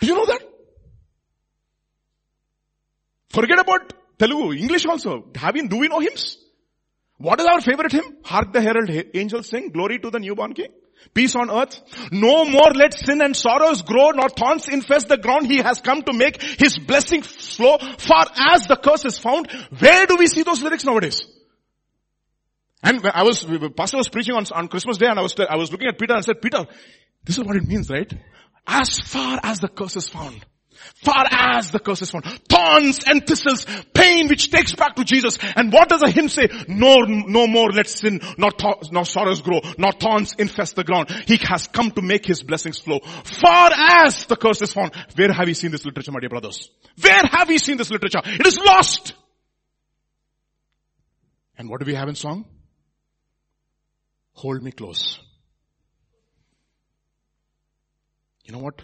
Do 0.00 0.06
you 0.06 0.14
know 0.14 0.26
that? 0.26 0.42
Forget 3.30 3.60
about 3.60 3.92
Telugu, 4.18 4.52
English 4.54 4.86
also. 4.86 5.26
Have 5.34 5.56
you, 5.56 5.68
do 5.68 5.76
we 5.76 5.88
know 5.88 6.00
hymns? 6.00 6.38
What 7.18 7.40
is 7.40 7.46
our 7.46 7.60
favorite 7.60 7.92
hymn? 7.92 8.16
Hark 8.24 8.52
the 8.52 8.60
herald 8.60 8.90
angels 9.14 9.48
sing, 9.48 9.70
glory 9.70 9.98
to 9.98 10.10
the 10.10 10.18
newborn 10.18 10.52
king. 10.54 10.68
Peace 11.14 11.34
on 11.36 11.50
earth. 11.50 11.80
No 12.10 12.44
more 12.44 12.72
let 12.74 12.94
sin 12.94 13.22
and 13.22 13.36
sorrows 13.36 13.82
grow, 13.82 14.10
nor 14.10 14.28
thorns 14.28 14.68
infest 14.68 15.08
the 15.08 15.16
ground. 15.16 15.46
He 15.46 15.58
has 15.58 15.80
come 15.80 16.02
to 16.02 16.12
make 16.12 16.42
his 16.42 16.78
blessing 16.78 17.22
flow 17.22 17.78
far 17.98 18.26
as 18.36 18.66
the 18.66 18.76
curse 18.76 19.04
is 19.04 19.18
found. 19.18 19.50
Where 19.78 20.06
do 20.06 20.16
we 20.16 20.26
see 20.26 20.42
those 20.42 20.62
lyrics 20.62 20.84
nowadays? 20.84 21.26
And 22.82 23.06
I 23.06 23.22
was, 23.22 23.44
pastor 23.76 23.96
was 23.96 24.08
preaching 24.08 24.34
on, 24.34 24.46
on 24.52 24.68
Christmas 24.68 24.98
day 24.98 25.06
and 25.06 25.18
I 25.18 25.22
was, 25.22 25.34
I 25.38 25.56
was 25.56 25.72
looking 25.72 25.88
at 25.88 25.98
Peter 25.98 26.14
and 26.14 26.24
said, 26.24 26.40
Peter, 26.40 26.66
this 27.24 27.38
is 27.38 27.44
what 27.44 27.56
it 27.56 27.66
means, 27.66 27.90
right? 27.90 28.12
As 28.66 28.98
far 28.98 29.40
as 29.42 29.60
the 29.60 29.68
curse 29.68 29.96
is 29.96 30.08
found. 30.08 30.44
Far 31.02 31.26
as 31.30 31.70
the 31.70 31.78
curse 31.78 32.02
is 32.02 32.10
found. 32.10 32.24
Thorns 32.48 33.04
and 33.06 33.26
thistles, 33.26 33.66
pain 33.94 34.28
which 34.28 34.50
takes 34.50 34.74
back 34.74 34.96
to 34.96 35.04
Jesus. 35.04 35.38
And 35.56 35.72
what 35.72 35.88
does 35.88 36.00
the 36.00 36.10
hymn 36.10 36.28
say? 36.28 36.48
No, 36.68 36.96
no 36.98 37.46
more 37.46 37.70
let 37.70 37.88
sin, 37.88 38.20
nor, 38.38 38.50
th- 38.50 38.90
nor 38.92 39.04
sorrows 39.04 39.42
grow, 39.42 39.60
nor 39.78 39.92
thorns 39.92 40.34
infest 40.38 40.76
the 40.76 40.84
ground. 40.84 41.10
He 41.26 41.38
has 41.48 41.66
come 41.66 41.90
to 41.92 42.02
make 42.02 42.26
his 42.26 42.42
blessings 42.42 42.78
flow. 42.78 43.00
Far 43.00 43.70
as 43.72 44.26
the 44.26 44.36
curse 44.36 44.62
is 44.62 44.72
found. 44.72 44.94
Where 45.14 45.32
have 45.32 45.48
you 45.48 45.54
seen 45.54 45.70
this 45.70 45.84
literature, 45.84 46.12
my 46.12 46.20
dear 46.20 46.28
brothers? 46.28 46.70
Where 47.00 47.22
have 47.30 47.50
you 47.50 47.58
seen 47.58 47.76
this 47.76 47.90
literature? 47.90 48.20
It 48.24 48.46
is 48.46 48.58
lost. 48.58 49.14
And 51.58 51.70
what 51.70 51.80
do 51.80 51.86
we 51.86 51.94
have 51.94 52.08
in 52.08 52.14
song? 52.14 52.44
Hold 54.34 54.62
me 54.62 54.72
close. 54.72 55.18
You 58.46 58.52
know 58.52 58.60
what? 58.60 58.82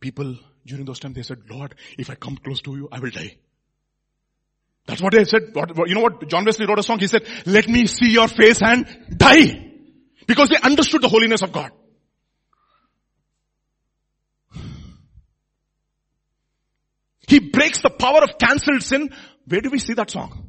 people 0.00 0.36
during 0.66 0.84
those 0.84 0.98
times, 0.98 1.16
they 1.16 1.22
said, 1.22 1.38
Lord, 1.48 1.74
if 1.98 2.10
I 2.10 2.14
come 2.14 2.36
close 2.36 2.60
to 2.62 2.76
you, 2.76 2.88
I 2.92 3.00
will 3.00 3.10
die. 3.10 3.36
That's 4.86 5.02
what 5.02 5.12
they 5.12 5.24
said. 5.24 5.52
You 5.86 5.94
know 5.94 6.00
what? 6.00 6.28
John 6.28 6.44
Wesley 6.44 6.66
wrote 6.66 6.78
a 6.78 6.82
song. 6.82 6.98
He 6.98 7.06
said, 7.06 7.26
let 7.46 7.68
me 7.68 7.86
see 7.86 8.10
your 8.10 8.28
face 8.28 8.60
and 8.62 8.86
die. 9.16 9.64
Because 10.26 10.48
they 10.48 10.56
understood 10.62 11.02
the 11.02 11.08
holiness 11.08 11.42
of 11.42 11.52
God. 11.52 11.70
He 17.26 17.40
breaks 17.40 17.82
the 17.82 17.90
power 17.90 18.22
of 18.22 18.38
cancelled 18.38 18.82
sin. 18.82 19.10
Where 19.46 19.60
do 19.60 19.68
we 19.70 19.78
see 19.78 19.94
that 19.94 20.10
song? 20.10 20.47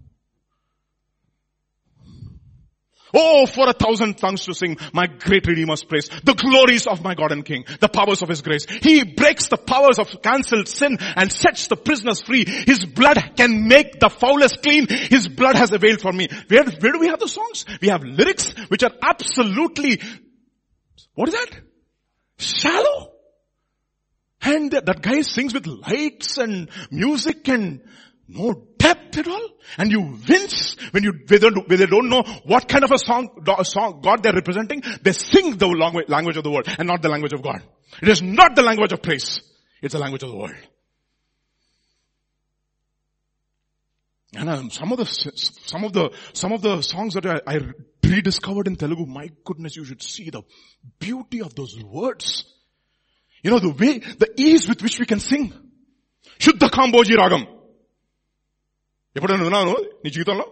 Oh, 3.14 3.46
for 3.46 3.70
a 3.70 3.74
thousand 3.74 4.18
tongues 4.18 4.46
to 4.46 4.54
sing 4.54 4.78
my 4.94 5.08
great 5.08 5.48
Redeemer's 5.48 5.84
praise. 5.84 6.10
The 6.24 6.34
glories 6.34 6.88
of 6.88 7.04
my 7.04 7.16
God 7.16 7.32
and 7.32 7.44
King. 7.44 7.66
The 7.80 7.88
powers 7.88 8.22
of 8.22 8.30
His 8.30 8.42
grace. 8.42 8.66
He 8.66 9.04
breaks 9.04 9.48
the 9.48 9.58
powers 9.58 10.00
of 10.00 10.22
cancelled 10.22 10.68
sin 10.68 10.98
and 11.00 11.32
sets 11.32 11.68
the 11.68 11.76
prisoners 11.76 12.22
free. 12.22 12.46
His 12.46 12.86
blood 12.86 13.34
can 13.36 13.68
make 13.68 14.00
the 14.00 14.10
foulest 14.10 14.62
clean. 14.62 14.88
His 14.88 15.28
blood 15.28 15.56
has 15.56 15.72
availed 15.72 16.02
for 16.02 16.12
me. 16.12 16.28
Where, 16.48 16.64
where 16.64 16.92
do 16.92 17.00
we 17.00 17.08
have 17.08 17.20
the 17.20 17.28
songs? 17.28 17.66
We 17.82 17.90
have 17.90 18.04
lyrics 18.04 18.52
which 18.70 18.84
are 18.84 18.94
absolutely, 19.02 20.02
what 21.16 21.30
is 21.30 21.36
that? 21.36 21.62
Shallow. 22.38 23.14
And 24.42 24.72
that 24.72 25.02
guy 25.02 25.22
sings 25.22 25.54
with 25.54 25.68
lights 25.68 26.38
and 26.38 26.70
music 26.92 27.48
and 27.50 27.82
no 28.28 28.54
depth 28.90 29.18
at 29.18 29.28
all. 29.28 29.48
And 29.78 29.92
you 29.92 30.02
wince 30.28 30.76
when 30.92 31.04
you, 31.04 31.14
whether 31.28 31.50
they 31.50 31.86
don't 31.86 32.10
know 32.10 32.24
what 32.46 32.68
kind 32.68 32.84
of 32.84 32.92
a 32.92 32.98
song, 32.98 33.30
song 33.64 34.02
God 34.02 34.24
they're 34.24 34.34
representing. 34.34 34.82
They 35.02 35.12
sing 35.12 35.58
the 35.58 35.68
language 35.68 36.38
of 36.38 36.44
the 36.44 36.52
world 36.52 36.68
and 36.78 36.88
not 36.88 37.02
the 37.02 37.10
language 37.10 37.34
of 37.34 37.42
God. 37.42 37.62
It 38.02 38.10
is 38.10 38.22
not 38.22 38.56
the 38.56 38.64
language 38.64 38.92
of 38.92 39.02
praise. 39.02 39.42
It's 39.82 39.94
the 39.94 40.00
language 40.00 40.24
of 40.24 40.30
the 40.30 40.38
world. 40.38 40.56
And 44.36 44.50
um, 44.50 44.70
some 44.70 44.92
of 44.92 45.00
the, 45.00 45.06
some 45.06 45.84
of 45.84 45.94
the, 45.94 46.12
some 46.34 46.52
of 46.52 46.62
the 46.62 46.82
songs 46.82 47.16
that 47.16 47.26
I, 47.26 47.42
I 47.48 47.60
rediscovered 48.04 48.68
in 48.68 48.76
Telugu, 48.76 49.08
my 49.08 49.30
goodness, 49.44 49.76
you 49.76 49.86
should 49.86 50.04
see 50.04 50.30
the 50.30 50.44
beauty 51.00 51.42
of 51.42 51.56
those 51.56 51.82
words. 51.84 52.46
You 53.42 53.52
know, 53.52 53.60
the 53.60 53.70
way, 53.70 54.00
the 54.00 54.30
ease 54.38 54.68
with 54.68 54.84
which 54.84 55.00
we 55.00 55.06
can 55.06 55.20
sing. 55.20 55.54
Shuddha 56.38 56.70
Kamboji 56.70 57.16
Ragam. 57.16 57.59
ఎప్పుడైనా 59.19 59.47
విన్నాను 59.49 59.75
నీ 60.05 60.11
జీవితంలో 60.17 60.47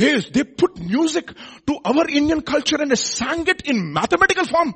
They, 0.00 0.18
they 0.34 0.44
put 0.60 0.78
music 0.92 1.26
to 1.66 1.78
our 1.84 2.08
Indian 2.08 2.40
culture 2.40 2.78
and 2.82 2.90
they 2.90 2.96
sang 2.96 3.46
it 3.46 3.60
in 3.70 3.92
mathematical 3.92 4.46
form. 4.46 4.70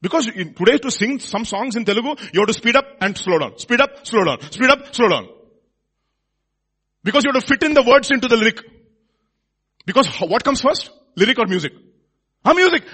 Because 0.00 0.28
in, 0.28 0.54
today 0.54 0.78
to 0.78 0.90
sing 0.90 1.18
some 1.18 1.44
songs 1.44 1.74
in 1.74 1.84
Telugu, 1.84 2.14
you 2.32 2.40
have 2.40 2.46
to 2.46 2.52
speed 2.52 2.76
up 2.76 2.86
and 3.00 3.18
slow 3.18 3.38
down. 3.40 3.58
Speed 3.58 3.80
up, 3.80 4.06
slow 4.06 4.24
down. 4.24 4.40
Speed 4.56 4.70
up, 4.70 4.94
slow 4.94 5.08
down. 5.08 5.28
Because 7.02 7.24
you 7.24 7.32
have 7.32 7.42
to 7.42 7.46
fit 7.46 7.64
in 7.64 7.74
the 7.74 7.82
words 7.82 8.10
into 8.10 8.28
the 8.28 8.36
lyric. 8.36 8.60
Because 9.84 10.08
what 10.20 10.44
comes 10.44 10.60
first? 10.60 10.90
Lyric 11.16 11.38
or 11.38 11.46
music? 11.46 11.72
Ah, 12.44 12.54
music. 12.54 12.84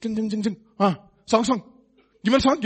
Ding, 0.00 0.14
ding, 0.14 0.28
ding, 0.28 0.40
ding. 0.40 0.56
Ah, 0.80 0.96
song, 1.26 1.44
song. 1.44 1.62
Give 2.24 2.32
me 2.32 2.38
a 2.38 2.40
song, 2.40 2.58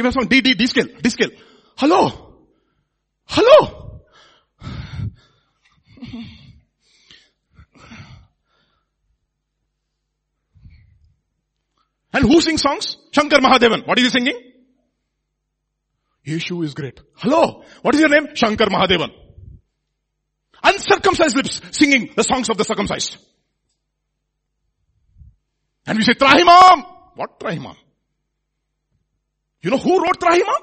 And 12.14 12.26
who 12.26 12.42
sings 12.42 12.62
songs? 12.62 12.98
Shankar 13.12 13.40
Mahadevan. 13.40 13.88
What 13.88 13.98
is 13.98 14.06
he 14.06 14.10
singing? 14.12 14.40
Yeshu 16.28 16.64
is 16.64 16.76
great. 16.76 17.02
Hello. 17.16 17.64
What 17.82 17.96
is 17.96 18.02
your 18.02 18.10
name? 18.10 18.36
Shankar 18.36 18.68
Mahadevan. 18.68 19.10
Uncircumcised 20.64 21.36
lips 21.36 21.62
singing 21.72 22.12
the 22.16 22.24
songs 22.24 22.50
of 22.50 22.58
the 22.58 22.64
circumcised. 22.64 23.18
And 25.86 25.98
we 25.98 26.04
say 26.04 26.14
Trahimam. 26.14 26.86
What 27.16 27.40
Trahimam? 27.40 27.76
You 29.62 29.72
know 29.72 29.78
who 29.78 30.04
wrote 30.04 30.20
Trahimam? 30.20 30.62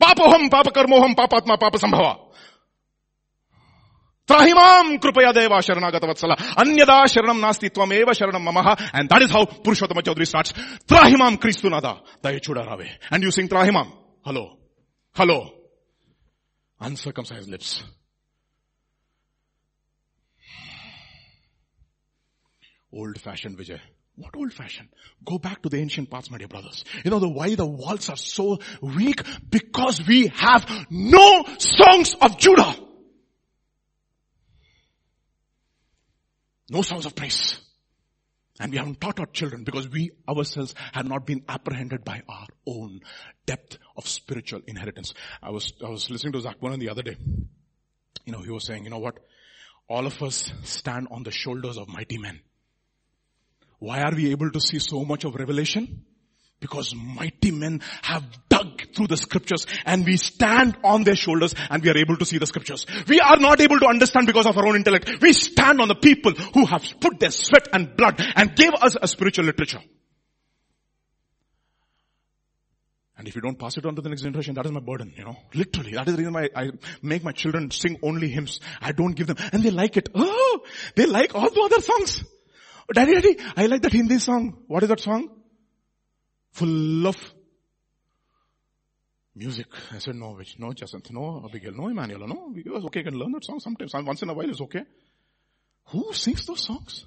Papoham, 0.00 0.48
Papakarmoham, 0.48 1.14
Papatma, 1.14 1.58
Papa 1.58 1.78
Trahimam 4.26 4.98
krupaya 4.98 5.34
deva 5.34 5.56
sharanagata 5.60 6.06
vatsala. 6.06 6.36
Anyada 6.56 7.04
sharanam 7.04 7.40
nasti 7.40 7.70
tvameva 7.70 8.12
sharanam 8.14 8.42
mamaha. 8.42 8.90
And 8.94 9.08
that 9.10 9.22
is 9.22 9.30
how 9.30 9.44
Purushottama 9.44 10.02
Chaudhary 10.02 10.26
starts. 10.26 10.52
Trahimam 10.52 11.36
Kristunada. 11.36 12.00
Dayachuda 12.22 12.78
rave. 12.78 12.90
And 13.10 13.22
you 13.22 13.30
sing 13.30 13.48
Trahimam. 13.48 13.92
Hello. 14.24 14.56
Hello. 15.14 15.50
Uncircumcised 16.80 17.48
lips. 17.50 17.82
Old 22.92 23.20
fashioned 23.20 23.58
Vijay. 23.58 23.80
What 24.16 24.36
old 24.36 24.52
fashioned? 24.52 24.88
Go 25.24 25.38
back 25.38 25.60
to 25.62 25.68
the 25.68 25.78
ancient 25.78 26.08
paths, 26.08 26.30
my 26.30 26.38
dear 26.38 26.46
brothers. 26.46 26.84
You 27.04 27.10
know 27.10 27.18
the 27.18 27.28
why 27.28 27.56
the 27.56 27.66
walls 27.66 28.08
are 28.08 28.16
so 28.16 28.58
weak? 28.80 29.20
Because 29.50 30.00
we 30.06 30.28
have 30.28 30.64
no 30.88 31.44
songs 31.58 32.14
of 32.20 32.38
Judah. 32.38 32.76
No 36.70 36.82
songs 36.82 37.06
of 37.06 37.14
praise. 37.14 37.58
And 38.60 38.70
we 38.70 38.78
haven't 38.78 39.00
taught 39.00 39.18
our 39.18 39.26
children 39.26 39.64
because 39.64 39.88
we 39.88 40.12
ourselves 40.28 40.74
have 40.92 41.06
not 41.06 41.26
been 41.26 41.42
apprehended 41.48 42.04
by 42.04 42.22
our 42.28 42.46
own 42.66 43.00
depth 43.46 43.78
of 43.96 44.06
spiritual 44.06 44.60
inheritance. 44.66 45.12
I 45.42 45.50
was, 45.50 45.72
I 45.84 45.88
was 45.88 46.08
listening 46.08 46.34
to 46.34 46.40
Zac 46.40 46.60
Poonen 46.60 46.78
the 46.78 46.90
other 46.90 47.02
day. 47.02 47.16
You 48.24 48.32
know, 48.32 48.40
he 48.40 48.50
was 48.50 48.64
saying, 48.64 48.84
you 48.84 48.90
know 48.90 49.00
what? 49.00 49.18
All 49.88 50.06
of 50.06 50.22
us 50.22 50.52
stand 50.62 51.08
on 51.10 51.24
the 51.24 51.32
shoulders 51.32 51.76
of 51.76 51.88
mighty 51.88 52.16
men. 52.16 52.40
Why 53.80 54.02
are 54.02 54.14
we 54.14 54.30
able 54.30 54.50
to 54.50 54.60
see 54.60 54.78
so 54.78 55.04
much 55.04 55.24
of 55.24 55.34
revelation? 55.34 56.04
Because 56.60 56.94
mighty 56.94 57.50
men 57.50 57.82
have 58.02 58.24
through 58.94 59.08
the 59.08 59.16
scriptures 59.16 59.66
and 59.84 60.04
we 60.04 60.16
stand 60.16 60.76
on 60.84 61.04
their 61.04 61.16
shoulders 61.16 61.54
and 61.70 61.82
we 61.82 61.90
are 61.90 61.98
able 61.98 62.16
to 62.16 62.24
see 62.24 62.38
the 62.38 62.46
scriptures. 62.46 62.86
We 63.08 63.20
are 63.20 63.36
not 63.36 63.60
able 63.60 63.78
to 63.80 63.86
understand 63.86 64.26
because 64.26 64.46
of 64.46 64.56
our 64.56 64.66
own 64.66 64.76
intellect. 64.76 65.20
We 65.20 65.32
stand 65.32 65.80
on 65.80 65.88
the 65.88 65.94
people 65.94 66.32
who 66.32 66.66
have 66.66 66.84
put 67.00 67.20
their 67.20 67.30
sweat 67.30 67.68
and 67.72 67.96
blood 67.96 68.20
and 68.36 68.54
gave 68.54 68.72
us 68.74 68.96
a 69.00 69.08
spiritual 69.08 69.44
literature. 69.44 69.80
And 73.16 73.28
if 73.28 73.36
you 73.36 73.40
don't 73.40 73.58
pass 73.58 73.76
it 73.78 73.86
on 73.86 73.94
to 73.94 74.02
the 74.02 74.08
next 74.08 74.22
generation, 74.22 74.54
that 74.54 74.66
is 74.66 74.72
my 74.72 74.80
burden, 74.80 75.14
you 75.16 75.24
know. 75.24 75.36
Literally. 75.54 75.92
That 75.92 76.08
is 76.08 76.14
the 76.14 76.18
reason 76.18 76.34
why 76.34 76.48
I 76.54 76.70
make 77.00 77.22
my 77.22 77.32
children 77.32 77.70
sing 77.70 77.98
only 78.02 78.28
hymns. 78.28 78.60
I 78.80 78.92
don't 78.92 79.12
give 79.12 79.28
them, 79.28 79.36
and 79.52 79.62
they 79.62 79.70
like 79.70 79.96
it. 79.96 80.08
Oh, 80.14 80.60
they 80.96 81.06
like 81.06 81.34
all 81.34 81.48
the 81.48 81.62
other 81.62 81.80
songs. 81.80 82.24
Daddy, 82.92 83.14
daddy, 83.14 83.38
I 83.56 83.66
like 83.66 83.82
that 83.82 83.92
Hindi 83.92 84.18
song. 84.18 84.58
What 84.66 84.82
is 84.82 84.88
that 84.88 85.00
song? 85.00 85.30
Full 86.52 87.06
of 87.06 87.16
music. 89.34 89.66
I 89.92 89.98
said, 89.98 90.14
no, 90.16 90.32
which, 90.32 90.58
no, 90.58 90.72
Jacinth, 90.72 91.10
no, 91.10 91.42
Abigail, 91.44 91.72
no, 91.72 91.88
Emmanuel, 91.88 92.26
no. 92.28 92.54
Was 92.66 92.84
okay, 92.86 93.02
can 93.02 93.14
learn 93.14 93.32
that 93.32 93.44
song 93.44 93.60
sometimes. 93.60 93.92
Once 93.94 94.22
in 94.22 94.30
a 94.30 94.34
while 94.34 94.48
is 94.48 94.60
okay. 94.60 94.82
Who 95.88 96.12
sings 96.12 96.46
those 96.46 96.64
songs? 96.64 97.06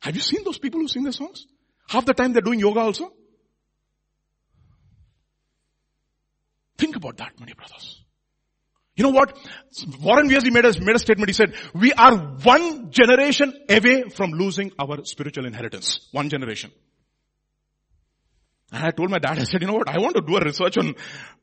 Have 0.00 0.14
you 0.14 0.20
seen 0.20 0.44
those 0.44 0.58
people 0.58 0.80
who 0.80 0.88
sing 0.88 1.02
the 1.04 1.12
songs? 1.12 1.46
Half 1.88 2.04
the 2.04 2.14
time 2.14 2.32
they're 2.32 2.42
doing 2.42 2.60
yoga 2.60 2.80
also. 2.80 3.12
Think 6.76 6.96
about 6.96 7.16
that, 7.16 7.32
my 7.40 7.46
brothers. 7.52 8.04
You 8.94 9.04
know 9.04 9.10
what? 9.10 9.36
Warren 10.00 10.28
Wiersbe 10.28 10.52
made 10.52 10.64
a, 10.64 10.80
made 10.80 10.96
a 10.96 10.98
statement. 10.98 11.28
He 11.28 11.32
said, 11.32 11.54
we 11.72 11.92
are 11.92 12.16
one 12.42 12.90
generation 12.90 13.54
away 13.68 14.08
from 14.10 14.32
losing 14.32 14.72
our 14.78 15.04
spiritual 15.04 15.46
inheritance. 15.46 16.08
One 16.12 16.28
generation. 16.28 16.72
And 18.70 18.84
I 18.84 18.90
told 18.90 19.10
my 19.10 19.18
dad, 19.18 19.38
I 19.38 19.44
said, 19.44 19.62
you 19.62 19.66
know 19.66 19.74
what, 19.74 19.88
I 19.88 19.98
want 19.98 20.14
to 20.16 20.20
do 20.20 20.36
a 20.36 20.44
research 20.44 20.76
on 20.76 20.94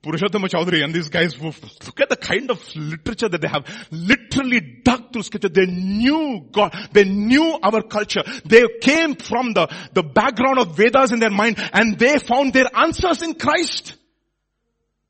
Purushottama 0.04 0.48
Chaudhary 0.48 0.84
and 0.84 0.94
these 0.94 1.10
guys 1.10 1.42
look 1.42 2.00
at 2.00 2.10
the 2.10 2.16
kind 2.16 2.52
of 2.52 2.62
literature 2.76 3.28
that 3.28 3.42
they 3.42 3.48
have 3.48 3.66
literally 3.90 4.82
dug 4.84 5.12
through 5.12 5.24
scripture. 5.24 5.50
They 5.50 5.66
knew 5.66 6.48
God. 6.52 6.76
They 6.92 7.04
knew 7.04 7.58
our 7.64 7.82
culture. 7.82 8.22
They 8.46 8.64
came 8.80 9.16
from 9.16 9.54
the, 9.54 9.68
the 9.94 10.04
background 10.04 10.60
of 10.60 10.78
Vedas 10.78 11.12
in 11.12 11.20
their 11.20 11.32
mind 11.32 11.58
and 11.74 11.98
they 11.98 12.20
found 12.20 12.54
their 12.54 12.68
answers 12.78 13.24
in 13.24 13.34
Christ. 13.34 13.96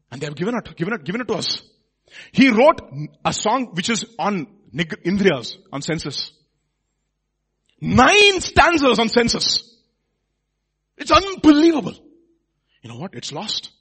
And 0.10 0.22
they 0.22 0.28
have 0.28 0.36
given 0.36 0.56
it, 0.56 0.78
given 0.78 0.94
it, 0.94 1.04
given 1.04 1.20
it 1.20 1.28
to 1.28 1.34
us. 1.34 1.62
He 2.32 2.48
wrote 2.50 2.80
a 3.26 3.34
song 3.34 3.72
which 3.74 3.90
is 3.90 4.06
on 4.18 4.48
Indriyas, 4.74 5.58
on 5.74 5.82
senses. 5.82 6.32
Nine 7.82 8.40
stanzas 8.40 9.00
on 9.00 9.10
senses. 9.10 9.78
It's 10.98 11.12
unbelievable. 11.12 12.05
You 12.86 12.92
know 12.92 13.00
what? 13.00 13.16
It's 13.16 13.32
lost. 13.32 13.72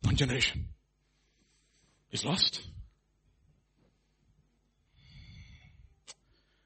One 0.00 0.16
generation. 0.16 0.68
It's 2.10 2.24
lost. 2.24 2.62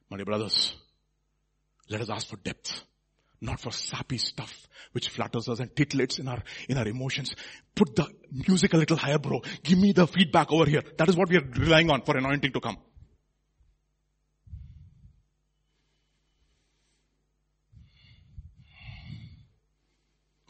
My 0.08 0.18
dear 0.18 0.24
brothers, 0.24 0.76
let 1.90 2.00
us 2.00 2.10
ask 2.10 2.28
for 2.28 2.36
depth 2.36 2.84
not 3.40 3.58
for 3.58 3.72
sappy 3.72 4.18
stuff 4.18 4.68
which 4.92 5.08
flatters 5.08 5.48
us 5.48 5.58
and 5.58 5.70
titillates 5.74 6.20
in 6.20 6.28
our, 6.28 6.42
in 6.68 6.78
our 6.78 6.86
emotions. 6.86 7.34
Put 7.74 7.96
the 7.96 8.06
music 8.30 8.72
a 8.74 8.76
little 8.76 8.96
higher, 8.96 9.18
bro. 9.18 9.42
Give 9.64 9.78
me 9.78 9.92
the 9.92 10.06
feedback 10.06 10.52
over 10.52 10.64
here. 10.64 10.82
That 10.96 11.08
is 11.08 11.16
what 11.16 11.28
we 11.28 11.38
are 11.38 11.48
relying 11.56 11.90
on 11.90 12.02
for 12.02 12.16
anointing 12.16 12.52
to 12.52 12.60
come. 12.60 12.78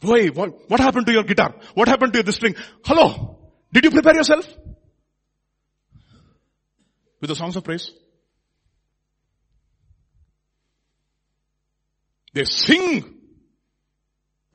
Why? 0.01 0.27
What, 0.27 0.69
what 0.69 0.79
happened 0.79 1.05
to 1.07 1.11
your 1.11 1.23
guitar? 1.23 1.55
What 1.73 1.87
happened 1.87 2.13
to 2.13 2.23
the 2.23 2.31
string? 2.31 2.55
Hello? 2.85 3.39
Did 3.71 3.83
you 3.83 3.91
prepare 3.91 4.15
yourself? 4.15 4.47
With 7.19 7.29
the 7.29 7.35
songs 7.35 7.55
of 7.55 7.63
praise? 7.63 7.91
They 12.33 12.45
sing 12.45 13.17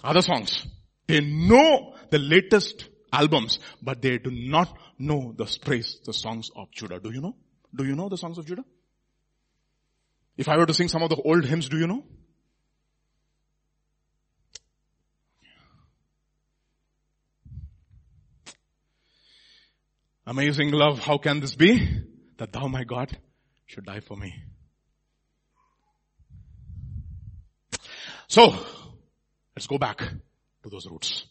other 0.02 0.22
songs. 0.22 0.66
They 1.06 1.20
know 1.20 1.94
the 2.10 2.18
latest 2.18 2.88
albums, 3.12 3.58
but 3.82 4.00
they 4.00 4.18
do 4.18 4.30
not 4.30 4.74
know 4.98 5.34
the 5.36 5.44
praise, 5.62 5.98
the 6.04 6.12
songs 6.12 6.50
of 6.56 6.70
Judah. 6.70 7.00
Do 7.00 7.12
you 7.12 7.20
know? 7.20 7.36
Do 7.74 7.84
you 7.84 7.94
know 7.94 8.08
the 8.08 8.16
songs 8.16 8.38
of 8.38 8.46
Judah? 8.46 8.64
If 10.36 10.48
I 10.48 10.56
were 10.56 10.66
to 10.66 10.74
sing 10.74 10.88
some 10.88 11.02
of 11.02 11.10
the 11.10 11.16
old 11.16 11.44
hymns, 11.44 11.68
do 11.68 11.78
you 11.78 11.86
know? 11.86 12.02
Amazing 20.26 20.70
love, 20.72 21.00
how 21.00 21.18
can 21.18 21.40
this 21.40 21.54
be? 21.54 21.86
That 22.38 22.52
thou, 22.52 22.66
my 22.66 22.84
God, 22.84 23.16
should 23.66 23.84
die 23.84 24.00
for 24.00 24.16
me. 24.16 24.34
So, 28.26 28.54
let's 29.54 29.66
go 29.66 29.78
back 29.78 29.98
to 29.98 30.70
those 30.70 30.86
roots. 30.90 31.26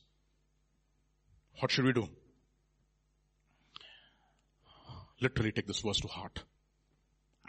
What 1.59 1.71
should 1.71 1.85
we 1.85 1.93
do? 1.93 2.07
Literally 5.21 5.51
take 5.51 5.67
this 5.67 5.79
verse 5.79 5.99
to 6.01 6.07
heart. 6.07 6.43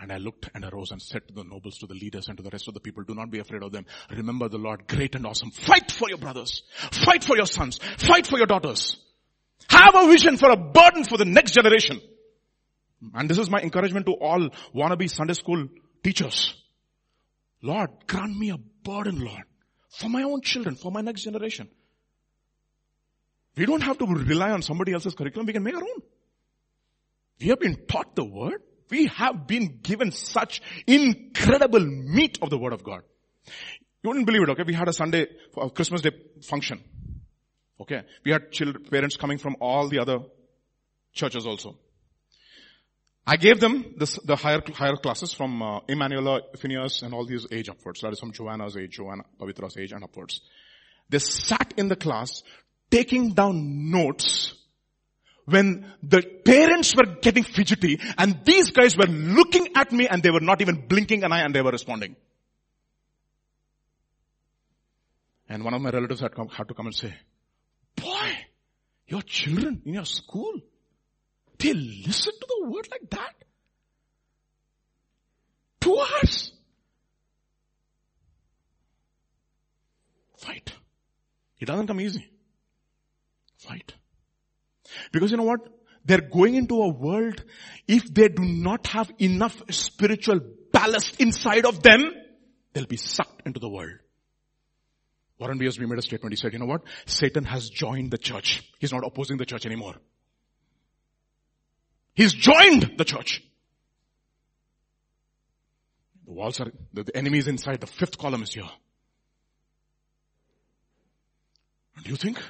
And 0.00 0.12
I 0.12 0.16
looked 0.16 0.50
and 0.54 0.64
arose 0.64 0.90
and 0.90 1.00
said 1.00 1.28
to 1.28 1.34
the 1.34 1.44
nobles, 1.44 1.78
to 1.78 1.86
the 1.86 1.94
leaders 1.94 2.28
and 2.28 2.36
to 2.36 2.42
the 2.42 2.50
rest 2.50 2.68
of 2.68 2.74
the 2.74 2.80
people, 2.80 3.04
do 3.04 3.14
not 3.14 3.30
be 3.30 3.38
afraid 3.38 3.62
of 3.62 3.70
them. 3.70 3.86
Remember 4.10 4.48
the 4.48 4.58
Lord, 4.58 4.88
great 4.88 5.14
and 5.14 5.26
awesome. 5.26 5.50
Fight 5.50 5.90
for 5.92 6.08
your 6.08 6.18
brothers. 6.18 6.62
Fight 7.04 7.22
for 7.22 7.36
your 7.36 7.46
sons. 7.46 7.78
Fight 7.98 8.26
for 8.26 8.38
your 8.38 8.46
daughters. 8.46 8.98
Have 9.69 9.95
a 9.95 10.09
vision 10.09 10.36
for 10.36 10.51
a 10.51 10.57
burden 10.57 11.05
for 11.05 11.19
the 11.19 11.24
next 11.24 11.53
generation. 11.53 12.01
And 13.15 13.28
this 13.28 13.39
is 13.39 13.51
my 13.51 13.61
encouragement 13.61 14.07
to 14.07 14.12
all 14.12 14.49
wannabe 14.74 15.11
Sunday 15.11 15.35
school 15.35 15.69
teachers. 16.03 16.55
Lord, 17.62 17.91
grant 18.07 18.36
me 18.36 18.51
a 18.51 18.59
burden, 18.59 19.24
Lord, 19.24 19.45
for 19.89 20.09
my 20.09 20.23
own 20.23 20.43
children, 20.43 20.77
for 20.77 20.93
my 20.93 21.01
next 21.01 21.23
generation. 21.23 21.69
We 23.57 23.66
don't 23.66 23.82
have 23.82 23.99
to 23.99 24.07
rely 24.07 24.51
on 24.51 24.62
somebody 24.62 24.93
else's 24.93 25.15
curriculum. 25.15 25.47
We 25.47 25.53
can 25.53 25.62
make 25.62 25.74
our 25.74 25.82
own. 25.82 26.03
We 27.41 27.49
have 27.49 27.61
been 27.61 27.86
taught 27.86 28.15
the 28.16 28.24
word. 28.24 28.62
We 28.91 29.07
have 29.07 29.47
been 29.47 29.78
given 29.82 30.11
such 30.12 30.61
incredible 30.86 31.81
meat 31.81 32.39
of 32.43 32.51
the 32.51 32.59
word 32.59 32.73
of 32.73 32.85
God. 32.85 33.03
You 34.03 34.11
wouldn't 34.11 34.27
believe 34.27 34.43
it, 34.43 34.51
okay? 34.51 34.65
We 34.66 34.74
had 34.74 34.89
a 34.89 34.93
Sunday, 34.93 35.28
a 35.57 35.70
Christmas 35.70 36.03
Day 36.03 36.11
function. 36.43 36.82
Okay? 37.80 38.02
We 38.24 38.32
had 38.32 38.51
children, 38.52 38.84
parents 38.84 39.16
coming 39.16 39.38
from 39.38 39.56
all 39.60 39.88
the 39.88 39.98
other 39.98 40.18
churches 41.12 41.46
also. 41.46 41.76
I 43.26 43.36
gave 43.36 43.59
them 43.59 43.94
this, 43.96 44.18
the 44.24 44.36
higher, 44.36 44.60
higher 44.74 44.96
classes 44.96 45.32
from 45.32 45.62
uh, 45.62 45.80
Phineas, 46.59 47.02
and 47.02 47.14
all 47.14 47.24
these 47.24 47.46
age 47.51 47.70
upwards. 47.70 48.01
That 48.02 48.12
is 48.12 48.20
from 48.20 48.32
Joanna's 48.32 48.76
age, 48.76 48.92
Joanna, 48.92 49.24
Pavitra's 49.40 49.78
age 49.78 49.92
and 49.92 50.05
upwards. 50.05 50.42
They 51.09 51.18
sat 51.18 51.74
in 51.78 51.88
the 51.88 51.96
class 51.96 52.42
taking 52.90 53.32
down 53.32 53.90
notes 53.90 54.55
when 55.46 55.90
the 56.02 56.22
parents 56.44 56.94
were 56.94 57.16
getting 57.20 57.44
fidgety 57.44 58.01
and 58.16 58.44
these 58.44 58.70
guys 58.70 58.96
were 58.96 59.06
looking 59.06 59.68
at 59.74 59.92
me 59.92 60.06
and 60.09 60.22
they 60.22 60.30
were 60.30 60.40
not 60.40 60.60
even 60.60 60.86
blinking 60.86 61.24
an 61.24 61.32
eye 61.32 61.42
and 61.42 61.55
they 61.55 61.62
were 61.62 61.70
responding. 61.70 62.16
And 65.48 65.62
one 65.64 65.74
of 65.74 65.82
my 65.82 65.90
relatives 65.90 66.20
had, 66.20 66.34
come, 66.34 66.48
had 66.48 66.68
to 66.68 66.74
come 66.74 66.86
and 66.86 66.94
say, 66.94 67.14
your 69.06 69.22
children 69.22 69.82
in 69.85 69.94
your 69.94 70.05
school, 70.05 70.60
they 71.59 71.72
listen 71.72 72.32
to 72.32 72.47
the 72.48 72.68
word 72.68 72.89
like 72.90 73.10
that? 73.10 73.35
Two 75.81 75.98
hours. 75.98 76.52
Fight. 80.39 80.72
It 81.59 81.66
doesn't 81.66 81.86
come 81.86 82.01
easy. 82.01 82.28
Fight. 83.59 83.94
Because 85.12 85.31
you 85.31 85.36
know 85.36 85.44
what? 85.44 85.60
They're 86.05 86.20
going 86.20 86.55
into 86.55 86.82
a 86.82 86.89
world, 86.89 87.43
if 87.89 88.12
they 88.12 88.28
do 88.28 88.43
not 88.44 88.86
have 88.89 89.10
enough 89.18 89.62
spiritual 89.70 90.40
ballast 90.72 91.20
inside 91.20 91.64
of 91.64 91.82
them, 91.82 92.12
they'll 92.72 92.85
be 92.85 92.98
sucked 92.98 93.47
into 93.47 93.59
the 93.59 93.68
world. 93.68 93.98
Warren 95.39 95.59
Wiersbe 95.59 95.89
made 95.89 95.98
a 95.98 96.02
statement. 96.02 96.32
He 96.32 96.36
said, 96.36 96.52
you 96.52 96.59
know 96.59 96.66
what? 96.66 96.82
Satan 97.06 97.44
has 97.44 97.69
joined 97.69 98.11
the 98.11 98.19
church. 98.19 98.62
He's 98.78 98.93
not 98.93 99.05
opposing 99.05 99.36
the 99.36 99.47
church 99.47 99.66
anymore. 99.66 99.94
He's 102.15 102.32
joined 102.32 102.94
the 102.97 103.05
church. 103.05 103.43
The 106.27 106.32
walls 106.32 106.61
are, 106.61 106.70
the, 106.93 107.05
the 107.05 107.16
enemy 107.16 107.39
is 107.39 107.48
inside. 107.48 107.81
The 107.81 107.86
fifth 107.86 108.16
column 108.16 108.43
is 108.43 108.55
here. 108.55 108.70
Do 112.02 112.11
you 112.11 112.16
think 112.16 112.40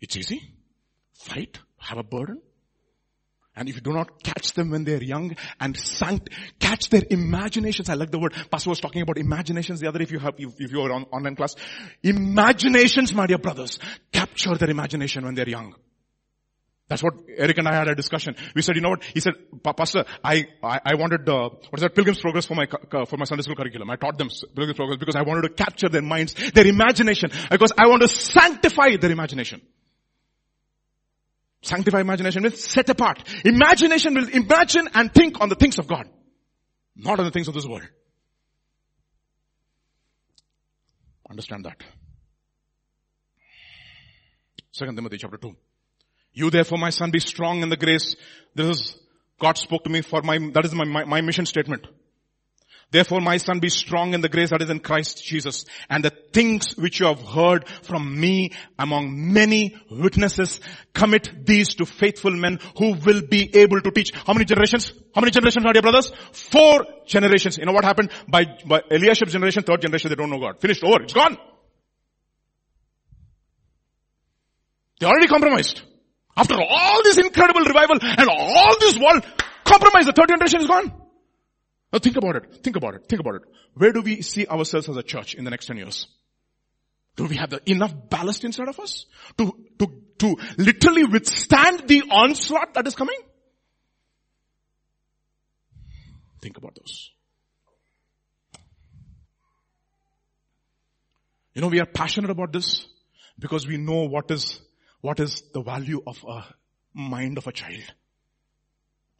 it's 0.00 0.16
easy? 0.16 0.42
Fight? 1.12 1.58
Have 1.78 1.98
a 1.98 2.02
burden? 2.02 2.40
And 3.56 3.68
if 3.68 3.76
you 3.76 3.80
do 3.80 3.92
not 3.92 4.22
catch 4.22 4.52
them 4.52 4.70
when 4.70 4.84
they're 4.84 5.02
young 5.02 5.36
and 5.60 5.76
sanct, 5.76 6.30
catch 6.58 6.88
their 6.90 7.02
imaginations. 7.08 7.88
I 7.88 7.94
like 7.94 8.10
the 8.10 8.18
word. 8.18 8.34
Pastor 8.50 8.70
was 8.70 8.80
talking 8.80 9.02
about 9.02 9.16
imaginations 9.16 9.80
the 9.80 9.88
other 9.88 10.02
if 10.02 10.10
you 10.10 10.18
have, 10.18 10.34
if, 10.38 10.72
you 10.72 10.80
are 10.80 10.92
on 10.92 11.04
online 11.04 11.36
class. 11.36 11.54
Imaginations, 12.02 13.14
my 13.14 13.26
dear 13.26 13.38
brothers. 13.38 13.78
Capture 14.12 14.56
their 14.56 14.70
imagination 14.70 15.24
when 15.24 15.34
they're 15.34 15.48
young. 15.48 15.74
That's 16.88 17.02
what 17.02 17.14
Eric 17.34 17.56
and 17.58 17.66
I 17.66 17.74
had 17.74 17.88
a 17.88 17.94
discussion. 17.94 18.36
We 18.54 18.60
said, 18.60 18.76
you 18.76 18.82
know 18.82 18.90
what? 18.90 19.04
He 19.04 19.20
said, 19.20 19.34
Pastor, 19.62 20.04
I, 20.22 20.46
I, 20.62 20.80
I 20.84 20.94
wanted, 20.96 21.26
uh, 21.26 21.48
what 21.48 21.78
is 21.78 21.80
that, 21.80 21.94
Pilgrim's 21.94 22.20
Progress 22.20 22.44
for 22.44 22.54
my, 22.54 22.66
for 22.66 23.16
my 23.16 23.24
Sunday 23.24 23.42
school 23.42 23.56
curriculum. 23.56 23.88
I 23.88 23.96
taught 23.96 24.18
them 24.18 24.28
Pilgrim's 24.54 24.76
Progress 24.76 24.98
because 24.98 25.16
I 25.16 25.22
wanted 25.22 25.42
to 25.42 25.48
capture 25.48 25.88
their 25.88 26.02
minds, 26.02 26.34
their 26.52 26.66
imagination, 26.66 27.30
because 27.50 27.72
I 27.78 27.86
want 27.86 28.02
to 28.02 28.08
sanctify 28.08 28.96
their 28.96 29.12
imagination. 29.12 29.62
Sanctify 31.64 32.00
imagination 32.00 32.42
means 32.42 32.62
set 32.62 32.90
apart. 32.90 33.26
Imagination 33.42 34.14
will 34.14 34.28
imagine 34.28 34.86
and 34.92 35.12
think 35.12 35.40
on 35.40 35.48
the 35.48 35.54
things 35.54 35.78
of 35.78 35.86
God, 35.86 36.06
not 36.94 37.18
on 37.18 37.24
the 37.24 37.30
things 37.30 37.48
of 37.48 37.54
this 37.54 37.66
world. 37.66 37.88
Understand 41.28 41.64
that. 41.64 41.82
Second 44.72 44.96
Timothy 44.96 45.16
chapter 45.16 45.38
2. 45.38 45.56
You 46.34 46.50
therefore 46.50 46.76
my 46.76 46.90
son 46.90 47.10
be 47.10 47.18
strong 47.18 47.62
in 47.62 47.70
the 47.70 47.78
grace. 47.78 48.14
This 48.54 48.66
is, 48.66 48.98
God 49.40 49.56
spoke 49.56 49.84
to 49.84 49.90
me 49.90 50.02
for 50.02 50.20
my, 50.20 50.38
that 50.52 50.66
is 50.66 50.74
my, 50.74 50.84
my, 50.84 51.04
my 51.04 51.22
mission 51.22 51.46
statement. 51.46 51.86
Therefore 52.90 53.20
my 53.20 53.38
son 53.38 53.58
be 53.60 53.68
strong 53.68 54.14
in 54.14 54.20
the 54.20 54.28
grace 54.28 54.50
that 54.50 54.62
is 54.62 54.70
in 54.70 54.80
Christ 54.80 55.24
Jesus 55.24 55.64
and 55.90 56.04
the 56.04 56.10
things 56.32 56.76
which 56.76 57.00
you 57.00 57.06
have 57.06 57.20
heard 57.22 57.68
from 57.82 58.20
me 58.20 58.52
among 58.78 59.32
many 59.32 59.76
witnesses 59.90 60.60
commit 60.92 61.44
these 61.44 61.74
to 61.74 61.86
faithful 61.86 62.30
men 62.30 62.60
who 62.78 62.94
will 62.94 63.22
be 63.22 63.56
able 63.56 63.80
to 63.80 63.90
teach. 63.90 64.12
How 64.14 64.32
many 64.32 64.44
generations? 64.44 64.92
How 65.14 65.20
many 65.20 65.30
generations 65.30 65.64
are 65.66 65.72
dear 65.72 65.82
brothers? 65.82 66.12
Four 66.32 66.86
generations. 67.06 67.58
You 67.58 67.66
know 67.66 67.72
what 67.72 67.84
happened? 67.84 68.10
By, 68.28 68.44
by 68.66 68.80
Eliashib's 68.90 69.32
generation, 69.32 69.62
third 69.62 69.82
generation, 69.82 70.10
they 70.10 70.16
don't 70.16 70.30
know 70.30 70.38
God. 70.38 70.60
Finished, 70.60 70.84
over, 70.84 71.02
it's 71.02 71.12
gone. 71.12 71.36
They 75.00 75.06
already 75.06 75.26
compromised. 75.26 75.82
After 76.36 76.54
all 76.54 77.02
this 77.02 77.18
incredible 77.18 77.62
revival 77.62 77.98
and 78.00 78.28
all 78.28 78.78
this 78.80 78.98
world 78.98 79.24
compromise, 79.64 80.06
the 80.06 80.12
third 80.12 80.28
generation 80.28 80.62
is 80.62 80.66
gone. 80.66 81.03
Now 81.94 82.00
think 82.00 82.16
about 82.16 82.34
it. 82.34 82.52
Think 82.64 82.74
about 82.74 82.96
it. 82.96 83.06
Think 83.08 83.20
about 83.20 83.36
it. 83.36 83.42
Where 83.74 83.92
do 83.92 84.02
we 84.02 84.20
see 84.20 84.48
ourselves 84.48 84.88
as 84.88 84.96
a 84.96 85.02
church 85.04 85.36
in 85.36 85.44
the 85.44 85.50
next 85.52 85.66
10 85.66 85.76
years? 85.76 86.08
Do 87.14 87.26
we 87.26 87.36
have 87.36 87.50
the 87.50 87.60
enough 87.70 87.94
ballast 88.10 88.42
inside 88.42 88.66
of 88.66 88.80
us 88.80 89.06
to, 89.38 89.56
to, 89.78 90.02
to 90.18 90.36
literally 90.58 91.04
withstand 91.04 91.86
the 91.86 92.02
onslaught 92.10 92.74
that 92.74 92.88
is 92.88 92.96
coming? 92.96 93.16
Think 96.42 96.58
about 96.58 96.74
those. 96.74 97.12
You 101.54 101.62
know, 101.62 101.68
we 101.68 101.78
are 101.78 101.86
passionate 101.86 102.30
about 102.30 102.52
this 102.52 102.86
because 103.38 103.68
we 103.68 103.76
know 103.76 104.08
what 104.08 104.32
is, 104.32 104.60
what 105.00 105.20
is 105.20 105.44
the 105.52 105.62
value 105.62 106.02
of 106.04 106.24
a 106.28 106.44
mind 106.92 107.38
of 107.38 107.46
a 107.46 107.52
child. 107.52 107.84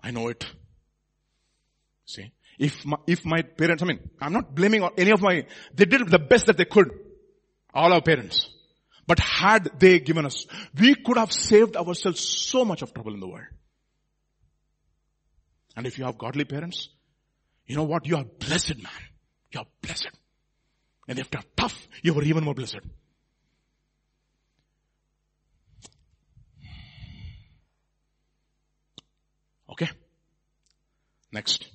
I 0.03 0.11
know 0.11 0.27
it. 0.27 0.45
See? 2.05 2.33
If 2.59 2.85
my, 2.85 2.97
if 3.07 3.25
my 3.25 3.43
parents, 3.43 3.83
I 3.83 3.87
mean, 3.87 4.01
I'm 4.21 4.33
not 4.33 4.55
blaming 4.55 4.89
any 4.97 5.11
of 5.11 5.21
my, 5.21 5.47
they 5.75 5.85
did 5.85 6.09
the 6.09 6.19
best 6.19 6.47
that 6.47 6.57
they 6.57 6.65
could. 6.65 6.91
All 7.73 7.93
our 7.93 8.03
parents. 8.03 8.49
But 9.07 9.19
had 9.19 9.79
they 9.79 9.99
given 9.99 10.25
us, 10.25 10.47
we 10.79 10.95
could 10.95 11.19
have 11.19 11.33
saved 11.33 11.77
ourselves 11.77 12.21
so 12.21 12.65
much 12.65 12.83
of 12.83 12.95
trouble 12.95 13.15
in 13.15 13.21
the 13.21 13.29
world. 13.29 13.47
And 15.77 15.87
if 15.87 15.99
you 15.99 16.05
have 16.05 16.17
godly 16.17 16.45
parents, 16.45 16.89
you 17.67 17.77
know 17.77 17.83
what? 17.85 18.07
You 18.07 18.17
are 18.17 18.25
blessed, 18.25 18.77
man. 18.77 18.93
You 19.53 19.61
are 19.61 19.67
blessed. 19.83 20.11
And 21.09 21.19
if 21.19 21.31
they're 21.31 21.43
tough, 21.57 21.89
you 22.03 22.17
are 22.19 22.23
even 22.23 22.45
more 22.45 22.55
blessed. 22.55 22.81
Okay? 29.71 29.91
Next. 31.33 31.74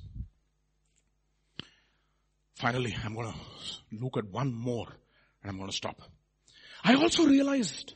Finally, 2.60 2.94
I'm 3.06 3.16
going 3.16 3.32
to 3.32 3.38
look 4.04 4.18
at 4.18 4.26
one 4.26 4.54
more 4.54 4.88
and 5.42 5.50
I'm 5.50 5.58
going 5.58 5.70
to 5.70 5.76
stop. 5.76 6.02
I 6.84 6.96
also 6.96 7.26
realized 7.26 7.94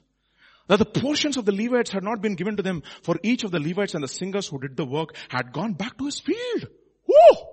that 0.68 0.80
the 0.80 0.85
portions 0.85 1.35
of 1.35 1.44
the 1.44 1.52
Levites 1.52 1.91
had 1.91 2.02
not 2.02 2.22
been 2.22 2.35
given 2.35 2.56
to 2.56 2.64
them 2.64 2.81
for 3.03 3.18
each 3.23 3.44
of 3.44 3.52
the 3.52 3.60
Levites 3.60 3.94
and 3.94 4.02
the 4.02 4.07
singers 4.07 4.48
who 4.48 4.60
did 4.60 4.77
the 4.77 4.85
work 4.85 5.18
had 5.27 5.52
gone 5.52 5.73
back 5.73 5.98
to 5.98 6.06
his 6.06 6.22
field. 6.22 6.69
Whoa! 7.06 7.48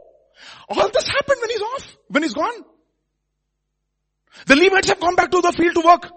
All 0.69 0.89
this 0.89 1.09
happened 1.09 1.39
when 1.41 1.51
he's 1.51 1.63
off, 1.63 1.97
when 2.07 2.23
he's 2.23 2.35
gone. 2.35 2.65
The 4.47 4.55
Levites 4.55 4.89
have 4.91 5.01
gone 5.01 5.17
back 5.17 5.33
to 5.33 5.41
the 5.41 5.53
field 5.53 5.75
to 5.75 5.81
work. 5.81 6.13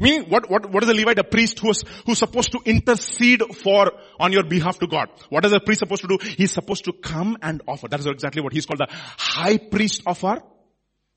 Meaning, 0.00 0.30
what, 0.30 0.50
what, 0.50 0.70
what 0.72 0.82
is 0.82 0.88
a 0.88 0.94
Levite? 0.94 1.18
A 1.18 1.24
priest 1.24 1.58
who 1.58 1.70
is, 1.70 1.84
who's 2.06 2.18
supposed 2.18 2.52
to 2.52 2.60
intercede 2.64 3.42
for, 3.54 3.92
on 4.18 4.32
your 4.32 4.44
behalf 4.44 4.78
to 4.78 4.86
God. 4.86 5.10
What 5.28 5.44
is 5.44 5.52
a 5.52 5.60
priest 5.60 5.80
supposed 5.80 6.00
to 6.02 6.08
do? 6.08 6.18
He's 6.22 6.52
supposed 6.52 6.86
to 6.86 6.92
come 6.94 7.36
and 7.42 7.62
offer. 7.68 7.86
That 7.86 8.00
is 8.00 8.06
exactly 8.06 8.42
what 8.42 8.54
he's 8.54 8.64
called 8.64 8.80
the 8.80 8.88
high 8.90 9.58
priest 9.58 10.02
of 10.06 10.24
our 10.24 10.42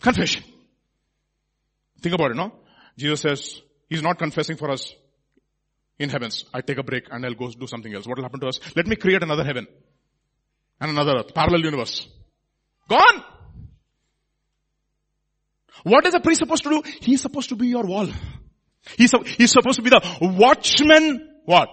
confession. 0.02 0.44
Think 2.02 2.14
about 2.14 2.32
it, 2.32 2.36
no? 2.36 2.52
Jesus 2.98 3.22
says, 3.22 3.62
he's 3.88 4.02
not 4.02 4.20
confessing 4.20 4.58
for 4.58 4.70
us 4.70 4.94
in 5.98 6.10
heavens. 6.10 6.44
I 6.54 6.60
take 6.60 6.78
a 6.78 6.84
break 6.84 7.06
and 7.10 7.26
I'll 7.26 7.36
go 7.36 7.50
do 7.50 7.68
something 7.68 7.96
else. 7.96 8.06
What 8.06 8.18
will 8.18 8.26
happen 8.26 8.42
to 8.42 8.48
us? 8.48 8.60
Let 8.76 8.88
me 8.88 8.98
create 8.98 9.24
another 9.24 9.46
heaven 9.46 9.66
and 10.82 10.92
another 10.92 11.20
earth, 11.20 11.34
parallel 11.34 11.62
universe. 11.62 12.06
Gone! 12.90 13.24
What 15.84 16.06
is 16.06 16.14
a 16.14 16.20
priest 16.20 16.40
supposed 16.40 16.64
to 16.64 16.70
do? 16.70 16.84
He's 17.00 17.22
supposed 17.22 17.50
to 17.50 17.56
be 17.56 17.68
your 17.68 17.86
wall. 17.86 18.10
He's, 18.98 19.12
he's 19.38 19.52
supposed 19.52 19.78
to 19.78 19.82
be 19.82 19.90
the 19.90 20.02
watchman, 20.22 21.30
what? 21.46 21.70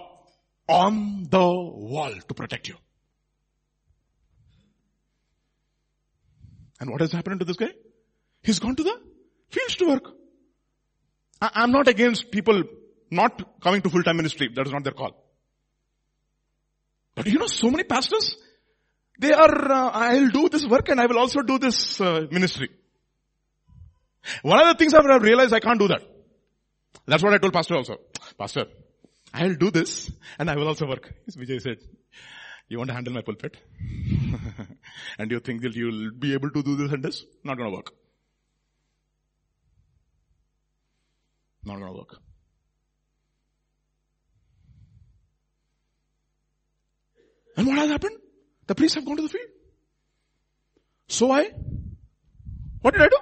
On 0.68 1.26
the 1.28 1.38
wall 1.38 2.14
to 2.28 2.34
protect 2.34 2.68
you. 2.68 2.76
And 6.78 6.90
what 6.90 7.00
has 7.00 7.12
happened 7.12 7.40
to 7.40 7.44
this 7.44 7.56
guy? 7.56 7.70
He's 8.42 8.58
gone 8.58 8.76
to 8.76 8.82
the 8.82 8.98
fields 9.50 9.76
to 9.76 9.86
work. 9.86 10.04
I, 11.42 11.64
am 11.64 11.72
not 11.72 11.88
against 11.88 12.30
people 12.30 12.62
not 13.10 13.60
coming 13.60 13.82
to 13.82 13.90
full-time 13.90 14.16
ministry. 14.16 14.48
That 14.54 14.66
is 14.66 14.72
not 14.72 14.84
their 14.84 14.92
call. 14.92 15.12
But 17.14 17.26
you 17.26 17.38
know, 17.38 17.48
so 17.48 17.70
many 17.70 17.82
pastors, 17.82 18.36
they 19.18 19.32
are, 19.32 19.72
uh, 19.72 19.90
I'll 19.90 20.30
do 20.30 20.48
this 20.48 20.64
work 20.64 20.88
and 20.88 21.00
I 21.00 21.06
will 21.06 21.18
also 21.18 21.42
do 21.42 21.58
this 21.58 22.00
uh, 22.00 22.26
ministry. 22.30 22.70
One 24.42 24.60
of 24.60 24.68
the 24.68 24.74
things 24.78 24.94
I've 24.94 25.22
realized 25.22 25.52
I 25.52 25.60
can't 25.60 25.78
do 25.78 25.88
that. 25.88 26.02
That's 27.06 27.22
what 27.22 27.34
I 27.34 27.38
told 27.38 27.52
pastor 27.52 27.76
also. 27.76 27.98
Pastor, 28.38 28.66
I'll 29.32 29.54
do 29.54 29.70
this 29.70 30.10
and 30.38 30.50
I 30.50 30.56
will 30.56 30.68
also 30.68 30.86
work. 30.86 31.12
Vijay 31.30 31.60
said, 31.60 31.78
you 32.68 32.78
want 32.78 32.88
to 32.88 32.94
handle 32.94 33.12
my 33.12 33.22
pulpit? 33.22 33.56
and 35.18 35.30
you 35.30 35.40
think 35.40 35.62
that 35.62 35.74
you'll 35.74 36.12
be 36.12 36.34
able 36.34 36.50
to 36.50 36.62
do 36.62 36.76
this 36.76 36.92
and 36.92 37.02
this? 37.02 37.24
Not 37.42 37.56
gonna 37.58 37.70
work. 37.70 37.92
Not 41.64 41.78
gonna 41.78 41.92
work. 41.92 42.16
And 47.56 47.66
what 47.66 47.78
has 47.78 47.90
happened? 47.90 48.16
The 48.68 48.74
priests 48.74 48.94
have 48.94 49.04
gone 49.04 49.16
to 49.16 49.22
the 49.22 49.28
field. 49.28 49.48
So 51.08 51.32
I, 51.32 51.50
what 52.82 52.94
did 52.94 53.02
I 53.02 53.08
do? 53.08 53.18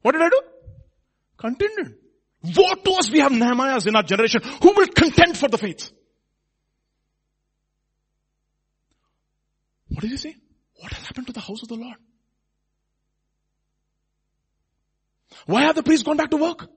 What 0.00 0.12
did 0.12 0.22
I 0.22 0.30
do? 0.30 0.40
Contended. 1.36 1.94
Woe 2.44 2.74
to 2.74 2.92
us, 2.92 3.10
we 3.10 3.20
have 3.20 3.32
Nehemiahs 3.32 3.86
in 3.86 3.96
our 3.96 4.02
generation 4.02 4.42
who 4.62 4.74
will 4.74 4.86
contend 4.88 5.36
for 5.36 5.48
the 5.48 5.56
faith. 5.56 5.90
What 9.88 10.02
did 10.02 10.10
he 10.10 10.16
say? 10.18 10.36
What 10.80 10.92
has 10.92 11.06
happened 11.06 11.28
to 11.28 11.32
the 11.32 11.40
house 11.40 11.62
of 11.62 11.68
the 11.68 11.76
Lord? 11.76 11.96
Why 15.46 15.62
have 15.62 15.74
the 15.74 15.82
priests 15.82 16.04
gone 16.04 16.18
back 16.18 16.30
to 16.30 16.36
work? 16.36 16.68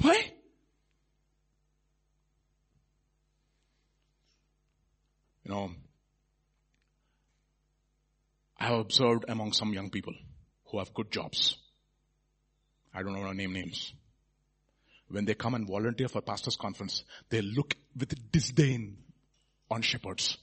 Why? 0.00 0.32
You 5.44 5.50
know, 5.50 5.70
I 8.56 8.66
have 8.66 8.78
observed 8.78 9.24
among 9.28 9.52
some 9.52 9.72
young 9.72 9.90
people 9.90 10.14
who 10.70 10.78
have 10.78 10.94
good 10.94 11.10
jobs. 11.10 11.56
I 12.94 13.02
don't 13.02 13.18
want 13.18 13.30
to 13.30 13.36
name 13.36 13.52
names. 13.52 13.92
When 15.08 15.24
they 15.24 15.34
come 15.34 15.54
and 15.54 15.66
volunteer 15.66 16.08
for 16.08 16.20
pastor's 16.20 16.56
conference, 16.56 17.04
they 17.30 17.42
look 17.42 17.74
with 17.98 18.30
disdain 18.30 18.98
on 19.70 19.82
shepherds. 19.82 20.38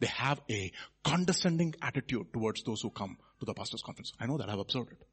They 0.00 0.06
have 0.06 0.40
a 0.50 0.72
condescending 1.02 1.74
attitude 1.82 2.32
towards 2.32 2.62
those 2.62 2.82
who 2.82 2.90
come 2.90 3.16
to 3.40 3.46
the 3.46 3.54
pastor's 3.54 3.82
conference. 3.82 4.12
I 4.20 4.26
know 4.26 4.38
that, 4.38 4.48
I've 4.48 4.58
observed 4.58 4.92
it. 4.92 5.04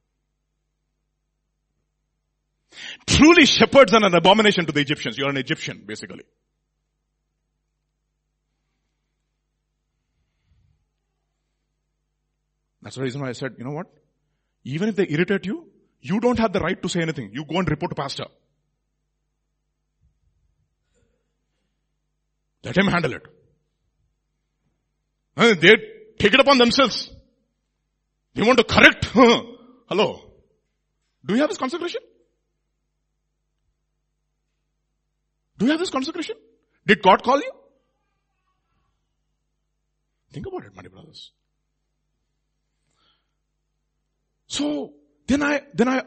Truly 3.05 3.45
shepherds 3.45 3.93
are 3.93 4.03
an 4.03 4.13
abomination 4.13 4.65
to 4.65 4.71
the 4.71 4.79
Egyptians. 4.79 5.17
You're 5.17 5.29
an 5.29 5.37
Egyptian, 5.37 5.83
basically. 5.85 6.23
That's 12.81 12.95
the 12.95 13.03
reason 13.03 13.21
why 13.21 13.29
I 13.29 13.33
said, 13.33 13.55
you 13.57 13.63
know 13.63 13.71
what? 13.71 13.87
Even 14.63 14.89
if 14.89 14.95
they 14.95 15.07
irritate 15.09 15.45
you, 15.45 15.67
you 16.01 16.19
don't 16.19 16.39
have 16.39 16.53
the 16.53 16.59
right 16.59 16.81
to 16.81 16.89
say 16.89 17.01
anything. 17.01 17.31
You 17.33 17.45
go 17.45 17.57
and 17.57 17.69
report 17.69 17.91
to 17.91 17.95
pastor. 17.95 18.25
Let 22.63 22.77
him 22.77 22.87
handle 22.87 23.13
it. 23.13 23.23
They 25.35 25.75
take 26.19 26.33
it 26.33 26.39
upon 26.39 26.59
themselves. 26.59 27.11
They 28.35 28.43
want 28.43 28.59
to 28.59 28.63
correct. 28.63 29.05
Hello. 29.05 30.21
Do 31.25 31.33
you 31.33 31.41
have 31.41 31.49
this 31.49 31.57
consecration? 31.57 32.01
Do 35.57 35.65
you 35.65 35.71
have 35.71 35.79
this 35.79 35.89
consecration? 35.89 36.35
Did 36.85 37.01
God 37.01 37.23
call 37.23 37.37
you? 37.37 37.51
Think 40.31 40.47
about 40.47 40.65
it, 40.65 40.75
my 40.75 40.83
brothers. 40.83 41.31
So, 44.51 44.91
then 45.27 45.41
I, 45.43 45.61
then 45.73 45.87
I, 45.87 46.03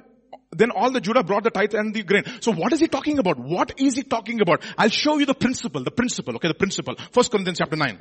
then 0.52 0.70
all 0.70 0.90
the 0.90 1.00
Judah 1.00 1.24
brought 1.24 1.44
the 1.44 1.50
tithe 1.50 1.72
and 1.74 1.94
the 1.94 2.02
grain. 2.02 2.24
So 2.40 2.52
what 2.52 2.74
is 2.74 2.80
he 2.80 2.88
talking 2.88 3.18
about? 3.18 3.38
What 3.38 3.72
is 3.78 3.96
he 3.96 4.02
talking 4.02 4.42
about? 4.42 4.62
I'll 4.76 4.90
show 4.90 5.16
you 5.16 5.24
the 5.24 5.34
principle, 5.34 5.82
the 5.82 5.90
principle, 5.90 6.36
okay, 6.36 6.48
the 6.48 6.54
principle. 6.54 6.94
First 7.10 7.30
Corinthians 7.30 7.56
chapter 7.58 7.76
9. 7.76 7.98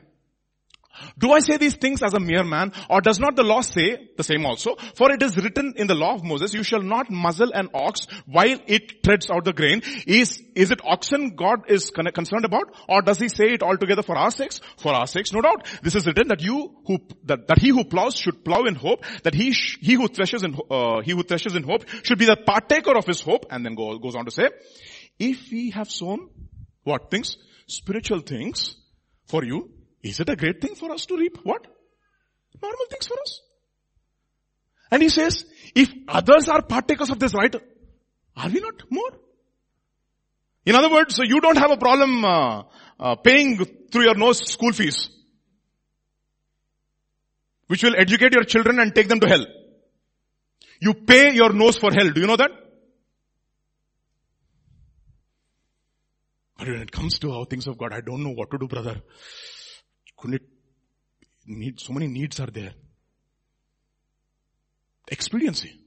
Do 1.18 1.32
I 1.32 1.40
say 1.40 1.58
these 1.58 1.76
things 1.76 2.02
as 2.04 2.14
a 2.14 2.20
mere 2.20 2.44
man 2.44 2.72
or 2.90 3.02
does 3.02 3.20
not 3.20 3.36
the 3.36 3.44
law 3.44 3.62
say 3.62 4.10
the 4.18 4.24
same 4.24 4.46
also? 4.46 4.76
For 4.96 5.12
it 5.12 5.22
is 5.22 5.38
written 5.38 5.74
in 5.78 5.88
the 5.88 5.96
law 5.96 6.16
of 6.16 6.24
Moses, 6.24 6.54
you 6.54 6.64
shall 6.64 6.82
not 6.82 7.10
muzzle 7.10 7.52
an 7.54 7.70
ox 7.74 8.08
while 8.26 8.60
it 8.68 9.04
treads 9.04 9.30
out 9.30 9.46
the 9.46 9.54
grain. 9.54 9.82
Is, 10.08 10.42
is 10.56 10.72
it 10.72 10.82
oxen 10.84 11.36
God 11.36 11.70
is 11.70 11.92
concerned 11.92 12.46
about 12.46 12.74
or 12.88 13.02
does 13.02 13.20
he 13.20 13.30
say 13.30 13.46
it 13.46 13.64
altogether 13.64 14.04
for 14.04 14.18
our 14.18 14.32
sakes? 14.32 14.62
For 14.78 14.94
our 14.94 15.08
sakes, 15.08 15.34
no 15.34 15.42
doubt. 15.42 15.68
This 15.82 15.96
is 15.96 16.06
written 16.06 16.28
that 16.30 16.42
you 16.42 16.76
who, 16.86 17.00
that, 17.26 17.48
that 17.48 17.60
he 17.60 17.70
who 17.70 17.84
plows 17.84 18.16
should 18.16 18.44
plow 18.44 18.64
in 18.64 18.76
hope, 18.76 19.04
that 19.24 19.34
he, 19.34 19.52
sh, 19.52 19.78
he 19.82 19.94
who 19.94 20.08
threshes 20.08 20.44
in, 20.44 20.58
uh, 20.70 21.02
he 21.02 21.12
who 21.12 21.24
threshes 21.24 21.56
in 21.56 21.64
hope 21.64 21.86
should 22.04 22.20
be 22.20 22.26
the 22.26 22.38
partaker 22.38 22.98
of 22.98 23.06
his 23.06 23.22
hope 23.22 23.46
and 23.50 23.66
then 23.66 23.76
go, 23.76 23.98
goes 23.98 24.16
on 24.16 24.26
to 24.26 24.32
say, 24.32 24.50
if 25.20 25.52
we 25.52 25.72
have 25.72 25.90
sown 25.90 26.30
what 26.84 27.10
things? 27.10 27.38
Spiritual 27.68 28.20
things 28.20 28.76
for 29.28 29.44
you, 29.44 29.72
is 30.04 30.20
it 30.20 30.30
a 30.30 30.36
great 30.36 30.62
thing 30.62 30.76
for 30.76 30.92
us 30.92 31.06
to 31.08 31.18
reap? 31.18 31.38
What? 31.44 31.66
Normal 32.62 32.86
things 32.90 33.08
for 33.08 33.18
us. 33.22 33.42
And 34.92 35.02
he 35.02 35.10
says, 35.10 35.46
if 35.74 35.92
others 36.08 36.48
are 36.50 36.62
partakers 36.62 37.10
of 37.10 37.20
this 37.20 37.34
right, 37.34 37.56
are 38.36 38.50
we 38.50 38.60
not 38.60 38.84
more? 38.90 39.10
In 40.66 40.76
other 40.76 40.90
words, 40.90 41.20
you 41.24 41.42
don't 41.42 41.58
have 41.58 41.72
a 41.72 41.78
problem 41.78 42.24
uh, 42.24 42.64
uh, 43.00 43.16
paying 43.16 43.58
through 43.92 44.04
your 44.04 44.16
nose 44.16 44.40
school 44.50 44.72
fees, 44.72 45.10
which 47.68 47.84
will 47.84 47.96
educate 47.98 48.34
your 48.34 48.44
children 48.44 48.80
and 48.80 48.94
take 48.94 49.08
them 49.08 49.20
to 49.20 49.28
hell. 49.28 49.46
You 50.80 50.94
pay 50.94 51.34
your 51.34 51.54
nose 51.54 51.78
for 51.78 51.92
hell. 51.92 52.12
Do 52.12 52.22
you 52.22 52.28
know 52.28 52.36
that? 52.38 52.52
But 56.58 56.68
when 56.68 56.82
it 56.82 56.92
comes 56.92 57.20
to 57.20 57.32
how 57.32 57.46
things 57.46 57.68
of 57.68 57.78
God, 57.78 57.94
I 57.94 58.02
don't 58.02 58.24
know 58.24 58.32
what 58.32 58.52
to 58.52 58.58
do, 58.58 58.68
brother. 58.68 59.02
Couldn't 60.24 60.42
need, 61.46 61.82
so 61.82 61.92
many 61.92 62.08
needs 62.08 62.40
are 62.40 62.48
there. 62.48 62.72
Expediency. 65.10 65.78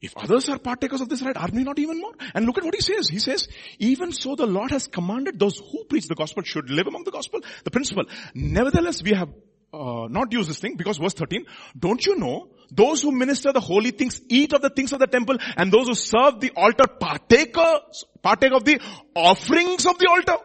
If 0.00 0.16
others 0.16 0.48
are 0.48 0.58
partakers 0.58 1.02
of 1.02 1.10
this 1.10 1.20
right, 1.20 1.36
are 1.36 1.50
we 1.52 1.62
not 1.62 1.78
even 1.78 2.00
more? 2.00 2.12
And 2.34 2.46
look 2.46 2.56
at 2.56 2.64
what 2.64 2.74
he 2.74 2.80
says. 2.80 3.10
He 3.10 3.18
says, 3.18 3.48
even 3.78 4.12
so 4.12 4.34
the 4.34 4.46
Lord 4.46 4.70
has 4.70 4.86
commanded 4.86 5.38
those 5.38 5.58
who 5.58 5.84
preach 5.84 6.08
the 6.08 6.14
gospel 6.14 6.42
should 6.42 6.70
live 6.70 6.86
among 6.86 7.04
the 7.04 7.10
gospel, 7.10 7.40
the 7.64 7.70
principle. 7.70 8.04
Nevertheless, 8.34 9.02
we 9.02 9.12
have 9.12 9.28
uh, 9.74 10.06
not 10.08 10.32
used 10.32 10.48
this 10.48 10.58
thing 10.58 10.76
because 10.76 10.96
verse 10.96 11.12
13, 11.12 11.44
don't 11.78 12.06
you 12.06 12.16
know 12.16 12.48
those 12.70 13.02
who 13.02 13.12
minister 13.12 13.52
the 13.52 13.60
holy 13.60 13.90
things 13.90 14.22
eat 14.30 14.54
of 14.54 14.62
the 14.62 14.70
things 14.70 14.94
of 14.94 15.00
the 15.00 15.06
temple 15.06 15.36
and 15.58 15.70
those 15.70 15.88
who 15.88 15.94
serve 15.94 16.40
the 16.40 16.52
altar 16.56 16.86
partakers, 16.98 18.06
partake 18.22 18.52
of 18.52 18.64
the 18.64 18.80
offerings 19.14 19.84
of 19.84 19.98
the 19.98 20.08
altar? 20.08 20.42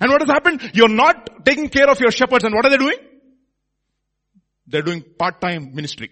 And 0.00 0.10
what 0.10 0.20
has 0.20 0.30
happened? 0.30 0.70
You're 0.74 0.88
not 0.88 1.44
taking 1.44 1.68
care 1.68 1.88
of 1.90 2.00
your 2.00 2.10
shepherds 2.10 2.44
and 2.44 2.54
what 2.54 2.64
are 2.64 2.70
they 2.70 2.76
doing? 2.76 2.96
They're 4.66 4.82
doing 4.82 5.04
part-time 5.18 5.74
ministry. 5.74 6.10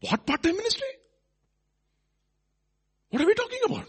What 0.00 0.26
part-time 0.26 0.56
ministry? 0.56 0.88
What 3.10 3.22
are 3.22 3.26
we 3.26 3.34
talking 3.34 3.60
about? 3.66 3.86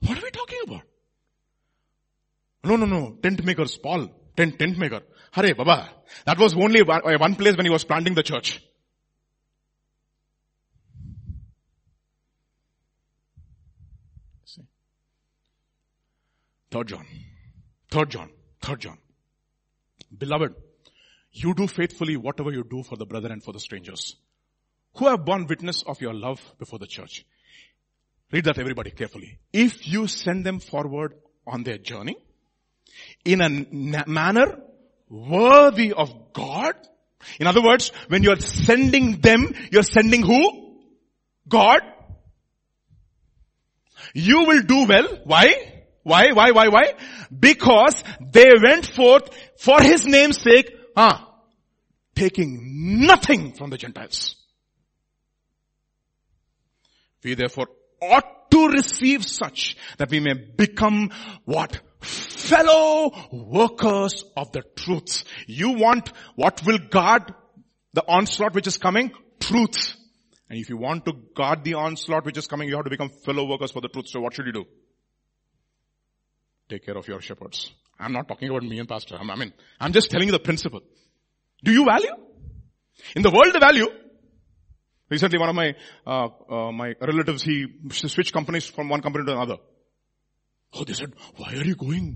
What 0.00 0.18
are 0.18 0.22
we 0.22 0.30
talking 0.30 0.58
about? 0.66 0.82
No, 2.64 2.76
no, 2.76 2.86
no. 2.86 3.16
Tent 3.22 3.44
makers, 3.44 3.78
Paul. 3.78 4.08
Tent, 4.36 4.58
tent 4.58 4.78
maker. 4.78 5.00
Hare 5.32 5.54
Baba. 5.54 5.90
That 6.26 6.38
was 6.38 6.54
only 6.54 6.82
one, 6.82 7.00
uh, 7.04 7.18
one 7.18 7.34
place 7.36 7.56
when 7.56 7.66
he 7.66 7.70
was 7.70 7.84
planting 7.84 8.14
the 8.14 8.22
church. 8.22 8.62
Third 16.72 16.88
John. 16.88 17.06
Third 17.90 18.10
John. 18.10 18.30
Third 18.62 18.80
John. 18.80 18.98
Beloved, 20.16 20.54
you 21.32 21.54
do 21.54 21.66
faithfully 21.66 22.16
whatever 22.16 22.50
you 22.50 22.64
do 22.64 22.82
for 22.82 22.96
the 22.96 23.04
brother 23.04 23.30
and 23.30 23.42
for 23.42 23.52
the 23.52 23.60
strangers 23.60 24.16
who 24.96 25.06
have 25.06 25.24
borne 25.24 25.46
witness 25.46 25.82
of 25.86 26.00
your 26.00 26.14
love 26.14 26.40
before 26.58 26.78
the 26.78 26.86
church. 26.86 27.24
Read 28.30 28.44
that 28.44 28.58
everybody 28.58 28.90
carefully. 28.90 29.38
If 29.52 29.86
you 29.86 30.06
send 30.06 30.46
them 30.46 30.60
forward 30.60 31.14
on 31.46 31.62
their 31.62 31.76
journey 31.76 32.16
in 33.24 33.42
a 33.42 33.50
manner 34.06 34.62
worthy 35.10 35.92
of 35.92 36.32
God, 36.32 36.74
in 37.38 37.46
other 37.46 37.62
words, 37.62 37.92
when 38.08 38.22
you're 38.22 38.40
sending 38.40 39.20
them, 39.20 39.54
you're 39.70 39.82
sending 39.82 40.22
who? 40.22 40.78
God. 41.46 41.82
You 44.14 44.44
will 44.46 44.62
do 44.62 44.86
well. 44.86 45.20
Why? 45.24 45.71
Why, 46.02 46.32
why, 46.32 46.50
why, 46.50 46.68
why? 46.68 46.94
Because 47.36 48.02
they 48.20 48.50
went 48.60 48.86
forth 48.86 49.30
for 49.58 49.80
his 49.80 50.04
name's 50.06 50.38
sake, 50.38 50.74
ah, 50.96 51.32
taking 52.14 53.06
nothing 53.06 53.52
from 53.52 53.70
the 53.70 53.78
Gentiles. 53.78 54.36
We 57.22 57.34
therefore 57.34 57.68
ought 58.00 58.50
to 58.50 58.68
receive 58.68 59.24
such 59.24 59.76
that 59.98 60.10
we 60.10 60.20
may 60.20 60.34
become 60.34 61.10
what? 61.44 61.80
Fellow 62.00 63.12
workers 63.30 64.24
of 64.36 64.50
the 64.50 64.62
truth. 64.74 65.22
You 65.46 65.70
want 65.74 66.12
what 66.34 66.66
will 66.66 66.78
guard 66.78 67.32
the 67.92 68.04
onslaught 68.06 68.54
which 68.54 68.66
is 68.66 68.78
coming? 68.78 69.12
Truth. 69.38 69.94
And 70.50 70.58
if 70.58 70.68
you 70.68 70.76
want 70.76 71.06
to 71.06 71.12
guard 71.34 71.62
the 71.64 71.74
onslaught 71.74 72.24
which 72.24 72.36
is 72.36 72.48
coming, 72.48 72.68
you 72.68 72.74
have 72.74 72.84
to 72.84 72.90
become 72.90 73.08
fellow 73.08 73.44
workers 73.46 73.70
for 73.70 73.80
the 73.80 73.88
truth. 73.88 74.08
So 74.08 74.20
what 74.20 74.34
should 74.34 74.46
you 74.46 74.52
do? 74.52 74.64
Take 76.72 76.84
care 76.86 76.96
of 76.96 77.06
your 77.08 77.20
shepherds. 77.20 77.72
I'm 77.98 78.12
not 78.12 78.26
talking 78.28 78.48
about 78.48 78.62
me 78.62 78.78
and 78.78 78.88
pastor. 78.88 79.16
I 79.20 79.36
mean, 79.36 79.52
I'm 79.80 79.92
just 79.92 80.10
telling 80.10 80.28
you 80.28 80.32
the 80.32 80.44
principle. 80.50 80.80
Do 81.62 81.72
you 81.72 81.84
value? 81.84 82.14
In 83.16 83.22
the 83.22 83.30
world, 83.30 83.54
the 83.54 83.60
value. 83.60 83.88
Recently, 85.10 85.38
one 85.38 85.50
of 85.50 85.54
my 85.54 85.74
uh, 86.06 86.28
uh, 86.56 86.72
my 86.72 86.94
relatives 87.00 87.42
he 87.42 87.66
switched 87.90 88.32
companies 88.32 88.66
from 88.66 88.88
one 88.88 89.02
company 89.02 89.26
to 89.26 89.32
another. 89.32 89.56
Oh, 90.74 90.84
they 90.84 90.94
said, 90.94 91.12
"Why 91.36 91.50
are 91.54 91.66
you 91.70 91.74
going? 91.74 92.06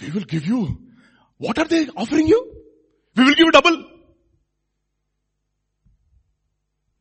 We 0.00 0.10
will 0.10 0.28
give 0.34 0.46
you. 0.46 0.60
What 1.38 1.58
are 1.58 1.66
they 1.74 1.80
offering 2.04 2.28
you? 2.28 2.40
We 3.16 3.24
will 3.24 3.34
give 3.40 3.46
you 3.46 3.56
double." 3.58 3.78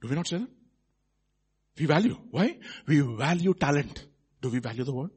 Do 0.01 0.09
we 0.09 0.15
not 0.15 0.27
say 0.27 0.39
that? 0.39 0.49
We 1.79 1.85
value. 1.85 2.17
Why? 2.31 2.57
We 2.87 3.01
value 3.01 3.53
talent. 3.53 4.05
Do 4.41 4.49
we 4.49 4.59
value 4.69 4.83
the 4.83 4.95
word? 5.01 5.11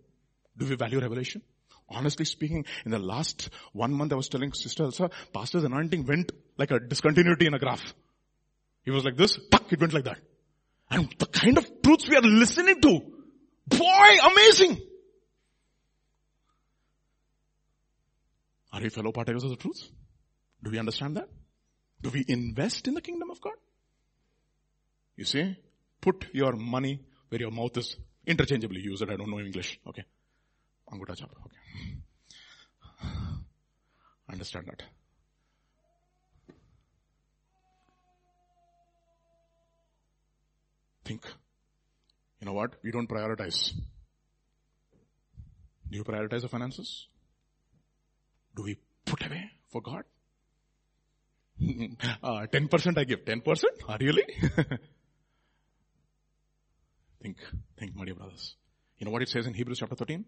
Do 0.56 0.66
we 0.66 0.76
value 0.76 1.01
revelation? 1.01 1.43
Honestly 1.89 2.24
speaking, 2.24 2.64
in 2.85 2.90
the 2.90 2.98
last 2.98 3.51
one 3.72 3.93
month 3.93 4.12
I 4.12 4.16
was 4.16 4.28
telling 4.28 4.52
Sister 4.52 4.85
Elsa, 4.85 5.10
Pastor's 5.32 5.64
anointing 5.64 6.06
went 6.06 6.32
like 6.56 6.70
a 6.70 6.81
discontinuity 6.81 7.47
in 7.47 7.55
a 7.55 7.59
graph. 7.59 7.94
He 8.85 8.90
was 8.90 9.05
like 9.05 9.16
this, 9.16 9.39
tuck, 9.51 9.72
it 9.72 9.81
went 9.81 9.93
like 9.93 10.05
that. 10.05 10.18
And 10.90 11.12
the 11.18 11.26
kind 11.26 11.59
of 11.59 11.82
truths 11.82 12.09
we 12.09 12.16
are 12.16 12.22
listening 12.22 12.81
to, 12.81 13.01
boy, 13.66 14.16
amazing! 14.32 14.81
Are 18.72 18.81
we 18.81 18.89
fellow 18.89 19.12
partakers 19.12 19.44
of 19.44 19.51
the 19.51 19.56
truth? 19.56 19.89
Do 20.62 20.70
we 20.70 20.78
understand 20.78 21.16
that? 21.16 21.28
Do 22.02 22.10
we 22.10 22.24
invest 22.28 22.89
in 22.89 22.94
the 22.94 23.01
kingdom 23.01 23.31
of 23.31 23.40
God? 23.40 23.55
You 25.16 25.24
see, 25.24 25.56
put 26.01 26.26
your 26.32 26.52
money 26.56 27.01
where 27.28 27.40
your 27.40 27.51
mouth 27.51 27.76
is. 27.76 27.97
Interchangeably 28.26 28.81
use 28.81 29.01
it. 29.01 29.10
I 29.10 29.16
don't 29.16 29.31
know 29.31 29.39
English. 29.39 29.78
Okay. 29.86 30.05
Anguta 30.93 31.16
chop. 31.16 31.31
Okay. 31.44 31.56
Understand 34.31 34.66
that. 34.66 34.82
Think. 41.05 41.23
You 42.40 42.47
know 42.47 42.55
what? 42.55 42.74
We 42.82 42.90
don't 42.90 43.09
prioritize. 43.09 43.73
Do 45.90 45.98
you 45.98 46.05
prioritize 46.05 46.43
the 46.43 46.48
finances? 46.48 47.06
Do 48.56 48.62
we 48.62 48.78
put 49.05 49.24
away 49.27 49.51
for 49.70 49.82
God? 49.82 50.05
uh, 52.23 52.47
10% 52.52 52.98
I 52.98 53.05
give. 53.05 53.24
10%? 53.24 53.65
Uh, 53.89 53.97
really? 54.01 54.24
think, 57.23 57.36
think, 57.78 57.94
my 57.94 58.05
dear 58.05 58.15
brothers. 58.15 58.56
You 58.98 59.05
know 59.05 59.11
what 59.12 59.23
it 59.23 59.28
says 59.28 59.47
in 59.47 59.55
Hebrews 59.55 59.78
chapter 59.78 59.94
13? 59.94 60.24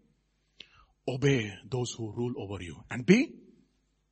Obey 1.09 1.53
those 1.69 1.93
who 1.93 2.13
rule 2.13 2.35
over 2.37 2.63
you 2.63 2.77
and 2.91 3.07
be 3.07 3.35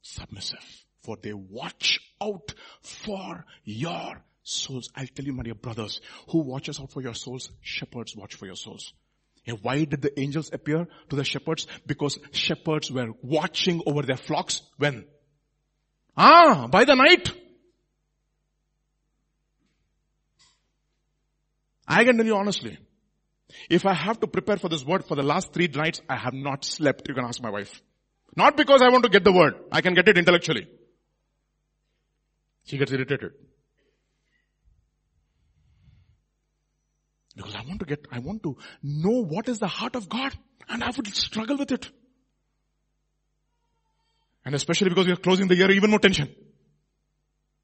submissive 0.02 0.84
for 1.04 1.16
they 1.22 1.32
watch 1.32 2.00
out 2.20 2.54
for 2.82 3.44
your 3.64 4.22
souls. 4.42 4.90
I'll 4.96 5.06
tell 5.06 5.24
you, 5.24 5.32
my 5.32 5.42
dear 5.42 5.54
brothers, 5.54 6.00
who 6.30 6.38
watches 6.38 6.80
out 6.80 6.90
for 6.90 7.02
your 7.02 7.14
souls? 7.14 7.50
Shepherds 7.60 8.16
watch 8.16 8.34
for 8.34 8.46
your 8.46 8.56
souls. 8.56 8.92
And 9.46 9.58
why 9.60 9.84
did 9.84 10.00
the 10.00 10.18
angels 10.18 10.50
appear 10.52 10.86
to 11.10 11.16
the 11.16 11.24
shepherds? 11.24 11.66
Because 11.86 12.18
shepherds 12.32 12.90
were 12.90 13.08
watching 13.22 13.82
over 13.84 14.02
their 14.02 14.16
flocks 14.16 14.62
when? 14.78 15.04
Ah, 16.16 16.66
by 16.68 16.84
the 16.84 16.94
night. 16.94 17.30
I 21.86 22.04
can 22.04 22.16
tell 22.16 22.24
you 22.24 22.36
honestly, 22.36 22.78
if 23.70 23.86
I 23.86 23.94
have 23.94 24.20
to 24.20 24.26
prepare 24.26 24.56
for 24.56 24.68
this 24.68 24.84
word 24.84 25.04
for 25.04 25.14
the 25.14 25.22
last 25.22 25.52
three 25.52 25.68
nights, 25.68 26.00
I 26.08 26.16
have 26.16 26.34
not 26.34 26.64
slept. 26.64 27.08
You 27.08 27.14
can 27.14 27.24
ask 27.24 27.42
my 27.42 27.50
wife. 27.50 27.82
Not 28.36 28.56
because 28.56 28.82
I 28.82 28.88
want 28.88 29.04
to 29.04 29.10
get 29.10 29.24
the 29.24 29.32
word. 29.32 29.54
I 29.70 29.80
can 29.80 29.94
get 29.94 30.08
it 30.08 30.18
intellectually. 30.18 30.66
She 32.64 32.78
gets 32.78 32.92
irritated. 32.92 33.32
Because 37.36 37.54
I 37.54 37.62
want 37.62 37.80
to 37.80 37.86
get, 37.86 38.06
I 38.12 38.20
want 38.20 38.42
to 38.44 38.56
know 38.82 39.24
what 39.24 39.48
is 39.48 39.58
the 39.58 39.66
heart 39.66 39.96
of 39.96 40.08
God 40.08 40.32
and 40.68 40.82
I 40.82 40.90
would 40.96 41.14
struggle 41.14 41.56
with 41.56 41.72
it. 41.72 41.90
And 44.44 44.54
especially 44.54 44.90
because 44.90 45.06
we 45.06 45.12
are 45.12 45.16
closing 45.16 45.48
the 45.48 45.56
year, 45.56 45.70
even 45.70 45.90
more 45.90 45.98
tension. 45.98 46.34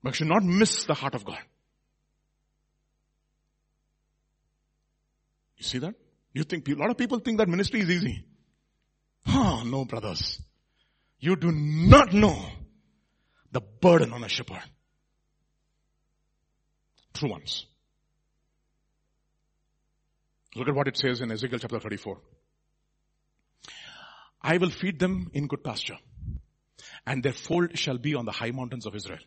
But 0.02 0.14
should 0.14 0.28
not 0.28 0.42
miss 0.42 0.84
the 0.84 0.94
heart 0.94 1.14
of 1.14 1.24
God. 1.24 1.38
You 5.60 5.64
see 5.64 5.78
that? 5.78 5.94
You 6.32 6.42
think, 6.44 6.66
a 6.68 6.72
lot 6.72 6.88
of 6.88 6.96
people 6.96 7.18
think 7.18 7.36
that 7.36 7.48
ministry 7.48 7.80
is 7.80 7.90
easy. 7.90 8.24
Oh, 9.28 9.62
no 9.66 9.84
brothers. 9.84 10.40
You 11.18 11.36
do 11.36 11.52
not 11.52 12.14
know 12.14 12.42
the 13.52 13.60
burden 13.60 14.14
on 14.14 14.24
a 14.24 14.28
shepherd. 14.28 14.62
True 17.12 17.30
ones. 17.30 17.66
Look 20.56 20.66
at 20.66 20.74
what 20.74 20.88
it 20.88 20.96
says 20.96 21.20
in 21.20 21.30
Ezekiel 21.30 21.58
chapter 21.58 21.78
34. 21.78 22.16
I 24.40 24.56
will 24.56 24.70
feed 24.70 24.98
them 24.98 25.30
in 25.34 25.46
good 25.46 25.62
pasture 25.62 25.98
and 27.06 27.22
their 27.22 27.34
fold 27.34 27.78
shall 27.78 27.98
be 27.98 28.14
on 28.14 28.24
the 28.24 28.32
high 28.32 28.50
mountains 28.50 28.86
of 28.86 28.94
Israel. 28.94 29.20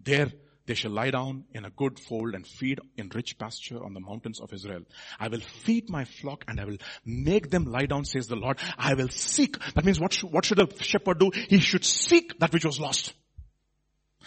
There 0.00 0.32
they 0.66 0.74
shall 0.74 0.90
lie 0.90 1.10
down 1.10 1.44
in 1.52 1.64
a 1.64 1.70
good 1.70 1.98
fold 1.98 2.34
and 2.34 2.46
feed 2.46 2.80
in 2.96 3.08
rich 3.14 3.38
pasture 3.38 3.82
on 3.82 3.94
the 3.94 4.00
mountains 4.00 4.40
of 4.40 4.52
Israel. 4.52 4.82
I 5.18 5.28
will 5.28 5.40
feed 5.40 5.88
my 5.88 6.04
flock 6.04 6.44
and 6.48 6.60
I 6.60 6.64
will 6.64 6.78
make 7.04 7.50
them 7.50 7.64
lie 7.64 7.86
down, 7.86 8.04
says 8.04 8.26
the 8.26 8.36
Lord. 8.36 8.58
I 8.76 8.94
will 8.94 9.08
seek. 9.08 9.58
That 9.74 9.84
means 9.84 10.00
what 10.00 10.12
should, 10.12 10.32
what 10.32 10.44
should 10.44 10.58
a 10.58 10.68
shepherd 10.82 11.20
do? 11.20 11.30
He 11.48 11.60
should 11.60 11.84
seek 11.84 12.38
that 12.40 12.52
which 12.52 12.64
was 12.64 12.80
lost. 12.80 13.14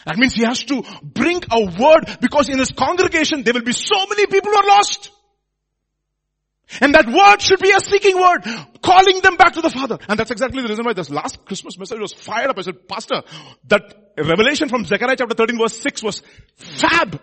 That 0.06 0.18
means 0.18 0.34
he 0.34 0.44
has 0.44 0.64
to 0.64 0.84
bring 1.04 1.42
a 1.52 1.62
word 1.62 2.18
because 2.22 2.48
in 2.48 2.58
his 2.58 2.72
congregation 2.72 3.44
there 3.44 3.54
will 3.54 3.64
be 3.64 3.74
so 3.74 4.06
many 4.08 4.26
people 4.28 4.52
who 4.52 4.58
are 4.58 4.68
lost. 4.68 5.12
And 6.82 6.94
that 6.94 7.08
word 7.08 7.42
should 7.42 7.60
be 7.60 7.72
a 7.72 7.80
seeking 7.80 8.16
word, 8.20 8.44
calling 8.82 9.22
them 9.22 9.38
back 9.38 9.54
to 9.54 9.62
the 9.62 9.70
Father. 9.72 9.98
And 10.08 10.20
that's 10.20 10.30
exactly 10.30 10.62
the 10.62 10.68
reason 10.68 10.86
why 10.86 10.94
this 10.94 11.10
last 11.10 11.44
Christmas 11.46 11.78
message 11.80 12.00
was 12.00 12.14
fired 12.14 12.50
up. 12.50 12.60
I 12.60 12.62
said, 12.62 12.88
Pastor, 12.88 13.24
that 13.68 14.14
revelation 14.18 14.70
from 14.70 14.86
Zechariah 14.86 15.16
chapter 15.18 15.34
13 15.34 15.58
verse 15.58 15.82
6 15.82 16.04
was 16.04 16.22
fab. 16.56 17.20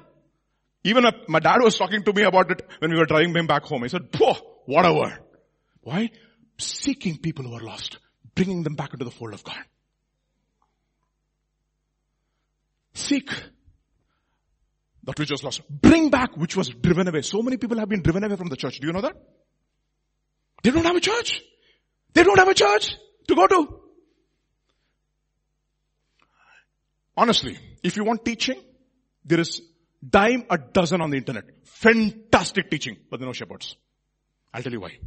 Even 0.83 1.05
my 1.29 1.39
dad 1.41 1.59
was 1.63 1.77
talking 1.77 2.03
to 2.03 2.13
me 2.13 2.23
about 2.23 2.51
it 2.51 2.63
when 2.81 2.91
we 2.91 2.97
were 2.97 3.07
driving 3.07 3.35
him 3.35 3.47
back 3.47 3.63
home. 3.65 3.83
He 3.83 3.89
said, 3.89 4.09
what 4.19 4.85
a 4.85 4.93
word. 4.93 5.19
Why? 5.83 6.11
Seeking 6.59 7.19
people 7.19 7.45
who 7.45 7.55
are 7.55 7.63
lost, 7.63 7.99
bringing 8.35 8.63
them 8.65 8.75
back 8.75 8.93
into 8.93 9.05
the 9.05 9.11
fold 9.11 9.35
of 9.35 9.45
God. 9.45 9.63
Seek 12.95 13.31
that 15.05 15.19
which 15.19 15.31
was 15.31 15.45
lost. 15.45 15.63
Bring 15.69 16.11
back 16.11 16.37
which 16.37 16.57
was 16.57 16.69
driven 16.69 17.07
away. 17.07 17.23
So 17.23 17.43
many 17.43 17.59
people 17.59 17.79
have 17.79 17.89
been 17.89 18.03
driven 18.03 18.25
away 18.25 18.35
from 18.37 18.49
the 18.49 18.57
church. 18.57 18.81
Do 18.81 18.89
you 18.89 18.93
know 18.93 19.03
that? 19.03 19.17
They 20.67 20.73
don't 20.73 20.85
have 20.85 20.97
a 20.97 21.01
church. 21.01 21.43
They 22.13 22.25
don't 22.25 22.39
have 22.41 22.49
a 22.49 22.55
church 22.55 22.97
to 23.29 23.37
go 23.37 23.47
to. 23.47 23.81
Honestly, 27.17 27.57
if 27.85 27.97
you 27.97 28.03
want 28.03 28.25
teaching, 28.25 28.61
there 29.25 29.39
is 29.39 29.63
dime 30.17 30.45
a 30.51 30.59
dozen 30.59 31.01
on 31.03 31.11
the 31.11 31.19
internet. 31.19 31.45
Fantastic 31.63 32.69
teaching, 32.69 32.97
but 33.09 33.21
there 33.21 33.27
are 33.27 33.31
no 33.31 33.33
shepherds. 33.33 33.77
I'll 34.53 34.61
tell 34.61 34.73
you 34.73 34.81
why. 34.81 34.99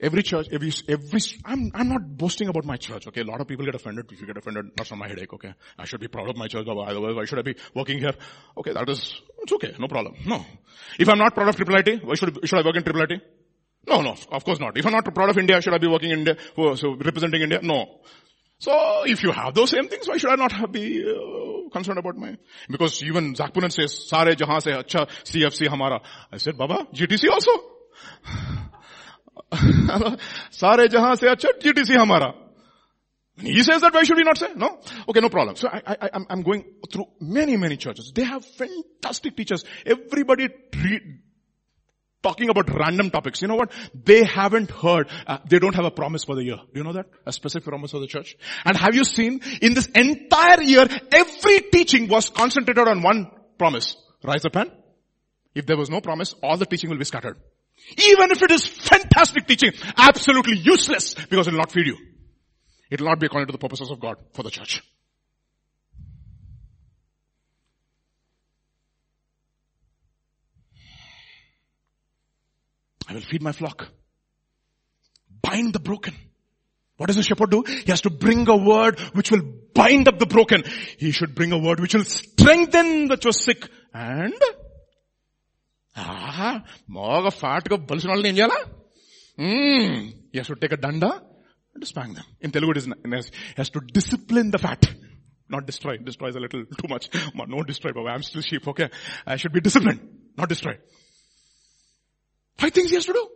Every 0.00 0.24
church, 0.24 0.48
every, 0.50 0.72
every, 0.88 1.20
I'm, 1.44 1.70
I'm 1.72 1.88
not 1.88 2.16
boasting 2.16 2.48
about 2.48 2.64
my 2.64 2.78
church, 2.78 3.06
okay? 3.06 3.20
A 3.20 3.24
lot 3.24 3.40
of 3.40 3.46
people 3.46 3.64
get 3.64 3.76
offended. 3.76 4.06
If 4.10 4.20
you 4.20 4.26
get 4.26 4.36
offended, 4.36 4.72
that's 4.76 4.90
not 4.90 4.98
my 4.98 5.06
headache, 5.06 5.32
okay? 5.34 5.54
I 5.78 5.84
should 5.84 6.00
be 6.00 6.08
proud 6.08 6.28
of 6.28 6.36
my 6.36 6.48
church, 6.48 6.66
otherwise 6.68 7.14
why 7.14 7.26
should 7.26 7.38
I 7.38 7.42
be 7.42 7.54
working 7.76 8.00
here? 8.00 8.14
Okay, 8.58 8.72
that 8.72 8.88
is, 8.88 9.22
it's 9.42 9.52
okay, 9.52 9.72
no 9.78 9.86
problem. 9.86 10.16
No. 10.26 10.44
If 10.98 11.08
I'm 11.08 11.18
not 11.18 11.32
proud 11.32 11.50
of 11.50 11.54
Triple 11.54 11.76
IT, 11.76 12.04
why 12.04 12.14
should, 12.14 12.36
should 12.48 12.58
I 12.58 12.66
work 12.66 12.74
in 12.74 12.82
Triple 12.82 13.02
IT? 13.02 13.39
No, 13.90 14.02
no, 14.02 14.14
of 14.30 14.44
course 14.44 14.60
not. 14.60 14.78
If 14.78 14.86
I'm 14.86 14.92
not 14.92 15.12
proud 15.12 15.30
of 15.30 15.38
India, 15.38 15.60
should 15.60 15.74
I 15.74 15.78
be 15.78 15.88
working 15.88 16.12
in 16.12 16.20
India, 16.20 16.36
so 16.76 16.94
representing 16.94 17.42
India? 17.42 17.58
No. 17.60 18.00
So 18.60 19.04
if 19.06 19.22
you 19.22 19.32
have 19.32 19.54
those 19.54 19.70
same 19.70 19.88
things, 19.88 20.06
why 20.06 20.18
should 20.18 20.30
I 20.30 20.36
not 20.36 20.70
be 20.70 21.02
uh, 21.02 21.70
concerned 21.70 21.98
about 21.98 22.16
my? 22.16 22.36
Because 22.68 23.02
even 23.02 23.34
Zac 23.34 23.54
Poonen 23.54 23.72
says, 23.72 24.08
"Sare 24.08 24.34
jahan 24.34 24.60
se 24.60 24.72
acha 24.72 25.08
CFC 25.24 25.66
hamara." 25.66 26.00
I 26.30 26.36
said, 26.36 26.58
"Baba, 26.58 26.86
GTC 26.94 27.30
also." 27.30 27.50
"Sare 30.50 30.88
jahan 30.88 31.16
se 31.16 31.26
acha 31.26 31.58
GTC 31.58 31.96
hamara." 31.96 32.34
He 33.38 33.62
says 33.62 33.80
that. 33.80 33.94
Why 33.94 34.02
should 34.02 34.18
we 34.18 34.24
not 34.24 34.36
say 34.36 34.48
no? 34.54 34.78
Okay, 35.08 35.20
no 35.20 35.30
problem. 35.30 35.56
So 35.56 35.68
I, 35.68 35.82
I, 35.86 36.10
I'm, 36.12 36.26
I'm 36.28 36.42
going 36.42 36.64
through 36.92 37.06
many, 37.18 37.56
many 37.56 37.78
churches. 37.78 38.12
They 38.14 38.24
have 38.24 38.44
fantastic 38.44 39.36
teachers. 39.36 39.64
Everybody 39.86 40.48
treat, 40.70 41.02
talking 42.22 42.50
about 42.50 42.70
random 42.74 43.10
topics. 43.10 43.42
You 43.42 43.48
know 43.48 43.56
what? 43.56 43.72
They 43.94 44.24
haven't 44.24 44.70
heard 44.70 45.08
uh, 45.26 45.38
they 45.48 45.58
don't 45.58 45.74
have 45.74 45.84
a 45.84 45.90
promise 45.90 46.24
for 46.24 46.34
the 46.34 46.44
year. 46.44 46.56
Do 46.56 46.80
you 46.80 46.84
know 46.84 46.92
that? 46.92 47.06
A 47.26 47.32
specific 47.32 47.66
promise 47.66 47.90
for 47.90 48.00
the 48.00 48.06
church? 48.06 48.36
And 48.64 48.76
have 48.76 48.94
you 48.94 49.04
seen 49.04 49.40
in 49.60 49.74
this 49.74 49.86
entire 49.86 50.62
year 50.62 50.86
every 51.12 51.60
teaching 51.72 52.08
was 52.08 52.28
concentrated 52.30 52.86
on 52.86 53.02
one 53.02 53.30
promise. 53.58 53.96
Rise 54.22 54.44
up 54.44 54.56
and 54.56 54.70
if 55.54 55.66
there 55.66 55.76
was 55.76 55.90
no 55.90 56.00
promise 56.00 56.34
all 56.42 56.56
the 56.56 56.66
teaching 56.66 56.90
will 56.90 56.98
be 56.98 57.04
scattered. 57.04 57.36
Even 57.96 58.30
if 58.30 58.42
it 58.42 58.50
is 58.50 58.66
fantastic 58.66 59.46
teaching, 59.46 59.72
absolutely 59.96 60.58
useless 60.58 61.14
because 61.14 61.48
it 61.48 61.52
will 61.52 61.58
not 61.58 61.72
feed 61.72 61.86
you. 61.86 61.96
It 62.90 63.00
will 63.00 63.08
not 63.08 63.20
be 63.20 63.26
according 63.26 63.46
to 63.46 63.52
the 63.52 63.58
purposes 63.58 63.90
of 63.90 64.00
God 64.00 64.16
for 64.34 64.42
the 64.42 64.50
church. 64.50 64.82
I 73.09 73.13
will 73.13 73.21
feed 73.21 73.41
my 73.41 73.51
flock. 73.51 73.87
Bind 75.41 75.73
the 75.73 75.79
broken. 75.79 76.15
What 76.97 77.07
does 77.07 77.17
a 77.17 77.23
shepherd 77.23 77.51
do? 77.51 77.63
He 77.67 77.91
has 77.91 78.01
to 78.01 78.09
bring 78.09 78.47
a 78.47 78.55
word 78.55 78.99
which 79.13 79.31
will 79.31 79.43
bind 79.73 80.07
up 80.07 80.17
the 80.17 80.25
broken. 80.25 80.63
He 80.97 81.11
should 81.11 81.35
bring 81.35 81.51
a 81.51 81.57
word 81.57 81.79
which 81.79 81.93
will 81.93 82.05
strengthen 82.05 83.07
that 83.09 83.25
was 83.25 83.43
sick 83.49 83.69
and 83.93 84.41
బాగా 86.95 87.29
fat 87.41 87.67
గా 87.71 87.75
బలిసిన 87.89 88.09
వాళ్ళని 88.11 88.29
ఏం 88.31 88.35
చేయాలా 88.39 88.57
you 90.37 90.41
to 90.49 90.57
take 90.63 90.75
a 90.77 90.81
దండ 90.87 91.05
and 91.75 91.85
spank 91.85 92.15
them. 92.15 92.27
In 92.39 92.51
Telugu 92.51 92.71
it 92.71 92.77
is, 92.77 92.85
he 92.85 93.53
has 93.57 93.69
to 93.69 93.79
discipline 93.97 94.49
the 94.51 94.57
fat. 94.57 94.83
Not 95.49 95.65
destroy. 95.65 95.97
Destroy 95.97 96.29
is 96.29 96.35
a 96.35 96.39
little 96.39 96.63
too 96.65 96.87
much. 96.87 97.09
No 97.35 97.63
destroy, 97.63 97.91
but 97.95 98.07
I'm 98.13 98.23
still 98.23 98.41
sheep, 98.41 98.67
okay? 98.71 98.89
I 99.27 99.35
should 99.35 99.53
be 99.57 99.59
disciplined, 99.59 99.99
not 100.37 100.49
destroy. 100.49 100.75
Five 102.60 102.72
things 102.72 102.90
he 102.90 102.96
has 102.96 103.06
to 103.06 103.14
do. 103.14 103.28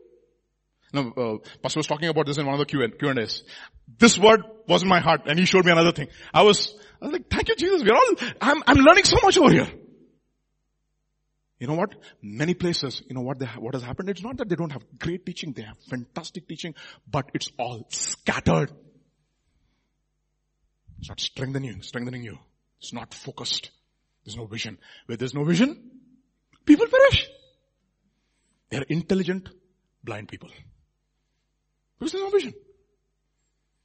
Now, 0.93 1.13
uh, 1.17 1.39
Pastor 1.63 1.79
was 1.81 1.87
talking 1.87 2.09
about 2.09 2.27
this 2.27 2.37
in 2.37 2.47
one 2.47 2.61
of 2.61 2.61
the 2.61 2.67
Q&As. 2.67 3.43
This 3.99 4.19
word 4.19 4.43
was 4.69 4.83
in 4.83 4.89
my 4.89 5.01
heart 5.01 5.23
and 5.27 5.39
he 5.39 5.47
showed 5.47 5.65
me 5.65 5.73
another 5.73 5.93
thing. 5.93 6.09
I 6.33 6.43
was, 6.43 6.77
I 7.01 7.07
was 7.07 7.13
like, 7.15 7.31
thank 7.31 7.49
you 7.49 7.57
Jesus, 7.57 7.83
we're 7.83 7.95
all, 7.95 8.31
I'm, 8.41 8.63
I'm 8.67 8.77
learning 8.77 9.05
so 9.05 9.17
much 9.23 9.39
over 9.39 9.51
here. 9.51 9.69
You 11.59 11.69
know 11.69 11.75
what? 11.75 11.95
Many 12.23 12.53
places, 12.53 13.03
you 13.09 13.15
know 13.15 13.23
what 13.23 13.39
they, 13.39 13.47
what 13.47 13.75
has 13.75 13.83
happened? 13.83 14.11
It's 14.11 14.23
not 14.23 14.37
that 14.37 14.49
they 14.49 14.57
don't 14.57 14.71
have 14.71 14.85
great 14.99 15.25
teaching, 15.25 15.53
they 15.53 15.63
have 15.63 15.79
fantastic 15.89 16.47
teaching, 16.47 16.75
but 17.11 17.31
it's 17.33 17.51
all 17.59 17.87
scattered. 17.89 18.71
It's 20.99 21.09
not 21.09 21.21
strengthening 21.21 21.83
strengthening 21.83 22.23
you. 22.23 22.39
It's 22.79 22.93
not 22.93 23.15
focused. 23.15 23.71
There's 24.25 24.37
no 24.37 24.47
vision. 24.47 24.79
Where 25.07 25.17
there's 25.17 25.35
no 25.35 25.45
vision, 25.45 25.91
people 26.67 26.87
perish. 26.87 27.29
They're 28.75 28.83
intelligent, 28.89 29.51
blind 30.03 30.27
people. 30.27 30.49
Because 31.97 32.11
there's 32.11 32.25
no 32.25 32.31
vision. 32.31 32.55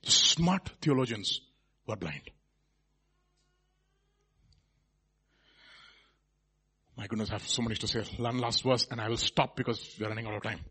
Smart 0.01 0.67
theologians 0.81 1.41
were 1.85 1.95
blind. 1.95 2.31
My 6.97 7.05
goodness, 7.05 7.29
I 7.29 7.33
have 7.33 7.47
so 7.47 7.61
much 7.61 7.77
to 7.77 7.87
say. 7.87 8.01
One 8.17 8.39
last 8.39 8.63
verse 8.63 8.87
and 8.89 8.99
I 8.99 9.09
will 9.09 9.17
stop 9.17 9.55
because 9.55 9.95
we're 9.99 10.09
running 10.09 10.25
out 10.25 10.37
of 10.37 10.41
time. 10.41 10.61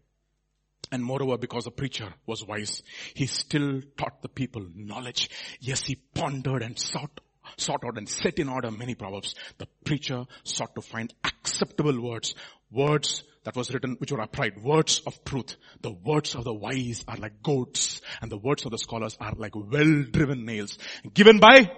And 0.90 1.04
moreover, 1.04 1.38
because 1.38 1.66
the 1.66 1.70
preacher 1.70 2.12
was 2.26 2.44
wise, 2.44 2.82
he 3.14 3.26
still 3.26 3.82
taught 3.96 4.20
the 4.22 4.28
people 4.28 4.66
knowledge. 4.74 5.30
Yes, 5.60 5.84
he 5.84 5.94
pondered 5.94 6.64
and 6.64 6.76
sought, 6.76 7.20
sought 7.56 7.84
out 7.84 7.98
and 7.98 8.08
set 8.08 8.38
in 8.38 8.48
order 8.48 8.70
many 8.70 8.94
proverbs. 8.94 9.34
The 9.58 9.66
preacher 9.84 10.24
sought 10.44 10.74
to 10.74 10.82
find 10.82 11.12
acceptable 11.24 12.00
words, 12.00 12.34
words 12.70 13.22
that 13.44 13.56
was 13.56 13.72
written 13.72 13.96
which 13.98 14.12
were 14.12 14.20
upright, 14.20 14.62
words 14.62 15.00
of 15.06 15.24
truth. 15.24 15.56
The 15.80 15.90
words 15.90 16.34
of 16.34 16.44
the 16.44 16.52
wise 16.52 17.04
are 17.08 17.16
like 17.16 17.42
goats 17.42 18.00
and 18.20 18.30
the 18.30 18.38
words 18.38 18.64
of 18.64 18.72
the 18.72 18.78
scholars 18.78 19.16
are 19.20 19.32
like 19.36 19.54
well-driven 19.54 20.44
nails 20.44 20.78
given 21.14 21.38
by 21.38 21.70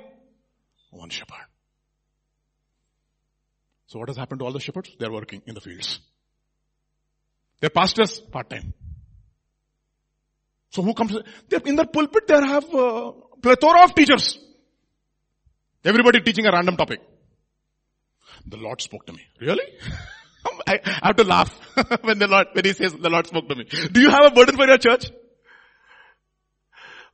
one 0.90 1.10
shepherd. 1.10 1.46
So 3.86 3.98
what 3.98 4.08
has 4.08 4.16
happened 4.16 4.40
to 4.40 4.46
all 4.46 4.52
the 4.52 4.60
shepherds? 4.60 4.90
They're 4.98 5.12
working 5.12 5.42
in 5.46 5.54
the 5.54 5.60
fields. 5.60 6.00
They're 7.60 7.70
pastors 7.70 8.20
part-time. 8.20 8.72
So 10.70 10.82
who 10.82 10.94
comes? 10.94 11.16
In 11.66 11.76
the 11.76 11.84
pulpit 11.84 12.26
they 12.26 12.34
have 12.34 12.72
a 12.72 13.12
plethora 13.42 13.84
of 13.84 13.94
teachers. 13.94 14.38
Everybody 15.84 16.20
teaching 16.20 16.46
a 16.46 16.52
random 16.52 16.76
topic. 16.76 17.00
The 18.46 18.56
Lord 18.56 18.80
spoke 18.80 19.06
to 19.06 19.12
me. 19.12 19.22
Really? 19.40 19.64
I 20.66 20.80
have 21.02 21.16
to 21.16 21.24
laugh 21.24 21.50
when 22.02 22.18
the 22.18 22.26
Lord, 22.26 22.48
when 22.52 22.64
he 22.64 22.72
says 22.72 22.94
the 22.94 23.10
Lord 23.10 23.26
spoke 23.26 23.48
to 23.48 23.54
me. 23.54 23.64
Do 23.64 24.00
you 24.00 24.10
have 24.10 24.26
a 24.26 24.30
burden 24.30 24.56
for 24.56 24.66
your 24.66 24.78
church? 24.78 25.10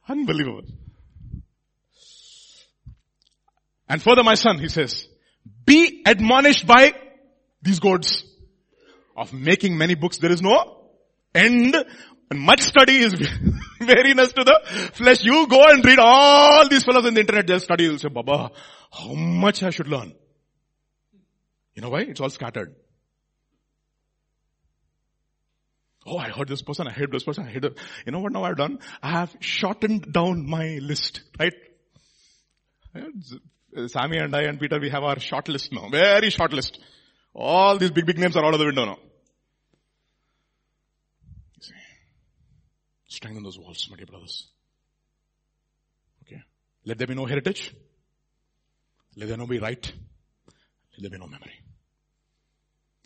Unbelievable. 0.09 0.63
And 3.89 4.03
further 4.03 4.23
my 4.23 4.35
son, 4.35 4.59
he 4.59 4.69
says, 4.69 5.09
be 5.65 6.03
admonished 6.07 6.67
by 6.67 6.93
these 7.63 7.79
gods 7.79 8.25
of 9.17 9.33
making 9.33 9.79
many 9.79 9.95
books. 9.95 10.19
There 10.19 10.33
is 10.33 10.43
no 10.43 10.89
end. 11.35 11.77
And 12.31 12.41
much 12.41 12.63
study 12.63 12.99
is 12.99 13.15
weariness 13.81 14.33
to 14.33 14.45
the 14.45 14.91
flesh. 14.95 15.23
You 15.23 15.47
go 15.47 15.63
and 15.69 15.85
read 15.85 15.99
all 15.99 16.69
these 16.69 16.85
fellows 16.85 17.07
in 17.07 17.15
the 17.15 17.21
internet, 17.21 17.47
they'll 17.47 17.61
study. 17.61 17.85
You'll 17.85 17.99
say, 17.99 18.09
Baba, 18.09 18.51
how 18.93 19.15
much 19.15 19.63
I 19.63 19.71
should 19.71 19.89
learn. 19.89 20.13
You 21.75 21.83
know 21.83 21.91
why? 21.91 22.01
It's 22.01 22.21
all 22.21 22.31
scattered. 22.31 22.75
Oh, 26.07 26.19
I 26.19 26.29
heard 26.29 26.49
this 26.49 26.63
person, 26.63 26.87
I 26.87 26.93
heard 26.93 27.11
this 27.11 27.25
person, 27.25 27.47
I 27.47 27.51
heard. 27.51 27.77
You 28.07 28.13
know 28.13 28.21
what 28.21 28.33
now 28.33 28.45
I've 28.45 28.57
done? 28.57 28.79
I 29.03 29.11
have 29.11 29.37
shortened 29.41 30.13
down 30.13 30.49
my 30.49 30.79
list, 30.81 31.23
right? 31.39 31.53
Sammy 33.89 34.19
and 34.19 34.35
I 34.35 34.43
and 34.43 34.59
Peter, 34.59 34.79
we 34.81 34.89
have 34.91 35.03
our 35.03 35.19
short 35.19 35.49
list 35.49 35.73
now. 35.73 35.89
Very 35.91 36.31
short 36.31 36.53
list. 36.53 36.79
All 37.35 37.77
these 37.77 37.91
big, 37.91 38.07
big 38.07 38.19
names 38.19 38.37
are 38.37 38.45
out 38.45 38.55
of 38.55 38.61
the 38.61 38.67
window 38.67 38.87
now. 38.87 38.99
Strengthen 43.09 43.43
those 43.43 43.59
walls, 43.59 43.87
my 43.91 43.97
dear 43.97 44.07
brothers. 44.07 44.49
Okay. 46.23 46.43
Let 46.85 46.99
there 46.99 47.07
be 47.07 47.15
no 47.15 47.27
heritage. 47.27 47.75
Let 49.17 49.29
there 49.29 49.39
no 49.39 49.47
be 49.47 49.59
right. 49.59 49.93
Let 50.93 51.03
there 51.03 51.11
be 51.11 51.19
no 51.19 51.27
memory. 51.27 51.55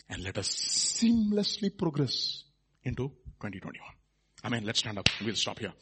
And 0.08 0.22
let 0.24 0.38
us 0.38 0.48
seamlessly 0.48 1.76
progress 1.76 2.44
into 2.82 3.08
2021. 3.40 3.86
Amen. 4.44 4.64
Let's 4.64 4.80
stand 4.80 4.98
up. 4.98 5.08
We'll 5.24 5.34
stop 5.34 5.58
here. 5.58 5.72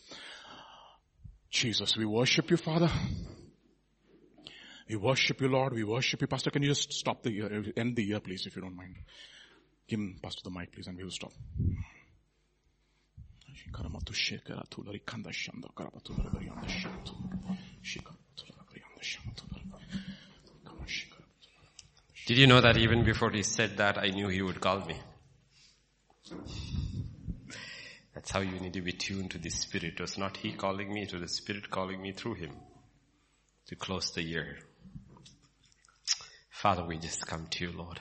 Jesus, 1.51 1.97
we 1.97 2.05
worship 2.05 2.51
you, 2.51 2.57
Father. 2.57 2.91
We 4.89 4.97
worship 4.97 5.41
you, 5.41 5.49
Lord. 5.49 5.75
We 5.75 5.85
worship 5.85 6.21
you. 6.21 6.27
Pastor, 6.27 6.51
can 6.51 6.63
you 6.63 6.71
just 6.71 6.93
stop 6.93 7.23
the 7.23 7.33
year, 7.33 7.65
end 7.77 7.97
the 7.97 8.05
year, 8.05 8.21
please, 8.21 8.47
if 8.47 8.57
you 8.57 8.63
don't 8.63 8.77
mind? 8.77 8.97
Give 9.87 10.01
Pastor 10.23 10.43
the 10.45 10.51
mic, 10.51 10.73
please, 10.73 10.87
and 10.87 10.97
we 10.97 11.05
will 11.05 11.11
stop. 11.11 11.33
Did 22.27 22.37
you 22.37 22.47
know 22.47 22.61
that 22.61 22.77
even 22.77 23.05
before 23.05 23.31
he 23.31 23.43
said 23.43 23.79
that, 23.79 23.97
I 23.97 24.09
knew 24.11 24.29
he 24.29 24.43
would 24.43 24.61
call 24.61 24.81
me? 24.81 24.97
That's 28.15 28.31
how 28.31 28.41
you 28.41 28.61
need 28.61 28.75
to 28.75 28.83
be 28.83 28.93
tuned 28.93 29.31
to 29.31 29.39
the 29.39 29.49
Spirit. 29.49 29.95
It 29.95 30.01
was 30.01 30.19
not 30.19 30.37
he 30.37 30.53
calling 30.53 30.93
me, 30.93 31.05
it 31.05 31.13
was 31.13 31.23
the 31.23 31.29
Spirit 31.29 31.71
calling 31.71 32.03
me 32.03 32.13
through 32.13 32.35
him 32.35 32.51
to 33.67 33.77
close 33.77 34.11
the 34.11 34.23
year. 34.23 34.59
Father, 36.51 36.85
we 36.85 36.99
just 36.99 37.27
come 37.27 37.47
to 37.47 37.65
you, 37.65 37.73
Lord. 37.73 38.01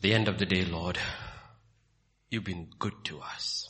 The 0.00 0.14
end 0.14 0.28
of 0.28 0.38
the 0.38 0.46
day, 0.46 0.64
Lord, 0.64 0.96
you've 2.30 2.44
been 2.44 2.68
good 2.78 3.04
to 3.04 3.20
us. 3.20 3.68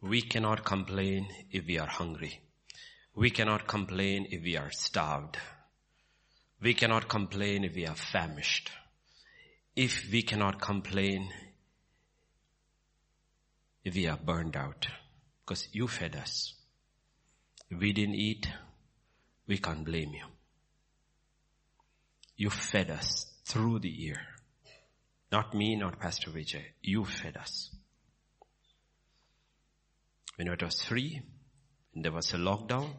We 0.00 0.22
cannot 0.22 0.64
complain 0.64 1.28
if 1.50 1.66
we 1.66 1.78
are 1.78 1.86
hungry. 1.86 2.40
We 3.14 3.30
cannot 3.30 3.66
complain 3.66 4.26
if 4.30 4.42
we 4.42 4.56
are 4.56 4.70
starved. 4.70 5.38
We 6.60 6.74
cannot 6.74 7.08
complain 7.08 7.64
if 7.64 7.74
we 7.74 7.86
are 7.86 7.94
famished. 7.94 8.70
If 9.76 10.10
we 10.10 10.22
cannot 10.22 10.60
complain 10.60 11.30
if 13.84 13.94
we 13.94 14.06
are 14.08 14.16
burned 14.16 14.56
out. 14.56 14.88
Because 15.44 15.68
you 15.72 15.86
fed 15.86 16.16
us. 16.16 16.54
If 17.70 17.78
we 17.78 17.92
didn't 17.92 18.14
eat, 18.14 18.48
we 19.46 19.58
can't 19.58 19.84
blame 19.84 20.14
you. 20.14 20.24
You 22.36 22.50
fed 22.50 22.90
us 22.90 23.26
through 23.44 23.80
the 23.80 23.90
year. 23.90 24.33
Not 25.34 25.52
me, 25.52 25.74
not 25.74 25.98
Pastor 25.98 26.30
Vijay. 26.30 26.62
You 26.80 27.04
fed 27.04 27.36
us. 27.36 27.68
When 30.36 30.46
it 30.46 30.62
was 30.62 30.80
free, 30.80 31.22
and 31.92 32.04
there 32.04 32.12
was 32.12 32.32
a 32.32 32.36
lockdown, 32.36 32.92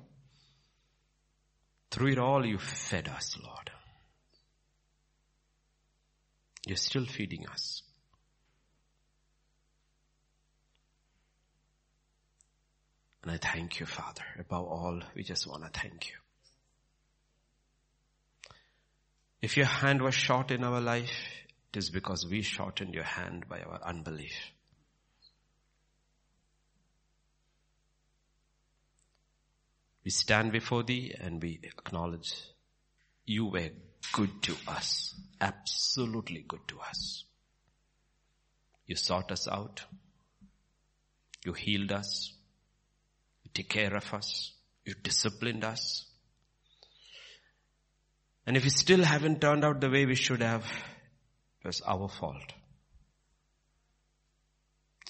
through 1.92 2.12
it 2.12 2.18
all 2.20 2.46
you 2.46 2.58
fed 2.58 3.08
us, 3.08 3.38
Lord. 3.42 3.72
You're 6.68 6.76
still 6.76 7.06
feeding 7.06 7.48
us. 7.48 7.84
And 13.24 13.32
I 13.32 13.38
thank 13.38 13.80
you, 13.80 13.86
Father. 13.86 14.26
Above 14.38 14.66
all, 14.66 15.02
we 15.16 15.24
just 15.24 15.48
want 15.48 15.64
to 15.64 15.80
thank 15.80 16.10
you. 16.10 16.16
If 19.42 19.56
your 19.56 19.68
hand 19.68 20.02
was 20.02 20.16
short 20.16 20.52
in 20.52 20.66
our 20.66 20.82
life, 20.82 21.45
it 21.76 21.80
is 21.80 21.90
because 21.90 22.26
we 22.26 22.42
shortened 22.42 22.94
your 22.94 23.04
hand 23.04 23.50
by 23.50 23.60
our 23.60 23.82
unbelief. 23.84 24.54
We 30.06 30.12
stand 30.12 30.54
before 30.54 30.84
thee 30.84 31.14
and 31.20 31.42
we 31.42 31.60
acknowledge 31.64 32.34
you 33.26 33.48
were 33.48 33.72
good 34.14 34.42
to 34.44 34.56
us, 34.70 35.16
absolutely 35.42 36.46
good 36.48 36.66
to 36.70 36.80
us. 36.80 37.26
You 38.86 38.96
sought 38.96 39.34
us 39.34 39.46
out. 39.50 39.84
You 41.44 41.52
healed 41.52 41.92
us. 41.92 42.32
You 43.44 43.52
took 43.54 43.68
care 43.68 43.94
of 43.94 44.14
us. 44.14 44.54
You 44.86 44.94
disciplined 45.04 45.66
us. 45.66 46.06
And 48.48 48.56
if 48.56 48.64
we 48.64 48.70
still 48.70 49.04
haven't 49.04 49.42
turned 49.42 49.66
out 49.66 49.82
the 49.82 49.90
way 49.90 50.06
we 50.06 50.16
should 50.16 50.42
have, 50.42 50.66
it 51.66 51.70
was 51.70 51.82
our 51.82 52.08
fault. 52.08 52.54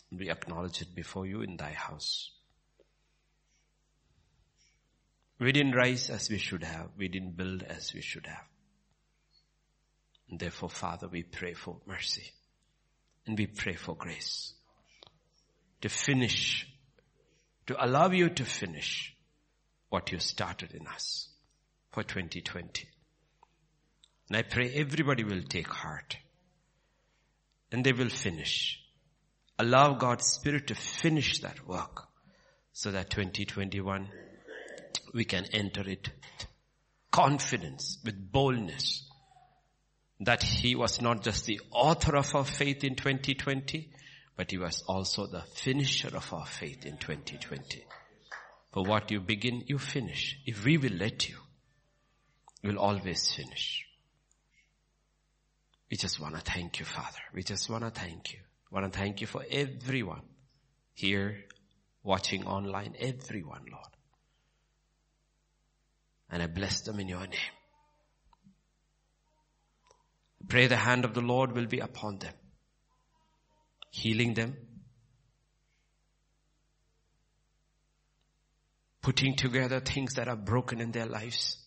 We 0.09 0.29
acknowledge 0.29 0.81
it 0.81 0.95
before 0.95 1.25
you 1.25 1.41
in 1.41 1.57
thy 1.57 1.73
house. 1.73 2.31
We 5.37 5.51
didn't 5.51 5.73
rise 5.73 6.09
as 6.09 6.29
we 6.29 6.37
should 6.37 6.63
have. 6.63 6.91
We 6.97 7.09
didn't 7.09 7.35
build 7.35 7.63
as 7.63 7.93
we 7.93 8.01
should 8.01 8.25
have. 8.27 8.45
And 10.29 10.39
therefore, 10.39 10.69
Father, 10.69 11.09
we 11.09 11.23
pray 11.23 11.55
for 11.55 11.75
mercy. 11.85 12.31
And 13.27 13.37
we 13.37 13.47
pray 13.47 13.73
for 13.73 13.93
grace. 13.93 14.53
To 15.81 15.89
finish, 15.89 16.65
to 17.67 17.85
allow 17.85 18.09
you 18.11 18.29
to 18.29 18.45
finish 18.45 19.13
what 19.89 20.09
you 20.13 20.19
started 20.19 20.73
in 20.73 20.87
us 20.87 21.27
for 21.91 22.03
2020. 22.03 22.87
And 24.29 24.37
I 24.37 24.43
pray 24.43 24.71
everybody 24.73 25.25
will 25.25 25.43
take 25.43 25.67
heart. 25.67 26.15
And 27.75 27.83
they 27.83 27.91
will 27.91 28.07
finish. 28.07 28.79
Allow 29.59 29.95
God's 29.95 30.25
Spirit 30.25 30.67
to 30.67 30.75
finish 30.75 31.41
that 31.41 31.67
work 31.67 32.07
so 32.71 32.91
that 32.91 33.09
2021 33.09 34.07
we 35.13 35.25
can 35.25 35.43
enter 35.51 35.81
it 35.81 36.09
confidence, 37.11 37.97
with 38.05 38.31
boldness, 38.31 39.09
that 40.21 40.41
he 40.41 40.73
was 40.73 41.01
not 41.01 41.21
just 41.21 41.47
the 41.47 41.59
author 41.69 42.15
of 42.15 42.33
our 42.33 42.45
faith 42.45 42.85
in 42.85 42.95
2020, 42.95 43.89
but 44.37 44.51
he 44.51 44.57
was 44.57 44.81
also 44.87 45.27
the 45.27 45.41
finisher 45.41 46.15
of 46.15 46.33
our 46.33 46.45
faith 46.45 46.85
in 46.85 46.95
2020. 46.95 47.83
For 48.71 48.83
what 48.83 49.11
you 49.11 49.19
begin, 49.19 49.65
you 49.67 49.79
finish. 49.79 50.37
If 50.45 50.63
we 50.63 50.77
will 50.77 50.93
let 50.93 51.27
you, 51.27 51.35
you'll 52.61 52.79
always 52.79 53.33
finish. 53.33 53.84
We 55.95 55.97
just 55.97 56.19
want 56.19 56.35
to 56.35 56.41
thank 56.41 56.79
you, 56.81 56.85
Father. 56.85 57.21
We 57.33 57.41
just 57.41 57.69
want 57.69 57.85
to 57.85 57.89
thank 57.89 58.33
you. 58.33 58.39
want 58.69 58.91
to 58.91 58.99
thank 58.99 59.21
you 59.21 59.27
for 59.27 59.45
everyone 59.49 60.23
here, 60.93 61.45
watching 62.03 62.45
online, 62.45 62.95
everyone, 62.99 63.61
Lord. 63.71 63.93
And 66.29 66.43
I 66.43 66.47
bless 66.47 66.81
them 66.81 66.99
in 66.99 67.07
your 67.07 67.21
name. 67.21 67.53
Pray 70.49 70.67
the 70.67 70.75
hand 70.75 71.05
of 71.05 71.13
the 71.13 71.21
Lord 71.21 71.53
will 71.53 71.65
be 71.65 71.79
upon 71.79 72.19
them, 72.19 72.33
healing 73.89 74.33
them, 74.33 74.57
putting 79.01 79.37
together 79.37 79.79
things 79.79 80.15
that 80.15 80.27
are 80.27 80.35
broken 80.35 80.81
in 80.81 80.91
their 80.91 81.05
lives, 81.05 81.57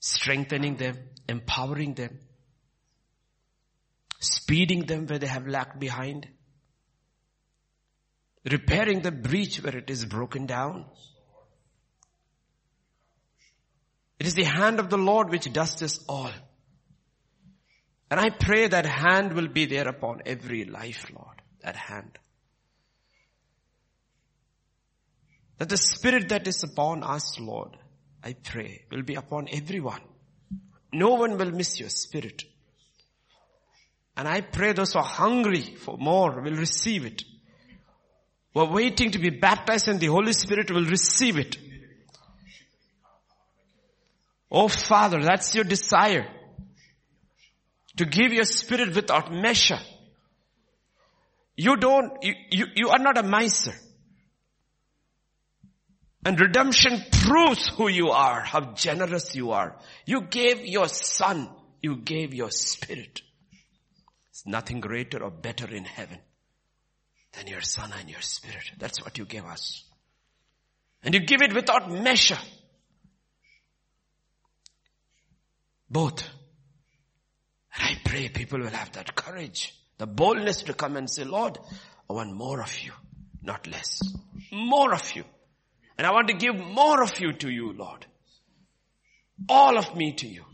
strengthening 0.00 0.74
them, 0.76 0.98
empowering 1.28 1.94
them, 1.94 2.18
speeding 4.50 4.84
them 4.84 5.06
where 5.06 5.20
they 5.20 5.28
have 5.28 5.46
lagged 5.46 5.78
behind, 5.78 6.26
repairing 8.50 9.00
the 9.00 9.12
breach 9.12 9.62
where 9.62 9.76
it 9.76 9.88
is 9.88 10.04
broken 10.04 10.46
down. 10.46 10.86
It 14.18 14.26
is 14.26 14.34
the 14.34 14.42
hand 14.42 14.80
of 14.80 14.90
the 14.90 14.98
Lord 14.98 15.30
which 15.30 15.52
does 15.52 15.76
this 15.76 16.04
all. 16.08 16.32
And 18.10 18.18
I 18.18 18.30
pray 18.30 18.66
that 18.66 18.86
hand 18.86 19.34
will 19.34 19.46
be 19.46 19.66
there 19.66 19.86
upon 19.86 20.22
every 20.26 20.64
life, 20.64 21.06
Lord. 21.14 21.42
That 21.62 21.76
hand. 21.76 22.18
That 25.58 25.68
the 25.68 25.76
spirit 25.76 26.30
that 26.30 26.48
is 26.48 26.64
upon 26.64 27.04
us, 27.04 27.38
Lord, 27.38 27.76
I 28.24 28.32
pray, 28.32 28.84
will 28.90 29.02
be 29.02 29.14
upon 29.14 29.46
everyone. 29.52 30.02
No 30.92 31.10
one 31.14 31.38
will 31.38 31.52
miss 31.52 31.78
your 31.78 31.90
spirit. 31.90 32.42
And 34.20 34.28
I 34.28 34.42
pray 34.42 34.74
those 34.74 34.92
who 34.92 34.98
are 34.98 35.02
hungry 35.02 35.62
for 35.62 35.96
more 35.96 36.42
will 36.42 36.52
receive 36.52 37.06
it. 37.06 37.22
Who 38.52 38.60
are 38.60 38.70
waiting 38.70 39.12
to 39.12 39.18
be 39.18 39.30
baptized 39.30 39.88
in 39.88 39.98
the 39.98 40.08
Holy 40.08 40.34
Spirit 40.34 40.70
will 40.70 40.84
receive 40.84 41.38
it. 41.38 41.56
Oh 44.50 44.68
Father, 44.68 45.22
that's 45.22 45.54
your 45.54 45.64
desire 45.64 46.28
to 47.96 48.04
give 48.04 48.34
your 48.34 48.44
spirit 48.44 48.94
without 48.94 49.32
measure. 49.32 49.80
You 51.56 51.78
don't, 51.78 52.22
you, 52.22 52.34
you, 52.50 52.66
you 52.74 52.88
are 52.90 52.98
not 52.98 53.16
a 53.16 53.22
miser. 53.22 53.72
And 56.26 56.38
redemption 56.38 57.02
proves 57.10 57.68
who 57.68 57.88
you 57.88 58.10
are, 58.10 58.42
how 58.42 58.74
generous 58.74 59.34
you 59.34 59.52
are. 59.52 59.78
You 60.04 60.20
gave 60.20 60.66
your 60.66 60.88
son, 60.88 61.48
you 61.80 61.96
gave 61.96 62.34
your 62.34 62.50
spirit. 62.50 63.22
Nothing 64.46 64.80
greater 64.80 65.22
or 65.22 65.30
better 65.30 65.66
in 65.66 65.84
heaven 65.84 66.18
than 67.32 67.46
your 67.46 67.60
son 67.60 67.92
and 67.98 68.10
your 68.10 68.20
spirit. 68.20 68.72
That's 68.78 69.02
what 69.02 69.18
you 69.18 69.24
gave 69.24 69.44
us. 69.44 69.84
And 71.02 71.14
you 71.14 71.20
give 71.20 71.42
it 71.42 71.54
without 71.54 71.90
measure. 71.90 72.38
Both 75.88 76.28
and 77.74 77.84
I 77.84 78.00
pray 78.04 78.28
people 78.28 78.60
will 78.60 78.70
have 78.70 78.92
that 78.92 79.14
courage, 79.14 79.74
the 79.98 80.06
boldness 80.06 80.62
to 80.62 80.74
come 80.74 80.96
and 80.96 81.08
say, 81.08 81.24
Lord, 81.24 81.58
I 82.08 82.12
want 82.12 82.34
more 82.34 82.60
of 82.60 82.78
you, 82.80 82.92
not 83.42 83.66
less. 83.66 84.00
More 84.50 84.92
of 84.92 85.14
you. 85.14 85.24
And 85.96 86.06
I 86.06 86.12
want 86.12 86.28
to 86.28 86.34
give 86.34 86.56
more 86.56 87.02
of 87.02 87.20
you 87.20 87.32
to 87.32 87.50
you, 87.50 87.72
Lord. 87.72 88.06
All 89.48 89.78
of 89.78 89.94
me 89.96 90.12
to 90.14 90.26
you. 90.26 90.44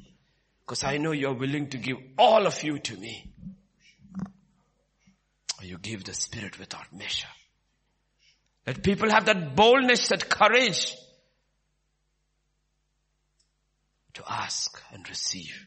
Because 0.64 0.84
I 0.84 0.98
know 0.98 1.12
you're 1.12 1.34
willing 1.34 1.70
to 1.70 1.78
give 1.78 1.96
all 2.18 2.46
of 2.46 2.62
you 2.62 2.78
to 2.78 2.96
me. 2.96 3.32
You 5.62 5.78
give 5.78 6.04
the 6.04 6.14
Spirit 6.14 6.58
without 6.58 6.92
measure. 6.92 7.28
Let 8.66 8.82
people 8.82 9.10
have 9.10 9.26
that 9.26 9.54
boldness, 9.54 10.08
that 10.08 10.28
courage 10.28 10.94
to 14.14 14.22
ask 14.28 14.82
and 14.92 15.08
receive. 15.08 15.66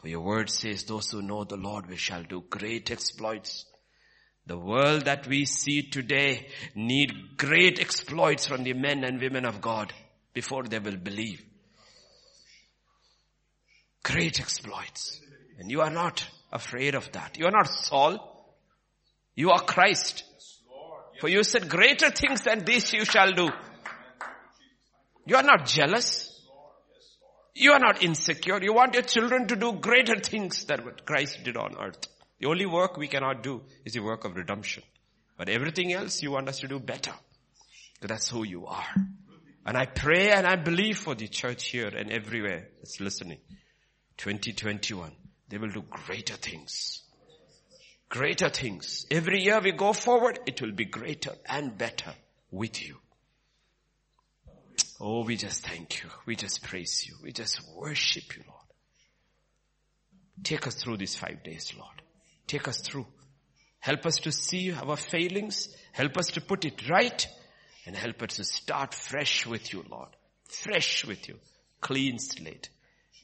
For 0.00 0.08
your 0.08 0.20
word 0.20 0.50
says, 0.50 0.84
those 0.84 1.10
who 1.10 1.22
know 1.22 1.44
the 1.44 1.56
Lord, 1.56 1.88
we 1.88 1.96
shall 1.96 2.22
do 2.22 2.42
great 2.48 2.90
exploits. 2.90 3.66
The 4.46 4.58
world 4.58 5.04
that 5.04 5.28
we 5.28 5.44
see 5.44 5.82
today 5.82 6.48
need 6.74 7.36
great 7.36 7.80
exploits 7.80 8.46
from 8.46 8.64
the 8.64 8.72
men 8.72 9.04
and 9.04 9.20
women 9.20 9.44
of 9.44 9.60
God 9.60 9.92
before 10.34 10.64
they 10.64 10.80
will 10.80 10.96
believe. 10.96 11.44
Great 14.02 14.40
exploits. 14.40 15.20
And 15.58 15.70
you 15.70 15.80
are 15.82 15.90
not 15.90 16.26
afraid 16.50 16.96
of 16.96 17.12
that. 17.12 17.38
You 17.38 17.46
are 17.46 17.52
not 17.52 17.68
Saul. 17.68 18.31
You 19.34 19.50
are 19.50 19.60
Christ. 19.60 20.24
For 21.20 21.28
you 21.28 21.44
said 21.44 21.68
greater 21.68 22.10
things 22.10 22.42
than 22.42 22.64
this 22.64 22.92
you 22.92 23.04
shall 23.04 23.32
do. 23.32 23.48
You 25.26 25.36
are 25.36 25.42
not 25.42 25.66
jealous. 25.66 26.28
You 27.54 27.72
are 27.72 27.78
not 27.78 28.02
insecure. 28.02 28.62
You 28.62 28.74
want 28.74 28.94
your 28.94 29.02
children 29.02 29.46
to 29.48 29.56
do 29.56 29.74
greater 29.74 30.18
things 30.18 30.64
than 30.64 30.84
what 30.84 31.04
Christ 31.04 31.44
did 31.44 31.56
on 31.56 31.76
earth. 31.78 32.08
The 32.40 32.48
only 32.48 32.66
work 32.66 32.96
we 32.96 33.08
cannot 33.08 33.42
do 33.42 33.62
is 33.84 33.92
the 33.92 34.00
work 34.00 34.24
of 34.24 34.34
redemption. 34.34 34.82
But 35.36 35.48
everything 35.48 35.92
else 35.92 36.22
you 36.22 36.32
want 36.32 36.48
us 36.48 36.60
to 36.60 36.68
do 36.68 36.80
better. 36.80 37.12
That's 38.00 38.28
who 38.28 38.44
you 38.44 38.66
are. 38.66 38.86
And 39.64 39.76
I 39.76 39.86
pray 39.86 40.30
and 40.30 40.46
I 40.46 40.56
believe 40.56 40.98
for 40.98 41.14
the 41.14 41.28
church 41.28 41.68
here 41.68 41.88
and 41.88 42.10
everywhere 42.10 42.68
that's 42.78 43.00
listening. 43.00 43.38
2021, 44.16 45.12
they 45.48 45.58
will 45.58 45.70
do 45.70 45.84
greater 45.88 46.34
things. 46.34 47.01
Greater 48.12 48.50
things. 48.50 49.06
Every 49.10 49.42
year 49.42 49.58
we 49.58 49.72
go 49.72 49.94
forward, 49.94 50.38
it 50.44 50.60
will 50.60 50.72
be 50.72 50.84
greater 50.84 51.32
and 51.46 51.78
better 51.78 52.12
with 52.50 52.86
you. 52.86 52.98
Oh, 55.00 55.24
we 55.24 55.36
just 55.36 55.66
thank 55.66 56.02
you. 56.02 56.10
We 56.26 56.36
just 56.36 56.62
praise 56.62 57.08
you. 57.08 57.14
We 57.22 57.32
just 57.32 57.62
worship 57.74 58.36
you, 58.36 58.42
Lord. 58.46 58.66
Take 60.44 60.66
us 60.66 60.74
through 60.74 60.98
these 60.98 61.16
five 61.16 61.42
days, 61.42 61.72
Lord. 61.74 62.02
Take 62.46 62.68
us 62.68 62.82
through. 62.82 63.06
Help 63.80 64.04
us 64.04 64.16
to 64.16 64.30
see 64.30 64.70
our 64.72 64.98
failings. 64.98 65.74
Help 65.92 66.18
us 66.18 66.26
to 66.32 66.42
put 66.42 66.66
it 66.66 66.90
right. 66.90 67.26
And 67.86 67.96
help 67.96 68.22
us 68.22 68.36
to 68.36 68.44
start 68.44 68.92
fresh 68.92 69.46
with 69.46 69.72
you, 69.72 69.86
Lord. 69.90 70.10
Fresh 70.50 71.06
with 71.06 71.30
you. 71.30 71.36
Clean 71.80 72.18
slate. 72.18 72.68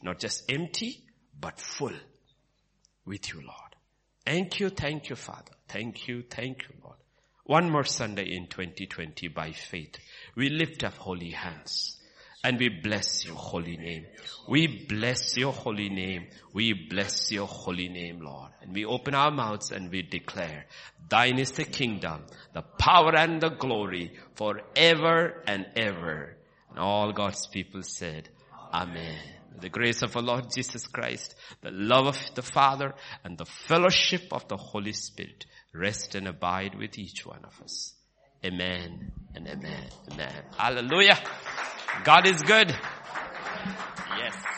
Not 0.02 0.18
just 0.18 0.50
empty, 0.50 1.04
but 1.38 1.60
full 1.60 1.92
with 3.04 3.34
you, 3.34 3.42
Lord. 3.42 3.67
Thank 4.28 4.60
you, 4.60 4.68
thank 4.68 5.08
you, 5.08 5.16
Father. 5.16 5.52
Thank 5.68 6.06
you, 6.06 6.20
thank 6.20 6.64
you, 6.64 6.74
Lord. 6.84 6.98
One 7.44 7.70
more 7.70 7.84
Sunday 7.84 8.36
in 8.36 8.46
2020 8.46 9.28
by 9.28 9.52
faith. 9.52 9.96
We 10.36 10.50
lift 10.50 10.84
up 10.84 10.98
holy 10.98 11.30
hands 11.30 11.96
and 12.44 12.58
we 12.58 12.68
bless 12.68 13.24
your 13.24 13.36
holy 13.36 13.78
name. 13.78 14.04
We 14.46 14.84
bless 14.86 15.34
your 15.38 15.54
holy 15.54 15.88
name. 15.88 16.26
We 16.52 16.74
bless 16.74 17.32
your 17.32 17.46
holy 17.46 17.88
name, 17.88 18.20
Lord. 18.20 18.50
And 18.60 18.74
we 18.74 18.84
open 18.84 19.14
our 19.14 19.30
mouths 19.30 19.70
and 19.70 19.90
we 19.90 20.02
declare, 20.02 20.66
thine 21.08 21.38
is 21.38 21.52
the 21.52 21.64
kingdom, 21.64 22.26
the 22.52 22.60
power 22.60 23.16
and 23.16 23.40
the 23.40 23.48
glory 23.48 24.12
forever 24.34 25.42
and 25.46 25.64
ever. 25.74 26.36
And 26.68 26.78
all 26.78 27.12
God's 27.12 27.46
people 27.46 27.82
said, 27.82 28.28
Amen. 28.74 29.37
The 29.60 29.68
grace 29.68 30.02
of 30.02 30.16
our 30.16 30.22
Lord 30.22 30.46
Jesus 30.54 30.86
Christ, 30.86 31.34
the 31.62 31.70
love 31.70 32.06
of 32.06 32.18
the 32.34 32.42
Father, 32.42 32.94
and 33.24 33.36
the 33.36 33.44
fellowship 33.44 34.32
of 34.32 34.46
the 34.48 34.56
Holy 34.56 34.92
Spirit 34.92 35.46
rest 35.74 36.14
and 36.14 36.28
abide 36.28 36.74
with 36.74 36.98
each 36.98 37.26
one 37.26 37.44
of 37.44 37.60
us. 37.62 37.94
Amen 38.44 39.12
and 39.34 39.48
amen. 39.48 39.88
Amen. 40.12 40.32
Hallelujah. 40.56 41.18
God 42.04 42.26
is 42.26 42.40
good. 42.42 42.74
Yes. 44.16 44.57